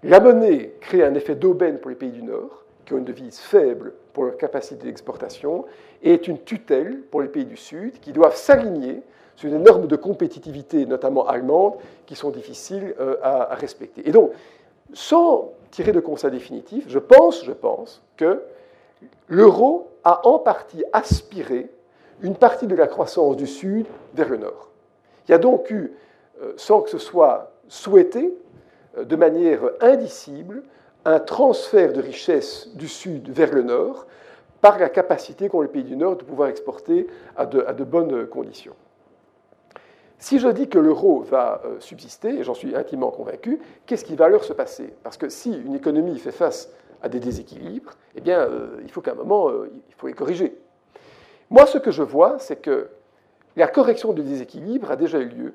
La 0.04 0.20
monnaie 0.20 0.74
crée 0.82 1.02
un 1.02 1.14
effet 1.14 1.36
d'aubaine 1.36 1.78
pour 1.78 1.92
les 1.92 1.96
pays 1.96 2.12
du 2.12 2.24
Nord, 2.24 2.66
qui 2.86 2.94
ont 2.94 2.98
une 2.98 3.06
devise 3.06 3.40
faible 3.40 3.94
pour 4.12 4.26
leur 4.26 4.36
capacité 4.36 4.84
d'exportation, 4.84 5.64
et 6.04 6.12
est 6.12 6.28
une 6.28 6.44
tutelle 6.44 7.04
pour 7.10 7.22
les 7.22 7.30
pays 7.30 7.46
du 7.46 7.56
Sud 7.56 8.02
qui 8.02 8.12
doivent 8.12 8.36
s'aligner 8.36 9.02
sur 9.38 9.50
des 9.50 9.60
normes 9.60 9.88
de 9.88 9.96
compétitivité, 9.96 10.86
notamment 10.86 11.26
allemandes, 11.26 11.76
qui 12.06 12.16
sont 12.16 12.32
difficiles 12.32 12.96
euh, 13.00 13.16
à, 13.24 13.56
respecter. 13.56 14.06
Et 14.06 14.12
donc, 14.12 14.32
sans 14.94 15.54
tirer 15.72 15.92
de 15.92 16.00
constat 16.00 16.30
définitif, 16.30 16.86
je 16.88 17.00
pense, 17.00 17.44
je 17.44 17.52
pense 17.52 18.02
que 18.18 18.44
l'euro 19.28 19.90
a 20.04 20.28
en 20.28 20.40
partie 20.40 20.84
aspiré 20.94 21.70
une 22.22 22.36
partie 22.36 22.68
de 22.68 22.76
la 22.76 22.88
croissance 22.88 23.36
du 23.36 23.48
Sud 23.48 23.86
vers 24.14 24.30
le 24.30 24.38
Nord. 24.38 24.70
Il 25.28 25.32
y 25.32 25.34
a 25.34 25.38
donc 25.38 25.70
eu, 25.72 25.94
euh, 26.42 26.54
sans 26.58 26.82
que 26.82 26.90
ce 26.90 26.98
soit 26.98 27.54
souhaité, 27.68 28.34
euh, 28.98 29.06
de 29.06 29.16
manière 29.16 29.62
indicible, 29.80 30.64
un 31.06 31.20
transfert 31.20 31.94
de 31.94 32.02
richesse 32.02 32.70
du 32.76 32.88
Sud 32.88 33.30
vers 33.30 33.54
le 33.54 33.64
Nord 33.64 34.06
par 34.62 34.78
la 34.78 34.90
capacité 34.90 35.50
qu'ont 35.50 35.62
les 35.62 35.68
pays 35.68 35.84
du 35.84 35.96
Nord 35.96 36.18
de 36.18 36.24
pouvoir 36.24 36.50
exporter 36.50 37.08
à 37.36 37.48
de 37.48 37.84
bonnes 37.84 38.28
conditions. 38.28 38.76
Si 40.22 40.38
je 40.38 40.48
dis 40.50 40.70
que 40.70 40.78
l'euro 40.78 41.22
va 41.22 41.62
euh, 41.66 41.80
subsister, 41.80 42.30
et 42.30 42.44
j'en 42.44 42.54
suis 42.54 42.76
intimement 42.76 43.10
convaincu, 43.10 43.60
qu'est-ce 43.88 44.06
qui 44.06 44.16
va 44.16 44.26
alors 44.26 44.44
se 44.44 44.54
passer? 44.54 44.94
Parce 45.02 45.18
que 45.18 45.30
si 45.30 45.52
une 45.52 45.74
économie 45.74 46.18
fait 46.20 46.32
face 46.32 46.70
à 47.02 47.10
des 47.10 47.20
déséquilibres, 47.20 47.94
eh 48.16 48.22
bien, 48.22 48.40
euh, 48.40 48.80
il 48.84 48.92
faut 48.92 49.02
qu'à 49.02 49.14
un 49.14 49.16
moment, 49.16 49.50
euh, 49.50 49.72
il 49.90 49.96
faut 49.96 50.06
les 50.06 50.14
corriger. 50.14 50.56
Moi, 51.50 51.66
ce 51.66 51.80
que 51.80 51.90
je 51.90 52.04
vois, 52.04 52.38
c'est 52.38 52.58
que 52.58 52.90
la 53.56 53.68
correction 53.68 54.14
du 54.14 54.22
déséquilibre 54.22 54.92
a 54.92 54.96
déjà 54.96 55.18
eu 55.18 55.28
lieu, 55.28 55.54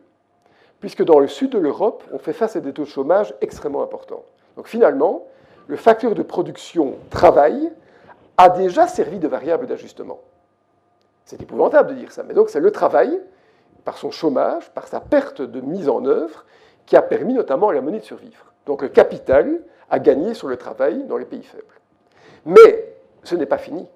puisque 0.81 1.05
dans 1.05 1.21
le 1.21 1.29
sud 1.29 1.51
de 1.53 1.59
l'Europe, 1.59 2.03
on 2.12 2.19
fait 2.19 2.33
face 2.33 2.57
à 2.57 2.61
des 2.61 2.73
taux 2.73 2.83
de 2.83 2.89
chômage 2.89 3.35
extrêmement 3.41 3.85
importants. 3.85 4.25
Donc 4.57 4.67
finalement, 4.67 5.29
le 5.69 5.77
facteur 5.77 6.17
de 6.17 6.25
production 6.25 6.97
travail 7.11 7.71
a 8.37 8.49
déjà 8.49 8.89
servi 8.89 9.21
de 9.21 9.29
variable 9.29 9.69
d'ajustement. 9.69 10.19
C'est 11.25 11.41
épouvantable 11.41 11.91
de 11.91 11.95
dire 11.95 12.11
ça, 12.11 12.25
mais 12.25 12.35
donc 12.35 12.51
c'est 12.51 12.61
le 12.61 12.73
travail 12.73 13.21
par 13.87 13.97
son 13.97 14.11
chômage, 14.11 14.68
par 14.72 14.89
sa 14.89 15.01
perte 15.01 15.41
de 15.41 15.61
mise 15.61 15.89
en 15.89 16.05
œuvre, 16.05 16.45
qui 16.87 16.97
a 16.97 17.03
permis 17.03 17.34
notamment 17.34 17.68
à 17.68 17.72
la 17.72 17.80
monnaie 17.80 18.01
de 18.01 18.05
survivre. 18.05 18.53
Donc 18.66 18.82
le 18.82 18.89
capital 18.89 19.61
a 19.89 20.01
gagné 20.01 20.34
sur 20.34 20.49
le 20.49 20.57
travail 20.57 21.05
dans 21.05 21.16
les 21.16 21.24
pays 21.24 21.45
faibles. 21.45 21.80
Mais 22.45 22.97
ce 23.22 23.37
n'est 23.37 23.47
pas 23.47 23.59
fini. 23.59 23.87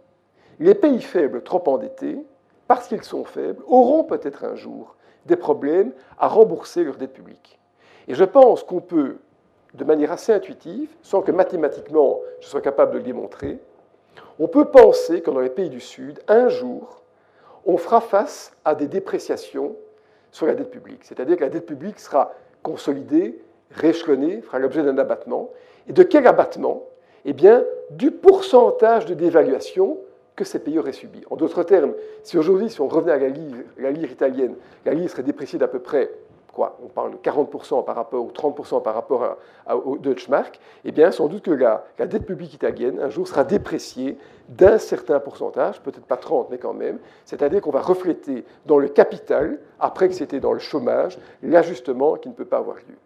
Les 0.60 0.76
pays 0.76 1.02
faibles 1.02 1.42
trop 1.42 1.62
endettés, 1.66 2.24
parce 2.68 2.86
qu'ils 2.86 3.02
sont 3.02 3.24
faibles, 3.24 3.62
auront 3.66 4.04
peut-être 4.04 4.44
un 4.44 4.54
jour 4.54 4.94
des 5.26 5.34
problèmes 5.34 5.92
à 6.18 6.28
rembourser 6.28 6.84
leur 6.84 6.96
dette 6.96 7.12
publique. 7.12 7.58
Et 8.06 8.14
je 8.14 8.24
pense 8.24 8.62
qu'on 8.62 8.80
peut, 8.80 9.16
de 9.74 9.84
manière 9.84 10.12
assez 10.12 10.32
intuitive, 10.32 10.88
sans 11.02 11.20
que 11.20 11.32
mathématiquement 11.32 12.20
je 12.38 12.46
sois 12.46 12.60
capable 12.60 12.92
de 12.92 12.98
le 12.98 13.04
démontrer, 13.04 13.58
on 14.38 14.46
peut 14.46 14.66
penser 14.66 15.20
que 15.20 15.32
dans 15.32 15.40
les 15.40 15.50
pays 15.50 15.68
du 15.68 15.80
Sud, 15.80 16.20
un 16.28 16.48
jour, 16.48 16.99
on 17.66 17.76
fera 17.76 18.00
face 18.00 18.52
à 18.64 18.74
des 18.74 18.86
dépréciations 18.86 19.76
sur 20.30 20.46
la 20.46 20.54
dette 20.54 20.70
publique. 20.70 21.00
C'est-à-dire 21.02 21.36
que 21.36 21.42
la 21.42 21.50
dette 21.50 21.66
publique 21.66 21.98
sera 21.98 22.32
consolidée, 22.62 23.42
rééchelonnée, 23.70 24.40
fera 24.42 24.58
l'objet 24.58 24.82
d'un 24.82 24.98
abattement. 24.98 25.50
Et 25.88 25.92
de 25.92 26.02
quel 26.02 26.26
abattement? 26.26 26.84
Eh 27.24 27.32
bien, 27.32 27.64
du 27.90 28.10
pourcentage 28.10 29.06
de 29.06 29.14
dévaluation 29.14 29.98
que 30.36 30.44
ces 30.44 30.58
pays 30.58 30.78
auraient 30.78 30.92
subi. 30.92 31.22
En 31.30 31.36
d'autres 31.36 31.62
termes, 31.62 31.92
si 32.22 32.38
aujourd'hui, 32.38 32.70
si 32.70 32.80
on 32.80 32.88
revenait 32.88 33.12
à 33.12 33.18
la 33.18 33.28
lire, 33.28 33.56
la 33.78 33.90
lire 33.90 34.10
italienne, 34.10 34.54
la 34.86 34.94
lire 34.94 35.10
serait 35.10 35.22
dépréciée 35.22 35.58
d'à 35.58 35.68
peu 35.68 35.80
près 35.80 36.10
on 36.58 36.88
parle 36.88 37.12
de 37.12 37.16
40% 37.16 37.84
par 37.84 37.94
rapport 37.94 38.24
ou 38.24 38.30
30% 38.30 38.82
par 38.82 38.94
rapport 38.94 39.36
au 39.84 39.98
Deutschmark, 39.98 40.58
eh 40.84 40.92
bien, 40.92 41.10
sans 41.10 41.28
doute 41.28 41.42
que 41.42 41.50
la, 41.50 41.84
dette 41.98 42.26
publique 42.26 42.54
italienne, 42.54 42.98
un 43.00 43.08
jour, 43.08 43.26
sera 43.26 43.44
dépréciée 43.44 44.18
d'un 44.48 44.78
certain 44.78 45.20
pourcentage, 45.20 45.80
peut-être 45.80 46.06
pas 46.06 46.16
30, 46.16 46.48
mais 46.50 46.58
quand 46.58 46.74
même, 46.74 46.98
c'est-à-dire 47.24 47.60
qu'on 47.60 47.70
va 47.70 47.80
refléter 47.80 48.44
dans 48.66 48.78
le 48.78 48.88
capital, 48.88 49.58
après 49.78 50.08
que 50.08 50.14
c'était 50.14 50.40
dans 50.40 50.52
le 50.52 50.58
chômage, 50.58 51.18
l'ajustement 51.42 52.16
qui 52.16 52.28
ne 52.28 52.34
peut 52.34 52.44
pas 52.44 52.58
avoir 52.58 52.76
lieu. 52.76 52.96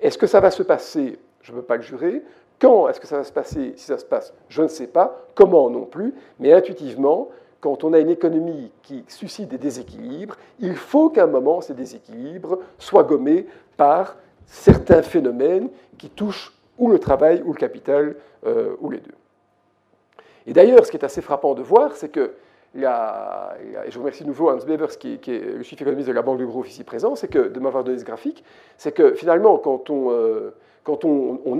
Est-ce 0.00 0.18
que 0.18 0.26
ça 0.26 0.40
va 0.40 0.50
se 0.50 0.62
passer? 0.62 1.18
Je 1.42 1.52
ne 1.52 1.56
veux 1.56 1.62
pas 1.62 1.76
le 1.76 1.82
jurer. 1.82 2.22
Quand 2.60 2.88
est-ce 2.88 3.00
que 3.00 3.06
ça 3.06 3.18
va 3.18 3.24
se 3.24 3.32
passer? 3.32 3.74
Si 3.76 3.84
ça 3.84 3.98
se 3.98 4.04
passe, 4.04 4.34
je 4.48 4.62
ne 4.62 4.68
sais 4.68 4.88
pas. 4.88 5.24
Comment 5.34 5.70
non 5.70 5.84
plus? 5.84 6.14
Mais 6.40 6.52
intuitivement, 6.52 7.28
quand 7.60 7.84
on 7.84 7.92
a 7.92 7.98
une 7.98 8.10
économie 8.10 8.70
qui 8.82 9.04
suscite 9.08 9.48
des 9.48 9.58
déséquilibres, 9.58 10.36
il 10.60 10.76
faut 10.76 11.10
qu'à 11.10 11.24
un 11.24 11.26
moment, 11.26 11.60
ces 11.60 11.74
déséquilibres 11.74 12.58
soient 12.78 13.02
gommés 13.02 13.46
par 13.76 14.16
certains 14.46 15.02
phénomènes 15.02 15.68
qui 15.98 16.08
touchent 16.08 16.52
ou 16.78 16.88
le 16.88 16.98
travail 16.98 17.42
ou 17.44 17.52
le 17.52 17.58
capital, 17.58 18.16
euh, 18.46 18.76
ou 18.80 18.90
les 18.90 18.98
deux. 18.98 19.14
Et 20.46 20.52
d'ailleurs, 20.52 20.86
ce 20.86 20.90
qui 20.90 20.96
est 20.96 21.04
assez 21.04 21.20
frappant 21.20 21.54
de 21.54 21.62
voir, 21.62 21.96
c'est 21.96 22.08
que, 22.08 22.34
et 22.74 22.80
je 23.90 23.98
remercie 23.98 24.22
de 24.22 24.28
nouveau 24.28 24.50
Hans 24.50 24.64
Bevers, 24.66 24.98
qui, 24.98 25.14
est 25.14 25.56
le 25.56 25.62
chief 25.62 25.80
économiste 25.80 26.08
de 26.08 26.12
la 26.12 26.22
Banque 26.22 26.38
de 26.38 26.44
Growth 26.44 26.68
ici 26.68 26.84
présent, 26.84 27.14
c'est 27.14 27.28
que, 27.28 27.48
de 27.48 27.60
m'avoir 27.60 27.84
donné 27.84 27.98
ce 27.98 28.04
graphique, 28.04 28.44
c'est 28.76 28.92
que 28.92 29.14
finalement, 29.14 29.58
quand 29.58 29.90
on, 29.90 30.10
euh, 30.10 30.52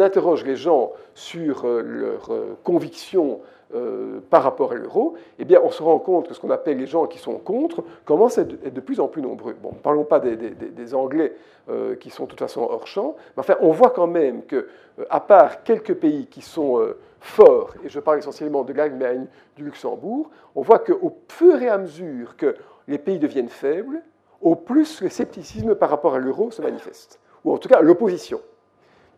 interroge 0.01 0.45
les 0.45 0.57
gens 0.57 0.93
sur 1.15 1.65
euh, 1.65 1.83
leurs 1.83 2.31
convictions 2.63 3.41
euh, 3.75 4.21
par 4.31 4.45
rapport 4.45 4.73
à 4.73 4.77
l'euro, 4.77 5.13
eh 5.39 5.45
bien, 5.45 5.61
on 5.63 5.71
se 5.71 5.83
rend 5.83 5.99
compte 5.99 6.27
que 6.27 6.33
ce 6.33 6.41
qu'on 6.41 6.49
appelle 6.49 6.79
les 6.79 6.87
gens 6.87 7.05
qui 7.05 7.19
sont 7.19 7.35
contre 7.35 7.85
commencent 8.07 8.39
à 8.39 8.43
être 8.43 8.73
de 8.73 8.81
plus 8.81 8.99
en 8.99 9.09
plus 9.09 9.21
nombreux. 9.21 9.55
Bon, 9.63 9.73
parlons 9.83 10.05
pas 10.05 10.21
des, 10.21 10.95
Anglais 10.95 11.35
euh, 11.69 11.95
qui 11.95 12.09
sont 12.09 12.25
de 12.25 12.31
toute 12.31 12.39
façon 12.39 12.63
hors 12.63 12.87
champ, 12.87 13.15
mais 13.37 13.41
enfin, 13.41 13.57
on 13.61 13.71
voit 13.71 13.91
quand 13.91 14.07
même 14.07 14.43
que, 14.47 14.69
euh, 14.99 15.05
à 15.11 15.21
part 15.21 15.65
quelques 15.65 15.93
pays 15.93 16.29
qui 16.29 16.41
sont 16.41 16.83
forts, 17.21 17.75
et 17.85 17.89
je 17.89 18.01
parle 18.01 18.19
essentiellement 18.19 18.65
de 18.65 18.73
l'Allemagne, 18.73 19.27
du 19.57 19.65
Luxembourg, 19.65 20.31
on 20.55 20.63
voit 20.63 20.79
qu'au 20.79 21.19
fur 21.29 21.61
et 21.61 21.69
à 21.69 21.79
mesure 21.79 22.37
que 22.37 22.57
les 22.87 22.99
pays 22.99 23.19
deviennent 23.19 23.49
faibles, 23.49 24.03
au 24.41 24.55
plus 24.55 25.01
le 25.01 25.09
scepticisme 25.09 25.75
par 25.75 25.91
rapport 25.91 26.15
à 26.15 26.19
l'euro 26.19 26.51
se 26.51 26.63
manifeste, 26.63 27.21
ou 27.45 27.53
en 27.53 27.59
tout 27.59 27.69
cas 27.69 27.81
l'opposition. 27.81 28.41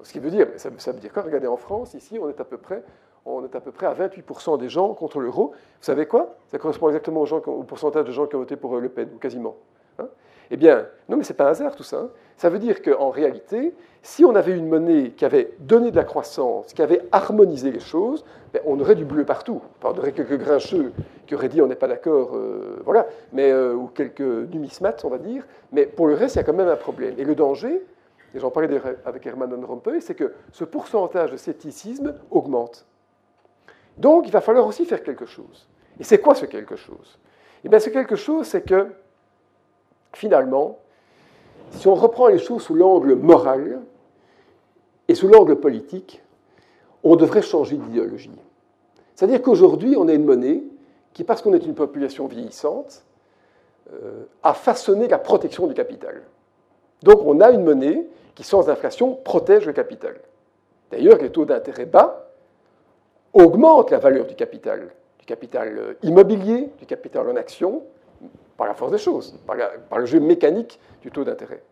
Ce 0.03 0.13
qui 0.13 0.19
veut 0.19 0.31
dire, 0.31 0.49
ça, 0.57 0.71
veut 0.71 1.01
dire 1.01 1.13
quoi? 1.13 1.23
Regardez 1.23 1.47
en 1.47 1.59
France, 1.59 1.93
ici, 1.93 2.19
on 2.19 2.29
est 2.31 2.41
à 2.41 2.45
peu 2.45 2.57
près 2.57 2.83
on 3.27 3.45
est 3.45 3.55
à 3.55 3.61
peu 3.61 3.73
près 3.73 3.87
à 3.87 3.95
28% 3.95 4.59
des 4.59 4.69
gens 4.69 4.95
contre 4.95 5.21
l'euro. 5.21 5.49
Vous 5.51 5.85
savez 5.85 6.07
quoi? 6.07 6.37
Ça 6.49 6.59
correspond 6.59 6.89
exactement 6.89 7.21
au, 7.23 7.63
pourcentage 7.65 8.05
de 8.05 8.13
gens 8.13 8.27
qui 8.27 8.37
ont 8.37 8.41
voté 8.41 8.57
pour 8.57 8.77
euh, 8.77 8.81
Le 8.81 8.89
Pen, 8.89 9.09
quasiment. 9.21 9.57
Hein? 9.99 10.09
Eh 10.51 10.57
bien, 10.57 10.87
non, 11.09 11.17
mais 11.17 11.25
ce 11.25 11.33
n'est 11.33 11.37
pas 11.37 11.47
un 11.47 11.51
hasard 11.51 11.77
tout 11.77 11.83
ça. 11.83 11.99
Hein. 11.99 12.11
ça 12.37 12.49
veut 12.49 12.59
dire 12.59 12.83
qu'en 12.83 13.11
réalité, 13.11 13.75
si 14.03 14.25
on 14.25 14.35
avait 14.35 14.57
une 14.57 14.69
monnaie 14.69 15.11
qui 15.11 15.25
avait 15.25 15.53
donné 15.61 15.91
de 15.91 15.97
la 15.97 16.05
croissance, 16.05 16.73
qui 16.73 16.83
avait 16.83 17.03
harmonisé 17.13 17.71
les 17.71 17.81
choses, 17.81 18.25
ben, 18.53 18.61
on 18.67 18.81
aurait 18.81 18.95
du 18.97 19.05
bleu 19.05 19.25
partout. 19.25 19.61
on 19.85 19.91
aurait 19.91 20.13
quelques 20.13 20.39
grincheux 20.39 20.93
qui 21.27 21.35
auraient 21.35 21.49
dit 21.49 21.63
on 21.63 21.67
n'est 21.67 21.77
pas 21.77 21.87
d'accord, 21.87 22.35
euh, 22.35 22.81
voilà, 22.85 23.07
mais, 23.33 23.51
euh, 23.53 23.75
ou 23.75 23.87
quelques 23.87 24.21
numismates, 24.21 25.05
on 25.05 25.09
va 25.09 25.19
dire. 25.19 25.47
Mais 25.73 25.87
pour 25.87 26.09
le 26.09 26.15
reste, 26.15 26.35
il 26.35 26.39
y 26.39 26.41
a 26.41 26.45
quand 26.45 26.55
même 26.55 26.69
un 26.69 26.77
problème. 26.77 27.15
Et 27.19 27.25
le 27.25 27.35
danger, 27.35 27.83
et 28.35 28.39
j'en 28.39 28.51
parlais 28.51 28.81
avec 29.05 29.27
Herman 29.27 29.53
Van 29.55 29.67
Rompuy, 29.67 30.01
c'est 30.01 30.15
que 30.15 30.33
ce 30.53 30.65
pourcentage 30.65 31.31
de 31.31 31.37
scepticisme 31.37 32.15
augmente. 32.31 32.87
Donc, 33.99 34.27
il 34.27 34.33
va 34.33 34.41
falloir 34.41 34.67
aussi 34.67 34.85
faire 34.85 35.03
quelque 35.03 35.27
chose. 35.27 35.69
Et 35.99 36.05
c'est 36.05 36.19
quoi 36.19 36.35
ce 36.35 36.47
quelque 36.47 36.77
chose? 36.77 37.19
Eh 37.65 37.69
bien, 37.69 37.79
ce 37.79 37.91
quelque 37.91 38.17
chose, 38.17 38.47
c'est 38.47 38.63
que, 38.63 38.87
finalement, 40.13 40.79
si 41.73 41.89
on 41.89 41.95
reprend 41.95 42.29
les 42.29 42.39
choses 42.39 42.63
sous 42.63 42.75
l'angle 42.75 43.15
moral 43.15 43.81
et 45.09 45.15
sous 45.15 45.29
l'angle 45.29 45.57
politique, 45.57 46.23
on 47.03 47.17
devrait 47.17 47.43
changer 47.43 47.77
d'idéologie. 47.77 48.31
C'est-à-dire 49.15 49.43
qu'aujourd'hui, 49.43 49.97
on 49.97 50.09
a 50.09 50.13
une 50.13 50.25
monnaie 50.25 50.63
qui, 51.13 51.25
parce 51.25 51.43
qu'on 51.43 51.55
est 51.55 51.65
une 51.65 51.75
population 51.75 52.27
vieillissante, 52.27 53.05
euh, 53.93 54.25
a 54.43 54.55
façonné 54.55 55.09
la 55.09 55.19
protection 55.19 55.67
du 55.67 55.75
capital. 55.75 56.23
Donc 57.03 57.21
on 57.25 57.41
a 57.41 57.51
une 57.51 57.65
monnaie 57.65 58.07
qui, 58.35 58.45
sans 58.45 58.69
inflation, 58.69 59.15
protège 59.15 59.67
le 59.67 59.73
capital. 59.73 60.17
D'ailleurs, 60.91 61.19
les 61.19 61.31
taux 61.31 61.45
d'intérêt 61.45 61.87
bas 61.87 62.31
augmente 63.33 63.91
la 63.91 63.99
valeur 63.99 64.27
du 64.27 64.35
capital, 64.35 64.91
du 65.19 65.27
capital 65.27 65.79
euh, 65.79 65.95
immobilier, 66.03 66.71
du 66.79 66.87
capital 66.87 67.29
en 67.29 67.37
action, 67.37 67.83
par 68.61 68.69
la 68.69 68.75
force 68.75 68.93
des 68.93 68.99
choses, 68.99 69.35
par, 69.47 69.99
le 69.99 70.05
jeu 70.05 70.21
mécanique 70.21 70.79
du 71.01 71.11
taux 71.11 71.25
d'intérêt. 71.25 71.63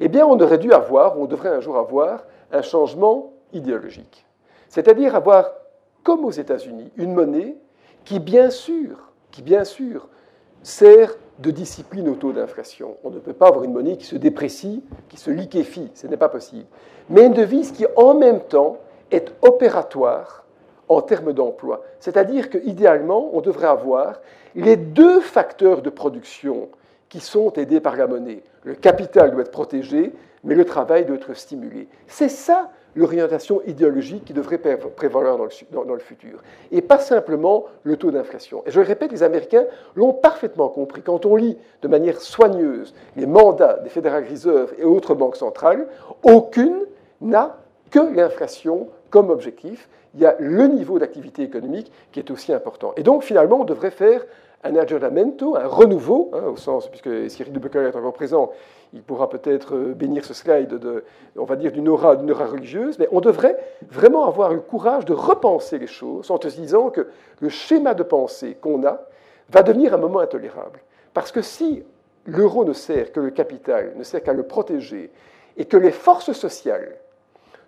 Eh 0.00 0.08
bien, 0.08 0.26
on 0.26 0.36
aurait 0.40 0.58
dû 0.58 0.72
avoir, 0.72 1.16
on 1.20 1.26
devrait 1.26 1.50
un 1.50 1.60
jour 1.60 1.76
avoir, 1.76 2.24
un 2.50 2.62
changement 2.62 3.32
idéologique. 3.52 4.26
C'est-à-dire 4.68 5.14
avoir, 5.14 5.52
comme 6.02 6.24
aux 6.24 6.32
États-Unis, 6.32 6.90
une 6.96 7.14
monnaie 7.14 7.54
qui, 8.04 8.18
bien 8.18 8.50
sûr, 8.50 9.12
qui, 9.30 9.40
bien 9.40 9.62
sûr, 9.62 10.08
sert 10.64 11.14
de 11.38 11.52
discipline 11.52 12.08
au 12.08 12.16
taux 12.16 12.32
d'inflation. 12.32 12.96
On 13.04 13.10
ne 13.10 13.20
peut 13.20 13.32
pas 13.32 13.46
avoir 13.46 13.62
une 13.62 13.72
monnaie 13.72 13.96
qui 13.96 14.06
se 14.06 14.16
déprécie, 14.16 14.82
qui 15.08 15.18
se 15.18 15.30
liquéfie, 15.30 15.92
ce 15.94 16.08
n'est 16.08 16.16
pas 16.16 16.28
possible. 16.28 16.66
Mais 17.08 17.26
une 17.26 17.34
devise 17.34 17.70
qui, 17.70 17.86
en 17.94 18.14
même 18.14 18.40
temps, 18.40 18.78
est 19.12 19.32
opératoire 19.42 20.44
en 20.88 21.00
termes 21.02 21.32
d'emploi. 21.32 21.82
C'est-à-dire 22.00 22.50
qu'idéalement, 22.50 23.30
on 23.32 23.40
devrait 23.40 23.66
avoir 23.66 24.20
les 24.54 24.76
deux 24.76 25.20
facteurs 25.20 25.82
de 25.82 25.90
production 25.90 26.68
qui 27.08 27.20
sont 27.20 27.52
aidés 27.52 27.80
par 27.80 27.96
la 27.96 28.06
monnaie. 28.06 28.42
Le 28.64 28.74
capital 28.74 29.30
doit 29.30 29.42
être 29.42 29.50
protégé, 29.50 30.12
mais 30.44 30.54
le 30.54 30.64
travail 30.64 31.04
doit 31.04 31.16
être 31.16 31.34
stimulé. 31.34 31.88
C'est 32.06 32.28
ça 32.28 32.70
l'orientation 32.96 33.60
idéologique 33.66 34.24
qui 34.24 34.32
devrait 34.32 34.58
prévaloir 34.58 35.36
dans 35.36 35.44
le, 35.44 35.98
futur. 35.98 36.42
Et 36.72 36.80
pas 36.80 36.98
simplement 36.98 37.66
le 37.82 37.96
taux 37.96 38.10
d'inflation. 38.10 38.62
Et 38.66 38.70
je 38.70 38.80
le 38.80 38.86
répète, 38.86 39.12
les 39.12 39.22
Américains 39.22 39.66
l'ont 39.94 40.14
parfaitement 40.14 40.68
compris. 40.70 41.02
Quand 41.02 41.26
on 41.26 41.36
lit 41.36 41.58
de 41.82 41.88
manière 41.88 42.20
soigneuse 42.20 42.94
les 43.16 43.26
mandats 43.26 43.80
des 43.84 43.90
Federal 43.90 44.24
Reserve 44.28 44.72
et 44.78 44.84
autres 44.84 45.14
banques 45.14 45.36
centrales, 45.36 45.86
aucune 46.22 46.86
n'a 47.20 47.58
que 47.90 47.98
l'inflation 47.98 48.88
comme 49.10 49.30
objectif. 49.30 49.88
Il 50.14 50.20
y 50.20 50.26
a 50.26 50.36
le 50.38 50.66
niveau 50.66 50.98
d'activité 50.98 51.42
économique 51.42 51.92
qui 52.12 52.20
est 52.20 52.30
aussi 52.30 52.52
important. 52.52 52.92
Et 52.96 53.02
donc, 53.02 53.22
finalement, 53.22 53.60
on 53.60 53.64
devrait 53.64 53.90
faire 53.90 54.24
un 54.64 54.76
aggiornamento, 54.76 55.56
un 55.56 55.66
renouveau, 55.66 56.30
hein, 56.32 56.44
au 56.52 56.56
sens, 56.56 56.88
puisque 56.88 57.30
Cyril 57.30 57.52
de 57.52 57.58
Becquer 57.58 57.80
est 57.80 57.96
encore 57.96 58.12
présent, 58.12 58.50
il 58.92 59.02
pourra 59.02 59.28
peut-être 59.28 59.74
euh, 59.74 59.94
bénir 59.94 60.24
ce 60.24 60.34
slide, 60.34 60.68
de, 60.68 61.04
on 61.36 61.44
va 61.44 61.56
dire, 61.56 61.72
d'une 61.72 61.88
aura, 61.88 62.14
aura 62.14 62.46
religieuse, 62.46 62.98
mais 62.98 63.08
on 63.12 63.20
devrait 63.20 63.56
vraiment 63.90 64.26
avoir 64.26 64.52
le 64.52 64.60
courage 64.60 65.04
de 65.04 65.12
repenser 65.12 65.78
les 65.78 65.86
choses 65.86 66.30
en 66.30 66.40
se 66.40 66.48
disant 66.48 66.90
que 66.90 67.08
le 67.40 67.48
schéma 67.48 67.94
de 67.94 68.02
pensée 68.02 68.56
qu'on 68.60 68.84
a 68.86 69.02
va 69.50 69.62
devenir 69.62 69.94
un 69.94 69.98
moment 69.98 70.20
intolérable. 70.20 70.80
Parce 71.14 71.30
que 71.30 71.42
si 71.42 71.84
l'euro 72.26 72.64
ne 72.64 72.72
sert 72.72 73.12
que 73.12 73.20
le 73.20 73.30
capital, 73.30 73.92
ne 73.96 74.02
sert 74.02 74.22
qu'à 74.22 74.32
le 74.32 74.42
protéger, 74.42 75.10
et 75.56 75.64
que 75.64 75.76
les 75.76 75.92
forces 75.92 76.32
sociales 76.32 76.96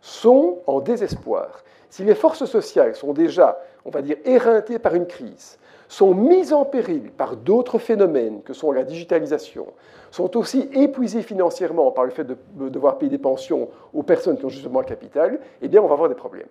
sont 0.00 0.58
en 0.66 0.80
désespoir, 0.80 1.62
si 1.90 2.04
les 2.04 2.14
forces 2.14 2.44
sociales 2.44 2.94
sont 2.94 3.12
déjà, 3.12 3.60
on 3.84 3.90
va 3.90 4.02
dire, 4.02 4.16
éreintées 4.24 4.78
par 4.78 4.94
une 4.94 5.06
crise, 5.06 5.58
sont 5.88 6.14
mises 6.14 6.52
en 6.52 6.64
péril 6.64 7.10
par 7.10 7.36
d'autres 7.36 7.78
phénomènes 7.78 8.42
que 8.42 8.52
sont 8.52 8.72
la 8.72 8.84
digitalisation, 8.84 9.66
sont 10.10 10.36
aussi 10.36 10.68
épuisées 10.72 11.22
financièrement 11.22 11.90
par 11.90 12.04
le 12.04 12.10
fait 12.10 12.24
de 12.24 12.68
devoir 12.68 12.98
payer 12.98 13.10
des 13.10 13.18
pensions 13.18 13.68
aux 13.94 14.02
personnes 14.02 14.36
qui 14.36 14.44
ont 14.44 14.50
justement 14.50 14.80
le 14.80 14.86
capital, 14.86 15.40
eh 15.62 15.68
bien, 15.68 15.82
on 15.82 15.86
va 15.86 15.94
avoir 15.94 16.08
des 16.08 16.14
problèmes. 16.14 16.48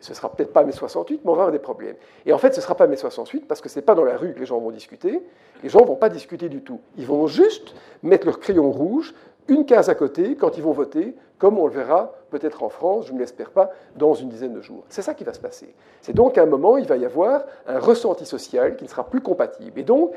Ce 0.00 0.10
ne 0.10 0.16
sera 0.16 0.32
peut-être 0.32 0.52
pas 0.52 0.64
mai 0.64 0.72
68, 0.72 1.20
mais 1.22 1.30
on 1.30 1.34
va 1.34 1.42
avoir 1.42 1.52
des 1.52 1.58
problèmes. 1.58 1.96
Et 2.26 2.32
en 2.32 2.38
fait, 2.38 2.52
ce 2.52 2.60
ne 2.60 2.62
sera 2.62 2.74
pas 2.74 2.86
mai 2.86 2.96
68 2.96 3.46
parce 3.46 3.60
que 3.60 3.68
ce 3.68 3.78
n'est 3.78 3.84
pas 3.84 3.94
dans 3.94 4.04
la 4.04 4.16
rue 4.16 4.32
que 4.32 4.40
les 4.40 4.46
gens 4.46 4.58
vont 4.58 4.70
discuter. 4.70 5.22
Les 5.62 5.68
gens 5.68 5.80
ne 5.80 5.86
vont 5.86 5.96
pas 5.96 6.08
discuter 6.08 6.48
du 6.48 6.62
tout. 6.62 6.80
Ils 6.96 7.06
vont 7.06 7.26
juste 7.26 7.74
mettre 8.02 8.26
leur 8.26 8.40
crayon 8.40 8.70
rouge 8.70 9.14
une 9.48 9.64
case 9.64 9.88
à 9.88 9.94
côté 9.94 10.36
quand 10.36 10.56
ils 10.56 10.62
vont 10.62 10.72
voter, 10.72 11.14
comme 11.38 11.58
on 11.58 11.66
le 11.66 11.72
verra 11.72 12.12
peut-être 12.30 12.62
en 12.62 12.68
France, 12.68 13.06
je 13.08 13.12
ne 13.12 13.18
l'espère 13.18 13.50
pas, 13.50 13.70
dans 13.96 14.14
une 14.14 14.28
dizaine 14.28 14.54
de 14.54 14.60
jours. 14.60 14.84
C'est 14.88 15.02
ça 15.02 15.14
qui 15.14 15.24
va 15.24 15.32
se 15.32 15.40
passer. 15.40 15.74
C'est 16.00 16.14
donc 16.14 16.38
à 16.38 16.42
un 16.42 16.46
moment, 16.46 16.76
il 16.78 16.86
va 16.86 16.96
y 16.96 17.04
avoir 17.04 17.42
un 17.66 17.78
ressenti 17.78 18.24
social 18.24 18.76
qui 18.76 18.84
ne 18.84 18.88
sera 18.88 19.04
plus 19.04 19.20
compatible. 19.20 19.78
Et 19.78 19.82
donc, 19.82 20.12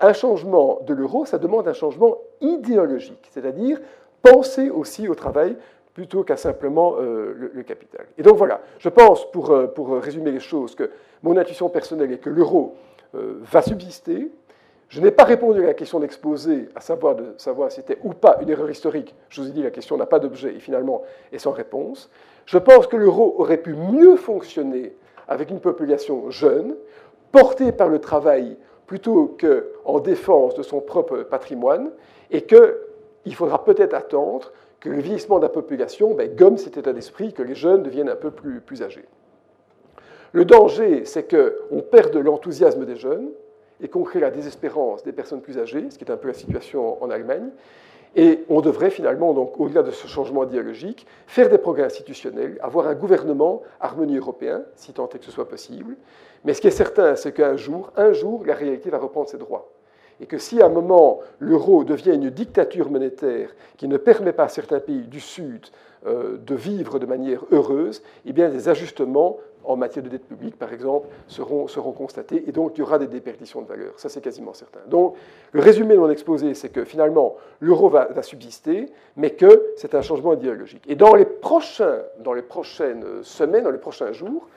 un 0.00 0.12
changement 0.12 0.80
de 0.86 0.92
l'euro, 0.92 1.24
ça 1.24 1.38
demande 1.38 1.68
un 1.68 1.72
changement 1.72 2.18
idéologique, 2.40 3.28
c'est-à-dire 3.30 3.80
penser 4.22 4.70
aussi 4.70 5.08
au 5.08 5.14
travail 5.14 5.56
plutôt 5.94 6.24
qu'à 6.24 6.36
simplement 6.36 6.96
euh, 6.98 7.50
le, 7.52 7.62
capital. 7.62 8.06
Et 8.18 8.22
donc 8.22 8.36
voilà, 8.36 8.60
je 8.78 8.88
pense, 8.88 9.30
pour, 9.30 9.50
euh, 9.50 9.68
pour 9.68 9.96
résumer 10.00 10.32
les 10.32 10.40
choses, 10.40 10.74
que 10.74 10.90
mon 11.22 11.36
intuition 11.36 11.68
personnelle 11.68 12.10
est 12.10 12.18
que 12.18 12.30
l'euro 12.30 12.74
euh, 13.14 13.38
va 13.42 13.62
subsister, 13.62 14.28
je 14.88 15.00
n'ai 15.00 15.10
pas 15.10 15.24
répondu 15.24 15.62
à 15.62 15.66
la 15.66 15.74
question 15.74 15.98
d'exposer, 15.98 16.68
à 16.74 16.80
savoir 16.80 17.16
si 17.70 17.76
c'était 17.76 17.98
ou 18.04 18.12
pas 18.12 18.38
une 18.40 18.50
erreur 18.50 18.70
historique. 18.70 19.14
Je 19.28 19.40
vous 19.40 19.48
ai 19.48 19.50
dit, 19.50 19.62
la 19.62 19.70
question 19.70 19.96
n'a 19.96 20.06
pas 20.06 20.18
d'objet 20.18 20.54
et 20.54 20.60
finalement 20.60 21.02
est 21.32 21.38
sans 21.38 21.52
réponse. 21.52 22.10
Je 22.46 22.58
pense 22.58 22.86
que 22.86 22.96
l'euro 22.96 23.34
aurait 23.38 23.56
pu 23.56 23.74
mieux 23.74 24.16
fonctionner 24.16 24.94
avec 25.26 25.50
une 25.50 25.60
population 25.60 26.30
jeune, 26.30 26.76
portée 27.32 27.72
par 27.72 27.88
le 27.88 27.98
travail 27.98 28.56
plutôt 28.86 29.36
qu'en 29.40 29.98
défense 29.98 30.54
de 30.54 30.62
son 30.62 30.80
propre 30.80 31.22
patrimoine, 31.22 31.90
et 32.30 32.42
qu'il 32.42 33.34
faudra 33.34 33.64
peut-être 33.64 33.94
attendre 33.94 34.52
que 34.80 34.90
le 34.90 35.00
vieillissement 35.00 35.38
de 35.38 35.44
la 35.44 35.48
population 35.48 36.14
ben, 36.14 36.34
gomme 36.34 36.58
cet 36.58 36.76
état 36.76 36.92
d'esprit, 36.92 37.32
que 37.32 37.42
les 37.42 37.54
jeunes 37.54 37.82
deviennent 37.82 38.10
un 38.10 38.16
peu 38.16 38.30
plus, 38.30 38.60
plus 38.60 38.82
âgés. 38.82 39.06
Le 40.32 40.44
danger, 40.44 41.04
c'est 41.04 41.30
qu'on 41.30 41.80
perde 41.80 42.16
l'enthousiasme 42.16 42.84
des 42.84 42.96
jeunes, 42.96 43.30
et 43.80 43.88
qu'on 43.88 44.02
crée 44.02 44.20
la 44.20 44.30
désespérance 44.30 45.02
des 45.02 45.12
personnes 45.12 45.40
plus 45.40 45.58
âgées, 45.58 45.90
ce 45.90 45.98
qui 45.98 46.04
est 46.04 46.10
un 46.10 46.16
peu 46.16 46.28
la 46.28 46.34
situation 46.34 47.02
en 47.02 47.10
Allemagne. 47.10 47.50
Et 48.16 48.44
on 48.48 48.60
devrait 48.60 48.90
finalement, 48.90 49.34
donc, 49.34 49.58
au-delà 49.58 49.82
de 49.82 49.90
ce 49.90 50.06
changement 50.06 50.44
idéologique, 50.44 51.06
faire 51.26 51.48
des 51.48 51.58
progrès 51.58 51.82
institutionnels, 51.84 52.58
avoir 52.62 52.86
un 52.86 52.94
gouvernement 52.94 53.62
harmonie 53.80 54.16
européen, 54.16 54.62
si 54.76 54.92
tant 54.92 55.08
est 55.08 55.18
que 55.18 55.24
ce 55.24 55.32
soit 55.32 55.48
possible. 55.48 55.96
Mais 56.44 56.54
ce 56.54 56.60
qui 56.60 56.68
est 56.68 56.72
certain, 56.72 57.16
c'est 57.16 57.32
qu'un 57.32 57.56
jour, 57.56 57.90
un 57.96 58.12
jour, 58.12 58.44
la 58.46 58.54
réalité 58.54 58.88
va 58.90 58.98
reprendre 58.98 59.28
ses 59.28 59.38
droits. 59.38 59.73
Et 60.20 60.26
que 60.26 60.38
si 60.38 60.60
à 60.60 60.66
un 60.66 60.70
moment 60.70 61.20
l'euro 61.38 61.84
devient 61.84 62.14
une 62.14 62.30
dictature 62.30 62.90
monétaire 62.90 63.50
qui 63.76 63.88
ne 63.88 63.96
permet 63.96 64.32
pas 64.32 64.44
à 64.44 64.48
certains 64.48 64.80
pays 64.80 65.02
du 65.02 65.20
Sud 65.20 65.66
euh, 66.06 66.38
de 66.38 66.54
vivre 66.54 66.98
de 66.98 67.06
manière 67.06 67.44
heureuse, 67.50 68.02
eh 68.26 68.32
bien 68.32 68.48
des 68.48 68.68
ajustements 68.68 69.38
en 69.64 69.76
matière 69.76 70.04
de 70.04 70.10
dette 70.10 70.26
publique, 70.26 70.58
par 70.58 70.72
exemple, 70.72 71.08
seront, 71.26 71.68
seront 71.68 71.92
constatées, 71.92 72.44
et 72.46 72.52
donc 72.52 72.72
il 72.76 72.80
y 72.80 72.82
aura 72.82 72.98
des 72.98 73.06
déperditions 73.06 73.62
de 73.62 73.66
valeur. 73.66 73.94
Ça, 73.96 74.08
c'est 74.08 74.20
quasiment 74.20 74.52
certain. 74.52 74.80
Donc, 74.88 75.16
le 75.52 75.60
résumé 75.60 75.94
de 75.94 76.00
mon 76.00 76.10
exposé, 76.10 76.54
c'est 76.54 76.68
que 76.68 76.84
finalement, 76.84 77.36
l'euro 77.60 77.88
va, 77.88 78.08
subsister, 78.22 78.86
mais 79.16 79.30
que 79.30 79.72
c'est 79.76 79.94
un 79.94 80.02
changement 80.02 80.34
idéologique. 80.34 80.82
Et 80.88 80.94
dans 80.94 81.14
les, 81.14 81.24
prochains, 81.24 81.98
dans 82.18 82.32
les 82.32 82.42
prochaines 82.42 83.04
semaines, 83.22 83.64
dans 83.64 83.70
les 83.70 83.78
prochains 83.78 84.12
jours, 84.12 84.48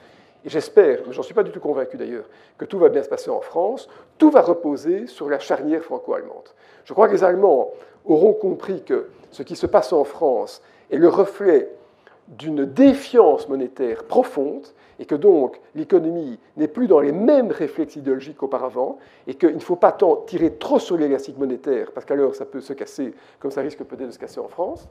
et 0.47 0.49
j'espère, 0.49 0.99
mais 1.05 1.11
j'en 1.11 1.23
suis 1.23 1.33
pas 1.33 1.43
du 1.43 1.51
tout 1.51 1.59
convaincu 1.59 1.97
d'ailleurs, 1.97 2.23
que 2.57 2.63
tout 2.63 2.79
va 2.79 2.87
bien 2.87 3.03
se 3.03 3.09
passer 3.09 3.29
en 3.29 3.41
France, 3.41 3.89
tout 4.17 4.29
va 4.29 4.39
reposer 4.39 5.05
sur 5.05 5.29
la 5.29 5.39
charnière 5.39 5.83
franco-allemande. 5.83 6.47
Je 6.85 6.93
crois 6.93 7.09
que 7.09 7.13
les 7.13 7.25
Allemands 7.25 7.71
auront 8.05 8.31
compris 8.31 8.81
que 8.81 9.09
ce 9.29 9.43
qui 9.43 9.57
se 9.57 9.65
passe 9.65 9.91
en 9.91 10.05
France 10.05 10.61
est 10.89 10.95
le 10.95 11.09
reflet 11.09 11.69
d'une 12.29 12.63
défiance 12.63 13.49
monétaire 13.49 14.05
profonde 14.05 14.65
et 14.99 15.05
que 15.05 15.15
donc 15.15 15.59
l'économie 15.75 16.39
n'est 16.55 16.69
plus 16.69 16.87
dans 16.87 17.01
les 17.01 17.11
mêmes 17.11 17.51
réflexes 17.51 17.97
idéologiques 17.97 18.37
qu'auparavant, 18.37 18.99
et 19.27 19.33
qu'il 19.33 19.53
ne 19.53 19.59
faut 19.59 19.75
pas 19.75 19.91
tant 19.91 20.15
tirer 20.15 20.53
trop 20.53 20.79
sur 20.79 20.95
l'élastique 20.95 21.37
monétaire, 21.37 21.91
parce 21.91 22.05
qu'alors 22.05 22.35
ça 22.35 22.45
peut 22.45 22.61
se 22.61 22.71
casser, 22.71 23.13
comme 23.39 23.51
ça 23.51 23.59
risque 23.59 23.83
peut-être 23.83 24.07
de 24.07 24.13
se 24.13 24.19
casser 24.19 24.39
en 24.39 24.47
France, 24.47 24.87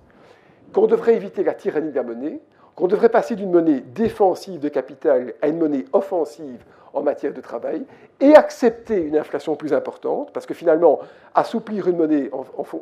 qu'on 0.75 0.87
devrait 0.87 1.17
éviter 1.17 1.43
la 1.43 1.55
tyrannie 1.55 1.93
de 1.93 1.97
la 1.97 2.03
monnaie, 2.03 2.41
qu'on 2.77 2.87
devrait 2.87 3.09
passer 3.09 3.35
d'une 3.35 3.51
monnaie 3.51 3.81
défensive 3.81 4.61
de 4.61 4.69
capital 4.69 5.35
à 5.43 5.49
une 5.49 5.59
monnaie 5.59 5.87
offensive 5.93 6.63
en 6.93 7.03
matière 7.03 7.33
de 7.33 7.41
travail 7.41 7.85
et 8.21 8.35
accepter 8.35 9.03
une 9.03 9.17
inflation 9.17 9.57
plus 9.57 9.73
importante, 9.73 10.33
parce 10.33 10.47
que 10.47 10.55
finalement, 10.55 11.01
assouplir 11.35 11.87
une 11.89 11.97
monnaie 11.97 12.31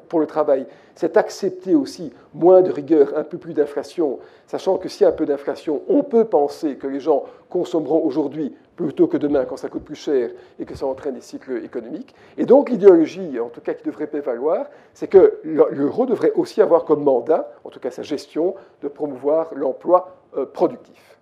pour 0.09 0.21
le 0.21 0.27
travail, 0.27 0.67
c'est 0.95 1.17
accepter 1.17 1.75
aussi 1.75 2.13
moins 2.33 2.63
de 2.63 2.71
rigueur, 2.71 3.17
un 3.17 3.25
peu 3.25 3.39
plus 3.39 3.53
d'inflation, 3.53 4.21
sachant 4.47 4.79
que 4.79 4.89
s'il 4.89 5.03
y 5.03 5.05
a 5.07 5.09
un 5.09 5.13
peu 5.13 5.27
d'inflation, 5.27 5.83
on 5.89 6.05
peut 6.05 6.25
penser 6.25 6.77
que 6.77 6.87
les 6.87 7.01
gens 7.01 7.25
consommeront 7.49 8.05
aujourd'hui 8.05 8.55
plutôt 8.77 9.07
que 9.07 9.17
demain 9.17 9.45
quand 9.45 9.57
ça 9.57 9.69
coûte 9.69 9.85
plus 9.85 9.97
cher 9.97 10.31
et 10.59 10.65
que 10.65 10.77
ça 10.77 10.87
entraîne 10.87 11.15
des 11.15 11.21
cycles 11.21 11.65
économiques. 11.65 12.15
Et 12.37 12.47
donc 12.47 12.71
l'idéologie, 12.71 13.39
en 13.41 13.49
tout 13.49 13.61
cas 13.61 13.75
qui 13.75 13.85
devrait 13.85 14.07
prévaloir, 14.07 14.67
c'est 14.93 15.09
que 15.09 15.41
l'euro 15.45 16.07
devrait 16.07 16.33
aussi 16.35 16.61
avoir 16.63 16.85
comme 16.85 17.03
mandat, 17.03 17.51
en 17.65 17.71
tout 17.71 17.81
cas 17.81 17.91
sa 17.91 18.03
gestion, 18.03 18.55
de 18.83 18.89
promouvoir 18.89 19.51
l'emploi 19.55 20.17
euh, 20.37 20.47
productif. 20.47 21.19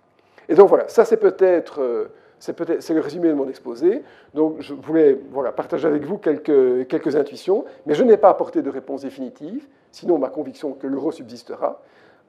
Et 0.49 0.55
donc 0.55 0.69
voilà, 0.69 0.87
ça 0.87 1.03
c'est 1.03 1.17
peut-être... 1.17 2.09
C'est 2.43 2.93
le 2.93 2.99
résumé 2.99 3.29
de 3.29 3.33
mon 3.33 3.47
exposé. 3.47 4.03
Donc, 4.33 4.57
je 4.59 4.73
voulais 4.73 5.17
voilà, 5.31 5.53
partager 5.53 5.87
avec 5.87 6.03
vous 6.03 6.17
quelques, 6.17 6.87
quelques 6.87 7.15
intuitions, 7.15 7.63
mais 7.85 7.93
je 7.93 8.03
n'ai 8.03 8.17
pas 8.17 8.29
apporté 8.29 8.61
de 8.61 8.69
réponse 8.69 9.03
définitive, 9.03 9.65
sinon 9.91 10.17
ma 10.17 10.27
conviction 10.27 10.73
que 10.73 10.85
l'euro 10.85 11.13
subsistera, 11.13 11.81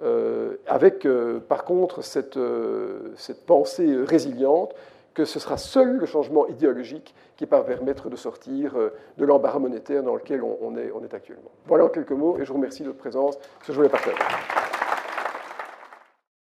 euh, 0.03 0.55
avec 0.69 1.05
euh, 1.05 1.41
par 1.41 1.65
contre 1.65 2.03
cette, 2.03 2.36
euh, 2.36 3.12
cette 3.16 3.45
pensée 3.45 3.97
résiliente 4.05 4.73
que 5.15 5.24
ce 5.24 5.41
sera 5.41 5.57
seul 5.57 5.97
le 5.97 6.07
changement 6.07 6.47
idéologique 6.47 7.12
qui 7.36 7.45
va 7.47 7.62
permettre 7.62 8.09
de 8.09 8.16
sortir 8.16 8.74
de 9.16 9.24
l'embarras 9.24 9.61
monétaire 9.61 10.03
dans 10.03 10.15
lequel 10.15 10.43
on, 10.43 10.77
est, 10.77 10.93
on 10.93 11.03
est 11.05 11.15
actuellement. 11.15 11.51
Voilà 11.66 11.85
en 11.85 11.89
quelques 11.89 12.11
mots, 12.11 12.36
et 12.39 12.45
je 12.45 12.49
vous 12.49 12.55
remercie 12.55 12.82
de 12.82 12.89
votre 12.89 12.99
présence, 12.99 13.36
ce 13.62 13.66
que 13.66 13.73
je 13.73 13.77
voulais 13.77 13.89
partager. 13.89 14.16